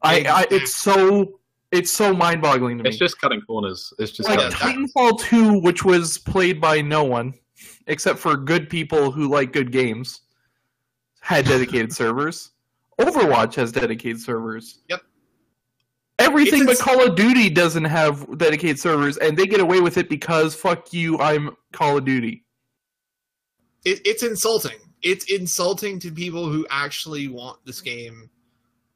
I, 0.00 0.20
I 0.22 0.46
it's 0.50 0.74
so 0.74 1.40
it's 1.72 1.92
so 1.92 2.14
mind-boggling 2.14 2.78
to 2.78 2.84
me. 2.84 2.88
It's 2.88 2.98
just 2.98 3.20
cutting 3.20 3.42
corners. 3.42 3.92
It's 3.98 4.12
just 4.12 4.30
like 4.30 4.38
Yeah, 4.40 4.48
that- 4.48 4.54
Titanfall 4.58 5.20
2, 5.20 5.58
which 5.60 5.84
was 5.84 6.16
played 6.16 6.58
by 6.58 6.80
no 6.80 7.04
one 7.04 7.34
except 7.86 8.18
for 8.18 8.34
good 8.34 8.70
people 8.70 9.10
who 9.10 9.28
like 9.28 9.52
good 9.52 9.72
games, 9.72 10.22
had 11.20 11.44
dedicated 11.44 11.92
servers. 12.02 12.52
Overwatch 12.98 13.56
has 13.56 13.72
dedicated 13.72 14.22
servers. 14.22 14.80
Yep. 14.88 15.02
Everything 16.30 16.66
but 16.66 16.78
Call 16.78 17.04
of 17.04 17.16
Duty 17.16 17.50
doesn't 17.50 17.84
have 17.84 18.38
dedicated 18.38 18.78
servers, 18.78 19.16
and 19.16 19.36
they 19.36 19.46
get 19.46 19.60
away 19.60 19.80
with 19.80 19.96
it 19.96 20.08
because 20.08 20.54
fuck 20.54 20.92
you, 20.92 21.18
I'm 21.18 21.56
Call 21.72 21.98
of 21.98 22.04
Duty. 22.04 22.44
It, 23.84 24.00
it's 24.04 24.22
insulting. 24.22 24.78
It's 25.02 25.30
insulting 25.32 25.98
to 26.00 26.12
people 26.12 26.50
who 26.50 26.66
actually 26.70 27.28
want 27.28 27.58
this 27.64 27.80
game 27.80 28.30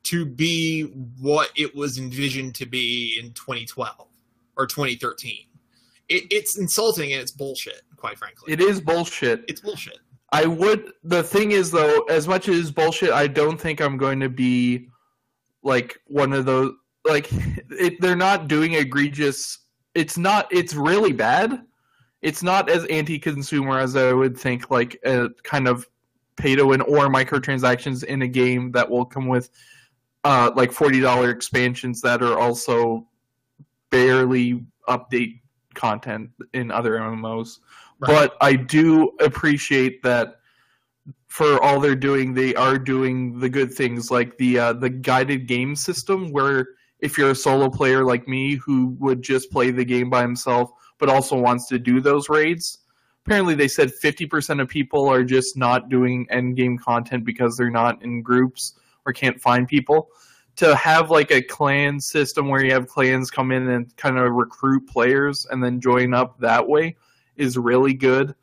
to 0.05 0.27
be 0.27 0.82
what 1.19 1.51
it 1.56 1.74
was 1.74 1.98
envisioned 1.98 2.55
to 2.56 2.66
be 2.66 3.19
in 3.20 3.32
2012 3.32 4.06
or 4.56 4.66
2013. 4.66 5.47
It, 6.09 6.24
it's 6.31 6.59
insulting 6.59 7.12
and 7.12 7.23
it's 7.23 7.31
bullshit, 7.31 7.82
quite 7.97 8.19
frankly. 8.19 8.52
It 8.52 8.61
is 8.61 8.81
bullshit. 8.81 9.44
It's 9.48 9.61
bullshit. 9.61 9.98
I 10.32 10.47
would. 10.47 10.93
The 11.05 11.23
thing 11.23 11.52
is, 11.52 11.70
though, 11.70 12.02
as 12.02 12.28
much 12.28 12.48
as 12.48 12.70
bullshit, 12.70 13.11
I 13.11 13.27
don't 13.27 13.59
think 13.59 13.81
I'm 13.81 13.97
going 13.97 14.20
to 14.20 14.28
be 14.28 14.89
like 15.62 15.98
one 16.06 16.32
of 16.32 16.44
those. 16.44 16.73
Like, 17.05 17.29
it, 17.71 18.01
they're 18.01 18.17
not 18.17 18.49
doing 18.49 18.75
egregious. 18.75 19.59
It's 19.95 20.17
not. 20.17 20.47
It's 20.51 20.75
really 20.75 21.13
bad. 21.13 21.63
It's 22.23 22.43
not 22.43 22.71
as 22.71 22.87
anti-consumer 22.87 23.79
as 23.79 23.97
I 23.97 24.13
would 24.13 24.37
think. 24.37 24.71
Like 24.71 24.99
a 25.05 25.29
kind 25.43 25.69
of 25.69 25.87
pay 26.37 26.57
to 26.57 26.67
win 26.67 26.81
or 26.81 27.09
microtransactions 27.09 28.03
in 28.05 28.23
a 28.23 28.29
game 28.29 28.73
that 28.73 28.89
will 28.89 29.05
come 29.05 29.29
with 29.29 29.51
uh, 30.25 30.51
like 30.57 30.73
forty 30.73 31.01
dollar 31.01 31.31
expansions 31.31 32.01
that 32.01 32.23
are 32.23 32.39
also 32.39 33.07
barely 33.91 34.65
update 34.89 35.41
content 35.75 36.31
in 36.53 36.71
other 36.71 36.93
MMOs. 36.93 37.59
Right. 38.01 38.09
But 38.09 38.37
I 38.41 38.55
do 38.55 39.13
appreciate 39.21 40.03
that 40.03 40.39
for 41.27 41.63
all 41.63 41.81
they're 41.81 41.95
doing, 41.95 42.33
they 42.33 42.55
are 42.55 42.79
doing 42.79 43.39
the 43.39 43.49
good 43.49 43.73
things 43.73 44.11
like 44.11 44.37
the 44.39 44.59
uh, 44.59 44.73
the 44.73 44.91
guided 44.91 45.47
game 45.47 45.77
system, 45.77 46.31
where 46.31 46.69
if 47.05 47.19
you're 47.19 47.33
a 47.33 47.35
solo 47.35 47.69
player 47.69 48.03
like 48.03 48.27
me 48.27 48.55
who 48.55 48.97
would 48.99 49.21
just 49.21 49.51
play 49.51 49.71
the 49.71 49.85
game 49.85 50.09
by 50.09 50.23
himself, 50.23 50.73
but 50.99 51.11
also 51.11 51.39
wants 51.39 51.67
to 51.69 51.79
do 51.79 52.01
those 52.01 52.31
raids. 52.31 52.79
Apparently, 53.27 53.55
they 53.55 53.69
said 53.69 53.93
50% 54.03 54.59
of 54.59 54.69
people 54.69 55.07
are 55.07 55.23
just 55.23 55.55
not 55.55 55.91
doing 55.91 56.27
end 56.31 56.57
game 56.57 56.79
content 56.79 57.27
because 57.27 57.59
they're 57.59 57.71
not 57.71 58.03
in 58.03 58.23
groups 58.23 58.79
or 59.05 59.13
can't 59.13 59.39
find 59.39 59.69
people. 59.69 60.09
To 60.57 60.75
have 60.77 61.11
like 61.11 61.31
a 61.31 61.43
clan 61.43 62.01
system 62.01 62.49
where 62.49 62.65
you 62.65 62.73
have 62.73 62.89
clans 62.89 63.31
come 63.31 63.53
in 63.53 63.69
and 63.69 63.95
kind 63.97 64.17
of 64.17 64.33
recruit 64.33 64.89
players 64.89 65.47
and 65.51 65.63
then 65.63 65.83
join 65.83 66.15
up 66.15 66.41
that 66.41 66.67
way 66.67 66.97
is 67.37 67.59
really 67.59 67.93
good. 67.93 68.35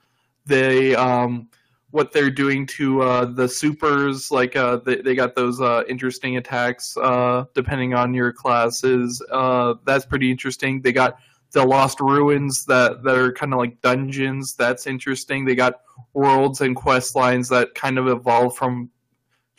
They 0.46 0.94
um, 0.94 1.50
what 1.92 2.12
they're 2.12 2.32
doing 2.32 2.66
to 2.66 3.02
uh, 3.02 3.26
the 3.26 3.48
supers, 3.48 4.32
like 4.32 4.56
uh, 4.56 4.78
they, 4.78 5.02
they 5.02 5.14
got 5.14 5.36
those 5.36 5.60
uh, 5.62 5.84
interesting 5.88 6.38
attacks 6.38 6.96
uh, 6.98 7.46
depending 7.54 7.94
on 7.94 8.14
your 8.14 8.32
classes. 8.32 9.22
Uh, 9.32 9.76
that's 9.86 10.06
pretty 10.06 10.32
interesting. 10.32 10.82
They 10.82 10.94
got 10.94 11.18
the 11.52 11.66
lost 11.66 12.00
ruins 12.00 12.64
that, 12.66 13.04
that 13.04 13.18
are 13.18 13.34
kind 13.34 13.54
of 13.54 13.60
like 13.60 13.82
dungeons. 13.82 14.56
That's 14.56 14.88
interesting. 14.88 15.44
They 15.44 15.56
got 15.56 15.82
worlds 16.14 16.62
and 16.62 16.76
quest 16.76 17.16
lines 17.16 17.50
that 17.50 17.76
kind 17.76 17.98
of 17.98 18.08
evolve 18.08 18.56
from 18.56 18.90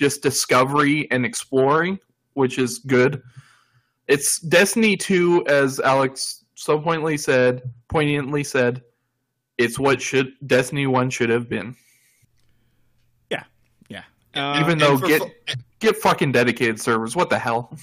just 0.00 0.22
discovery 0.22 1.10
and 1.10 1.26
exploring, 1.26 1.98
which 2.32 2.59
is 2.59 2.78
good. 2.78 3.22
It's 4.09 4.40
Destiny 4.40 4.96
2, 4.96 5.46
as 5.46 5.80
Alex 5.80 6.44
so 6.54 6.78
poignantly 6.78 7.18
said, 7.18 7.62
poignantly 7.88 8.42
said, 8.42 8.82
it's 9.59 9.78
what 9.78 10.00
should 10.00 10.32
Destiny 10.46 10.86
1 10.86 11.10
should 11.10 11.28
have 11.28 11.48
been. 11.48 11.76
Uh, 14.34 14.59
Even 14.60 14.78
though 14.78 14.96
for 14.98 15.06
get 15.06 15.20
fu- 15.22 15.54
get 15.80 15.96
fucking 15.96 16.32
dedicated 16.32 16.80
servers. 16.80 17.14
What 17.14 17.28
the 17.30 17.38
hell? 17.38 17.70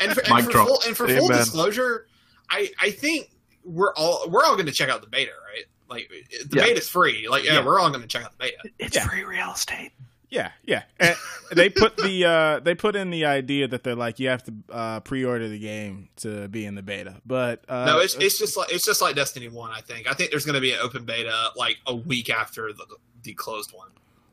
and 0.00 0.12
for, 0.12 0.22
and 0.32 0.44
for, 0.44 0.52
full, 0.52 0.80
and 0.86 0.96
for 0.96 1.08
full 1.08 1.28
disclosure, 1.28 2.06
I 2.50 2.70
I 2.80 2.90
think 2.90 3.30
we're 3.64 3.94
all 3.94 4.28
we're 4.28 4.44
all 4.44 4.54
going 4.54 4.66
to 4.66 4.72
check 4.72 4.88
out 4.88 5.00
the 5.00 5.06
beta, 5.08 5.32
right? 5.54 5.64
Like 5.88 6.10
the 6.48 6.56
Yeah. 6.56 6.64
beta's 6.64 6.88
free. 6.88 7.28
Like 7.28 7.44
yeah, 7.44 7.54
Yeah. 7.54 7.64
we're 7.64 7.78
all 7.78 7.90
going 7.90 8.02
to 8.02 8.08
check 8.08 8.24
out 8.24 8.32
the 8.32 8.38
beta. 8.44 8.56
It's 8.78 8.96
Yeah. 8.96 9.06
free 9.06 9.24
real 9.24 9.52
estate. 9.52 9.92
Yeah, 10.28 10.52
yeah. 10.64 10.84
And 11.00 11.16
they 11.52 11.68
put 11.68 11.96
the 11.96 12.24
uh, 12.24 12.60
they 12.60 12.76
put 12.76 12.94
in 12.94 13.10
the 13.10 13.24
idea 13.26 13.66
that 13.66 13.82
they're 13.82 13.96
like 13.96 14.20
you 14.20 14.28
have 14.28 14.44
to 14.44 14.54
uh, 14.70 15.00
pre-order 15.00 15.48
the 15.48 15.58
game 15.58 16.08
to 16.18 16.46
be 16.46 16.66
in 16.66 16.76
the 16.76 16.82
beta, 16.82 17.20
but 17.26 17.64
uh, 17.68 17.84
no, 17.84 17.98
it's 17.98 18.14
it's 18.14 18.38
just 18.38 18.56
like 18.56 18.72
it's 18.72 18.86
just 18.86 19.02
like 19.02 19.16
Destiny 19.16 19.48
One. 19.48 19.72
I 19.72 19.80
think 19.80 20.08
I 20.08 20.14
think 20.14 20.30
there's 20.30 20.44
going 20.44 20.54
to 20.54 20.60
be 20.60 20.70
an 20.72 20.78
open 20.80 21.04
beta 21.04 21.48
like 21.56 21.78
a 21.88 21.94
week 21.96 22.30
after 22.30 22.72
the, 22.72 22.86
the 23.24 23.34
closed 23.34 23.72
one 23.72 23.88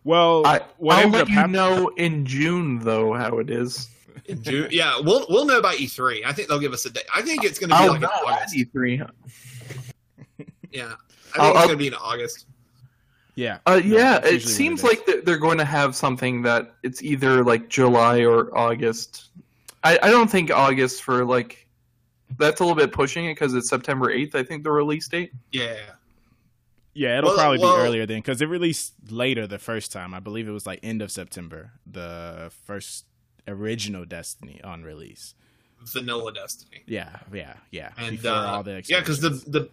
well, 0.08 0.46
I, 0.48 0.62
what 0.78 0.98
I'll 1.04 1.10
let 1.10 1.28
you 1.28 1.36
hap- 1.36 1.50
know 1.50 1.90
in 1.98 2.26
June 2.26 2.80
though 2.80 3.14
how 3.14 3.40
it 3.40 3.50
is. 3.50 3.90
in 4.26 4.42
June. 4.42 4.70
yeah, 4.72 5.00
we'll 5.02 5.26
we'll 5.30 5.46
know 5.46 5.62
by 5.62 5.76
E3. 5.76 6.22
I 6.26 6.32
think 6.34 6.48
they'll 6.48 6.60
give 6.60 6.74
us 6.74 6.86
a 6.86 6.90
date. 6.90 7.04
I 7.14 7.22
think 7.22 7.44
it's 7.44 7.60
going 7.60 7.70
to 7.70 7.76
be 7.76 7.82
I'll 7.84 7.92
like 7.92 8.02
know 8.02 8.08
August. 8.26 8.56
E3. 8.56 9.10
Yeah, 10.72 10.84
I 10.86 10.88
think 10.88 10.96
I'll- 11.38 11.50
it's 11.52 11.58
going 11.66 11.70
to 11.70 11.76
be 11.78 11.88
in 11.88 11.94
August. 11.96 12.46
Yeah, 13.36 13.60
Uh, 13.68 13.80
yeah, 13.86 14.18
that's 14.18 14.34
it 14.34 14.42
seems 14.48 14.84
it 14.84 14.88
like 14.88 15.06
they're, 15.06 15.22
they're 15.22 15.38
going 15.38 15.60
to 15.60 15.66
have 15.66 15.96
something 15.96 16.42
that 16.42 16.74
it's 16.82 17.04
either 17.04 17.44
like 17.44 17.70
July 17.70 18.22
or 18.26 18.56
August. 18.58 19.30
I, 19.84 20.00
I 20.02 20.10
don't 20.10 20.28
think 20.28 20.50
August 20.50 21.04
for 21.04 21.24
like 21.24 21.68
that's 22.40 22.62
a 22.62 22.64
little 22.64 22.76
bit 22.76 22.92
pushing 22.92 23.26
it 23.26 23.36
because 23.36 23.54
it's 23.54 23.70
September 23.70 24.10
eighth. 24.10 24.34
I 24.34 24.42
think 24.42 24.64
the 24.64 24.72
release 24.72 25.08
date. 25.08 25.34
Yeah, 25.52 25.76
yeah. 26.98 27.18
It'll 27.20 27.30
Well, 27.30 27.38
probably 27.38 27.60
well- 27.60 27.78
be 27.78 27.82
earlier 27.84 28.06
then 28.06 28.18
because 28.20 28.42
it 28.42 28.48
released 28.48 28.94
later 29.10 29.48
the 29.48 29.60
first 29.60 29.92
time. 29.92 30.14
I 30.14 30.20
believe 30.20 30.48
it 30.48 30.52
was 30.52 30.66
like 30.66 30.80
end 30.84 31.02
of 31.02 31.12
September, 31.12 31.72
the 31.86 32.52
first 32.66 33.06
original 33.48 34.06
Destiny 34.06 34.60
on 34.64 34.84
release. 34.84 35.34
Vanilla 35.82 36.34
Destiny. 36.34 36.82
Yeah, 36.88 37.20
yeah, 37.32 37.54
yeah. 37.72 37.92
and 37.98 38.26
uh, 38.26 38.34
all 38.34 38.64
the 38.64 38.84
yeah, 38.88 39.00
because 39.00 39.22
the 39.22 39.30
the 39.30 39.70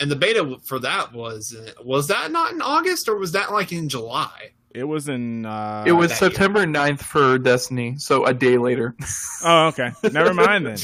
and 0.00 0.10
the 0.10 0.16
beta 0.16 0.58
for 0.64 0.78
that 0.80 1.12
was 1.12 1.54
uh, 1.54 1.72
was 1.84 2.08
that 2.08 2.32
not 2.32 2.52
in 2.52 2.62
August 2.62 3.08
or 3.08 3.16
was 3.16 3.32
that 3.32 3.52
like 3.52 3.70
in 3.72 3.88
July? 3.88 4.52
it 4.74 4.84
was 4.84 5.06
in 5.06 5.44
uh, 5.44 5.84
it 5.86 5.92
was 5.92 6.08
that 6.10 6.20
year. 6.22 6.30
September 6.30 6.64
9th 6.64 7.00
for 7.00 7.36
Destiny, 7.38 7.98
so 7.98 8.24
a 8.24 8.32
day 8.32 8.56
later. 8.56 8.96
Oh, 9.44 9.66
okay. 9.66 9.90
Never 10.10 10.32
mind 10.32 10.64
then. 10.66 10.78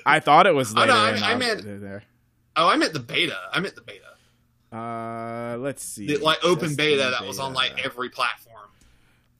I 0.06 0.20
thought 0.20 0.46
it 0.46 0.54
was 0.54 0.72
Oh, 0.76 0.84
no, 0.84 0.94
I- 0.94 1.16
in 1.16 1.22
I 1.24 1.34
meant- 1.34 1.64
there. 1.64 2.04
oh, 2.56 2.68
I 2.68 2.76
meant 2.76 2.92
the 2.92 3.00
beta. 3.00 3.36
I 3.52 3.58
meant 3.58 3.74
the 3.74 3.80
beta, 3.82 4.05
Uh, 4.72 5.56
let's 5.60 5.82
see. 5.82 6.06
the 6.06 6.16
like 6.18 6.38
open 6.42 6.68
Destiny 6.68 6.96
beta 6.96 7.10
that 7.18 7.26
was 7.26 7.38
on 7.38 7.52
like 7.54 7.84
every 7.84 8.08
platform. 8.10 8.68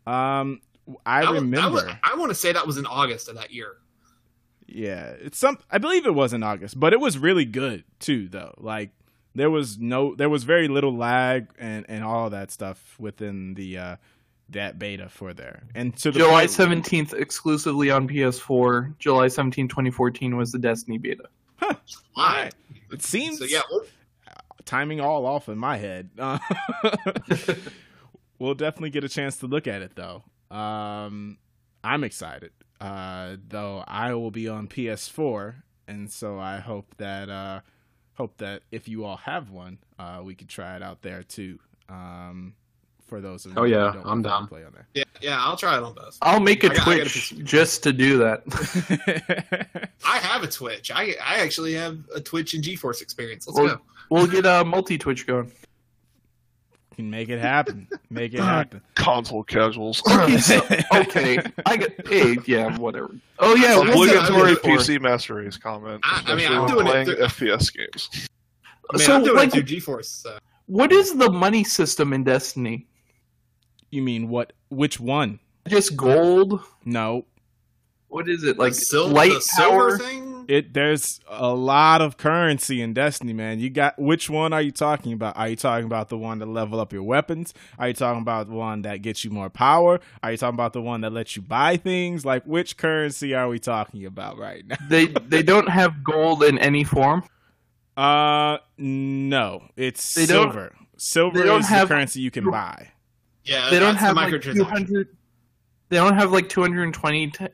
Um, 0.07 0.61
I 1.05 1.23
That 1.23 1.31
was- 1.33 1.41
that 1.41 1.41
remember. 1.43 1.71
was- 1.73 1.95
I 2.03 2.15
want 2.17 2.31
to 2.31 2.35
say 2.35 2.53
that 2.53 2.67
was 2.67 2.77
in 2.79 2.87
August 2.87 3.29
of 3.29 3.35
that 3.37 3.53
year. 3.53 3.77
Yeah, 4.69 5.11
it's 5.21 5.39
some. 5.39 5.59
I 5.71 5.79
believe 5.79 6.07
it 6.07 6.15
was 6.15 6.33
in 6.33 6.43
August, 6.43 6.79
but 6.79 6.93
it 6.93 7.01
was 7.01 7.19
really 7.19 7.45
good 7.45 7.85
too. 8.01 8.29
Though, 8.29 8.55
like 8.59 8.91
there 9.35 9.51
was 9.51 9.79
no, 9.79 10.15
there 10.17 10.29
was 10.29 10.43
very 10.45 10.67
little 10.69 10.97
lag 10.97 11.49
and 11.59 11.87
and 11.89 12.03
all 12.03 12.31
that 12.31 12.51
stuff 12.51 12.97
within 12.99 13.55
the 13.55 13.79
uh 13.79 13.97
that 14.51 14.79
beta 14.79 15.09
for 15.09 15.33
there. 15.35 15.65
And 15.75 15.97
to 15.99 16.11
the 16.11 16.19
July 16.21 16.41
point- 16.43 16.51
seventeenth, 16.51 17.15
exclusively 17.15 17.91
on 17.91 18.09
PS4. 18.09 18.95
July 18.99 19.27
17, 19.29 19.67
2014 19.69 20.37
was 20.37 20.53
the 20.53 20.59
Destiny 20.59 20.99
beta. 20.99 21.25
All 21.63 21.71
right. 22.17 22.55
It 22.93 23.03
seems 23.03 23.39
So 23.39 23.45
yeah, 23.45 23.63
well, 23.71 23.83
timing 24.67 25.01
all 25.01 25.25
off 25.25 25.49
in 25.49 25.57
my 25.59 25.79
head. 25.79 26.11
Uh, 26.19 26.39
we'll 28.39 28.55
definitely 28.55 28.91
get 28.91 29.05
a 29.05 29.09
chance 29.09 29.39
to 29.39 29.47
look 29.47 29.67
at 29.67 29.83
it 29.83 29.93
though. 29.97 30.23
Um, 30.55 31.39
I'm 31.83 32.05
excited. 32.05 32.51
Uh, 32.81 33.37
though 33.49 33.83
I 33.89 34.13
will 34.15 34.31
be 34.31 34.49
on 34.49 34.69
PS4, 34.69 35.55
and 35.89 36.11
so 36.11 36.39
I 36.39 36.59
hope 36.59 36.95
that 36.99 37.31
uh, 37.31 37.61
hope 38.15 38.37
that 38.39 38.63
if 38.71 38.87
you 38.89 39.05
all 39.05 39.17
have 39.17 39.51
one, 39.51 39.79
uh, 39.99 40.21
we 40.23 40.35
could 40.35 40.49
try 40.49 40.77
it 40.77 40.83
out 40.83 41.01
there 41.03 41.23
too. 41.23 41.59
Um, 41.89 42.55
for 43.07 43.21
those 43.21 43.47
of 43.47 43.53
you 43.53 43.59
Oh, 43.59 43.65
yeah, 43.65 43.87
who 43.93 43.99
don't 43.99 44.03
I'm 44.03 44.09
want 44.09 44.25
down. 44.25 44.47
play 44.49 44.65
on 44.65 44.73
there. 44.73 44.89
yeah, 44.95 45.05
yeah. 45.23 45.39
I'll 45.41 45.57
try 45.57 45.77
it 45.79 45.83
on 45.83 45.95
both. 45.95 46.19
I'll 46.23 46.41
make 46.41 46.65
a 46.65 46.71
I 46.71 46.75
got- 46.75 46.89
I 46.89 46.99
got 46.99 47.07
a 47.07 47.11
Twitch 47.11 47.35
just 47.45 47.83
to 47.85 47.93
do 47.93 48.19
that. 48.19 48.43
I 50.05 50.19
have 50.19 50.43
a 50.43 50.49
Twitch. 50.49 50.91
I 50.91 51.15
I 51.25 51.37
actually 51.37 51.73
have 51.75 51.99
a 52.15 52.21
Twitch 52.21 52.55
and 52.55 52.63
GeForce 52.65 53.01
experience. 53.01 53.47
Let's 53.47 53.59
Well- 53.59 53.77
go. 53.77 53.81
We'll 54.11 54.27
get 54.27 54.47
uh, 54.47 54.61
a 54.63 54.65
multi 54.65 54.99
Twitch 54.99 55.27
going. 55.27 55.51
Can 56.95 57.11
make 57.11 57.29
it 57.29 57.39
happen. 57.39 57.87
Make 58.09 58.33
it 58.33 58.41
happen. 58.41 58.81
Console 58.95 59.43
casuals. 59.45 60.03
Okay, 60.09 60.39
so, 60.39 60.57
okay. 60.95 61.39
I 61.67 61.77
get 61.77 62.07
hey, 62.09 62.39
yeah, 62.47 62.77
whatever. 62.79 63.11
Oh 63.39 63.55
yeah, 63.55 63.79
Obligatory 63.81 64.55
get 64.55 64.63
PC 64.63 65.01
Master 65.01 65.35
Race 65.35 65.59
comment. 65.59 66.01
I- 66.05 66.23
I 66.27 66.35
mean, 66.35 66.47
I'm 66.51 66.61
when 66.63 66.69
doing 66.71 66.87
it 66.87 66.91
playing 66.91 67.07
through- 67.07 67.17
FPS 67.49 67.75
games. 67.77 68.29
Man, 68.93 69.01
so 69.01 69.15
I'm 69.17 69.25
doing 69.25 69.37
like, 69.37 69.49
it 69.49 69.53
through 69.53 69.65
GeForce. 69.65 70.07
So. 70.23 70.39
what 70.67 70.91
is 70.93 71.15
the 71.17 71.31
money 71.31 71.65
system 71.65 72.13
in 72.15 72.25
Destiny? 72.25 72.87
You 73.91 74.01
mean 74.03 74.29
what? 74.29 74.53
Which 74.71 74.99
one? 74.99 75.39
Just 75.69 75.97
gold? 75.97 76.63
No, 76.85 77.27
What 78.09 78.29
is 78.29 78.43
it 78.45 78.59
like? 78.59 78.73
the 78.73 78.79
sil- 78.81 79.09
light 79.09 79.33
the 79.33 79.41
silver 79.43 79.99
power? 79.99 79.99
thing. 79.99 80.26
It 80.49 80.75
there's 80.75 81.21
a 81.29 81.53
lot 81.55 82.01
of 82.03 82.17
currency 82.17 82.81
in 82.81 82.95
Destiny, 82.95 83.33
man. 83.33 83.59
You 83.59 83.71
got 83.71 83.99
which 83.99 84.31
one 84.31 84.53
are 84.53 84.63
you 84.63 84.71
talking 84.71 85.13
about? 85.13 85.37
Are 85.37 85.49
you 85.49 85.57
talking 85.57 85.87
about 85.87 86.09
the 86.09 86.17
one 86.19 86.39
that 86.39 86.47
level 86.47 86.79
up 86.81 86.93
your 86.93 87.03
weapons? 87.03 87.53
Are 87.79 87.89
you 87.89 87.95
talking 87.95 88.23
about 88.23 88.49
the 88.49 88.55
one 88.55 88.83
that 88.83 89.03
gets 89.03 89.25
you 89.25 89.31
more 89.31 89.51
power? 89.51 90.01
Are 90.23 90.31
you 90.31 90.37
talking 90.37 90.55
about 90.55 90.73
the 90.73 90.83
one 90.83 91.01
that 91.03 91.13
lets 91.13 91.37
you 91.37 91.43
buy 91.43 91.77
things? 91.77 92.25
Like 92.25 92.45
which 92.45 92.77
currency 92.77 93.35
are 93.35 93.49
we 93.49 93.59
talking 93.59 94.05
about 94.07 94.39
right 94.39 94.65
now? 94.67 94.77
They 94.89 95.07
they 95.07 95.43
don't 95.43 95.69
have 95.69 96.05
gold 96.05 96.43
in 96.43 96.59
any 96.59 96.85
form. 96.85 97.25
Uh 97.97 98.59
no, 98.79 99.69
it's 99.77 100.15
They 100.15 100.27
silver. 100.27 100.75
Silver 100.97 101.43
they 101.43 101.55
is 101.57 101.67
have- 101.69 101.89
the 101.89 101.95
currency 101.95 102.21
you 102.21 102.31
can 102.31 102.51
buy. 102.51 102.93
Yeah, 103.45 103.71
They 103.71 103.79
don't 103.79 103.97
have 103.97 104.15
the 104.17 104.21
like 104.23 104.43
two 104.43 104.65
hundred. 104.65 105.09
They 105.89 105.97
don't 105.99 106.15
have 106.17 106.33
like 106.33 106.49
220 106.49 107.31
t- 107.31 107.47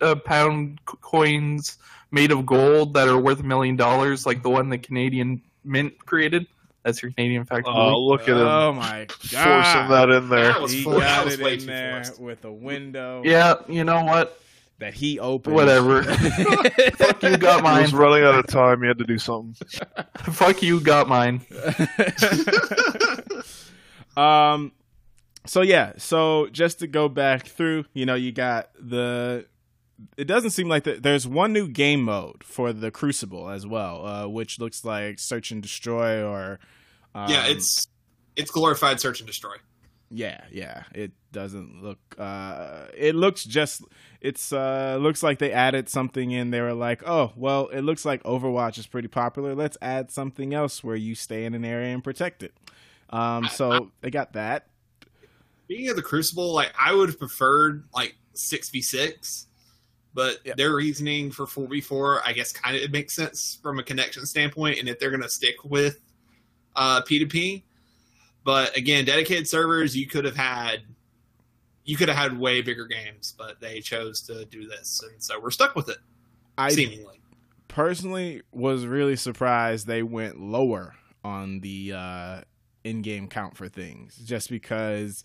uh, 0.00 0.14
pound 0.14 0.80
coins 0.86 1.76
made 2.14 2.30
of 2.32 2.46
gold 2.46 2.94
that 2.94 3.08
are 3.08 3.18
worth 3.18 3.40
a 3.40 3.42
million 3.42 3.76
dollars, 3.76 4.24
like 4.24 4.42
the 4.42 4.48
one 4.50 4.68
the 4.70 4.78
Canadian 4.78 5.42
Mint 5.64 5.98
created. 6.06 6.46
That's 6.84 7.02
your 7.02 7.10
Canadian 7.12 7.44
fact. 7.46 7.66
Oh, 7.66 7.98
look 7.98 8.22
at 8.22 8.28
him 8.28 8.36
Oh 8.36 8.72
my 8.74 9.06
god, 9.06 9.12
forcing 9.12 9.42
god! 9.42 9.90
that 9.90 10.10
in 10.10 10.28
there. 10.28 10.52
That 10.52 10.60
was 10.62 10.72
he 10.72 10.84
for- 10.84 11.00
that 11.00 11.00
got 11.00 11.24
was 11.24 11.40
it 11.40 11.60
in 11.62 11.66
there 11.66 12.04
forced. 12.04 12.20
with 12.20 12.44
a 12.44 12.52
window 12.52 13.22
Yeah, 13.24 13.54
you 13.68 13.82
know 13.84 14.04
what? 14.04 14.38
that 14.80 14.92
he 14.92 15.20
opened. 15.20 15.54
Whatever. 15.54 16.02
Fuck 16.02 17.22
you, 17.22 17.36
got 17.38 17.62
mine. 17.62 17.74
He 17.74 17.78
mine. 17.78 17.82
was 17.84 17.94
running 17.94 18.24
out 18.24 18.34
of 18.34 18.46
time. 18.48 18.82
He 18.82 18.88
had 18.88 18.98
to 18.98 19.04
do 19.04 19.18
something. 19.18 19.54
Fuck 20.32 20.62
you, 20.64 20.80
got 20.80 21.08
mine. 21.08 21.42
um 24.16 24.72
so 25.46 25.62
yeah 25.62 25.92
so 25.96 26.48
just 26.52 26.80
to 26.80 26.86
go 26.86 27.08
back 27.08 27.46
through 27.46 27.84
you 27.94 28.04
know 28.06 28.14
you 28.14 28.30
got 28.32 28.70
the 28.78 29.44
it 30.16 30.24
doesn't 30.24 30.50
seem 30.50 30.68
like 30.68 30.84
the, 30.84 30.94
there's 30.94 31.26
one 31.26 31.52
new 31.52 31.68
game 31.68 32.02
mode 32.02 32.42
for 32.42 32.72
the 32.72 32.90
crucible 32.90 33.48
as 33.48 33.66
well 33.66 34.06
uh 34.06 34.26
which 34.28 34.58
looks 34.58 34.84
like 34.84 35.18
search 35.18 35.50
and 35.50 35.62
destroy 35.62 36.22
or 36.24 36.58
um, 37.14 37.30
yeah, 37.30 37.46
it's 37.46 37.86
it's 38.34 38.50
glorified 38.50 38.98
search 39.00 39.20
and 39.20 39.26
destroy. 39.26 39.54
yeah 40.10 40.40
yeah 40.50 40.82
it 40.94 41.12
doesn't 41.32 41.82
look 41.82 41.98
uh 42.18 42.86
it 42.96 43.14
looks 43.14 43.44
just 43.44 43.82
it's 44.20 44.52
uh 44.52 44.96
looks 45.00 45.22
like 45.22 45.38
they 45.38 45.52
added 45.52 45.88
something 45.88 46.30
in. 46.30 46.50
They 46.50 46.60
were 46.60 46.72
like 46.72 47.06
oh 47.06 47.32
well 47.36 47.68
it 47.68 47.82
looks 47.82 48.04
like 48.04 48.22
overwatch 48.22 48.78
is 48.78 48.86
pretty 48.86 49.08
popular. 49.08 49.54
Let's 49.54 49.76
add 49.82 50.10
something 50.10 50.54
else 50.54 50.82
where 50.82 50.96
you 50.96 51.14
stay 51.14 51.44
in 51.44 51.54
an 51.54 51.64
area 51.64 51.92
and 51.92 52.02
protect 52.02 52.42
it. 52.42 52.54
Um 53.10 53.46
so 53.46 53.90
they 54.00 54.10
got 54.10 54.32
that. 54.32 54.68
Speaking 55.64 55.88
of 55.90 55.96
the 55.96 56.02
Crucible, 56.02 56.52
like 56.52 56.72
I 56.80 56.94
would 56.94 57.08
have 57.10 57.18
preferred 57.18 57.84
like 57.94 58.16
six 58.32 58.70
v 58.70 58.80
six, 58.82 59.46
but 60.14 60.38
Yeah. 60.44 60.54
their 60.56 60.74
reasoning 60.74 61.30
for 61.30 61.46
four 61.46 61.66
v 61.68 61.80
four, 61.80 62.26
I 62.26 62.32
guess, 62.32 62.52
kind 62.52 62.76
of 62.76 62.82
it 62.82 62.92
makes 62.92 63.14
sense 63.14 63.58
from 63.62 63.78
a 63.78 63.82
connection 63.82 64.24
standpoint, 64.26 64.78
and 64.78 64.88
if 64.88 64.98
they're 64.98 65.10
going 65.10 65.22
to 65.22 65.28
stick 65.28 65.56
with 65.64 65.98
uh, 66.76 67.02
P2P. 67.02 67.62
But 68.44 68.76
again, 68.76 69.04
dedicated 69.04 69.48
servers, 69.48 69.96
you 69.96 70.06
could 70.06 70.24
have 70.24 70.36
had, 70.36 70.82
you 71.84 71.96
could 71.96 72.08
have 72.08 72.16
had 72.18 72.38
way 72.38 72.60
bigger 72.62 72.86
games, 72.86 73.34
but 73.36 73.60
they 73.60 73.80
chose 73.80 74.20
to 74.22 74.44
do 74.46 74.66
this, 74.68 75.02
and 75.10 75.22
so 75.22 75.38
we're 75.40 75.50
stuck 75.50 75.74
with 75.76 75.88
it. 75.88 75.98
i 76.58 76.68
seemingly, 76.70 77.20
personally 77.68 78.42
was 78.52 78.86
really 78.86 79.16
surprised 79.16 79.86
they 79.86 80.02
went 80.02 80.38
lower 80.38 80.94
on 81.24 81.60
the 81.60 81.92
uh 81.92 82.40
in-game 82.84 83.26
count 83.28 83.56
for 83.56 83.66
things 83.68 84.14
just 84.24 84.50
because 84.50 85.24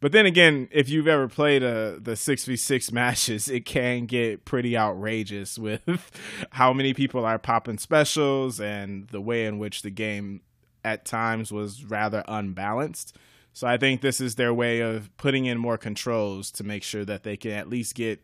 but 0.00 0.12
then 0.12 0.26
again 0.26 0.68
if 0.70 0.88
you've 0.88 1.06
ever 1.06 1.28
played 1.28 1.62
uh 1.62 1.92
the 2.00 2.12
6v6 2.12 2.92
matches 2.92 3.48
it 3.48 3.64
can 3.64 4.06
get 4.06 4.44
pretty 4.44 4.76
outrageous 4.76 5.58
with 5.66 5.82
how 6.50 6.72
many 6.72 6.92
people 6.94 7.24
are 7.24 7.38
popping 7.38 7.78
specials 7.78 8.60
and 8.60 9.08
the 9.08 9.20
way 9.20 9.46
in 9.46 9.58
which 9.58 9.82
the 9.82 9.90
game 9.90 10.40
at 10.82 11.04
times 11.04 11.52
was 11.52 11.84
rather 11.84 12.24
unbalanced. 12.26 13.16
So 13.52 13.66
i 13.66 13.76
think 13.76 14.00
this 14.00 14.20
is 14.20 14.36
their 14.36 14.54
way 14.54 14.80
of 14.80 15.14
putting 15.16 15.46
in 15.46 15.58
more 15.58 15.78
controls 15.78 16.50
to 16.52 16.64
make 16.64 16.82
sure 16.82 17.04
that 17.04 17.22
they 17.22 17.36
can 17.36 17.52
at 17.52 17.68
least 17.68 17.94
get 17.94 18.22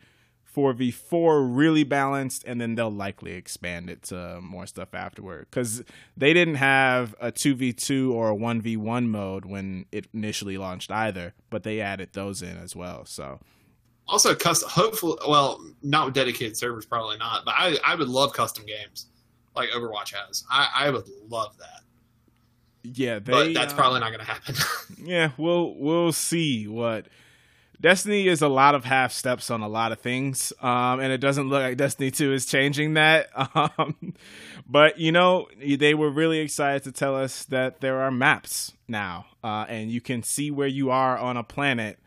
4v4 0.57 1.55
really 1.55 1.85
balanced 1.85 2.45
and 2.47 2.61
then 2.61 2.75
they'll 2.75 2.91
likely 2.91 3.33
expand 3.33 3.91
it 3.91 4.03
to 4.05 4.41
more 4.41 4.67
stuff 4.67 4.95
afterward 4.95 5.47
because 5.51 5.83
they 6.17 6.33
didn't 6.33 6.55
have 6.55 7.15
a 7.21 7.31
2v2 7.31 8.13
or 8.13 8.31
a 8.31 8.35
1v1 8.37 9.07
mode 9.09 9.45
when 9.45 9.85
it 9.93 10.07
initially 10.15 10.57
launched 10.57 10.91
either 10.91 11.35
but 11.51 11.63
they 11.63 11.81
added 11.81 12.09
those 12.13 12.41
in 12.41 12.57
as 12.57 12.75
well 12.75 13.05
so 13.05 13.39
also 14.09 14.35
custom. 14.35 14.69
Hopefully, 14.71 15.19
well, 15.29 15.61
not 15.83 16.07
with 16.07 16.15
dedicated 16.15 16.57
servers, 16.57 16.87
probably 16.87 17.19
not. 17.19 17.45
But 17.45 17.55
I, 17.57 17.77
I 17.85 17.95
would 17.95 18.09
love 18.09 18.33
custom 18.33 18.65
games 18.65 19.07
like 19.55 19.71
Overwatch 19.71 20.15
has. 20.15 20.45
I, 20.51 20.69
I 20.75 20.91
would 20.91 21.09
love 21.29 21.57
that. 21.59 21.81
yeah 22.83 23.19
they, 23.19 23.33
but 23.33 23.55
that's 23.55 23.73
uh, 23.73 23.77
probably 23.77 24.01
not 24.01 24.09
going 24.09 24.21
to 24.21 24.27
happen. 24.27 24.55
yeah 25.05 25.31
we'll 25.37 25.75
we'll 25.77 26.13
see 26.13 26.69
what 26.69 27.07
Destiny 27.81 28.27
is 28.27 28.43
a 28.43 28.49
lot 28.49 28.75
of 28.75 28.85
half 28.85 29.13
steps 29.13 29.51
on 29.51 29.61
a 29.61 29.69
lot 29.69 29.93
of 29.93 30.01
things, 30.01 30.53
um, 30.61 31.01
and 31.01 31.13
it 31.13 31.19
doesn't 31.19 31.49
look 31.49 31.63
like 31.63 31.77
Destiny 31.77 32.11
2 32.11 32.33
is 32.33 32.47
changing 32.47 32.95
that. 32.95 33.29
Um, 33.79 34.15
but, 34.69 34.99
you 34.99 35.13
know, 35.13 35.47
they 35.59 35.95
were 35.95 36.11
really 36.11 36.39
excited 36.41 36.83
to 36.85 36.93
tell 36.93 37.15
us 37.17 37.45
that 37.45 37.81
there 37.81 38.01
are 38.01 38.11
maps 38.11 38.73
now, 38.89 39.27
uh, 39.45 39.65
and 39.69 39.91
you 39.91 40.01
can 40.01 40.23
see 40.23 40.51
where 40.51 40.67
you 40.67 40.91
are 40.91 41.17
on 41.19 41.37
a 41.37 41.43
planet 41.45 41.99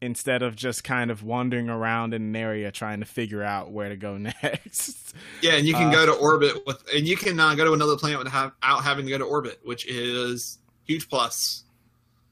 instead 0.00 0.42
of 0.42 0.54
just 0.54 0.84
kind 0.84 1.10
of 1.10 1.22
wandering 1.22 1.68
around 1.70 2.12
in 2.14 2.22
an 2.22 2.36
area 2.36 2.70
trying 2.70 3.00
to 3.00 3.06
figure 3.06 3.42
out 3.42 3.70
where 3.72 3.88
to 3.88 3.96
go 3.96 4.16
next. 4.42 5.14
yeah, 5.40 5.52
and 5.54 5.66
you 5.66 5.72
can 5.74 5.88
Uh, 5.88 5.92
go 5.92 6.06
to 6.06 6.12
orbit 6.12 6.64
with, 6.66 6.84
and 6.94 7.08
you 7.08 7.16
can 7.16 7.40
uh, 7.40 7.54
go 7.54 7.64
to 7.64 7.72
another 7.72 7.96
planet 7.96 8.18
without 8.18 8.52
having 8.62 9.06
to 9.06 9.10
go 9.10 9.18
to 9.18 9.24
orbit, 9.24 9.58
which 9.64 9.86
is 9.86 10.58
huge 10.84 11.08
plus. 11.08 11.64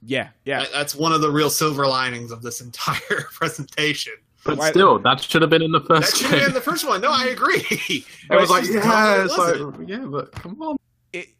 Yeah, 0.04 0.28
yeah. 0.44 0.60
That- 0.60 0.72
That's 0.72 0.94
one 0.94 1.12
of 1.12 1.20
the 1.20 1.30
real 1.30 1.50
silver 1.50 1.86
linings 1.86 2.30
of 2.30 2.42
this 2.42 2.60
entire 2.60 3.00
presentation. 3.32 4.14
But 4.44 4.58
Why- 4.58 4.70
still, 4.70 4.98
that 5.00 5.20
should 5.22 5.42
have 5.42 5.50
been 5.50 5.62
in 5.62 5.70
the 5.72 5.80
first. 5.80 5.88
That 5.88 6.00
first 6.02 6.16
should 6.16 6.26
have 6.30 6.38
game. 6.40 6.44
been 6.48 6.54
the 6.54 6.60
first 6.70 6.86
one. 6.86 7.00
No, 7.00 7.10
I 7.12 7.26
agree. 7.26 7.64
It 8.30 8.40
was 8.40 8.50
like, 8.50 8.64
yeah, 8.68 9.24
it's 9.24 9.36
like, 9.36 9.88
yeah, 9.88 9.98
but 10.06 10.32
come 10.32 10.60
on. 10.62 10.76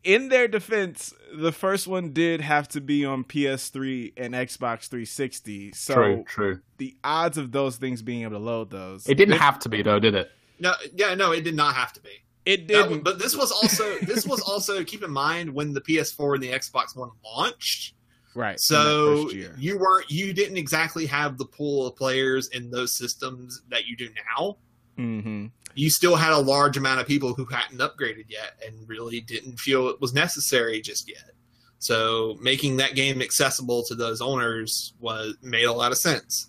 In 0.04 0.28
their 0.28 0.46
defense, 0.48 1.14
the 1.34 1.50
first 1.50 1.86
one 1.86 2.12
did 2.12 2.42
have 2.42 2.68
to 2.68 2.80
be 2.82 3.06
on 3.06 3.24
PS3 3.24 4.12
and 4.18 4.34
Xbox 4.34 4.88
360. 4.88 5.72
So 5.72 5.94
true, 5.94 6.24
true. 6.28 6.60
the 6.76 6.94
odds 7.02 7.38
of 7.38 7.52
those 7.52 7.76
things 7.76 8.02
being 8.02 8.22
able 8.22 8.32
to 8.32 8.38
load 8.44 8.70
those. 8.70 9.08
It 9.08 9.14
didn't 9.14 9.38
have 9.38 9.58
to 9.60 9.68
be 9.70 9.80
though, 9.82 9.98
did 9.98 10.14
it? 10.14 10.30
no, 10.60 10.74
yeah, 10.94 11.14
no, 11.14 11.32
it 11.32 11.40
did 11.42 11.54
not 11.56 11.74
have 11.74 11.92
to 11.94 12.00
be. 12.02 12.10
It 12.44 12.66
didn't. 12.66 13.02
but 13.02 13.18
this 13.18 13.34
was 13.34 13.50
also 13.50 13.96
this 14.02 14.26
was 14.26 14.40
also 14.42 14.84
keep 14.84 15.02
in 15.02 15.10
mind 15.10 15.52
when 15.54 15.72
the 15.72 15.80
PS4 15.80 16.34
and 16.34 16.42
the 16.42 16.50
Xbox 16.50 16.94
One 16.94 17.10
launched. 17.24 17.94
Right. 18.34 18.58
So 18.60 19.30
you 19.58 19.78
weren't 19.78 20.10
you 20.10 20.32
didn't 20.32 20.56
exactly 20.56 21.06
have 21.06 21.38
the 21.38 21.44
pool 21.44 21.86
of 21.86 21.96
players 21.96 22.48
in 22.48 22.70
those 22.70 22.94
systems 22.94 23.62
that 23.68 23.86
you 23.86 23.96
do 23.96 24.08
now. 24.36 24.56
hmm 24.96 25.46
You 25.74 25.90
still 25.90 26.16
had 26.16 26.32
a 26.32 26.38
large 26.38 26.76
amount 26.76 27.00
of 27.00 27.06
people 27.06 27.34
who 27.34 27.44
hadn't 27.46 27.78
upgraded 27.78 28.26
yet 28.28 28.62
and 28.66 28.88
really 28.88 29.20
didn't 29.20 29.58
feel 29.58 29.88
it 29.88 30.00
was 30.00 30.12
necessary 30.14 30.80
just 30.80 31.08
yet. 31.08 31.30
So 31.78 32.38
making 32.40 32.76
that 32.76 32.94
game 32.94 33.20
accessible 33.20 33.82
to 33.84 33.94
those 33.94 34.20
owners 34.20 34.94
was 35.00 35.34
made 35.42 35.64
a 35.64 35.72
lot 35.72 35.90
of 35.90 35.98
sense. 35.98 36.46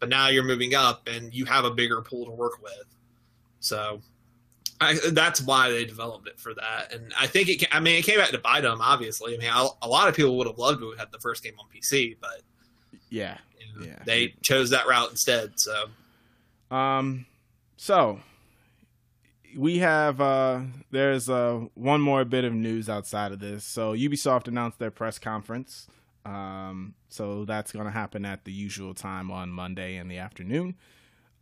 But 0.00 0.10
now 0.10 0.28
you're 0.28 0.44
moving 0.44 0.74
up 0.74 1.08
and 1.08 1.32
you 1.32 1.46
have 1.46 1.64
a 1.64 1.70
bigger 1.70 2.02
pool 2.02 2.26
to 2.26 2.30
work 2.30 2.62
with. 2.62 2.84
So 3.60 4.02
I, 4.80 4.98
that's 5.12 5.40
why 5.40 5.70
they 5.70 5.84
developed 5.84 6.28
it 6.28 6.38
for 6.38 6.52
that. 6.54 6.92
And 6.92 7.12
I 7.18 7.26
think 7.26 7.48
it. 7.48 7.64
I 7.72 7.80
mean, 7.80 7.96
it 7.96 8.02
came 8.04 8.18
back 8.18 8.30
to 8.30 8.38
bite 8.38 8.60
them. 8.62 8.80
Obviously, 8.80 9.34
I 9.34 9.38
mean, 9.38 9.48
a, 9.50 9.66
a 9.82 9.88
lot 9.88 10.08
of 10.08 10.14
people 10.14 10.36
would 10.38 10.46
have 10.46 10.58
loved 10.58 10.80
to 10.80 10.90
have 10.90 10.98
had 10.98 11.12
the 11.12 11.18
first 11.18 11.42
game 11.42 11.54
on 11.58 11.66
PC, 11.74 12.16
but 12.20 12.42
Yeah. 13.08 13.38
you 13.58 13.80
know, 13.80 13.86
Yeah. 13.86 13.98
they 14.04 14.34
chose 14.42 14.70
that 14.70 14.86
route 14.86 15.10
instead. 15.10 15.58
So 15.58 15.86
Um. 16.70 17.26
So 17.78 18.20
we 19.56 19.78
have 19.78 20.20
uh 20.20 20.60
there's 20.90 21.30
uh 21.30 21.60
one 21.74 22.00
more 22.02 22.24
bit 22.24 22.44
of 22.44 22.52
news 22.52 22.88
outside 22.88 23.32
of 23.32 23.38
this. 23.38 23.64
So 23.64 23.94
Ubisoft 23.94 24.48
announced 24.48 24.78
their 24.78 24.90
press 24.90 25.18
conference. 25.18 25.86
Um. 26.24 26.94
So 27.08 27.44
that's 27.44 27.72
gonna 27.72 27.90
happen 27.90 28.24
at 28.24 28.44
the 28.44 28.52
usual 28.52 28.92
time 28.94 29.30
on 29.30 29.50
Monday 29.50 29.96
in 29.96 30.08
the 30.08 30.18
afternoon. 30.18 30.74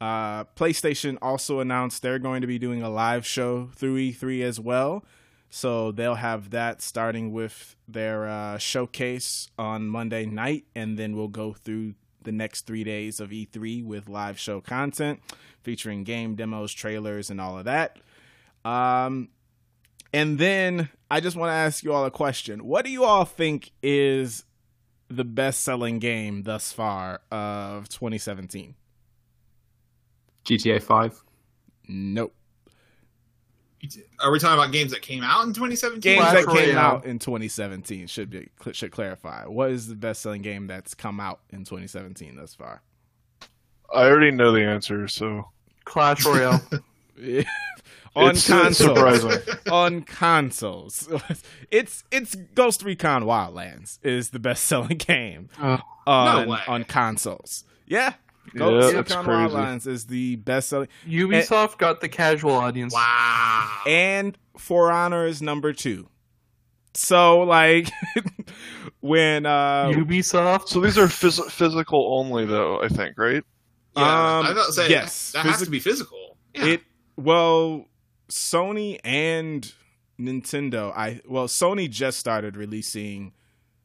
Uh, 0.01 0.45
PlayStation 0.57 1.16
also 1.23 1.61
announced 1.61 2.03
they're 2.03 2.19
going 2.19 2.41
to 2.41 2.47
be 2.47 2.59
doing 2.59 2.83
a 2.83 2.91
live 2.91 3.25
show 3.25 3.71
through 3.75 3.97
E3 3.97 4.43
as 4.43 4.61
well. 4.61 5.05
So 5.51 5.93
they'll 5.93 6.16
have 6.16 6.51
that 6.51 6.83
starting 6.83 7.33
with 7.33 7.77
their 7.87 8.27
uh, 8.27 8.59
showcase 8.59 9.51
on 9.57 9.87
Monday 9.87 10.27
night, 10.27 10.65
and 10.75 10.99
then 10.99 11.16
we'll 11.16 11.29
go 11.29 11.53
through 11.53 11.95
the 12.23 12.33
next 12.33 12.66
three 12.66 12.83
days 12.83 13.21
of 13.21 13.31
E3 13.31 13.85
with 13.85 14.09
live 14.09 14.39
show 14.39 14.61
content 14.61 15.21
featuring 15.62 16.05
game 16.05 16.35
demos, 16.35 16.73
trailers, 16.73 17.31
and 17.31 17.41
all 17.41 17.59
of 17.59 17.66
that. 17.66 17.99
Um, 18.65 19.29
and 20.12 20.39
then 20.39 20.89
I 21.11 21.21
just 21.21 21.37
want 21.37 21.51
to 21.51 21.55
ask 21.55 21.85
you 21.85 21.93
all 21.93 22.05
a 22.05 22.11
question. 22.11 22.65
What 22.65 22.85
do 22.85 22.91
you 22.91 23.05
all 23.05 23.25
think 23.25 23.71
is 23.83 24.45
the 25.09 25.25
best 25.25 25.62
selling 25.62 25.99
game 25.99 26.43
thus 26.43 26.73
far 26.73 27.21
of 27.31 27.89
2017? 27.89 28.75
GTA 30.45 30.83
Five. 30.83 31.23
Nope. 31.89 32.35
are 34.21 34.33
we 34.33 34.39
talking 34.39 34.59
about 34.59 34.73
games 34.73 34.93
that 34.93 35.03
came 35.03 35.23
out 35.23 35.45
in 35.45 35.53
2017? 35.53 36.01
Games 36.01 36.21
Clash 36.23 36.35
that 36.45 36.47
came 36.55 36.75
Royale. 36.75 36.79
out 36.79 37.05
in 37.05 37.19
2017 37.19 38.07
should 38.07 38.31
be 38.31 38.49
should 38.73 38.91
clarify. 38.93 39.45
What 39.47 39.71
is 39.71 39.89
the 39.89 39.95
best 39.95 40.23
selling 40.23 40.43
game 40.43 40.66
that's 40.66 40.95
come 40.95 41.21
out 41.21 41.41
in 41.51 41.61
2017 41.65 42.37
thus 42.37 42.55
far? 42.55 42.83
I 43.95 44.05
already 44.05 44.31
know 44.31 44.53
the 44.53 44.65
answer, 44.65 45.07
so 45.09 45.51
Clash 45.85 46.25
Royale. 46.25 46.62
on 48.16 48.31
It's, 48.31 48.49
uh, 48.51 48.62
consoles. 48.62 49.25
on 49.71 50.03
consoles. 50.03 51.09
it's 51.71 52.03
it's 52.11 52.35
Ghost 52.55 52.83
Recon 52.83 53.23
Wildlands 53.25 53.99
is 54.03 54.31
the 54.31 54.39
best 54.39 54.65
selling 54.65 54.97
game 54.99 55.49
Oh. 55.61 55.79
on 56.07 56.49
No 56.49 56.57
on 56.66 56.85
consoles. 56.85 57.65
Yeah, 57.87 58.15
Ghost 58.55 58.93
Yeah, 58.93 58.99
Recon 59.01 59.05
that's 59.05 59.15
crazy. 59.15 59.55
Wildlands 59.55 59.87
is 59.87 60.07
the 60.07 60.37
best 60.37 60.69
selling, 60.69 60.89
Ubisoft 61.09 61.79
got 61.79 62.01
the 62.01 62.09
casual 62.09 62.53
audience. 62.53 62.93
Wow. 62.95 63.83
and 63.87 64.37
For 64.59 64.91
Honor 64.93 65.27
is 65.27 65.43
number 65.43 65.73
two. 65.73 66.09
So 66.95 67.41
like 67.41 67.91
when 69.01 69.47
uh 69.47 69.87
Ubisoft. 69.87 70.69
So 70.69 70.81
these 70.81 70.97
are 70.99 71.07
phys- 71.07 71.51
physical 71.51 72.19
only, 72.19 72.47
though. 72.47 72.81
I 72.81 72.89
think, 72.89 73.19
right? 73.19 73.43
yeah, 73.97 74.03
um, 74.03 74.47
I 74.47 74.49
was 74.49 74.51
about 74.51 74.66
to 74.66 74.73
say 74.73 74.91
yes, 74.91 75.33
that 75.33 75.45
has 75.45 75.57
physi- 75.57 75.65
to 75.65 75.71
be 75.71 75.81
physical. 75.81 76.37
Yeah. 76.55 76.66
It 76.66 76.83
well, 77.16 77.87
Sony 78.31 79.01
and 79.05 79.73
Nintendo. 80.21 80.93
I 80.97 81.21
well, 81.29 81.49
Sony 81.49 81.91
just 81.91 82.19
started 82.19 82.57
releasing 82.57 83.33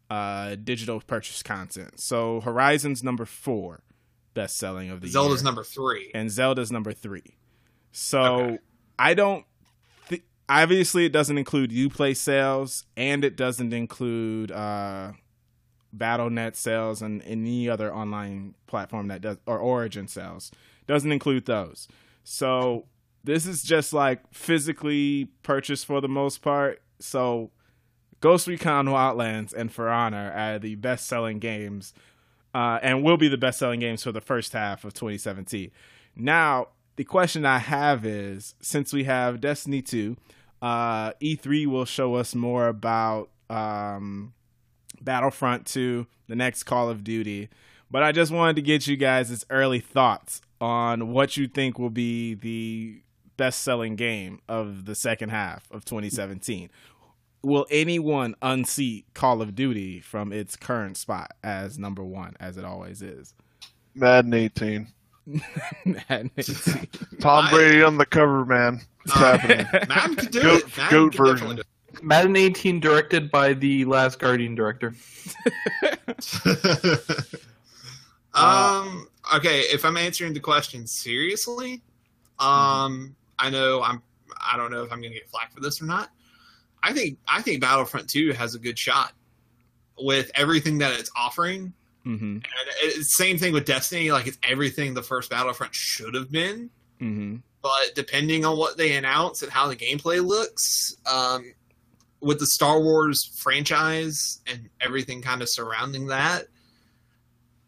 uh 0.09 0.55
digital 0.55 1.01
purchase 1.01 1.41
content. 1.43 1.99
So 1.99 2.41
Horizon's 2.41 3.03
number 3.03 3.25
four 3.25 3.81
best 4.33 4.57
selling 4.57 4.89
of 4.89 5.01
the 5.01 5.07
Zelda's 5.09 5.41
year, 5.41 5.45
number 5.45 5.63
three. 5.63 6.11
and 6.13 6.29
Zelda's 6.31 6.71
number 6.71 6.93
three. 6.93 7.37
So 7.91 8.21
Okay. 8.21 8.59
I 8.97 9.13
don't. 9.13 9.45
Th- 10.09 10.23
obviously, 10.47 11.05
it 11.05 11.11
doesn't 11.11 11.37
include 11.37 11.71
UPlay 11.71 12.15
sales, 12.15 12.85
and 12.97 13.23
it 13.23 13.35
doesn't 13.35 13.73
include 13.73 14.51
uh 14.51 15.13
BattleNet 15.95 16.55
sales 16.55 17.01
and 17.01 17.23
any 17.23 17.67
other 17.67 17.93
online 17.93 18.53
platform 18.67 19.07
that 19.07 19.21
does 19.21 19.37
or 19.45 19.57
Origin 19.57 20.07
sales. 20.07 20.51
Doesn't 20.87 21.11
include 21.11 21.45
those. 21.45 21.87
So 22.23 22.85
this 23.23 23.45
is 23.47 23.63
just 23.63 23.91
like 23.93 24.21
physically 24.33 25.29
purchased 25.43 25.85
for 25.85 25.99
the 26.01 26.07
most 26.07 26.41
part. 26.41 26.81
So 26.99 27.51
Ghost 28.21 28.47
Recon 28.47 28.87
Wildlands 28.87 29.53
and 29.53 29.71
For 29.71 29.89
Honor 29.89 30.31
are 30.31 30.59
the 30.59 30.75
best 30.75 31.07
selling 31.07 31.39
games 31.39 31.93
uh, 32.53 32.79
and 32.81 33.03
will 33.03 33.17
be 33.17 33.27
the 33.27 33.37
best 33.37 33.59
selling 33.59 33.79
games 33.79 34.03
for 34.03 34.11
the 34.11 34.21
first 34.21 34.53
half 34.53 34.83
of 34.83 34.93
2017. 34.93 35.71
Now, 36.15 36.69
the 36.95 37.03
question 37.03 37.45
I 37.45 37.59
have 37.59 38.05
is 38.05 38.55
since 38.61 38.91
we 38.91 39.05
have 39.05 39.39
Destiny 39.39 39.81
2, 39.81 40.17
uh, 40.61 41.13
E3 41.13 41.67
will 41.67 41.85
show 41.85 42.15
us 42.15 42.35
more 42.35 42.67
about 42.67 43.29
um, 43.49 44.33
Battlefront 45.01 45.65
2, 45.65 46.05
the 46.27 46.35
next 46.35 46.63
Call 46.63 46.89
of 46.89 47.03
Duty. 47.03 47.49
But 47.91 48.03
I 48.03 48.11
just 48.11 48.31
wanted 48.31 48.55
to 48.57 48.61
get 48.61 48.85
you 48.87 48.97
guys' 48.97 49.45
early 49.49 49.79
thoughts 49.79 50.41
on 50.61 51.11
what 51.11 51.37
you 51.37 51.47
think 51.47 51.79
will 51.79 51.89
be 51.89 52.33
the 52.35 53.01
best 53.37 53.61
selling 53.61 53.95
game 53.95 54.41
of 54.49 54.85
the 54.85 54.93
second 54.93 55.29
half 55.29 55.71
of 55.71 55.85
2017. 55.85 56.69
Will 57.41 57.65
anyone 57.69 58.35
unseat 58.41 59.05
Call 59.13 59.41
of 59.41 59.55
Duty 59.55 60.01
from 60.01 60.33
its 60.33 60.55
current 60.57 60.97
spot 60.97 61.31
as 61.43 61.79
number 61.79 62.03
one, 62.03 62.35
as 62.39 62.57
it 62.57 62.65
always 62.65 63.01
is? 63.01 63.33
Madden 63.95 64.33
18. 64.33 64.87
Madden 65.85 66.31
18. 66.37 66.87
Tom 67.21 67.49
Brady 67.49 67.81
on 67.83 67.97
the 67.97 68.05
cover, 68.05 68.45
man. 68.45 68.81
It's 69.05 69.15
Uh, 69.15 69.37
happening. 69.37 69.67
Madden 69.87 70.15
could 70.17 70.31
do 70.31 70.41
Goat- 70.41 70.61
it. 70.67 70.77
Madden 70.77 70.91
goat 70.91 71.11
could 71.11 71.17
version. 71.17 71.47
definitely 71.47 71.63
Madden 72.01 72.35
18 72.35 72.79
directed 72.79 73.31
by 73.31 73.53
the 73.53 73.85
Last 73.85 74.19
Guardian 74.19 74.55
director. 74.55 74.93
um. 78.33 79.07
Okay, 79.35 79.59
if 79.61 79.85
I'm 79.85 79.97
answering 79.97 80.33
the 80.33 80.39
question 80.39 80.87
seriously, 80.87 81.81
um, 82.39 83.15
I 83.37 83.49
know 83.49 83.81
I'm. 83.83 84.01
I 84.39 84.57
don't 84.57 84.71
know 84.71 84.83
if 84.83 84.91
I'm 84.91 85.01
going 85.01 85.11
to 85.13 85.19
get 85.19 85.29
flack 85.29 85.53
for 85.53 85.59
this 85.59 85.81
or 85.81 85.85
not. 85.85 86.09
I 86.81 86.93
think 86.93 87.17
I 87.27 87.41
think 87.41 87.61
Battlefront 87.61 88.09
2 88.09 88.33
has 88.33 88.55
a 88.55 88.59
good 88.59 88.77
shot 88.77 89.13
with 89.97 90.31
everything 90.35 90.77
that 90.79 90.99
it's 90.99 91.11
offering. 91.15 91.73
mm-hmm. 92.05 92.23
And 92.23 92.43
it's 92.83 93.15
same 93.15 93.37
thing 93.37 93.53
with 93.53 93.65
Destiny. 93.65 94.11
Like 94.11 94.27
it's 94.27 94.37
everything 94.43 94.93
the 94.93 95.03
first 95.03 95.29
Battlefront 95.29 95.75
should 95.75 96.13
have 96.15 96.31
been. 96.31 96.69
Mm-hmm. 97.01 97.37
but 97.61 97.95
depending 97.95 98.43
on 98.43 98.57
what 98.57 98.75
they 98.75 98.97
announce 98.97 99.41
and 99.41 99.49
how 99.49 99.69
the 99.69 99.75
gameplay 99.75 100.21
looks, 100.21 100.97
um, 101.09 101.53
with 102.21 102.39
the 102.39 102.45
Star 102.45 102.81
Wars 102.81 103.31
franchise 103.37 104.41
and 104.47 104.69
everything 104.81 105.21
kind 105.21 105.41
of 105.41 105.49
surrounding 105.49 106.07
that, 106.07 106.47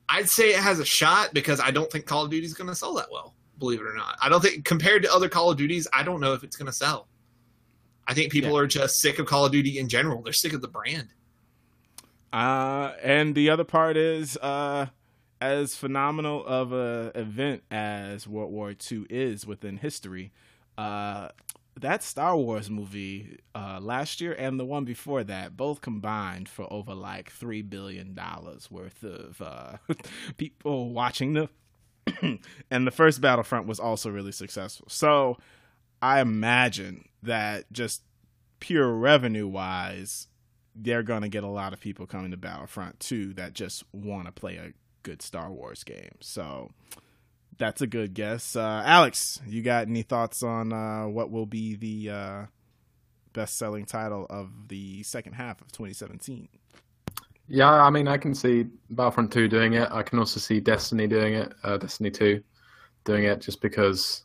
I'd 0.10 0.30
say 0.30 0.50
it 0.50 0.60
has 0.60 0.80
a 0.80 0.86
shot 0.86 1.34
because 1.34 1.60
I 1.62 1.72
don't 1.72 1.90
think 1.90 2.06
Call 2.06 2.26
of 2.26 2.32
Duty 2.32 2.46
is 2.46 2.54
going 2.54 2.70
to 2.70 2.76
sell 2.76 2.94
that 2.96 3.10
well. 3.12 3.34
Believe 3.60 3.80
it 3.80 3.86
or 3.86 3.94
not, 3.94 4.18
I 4.22 4.28
don't 4.28 4.42
think 4.42 4.66
compared 4.66 5.04
to 5.04 5.14
other 5.14 5.30
Call 5.30 5.52
of 5.52 5.58
Duties, 5.58 5.88
I 5.94 6.04
don't 6.04 6.20
know 6.20 6.34
if 6.34 6.44
it's 6.44 6.56
going 6.56 6.66
to 6.66 6.74
sell. 6.74 7.08
I 8.12 8.14
think 8.14 8.30
people 8.30 8.58
are 8.58 8.68
just 8.68 9.00
sick 9.00 9.20
of 9.20 9.26
Call 9.26 9.46
of 9.46 9.54
Duty 9.54 9.80
in 9.80 9.88
general. 9.88 10.22
They're 10.22 10.34
sick 10.34 10.52
of 10.52 10.62
the 10.62 10.68
brand. 10.68 11.14
Uh, 12.34 12.92
and 13.02 13.34
the 13.36 13.50
other 13.50 13.64
part 13.64 13.96
is, 13.96 14.36
uh, 14.36 14.88
as 15.40 15.78
phenomenal 15.78 16.46
of 16.46 16.74
a 16.74 17.14
event 17.16 17.64
as 17.72 18.28
World 18.28 18.52
War 18.52 18.72
II 18.92 19.06
is 19.10 19.48
within 19.48 19.78
history, 19.78 20.34
uh, 20.78 21.30
that 21.80 22.04
Star 22.04 22.36
Wars 22.36 22.70
movie 22.70 23.40
uh, 23.56 23.80
last 23.82 24.20
year 24.20 24.34
and 24.34 24.60
the 24.60 24.66
one 24.66 24.84
before 24.84 25.24
that 25.24 25.56
both 25.56 25.80
combined 25.80 26.50
for 26.50 26.68
over 26.70 26.94
like 26.94 27.32
three 27.32 27.62
billion 27.62 28.14
dollars 28.14 28.70
worth 28.70 29.06
of 29.06 29.42
uh, 29.42 29.78
people 30.36 30.92
watching 30.92 31.32
the. 31.32 31.50
and 32.70 32.86
the 32.86 32.92
first 32.92 33.22
Battlefront 33.22 33.68
was 33.68 33.80
also 33.80 34.10
really 34.10 34.34
successful. 34.34 34.88
So 34.90 35.38
I 36.02 36.20
imagine 36.20 37.06
that 37.24 37.72
just 37.72 38.02
pure 38.60 38.92
revenue 38.94 39.48
wise, 39.48 40.28
they're 40.76 41.04
going 41.04 41.22
to 41.22 41.30
get 41.30 41.44
a 41.44 41.48
lot 41.48 41.74
of 41.74 41.80
people 41.80 42.08
coming 42.08 42.32
to 42.32 42.38
Battlefront 42.38 43.00
2 43.00 43.34
that 43.34 43.54
just 43.54 43.84
want 43.92 44.26
to 44.28 44.32
play 44.32 44.56
a 44.56 44.74
good 45.04 45.22
Star 45.22 45.52
Wars 45.52 45.84
game. 45.84 46.16
So 46.22 46.72
that's 47.58 47.82
a 47.82 47.88
good 47.88 48.14
guess. 48.14 48.56
Uh, 48.56 48.84
Alex, 48.86 49.42
you 49.48 49.62
got 49.62 49.88
any 49.88 50.04
thoughts 50.04 50.44
on 50.44 50.72
uh, 50.72 51.08
what 51.08 51.30
will 51.30 51.46
be 51.46 51.76
the 51.76 52.10
uh, 52.10 52.46
best 53.34 53.58
selling 53.58 53.86
title 53.86 54.26
of 54.30 54.68
the 54.70 55.04
second 55.04 55.34
half 55.34 55.62
of 55.62 55.72
2017? 55.72 56.48
Yeah, 57.48 57.70
I 57.70 57.90
mean, 57.90 58.08
I 58.08 58.18
can 58.18 58.34
see 58.34 58.68
Battlefront 58.90 59.34
2 59.34 59.50
doing 59.50 59.74
it. 59.74 59.90
I 59.92 60.04
can 60.04 60.20
also 60.20 60.40
see 60.40 60.62
Destiny 60.62 61.08
doing 61.08 61.34
it, 61.34 61.54
uh, 61.64 61.78
Destiny 61.78 62.10
2 62.10 62.42
doing 63.04 63.26
it, 63.26 63.42
just 63.42 63.62
because, 63.62 64.24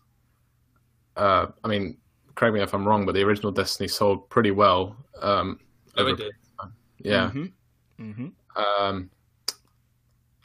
uh, 1.16 1.47
I 1.64 1.68
mean, 1.68 1.97
correct 2.37 2.55
me 2.55 2.61
if 2.63 2.73
I'm 2.73 2.87
wrong, 2.87 3.05
but 3.05 3.15
the 3.15 3.23
original 3.23 3.51
Destiny 3.51 3.89
sold 3.89 4.31
pretty 4.31 4.53
well. 4.53 4.97
Um, 5.21 5.59
over- 5.97 6.15
did. 6.15 6.33
yeah. 6.99 7.31
Mm-hmm. 7.35 8.11
Mm-hmm. 8.11 8.83
Um, 8.85 9.11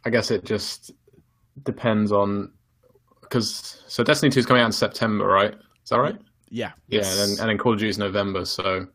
I 0.03 0.09
guess 0.09 0.31
it 0.31 0.43
just 0.43 0.91
depends 1.63 2.11
on 2.11 2.51
because 3.21 3.83
so 3.87 4.03
Destiny 4.03 4.31
2 4.31 4.39
is 4.39 4.45
coming 4.45 4.63
out 4.63 4.67
in 4.67 4.71
September, 4.71 5.25
right? 5.25 5.53
Is 5.53 5.89
that 5.89 5.99
right? 5.99 6.17
Yeah. 6.49 6.71
Yeah, 6.87 6.99
and 7.01 7.19
then, 7.19 7.29
and 7.39 7.49
then 7.49 7.57
Call 7.57 7.73
of 7.73 7.79
Duty 7.79 7.89
is 7.89 7.97
November, 7.97 8.45
so 8.45 8.87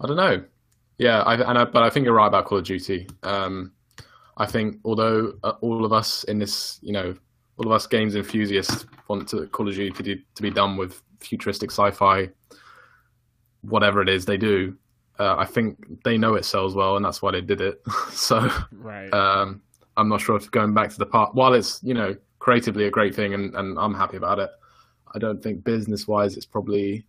I 0.00 0.06
don't 0.06 0.16
know. 0.16 0.44
Yeah, 0.98 1.22
I, 1.22 1.34
and 1.34 1.58
I, 1.58 1.64
but 1.64 1.82
I 1.82 1.90
think 1.90 2.04
you're 2.04 2.14
right 2.14 2.26
about 2.26 2.44
Call 2.46 2.58
of 2.58 2.64
Duty. 2.64 3.08
Um, 3.22 3.72
I 4.36 4.46
think 4.46 4.78
although 4.84 5.32
uh, 5.42 5.54
all 5.60 5.84
of 5.84 5.92
us 5.92 6.24
in 6.24 6.38
this, 6.38 6.78
you 6.82 6.92
know, 6.92 7.14
all 7.58 7.66
of 7.66 7.72
us 7.72 7.86
games 7.86 8.14
enthusiasts 8.14 8.86
want 9.08 9.28
to 9.30 9.46
Call 9.48 9.68
of 9.68 9.74
Duty 9.74 9.90
to, 10.02 10.22
to 10.34 10.42
be 10.42 10.50
done 10.50 10.76
with 10.76 11.02
futuristic 11.20 11.70
sci-fi, 11.70 12.28
whatever 13.62 14.02
it 14.02 14.08
is 14.08 14.24
they 14.24 14.36
do. 14.36 14.76
Uh, 15.18 15.36
I 15.36 15.44
think 15.46 16.02
they 16.04 16.18
know 16.18 16.34
it 16.34 16.44
sells 16.44 16.74
well, 16.74 16.96
and 16.96 17.04
that's 17.04 17.22
why 17.22 17.30
they 17.32 17.40
did 17.40 17.60
it. 17.60 17.80
so 18.10 18.48
Right. 18.72 19.12
um, 19.12 19.62
I'm 19.96 20.08
not 20.08 20.20
sure 20.20 20.36
if 20.36 20.50
going 20.50 20.74
back 20.74 20.90
to 20.90 20.98
the 20.98 21.06
part, 21.06 21.34
while 21.34 21.54
it's 21.54 21.80
you 21.82 21.94
know 21.94 22.14
creatively 22.38 22.84
a 22.84 22.90
great 22.90 23.14
thing, 23.14 23.32
and, 23.34 23.54
and 23.54 23.78
I'm 23.78 23.94
happy 23.94 24.18
about 24.18 24.38
it. 24.38 24.50
I 25.14 25.18
don't 25.18 25.42
think 25.42 25.64
business 25.64 26.06
wise 26.06 26.36
it's 26.36 26.46
probably. 26.46 27.06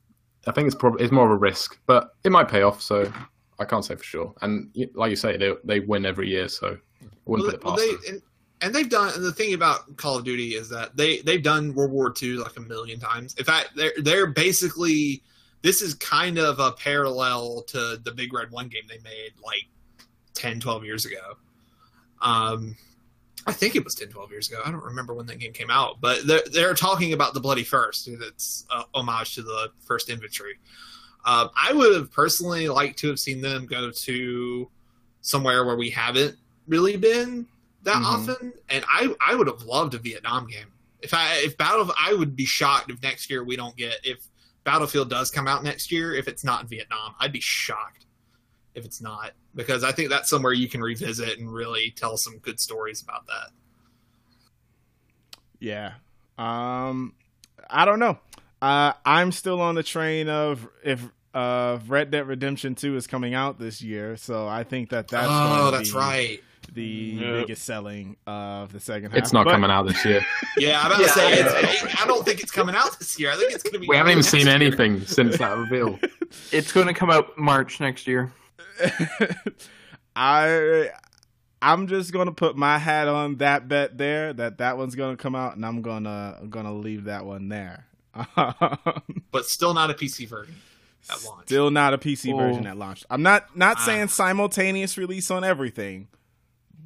I 0.48 0.52
think 0.54 0.68
it's 0.68 0.76
probably 0.76 1.04
it's 1.04 1.12
more 1.12 1.26
of 1.26 1.32
a 1.32 1.36
risk, 1.36 1.78
but 1.88 2.16
it 2.24 2.32
might 2.32 2.48
pay 2.48 2.62
off. 2.62 2.82
So 2.82 3.12
I 3.60 3.66
can't 3.66 3.84
say 3.84 3.96
for 3.96 4.04
sure. 4.04 4.34
And 4.42 4.74
like 4.96 5.10
you 5.10 5.18
say, 5.18 5.36
they 5.36 5.54
they 5.66 5.82
win 5.82 6.06
every 6.06 6.30
year, 6.30 6.48
so 6.48 6.78
wouldn't 7.26 7.48
Well, 7.48 7.56
it 7.56 7.64
well, 7.64 7.76
they 7.76 8.10
and, 8.12 8.22
and 8.62 8.74
they've 8.74 8.90
done 8.90 9.14
and 9.14 9.24
the 9.24 9.32
thing 9.32 9.54
about 9.54 9.98
Call 9.98 10.18
of 10.18 10.26
Duty 10.26 10.56
is 10.56 10.70
that 10.70 10.98
they 10.98 11.22
they've 11.22 11.44
done 11.44 11.74
World 11.74 11.92
War 11.92 12.14
II 12.22 12.38
like 12.38 12.58
a 12.58 12.62
million 12.62 13.00
times. 13.00 13.36
In 13.36 13.46
fact, 13.46 13.70
they're 13.76 13.94
they're 13.98 14.28
basically 14.28 15.24
this 15.62 15.82
is 15.82 15.94
kind 15.96 16.38
of 16.38 16.60
a 16.60 16.72
parallel 16.72 17.64
to 17.64 18.00
the 18.04 18.12
Big 18.12 18.34
Red 18.34 18.52
One 18.52 18.68
game 18.68 18.84
they 18.88 19.00
made 19.04 19.34
like 19.44 19.68
10, 20.34 20.60
12 20.60 20.86
years 20.86 21.06
ago. 21.06 21.38
Um, 22.22 22.76
I 23.46 23.54
think 23.54 23.76
it 23.76 23.84
was 23.84 23.96
10, 23.96 24.10
12 24.10 24.32
years 24.32 24.50
ago. 24.50 24.62
I 24.64 24.72
don't 24.72 24.84
remember 24.84 25.14
when 25.14 25.26
that 25.28 25.40
game 25.40 25.54
came 25.54 25.72
out, 25.72 26.00
but 26.00 26.26
they're, 26.28 26.44
they're 26.52 26.74
talking 26.74 27.14
about 27.14 27.34
the 27.34 27.40
Bloody 27.40 27.64
First. 27.64 28.10
That's 28.20 28.66
homage 28.94 29.36
to 29.36 29.42
the 29.42 29.72
First 29.86 30.10
Infantry. 30.10 30.54
Um, 31.26 31.50
I 31.56 31.74
would 31.74 31.96
have 31.96 32.12
personally 32.12 32.68
liked 32.70 33.00
to 33.00 33.08
have 33.10 33.20
seen 33.20 33.42
them 33.42 33.66
go 33.66 33.92
to 33.92 34.70
somewhere 35.22 35.66
where 35.66 35.76
we 35.76 35.90
haven't 35.90 36.38
really 36.68 36.98
been 36.98 37.48
that 37.84 37.98
Mhm. 37.98 38.06
often, 38.06 38.54
and 38.70 38.84
I 38.90 39.14
I 39.26 39.36
would 39.36 39.48
have 39.48 39.64
loved 39.64 39.94
a 39.94 39.98
Vietnam 40.00 40.48
game. 40.48 40.68
If 41.02 41.14
I 41.14 41.36
if 41.38 41.58
Battle, 41.58 41.92
I 42.00 42.14
would 42.14 42.36
be 42.36 42.46
shocked 42.46 42.90
if 42.92 43.02
next 43.02 43.30
year 43.30 43.44
we 43.44 43.56
don't 43.56 43.76
get 43.78 44.00
if 44.04 44.28
Battlefield 44.64 45.10
does 45.10 45.32
come 45.32 45.48
out 45.48 45.64
next 45.64 45.92
year 45.92 46.14
if 46.14 46.28
it's 46.28 46.44
not 46.44 46.62
in 46.64 46.68
Vietnam. 46.68 47.16
I'd 47.20 47.32
be 47.32 47.40
shocked 47.40 48.06
if 48.76 48.84
it's 48.86 49.02
not 49.02 49.32
because 49.56 49.84
I 49.84 49.92
think 49.92 50.10
that's 50.10 50.30
somewhere 50.30 50.54
you 50.54 50.68
can 50.68 50.82
revisit 50.82 51.40
and 51.40 51.52
really 51.52 51.92
tell 51.92 52.18
some 52.18 52.38
good 52.40 52.60
stories 52.60 53.02
about 53.02 53.26
that. 53.28 53.52
Yeah. 55.60 55.94
Um, 56.38 57.14
I 57.70 57.86
don't 57.86 58.00
know. 58.00 58.20
Uh, 58.62 58.94
I'm 59.06 59.32
still 59.32 59.62
on 59.62 59.76
the 59.76 59.84
train 59.84 60.30
of 60.30 60.68
if 60.84 61.08
uh, 61.34 61.80
Red 61.88 62.12
Dead 62.12 62.28
Redemption 62.28 62.76
2 62.76 62.96
is 62.96 63.08
coming 63.08 63.34
out 63.34 63.60
this 63.60 63.82
year, 63.82 64.18
so 64.18 64.48
I 64.48 64.64
think 64.64 64.90
that 64.90 65.08
that's 65.08 65.28
oh, 65.30 65.58
going 65.60 65.72
to 65.72 65.78
that's 65.78 65.92
be 65.92 65.98
right. 65.98 66.44
The 66.74 66.84
Yep. 66.84 67.34
biggest 67.48 67.64
selling 67.66 68.18
of 68.28 68.72
the 68.74 68.80
second 68.80 69.12
half. 69.12 69.20
It's 69.20 69.34
not 69.34 69.46
But- 69.46 69.52
coming 69.52 69.72
out 69.72 69.88
this 69.88 70.04
year. 70.06 70.26
Yeah, 70.58 70.80
I'm 70.82 70.88
about 70.88 71.00
Yeah, 71.02 71.08
to 71.08 71.14
say. 71.14 71.38
yeah. 71.40 71.60
It's, 71.70 72.02
I 72.02 72.08
don't 72.08 72.26
think 72.26 72.40
it's 72.42 72.52
coming 72.52 72.76
out 72.76 72.98
this 73.00 73.20
year. 73.20 73.32
I 73.32 73.36
think 73.36 73.52
it's 73.54 73.62
going 73.64 73.74
to 73.74 73.80
be. 73.80 73.88
We 73.88 73.96
haven't 73.96 74.12
even 74.12 74.20
next 74.20 74.30
seen 74.32 74.48
year. 74.48 74.56
anything 74.56 75.02
since 75.06 75.38
that 75.38 75.56
reveal. 75.58 76.00
It's 76.52 76.72
going 76.74 76.88
to 76.88 76.94
come 76.94 77.10
out 77.10 77.38
March 77.38 77.80
next 77.80 78.06
year. 78.08 78.34
I 80.16 80.90
I'm 81.62 81.88
just 81.88 82.12
gonna 82.12 82.32
put 82.32 82.56
my 82.56 82.78
hat 82.78 83.08
on 83.08 83.38
that 83.38 83.68
bet 83.68 83.98
there 83.98 84.34
that 84.34 84.58
that 84.60 84.78
one's 84.78 84.96
gonna 84.96 85.18
come 85.18 85.36
out, 85.36 85.56
and 85.56 85.66
I'm 85.66 85.82
gonna 85.82 86.38
gonna 86.50 86.74
leave 86.74 87.06
that 87.06 87.26
one 87.26 87.50
there. 87.50 87.86
but 89.32 89.46
still 89.46 89.74
not 89.74 89.90
a 89.92 89.94
PC 89.94 90.28
version 90.28 90.56
at 91.10 91.24
launch. 91.24 91.46
Still 91.48 91.72
not 91.72 91.94
a 91.94 91.98
PC 91.98 92.34
Oh. 92.34 92.38
version 92.38 92.66
at 92.68 92.78
launch. 92.78 93.04
I'm 93.10 93.22
not 93.24 93.56
not 93.56 93.78
Ah. 93.80 93.86
saying 93.86 94.08
simultaneous 94.10 94.98
release 94.98 95.30
on 95.32 95.44
everything, 95.44 96.08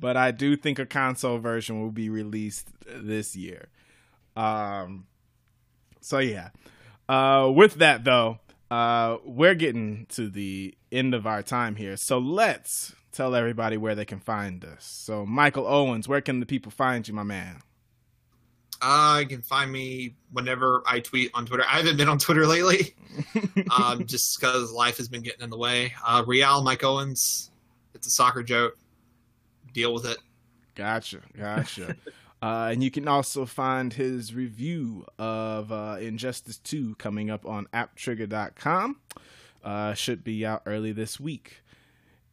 but 0.02 0.18
I 0.18 0.32
do 0.32 0.58
think 0.58 0.80
a 0.80 0.86
console 0.86 1.38
version 1.38 1.80
will 1.80 1.92
be 1.92 2.10
released 2.10 2.68
this 2.86 3.36
year. 3.36 3.70
Um, 4.36 5.06
so 6.02 6.18
yeah. 6.18 6.50
Uh, 7.08 7.50
with 7.54 7.76
that 7.76 8.04
though, 8.04 8.40
uh, 8.70 9.18
we're 9.24 9.56
getting 9.56 10.08
to 10.10 10.28
the 10.30 10.76
end 10.92 11.14
of 11.14 11.28
our 11.28 11.44
time 11.44 11.76
here. 11.76 11.96
So 11.96 12.18
let's 12.18 12.94
tell 13.12 13.36
everybody 13.36 13.78
where 13.78 13.96
they 13.96 14.06
can 14.06 14.20
find 14.20 14.66
us. 14.66 14.84
So 14.84 15.26
Michael 15.26 15.68
Owens, 15.68 16.08
where 16.08 16.22
can 16.22 16.40
the 16.40 16.46
people 16.46 16.72
find 16.72 17.08
you, 17.08 17.14
my 17.14 17.24
man? 17.24 17.62
Uh, 18.82 19.20
you 19.22 19.28
can 19.28 19.44
find 19.44 19.72
me 19.72 20.16
whenever 20.32 20.82
I 20.88 21.02
tweet 21.02 21.30
on 21.36 21.46
Twitter. 21.46 21.64
I 21.68 21.78
haven't 21.78 21.98
been 21.98 22.10
on 22.10 22.18
Twitter 22.18 22.48
lately, 22.48 22.96
um, 23.72 24.08
just 24.08 24.40
because 24.40 24.72
life 24.72 24.98
has 24.98 25.08
been 25.08 25.22
getting 25.22 25.42
in 25.42 25.52
the 25.52 25.58
way. 25.58 25.94
Uh, 26.04 26.24
Real 26.26 26.64
Mike 26.64 26.84
Owens. 26.84 27.52
It's 27.94 28.08
a 28.08 28.10
soccer 28.10 28.42
joke. 28.42 28.80
Deal 29.74 29.94
with 29.94 30.06
it. 30.06 30.18
Gotcha, 30.76 31.22
gotcha. 31.38 31.96
uh, 32.42 32.70
and 32.72 32.84
you 32.84 32.92
can 32.92 33.08
also 33.08 33.46
find 33.46 33.94
his 33.94 34.34
review 34.34 35.06
of 35.20 35.72
uh, 35.72 35.98
Injustice 36.00 36.58
2 36.58 36.96
coming 36.96 37.30
up 37.30 37.46
on 37.46 37.68
apptrigger.com. 37.74 38.98
Uh, 39.64 39.94
should 39.94 40.24
be 40.24 40.46
out 40.46 40.64
early 40.66 40.92
this 40.92 41.20
week. 41.20 41.62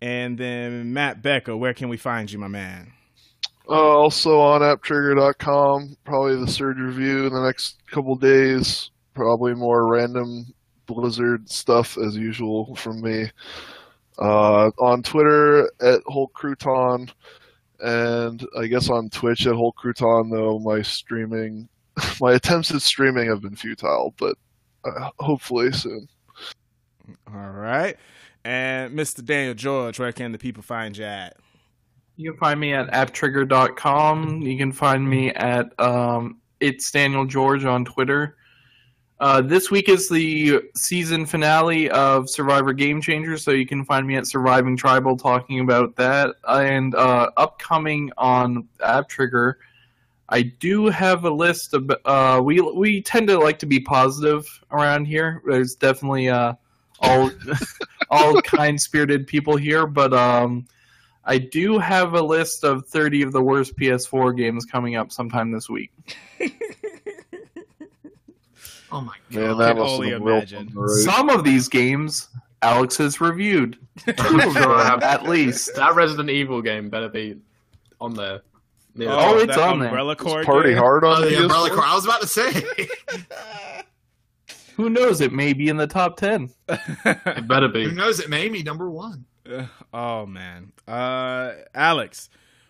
And 0.01 0.39
then 0.39 0.93
Matt 0.93 1.23
Becker, 1.23 1.57
where 1.57 1.75
can 1.75 1.89
we 1.89 1.97
find 1.97 2.31
you, 2.31 2.39
my 2.39 2.49
man? 2.49 2.93
Uh, 3.69 3.73
also 3.73 4.41
on 4.41 4.63
apptrigger.com, 4.63 5.97
probably 6.05 6.37
the 6.37 6.51
Surge 6.51 6.79
review 6.79 7.27
in 7.27 7.35
the 7.35 7.43
next 7.43 7.77
couple 7.91 8.15
days. 8.17 8.91
Probably 9.15 9.55
more 9.55 9.87
random 9.87 10.47
Blizzard 10.87 11.51
stuff 11.51 11.99
as 11.99 12.17
usual 12.17 12.75
from 12.77 13.03
me. 13.03 13.31
Uh, 14.19 14.71
on 14.79 15.03
Twitter 15.03 15.71
at 15.81 16.01
Whole 16.07 16.31
Crouton, 16.37 17.09
and 17.81 18.45
I 18.59 18.67
guess 18.67 18.91
on 18.91 19.11
Twitch 19.11 19.47
at 19.47 19.55
Whole 19.55 19.73
Crouton. 19.73 20.31
Though 20.31 20.59
my 20.59 20.83
streaming, 20.83 21.69
my 22.21 22.33
attempts 22.33 22.73
at 22.75 22.83
streaming 22.83 23.29
have 23.29 23.43
been 23.43 23.55
futile, 23.55 24.15
but 24.19 24.37
uh, 24.85 25.11
hopefully 25.21 25.73
soon. 25.73 26.09
All 27.33 27.51
right. 27.51 27.97
And 28.45 28.99
Mr. 28.99 29.25
Daniel 29.25 29.55
George, 29.55 29.99
where 29.99 30.13
can 30.13 30.33
the 30.33 30.39
people 30.39 30.63
find 30.63 30.97
you 30.97 31.05
at? 31.05 31.37
You 32.17 32.33
can 32.33 32.41
find 32.41 32.59
me 32.59 32.73
at 32.73 32.91
apptrigger.com. 32.91 34.43
You 34.43 34.59
can 34.59 34.73
find 34.73 35.09
me 35.09 35.31
at 35.35 35.79
um, 35.79 36.41
it's 36.61 36.91
Daniel 36.91 37.27
George 37.27 37.65
on 37.65 37.85
Twitter. 37.85 38.38
Uh, 39.21 39.41
this 39.41 39.69
week 39.69 39.89
is 39.89 40.09
the 40.09 40.61
season 40.77 41.27
finale 41.27 41.91
of 41.91 42.31
Survivor 42.31 42.73
Game 42.73 43.01
Changers, 43.01 43.43
so 43.43 43.51
you 43.51 43.67
can 43.67 43.85
find 43.85 44.07
me 44.07 44.15
at 44.17 44.29
Surviving 44.29 44.77
Tribal 44.77 45.17
talking 45.17 45.59
about 45.59 45.97
that. 45.97 46.37
And 46.49 46.95
uh, 46.95 47.31
upcoming 47.37 48.13
on 48.17 48.69
App 48.81 49.09
Trigger, 49.09 49.59
I 50.29 50.43
do 50.43 50.87
have 50.87 51.25
a 51.25 51.31
list 51.31 51.75
of. 51.75 51.91
Uh, 52.05 52.41
we 52.45 52.61
we 52.61 53.03
tend 53.03 53.27
to 53.29 53.39
like 53.39 53.59
to 53.61 53.67
be 53.67 53.81
positive 53.81 54.47
around 54.71 55.07
here. 55.07 55.43
There's 55.45 55.75
definitely 55.75 56.29
uh, 56.29 56.53
all 57.01 57.31
all 58.11 58.41
kind 58.43 58.81
spirited 58.81 59.27
people 59.27 59.57
here, 59.57 59.87
but 59.87 60.13
um, 60.13 60.65
I 61.25 61.39
do 61.39 61.79
have 61.79 62.15
a 62.15 62.23
list 62.23 62.63
of 62.63 62.87
30 62.87 63.23
of 63.23 63.33
the 63.33 63.43
worst 63.43 63.77
PS4 63.77 64.37
games 64.37 64.65
coming 64.65 64.95
up 64.95 65.11
sometime 65.11 65.51
this 65.51 65.69
week. 65.69 65.91
Oh 68.91 69.01
my 69.03 69.15
Man, 69.31 69.49
god. 69.51 69.55
that 69.59 69.69
can 69.75 69.79
must 69.83 69.95
only 69.95 70.11
have 70.11 70.19
been 70.21 70.27
real 70.27 70.37
imagine. 70.37 70.67
fun 70.69 70.75
to 70.75 70.81
write. 70.81 71.05
Some 71.05 71.29
of 71.31 71.45
these 71.45 71.69
games 71.69 72.29
Alex 72.63 72.97
has 72.97 73.21
reviewed. 73.21 73.79
Two 74.07 74.41
of 74.41 74.55
them, 74.55 74.71
at 75.03 75.25
least. 75.25 75.75
That 75.77 75.95
Resident 75.95 76.31
Evil 76.31 76.63
game 76.63 76.89
better 76.89 77.09
be 77.09 77.37
on 78.01 78.15
there. 78.15 78.41
Yeah. 78.95 79.09
Oh, 79.11 79.39
it's 79.39 79.57
on 79.57 79.79
there. 79.79 79.89
Umbrella 79.89 80.17
Corps 80.17 80.43
Party 80.45 80.71
game? 80.71 80.79
hard 80.79 81.05
on 81.05 81.23
Oh, 81.23 81.29
the 81.29 81.37
PS4? 81.37 81.43
Umbrella 81.43 81.71
Corps. 81.71 81.85
I 81.85 81.95
was 81.95 82.05
about 82.05 82.21
to 82.23 82.27
say. 82.27 82.53
Who 84.77 84.91
knows? 84.91 85.21
It 85.21 85.33
may 85.33 85.53
be 85.53 85.69
in 85.69 85.77
the 85.77 85.87
top 85.87 86.17
10. 86.17 86.51
it 86.69 87.49
better 87.49 87.69
be. 87.69 87.85
Who 87.85 87.93
knows? 87.93 88.21
It 88.21 88.31
may 88.31 88.49
be 88.49 88.63
number 88.63 88.89
one. 88.91 89.25
oh 89.95 90.27
man, 90.27 90.73
uh, 90.87 91.53
Alex, 91.75 92.29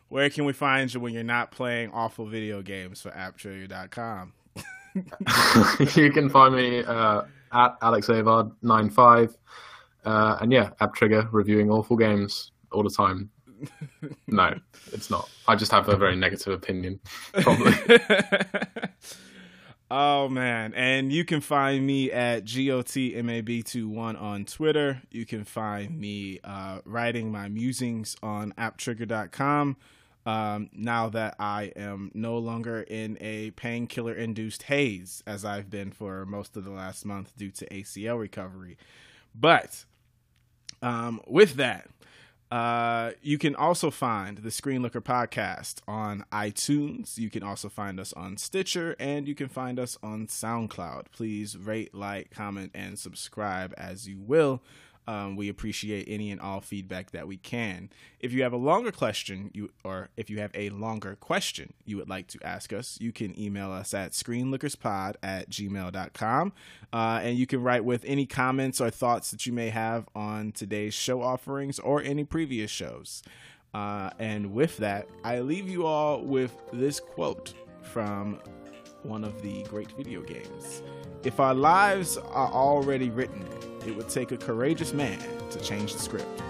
where 0.09 0.31
can 0.31 0.45
we 0.45 0.53
find 0.53 0.93
you 0.93 1.01
when 1.01 1.13
you're 1.13 1.23
not 1.25 1.51
playing 1.51 1.91
awful 1.93 2.27
video 2.27 2.63
games 2.63 3.01
for 3.03 3.11
AppTrigger.com? 3.11 4.33
you 5.95 6.11
can 6.11 6.29
find 6.29 6.55
me 6.55 6.85
uh, 6.85 7.23
at 7.53 7.81
alexavard95. 7.81 9.35
Uh, 10.05 10.39
and 10.41 10.53
yeah, 10.53 10.71
App 10.81 10.95
Trigger 10.95 11.29
reviewing 11.33 11.71
awful 11.71 11.97
games 11.97 12.53
all 12.73 12.83
the 12.83 12.91
time. 12.91 13.31
No, 14.27 14.55
it's 14.93 15.11
not. 15.11 15.29
I 15.47 15.57
just 15.57 15.73
have 15.73 15.89
a 15.89 15.97
very 15.97 16.17
negative 16.17 16.53
opinion. 16.53 17.01
Probably. 17.33 17.75
oh 19.91 20.29
man, 20.29 20.75
and 20.75 21.13
you 21.13 21.25
can 21.25 21.41
find 21.41 21.85
me 21.85 22.13
at 22.13 22.45
gotmab21 22.45 24.21
on 24.21 24.45
Twitter. 24.45 25.03
You 25.11 25.27
can 25.27 25.45
find 25.45 25.99
me 25.99 26.39
uh, 26.45 26.81
writing 26.85 27.33
my 27.33 27.49
musings 27.49 28.17
on 28.23 28.55
apptrigger.com. 28.57 29.77
Um, 30.29 30.69
now 30.75 31.09
that 31.09 31.37
I 31.39 31.73
am 31.75 32.11
no 32.13 32.37
longer 32.37 32.83
in 32.83 33.17
a 33.19 33.51
painkiller 33.53 34.13
induced 34.13 34.65
haze, 34.65 35.23
as 35.27 35.43
I've 35.43 35.71
been 35.71 35.91
for 35.91 36.27
most 36.27 36.55
of 36.55 36.65
the 36.65 36.71
last 36.71 37.07
month 37.07 37.35
due 37.39 37.51
to 37.53 37.67
ACL 37.69 38.21
recovery. 38.21 38.77
But 39.35 39.87
um, 40.83 41.23
with 41.27 41.55
that, 41.55 41.89
uh, 42.51 43.13
you 43.23 43.39
can 43.39 43.57
also 43.57 43.91
find 43.91 44.37
the 44.37 44.51
Screen 44.51 44.83
Looker 44.83 45.01
podcast 45.01 45.77
on 45.89 46.27
iTunes. 46.31 47.17
You 47.17 47.31
can 47.31 47.43
also 47.43 47.71
find 47.71 47.99
us 47.99 48.13
on 48.13 48.37
Stitcher, 48.37 48.97
and 48.99 49.27
you 49.27 49.35
can 49.35 49.49
find 49.49 49.81
us 49.81 49.97
on 50.03 50.27
SoundCloud. 50.27 51.07
Please 51.11 51.57
rate, 51.57 51.95
like, 51.95 52.31
comment, 52.31 52.73
and 52.75 52.99
subscribe 52.99 53.73
as 53.79 54.07
you 54.07 54.19
will. 54.21 54.61
Um, 55.09 55.37
we 55.37 55.49
appreciate 55.49 56.05
any 56.07 56.31
and 56.31 56.39
all 56.39 56.61
feedback 56.61 57.13
that 57.13 57.27
we 57.27 57.39
can. 57.39 57.89
If 58.21 58.35
you 58.35 58.43
have 58.43 58.53
a 58.53 58.59
longer 58.59 58.93
question, 58.93 59.51
you 59.55 59.71
or 59.83 60.11
if 60.19 60.29
you 60.29 60.39
have 60.41 60.51
a 60.55 60.69
longer 60.69 61.17
question 61.17 61.73
you 61.87 61.97
would 61.97 62.11
like 62.11 62.27
to 62.27 62.39
ask 62.43 62.75
us, 62.75 62.99
you 63.01 63.11
can 63.11 63.39
email 63.41 63.73
us 63.73 63.95
at 63.95 64.13
screenlookerspod 64.13 65.15
at 65.23 65.49
gmail.com. 65.49 66.53
Uh, 66.93 67.21
and 67.23 67.39
you 67.39 67.47
can 67.47 67.63
write 67.63 67.87
with 67.87 68.05
any 68.05 68.27
comments 68.27 68.83
or 68.83 68.91
thoughts 68.91 69.31
that 69.31 69.47
you 69.47 69.53
may 69.55 69.71
have 69.71 70.07
on 70.15 70.53
today's 70.53 70.93
show 70.93 71.23
offerings 71.23 71.79
or 71.79 72.03
any 72.03 72.25
previous 72.25 72.71
shows. 72.71 73.23
Uh, 73.73 74.11
and 74.19 74.53
with 74.53 74.77
that, 74.77 75.09
I 75.25 75.41
leave 75.41 75.71
you 75.71 75.87
all 75.87 76.21
with 76.21 76.55
this 76.71 77.01
quote 77.01 77.55
from 77.81 78.41
one 79.03 79.25
of 79.25 79.41
the 79.43 79.63
great 79.65 79.91
video 79.93 80.23
games. 80.23 80.83
If 81.25 81.41
our 81.41 81.55
lives 81.55 82.17
are 82.17 82.53
already 82.53 83.11
written, 83.11 83.47
it 83.87 83.97
would 83.97 84.09
take 84.09 84.33
a 84.33 84.37
courageous 84.37 84.93
man 84.93 85.21
to 85.51 85.61
change 85.61 85.95
the 85.95 86.01
script. 86.01 86.43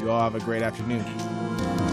You 0.00 0.10
all 0.10 0.22
have 0.22 0.34
a 0.34 0.44
great 0.44 0.62
afternoon. 0.62 1.89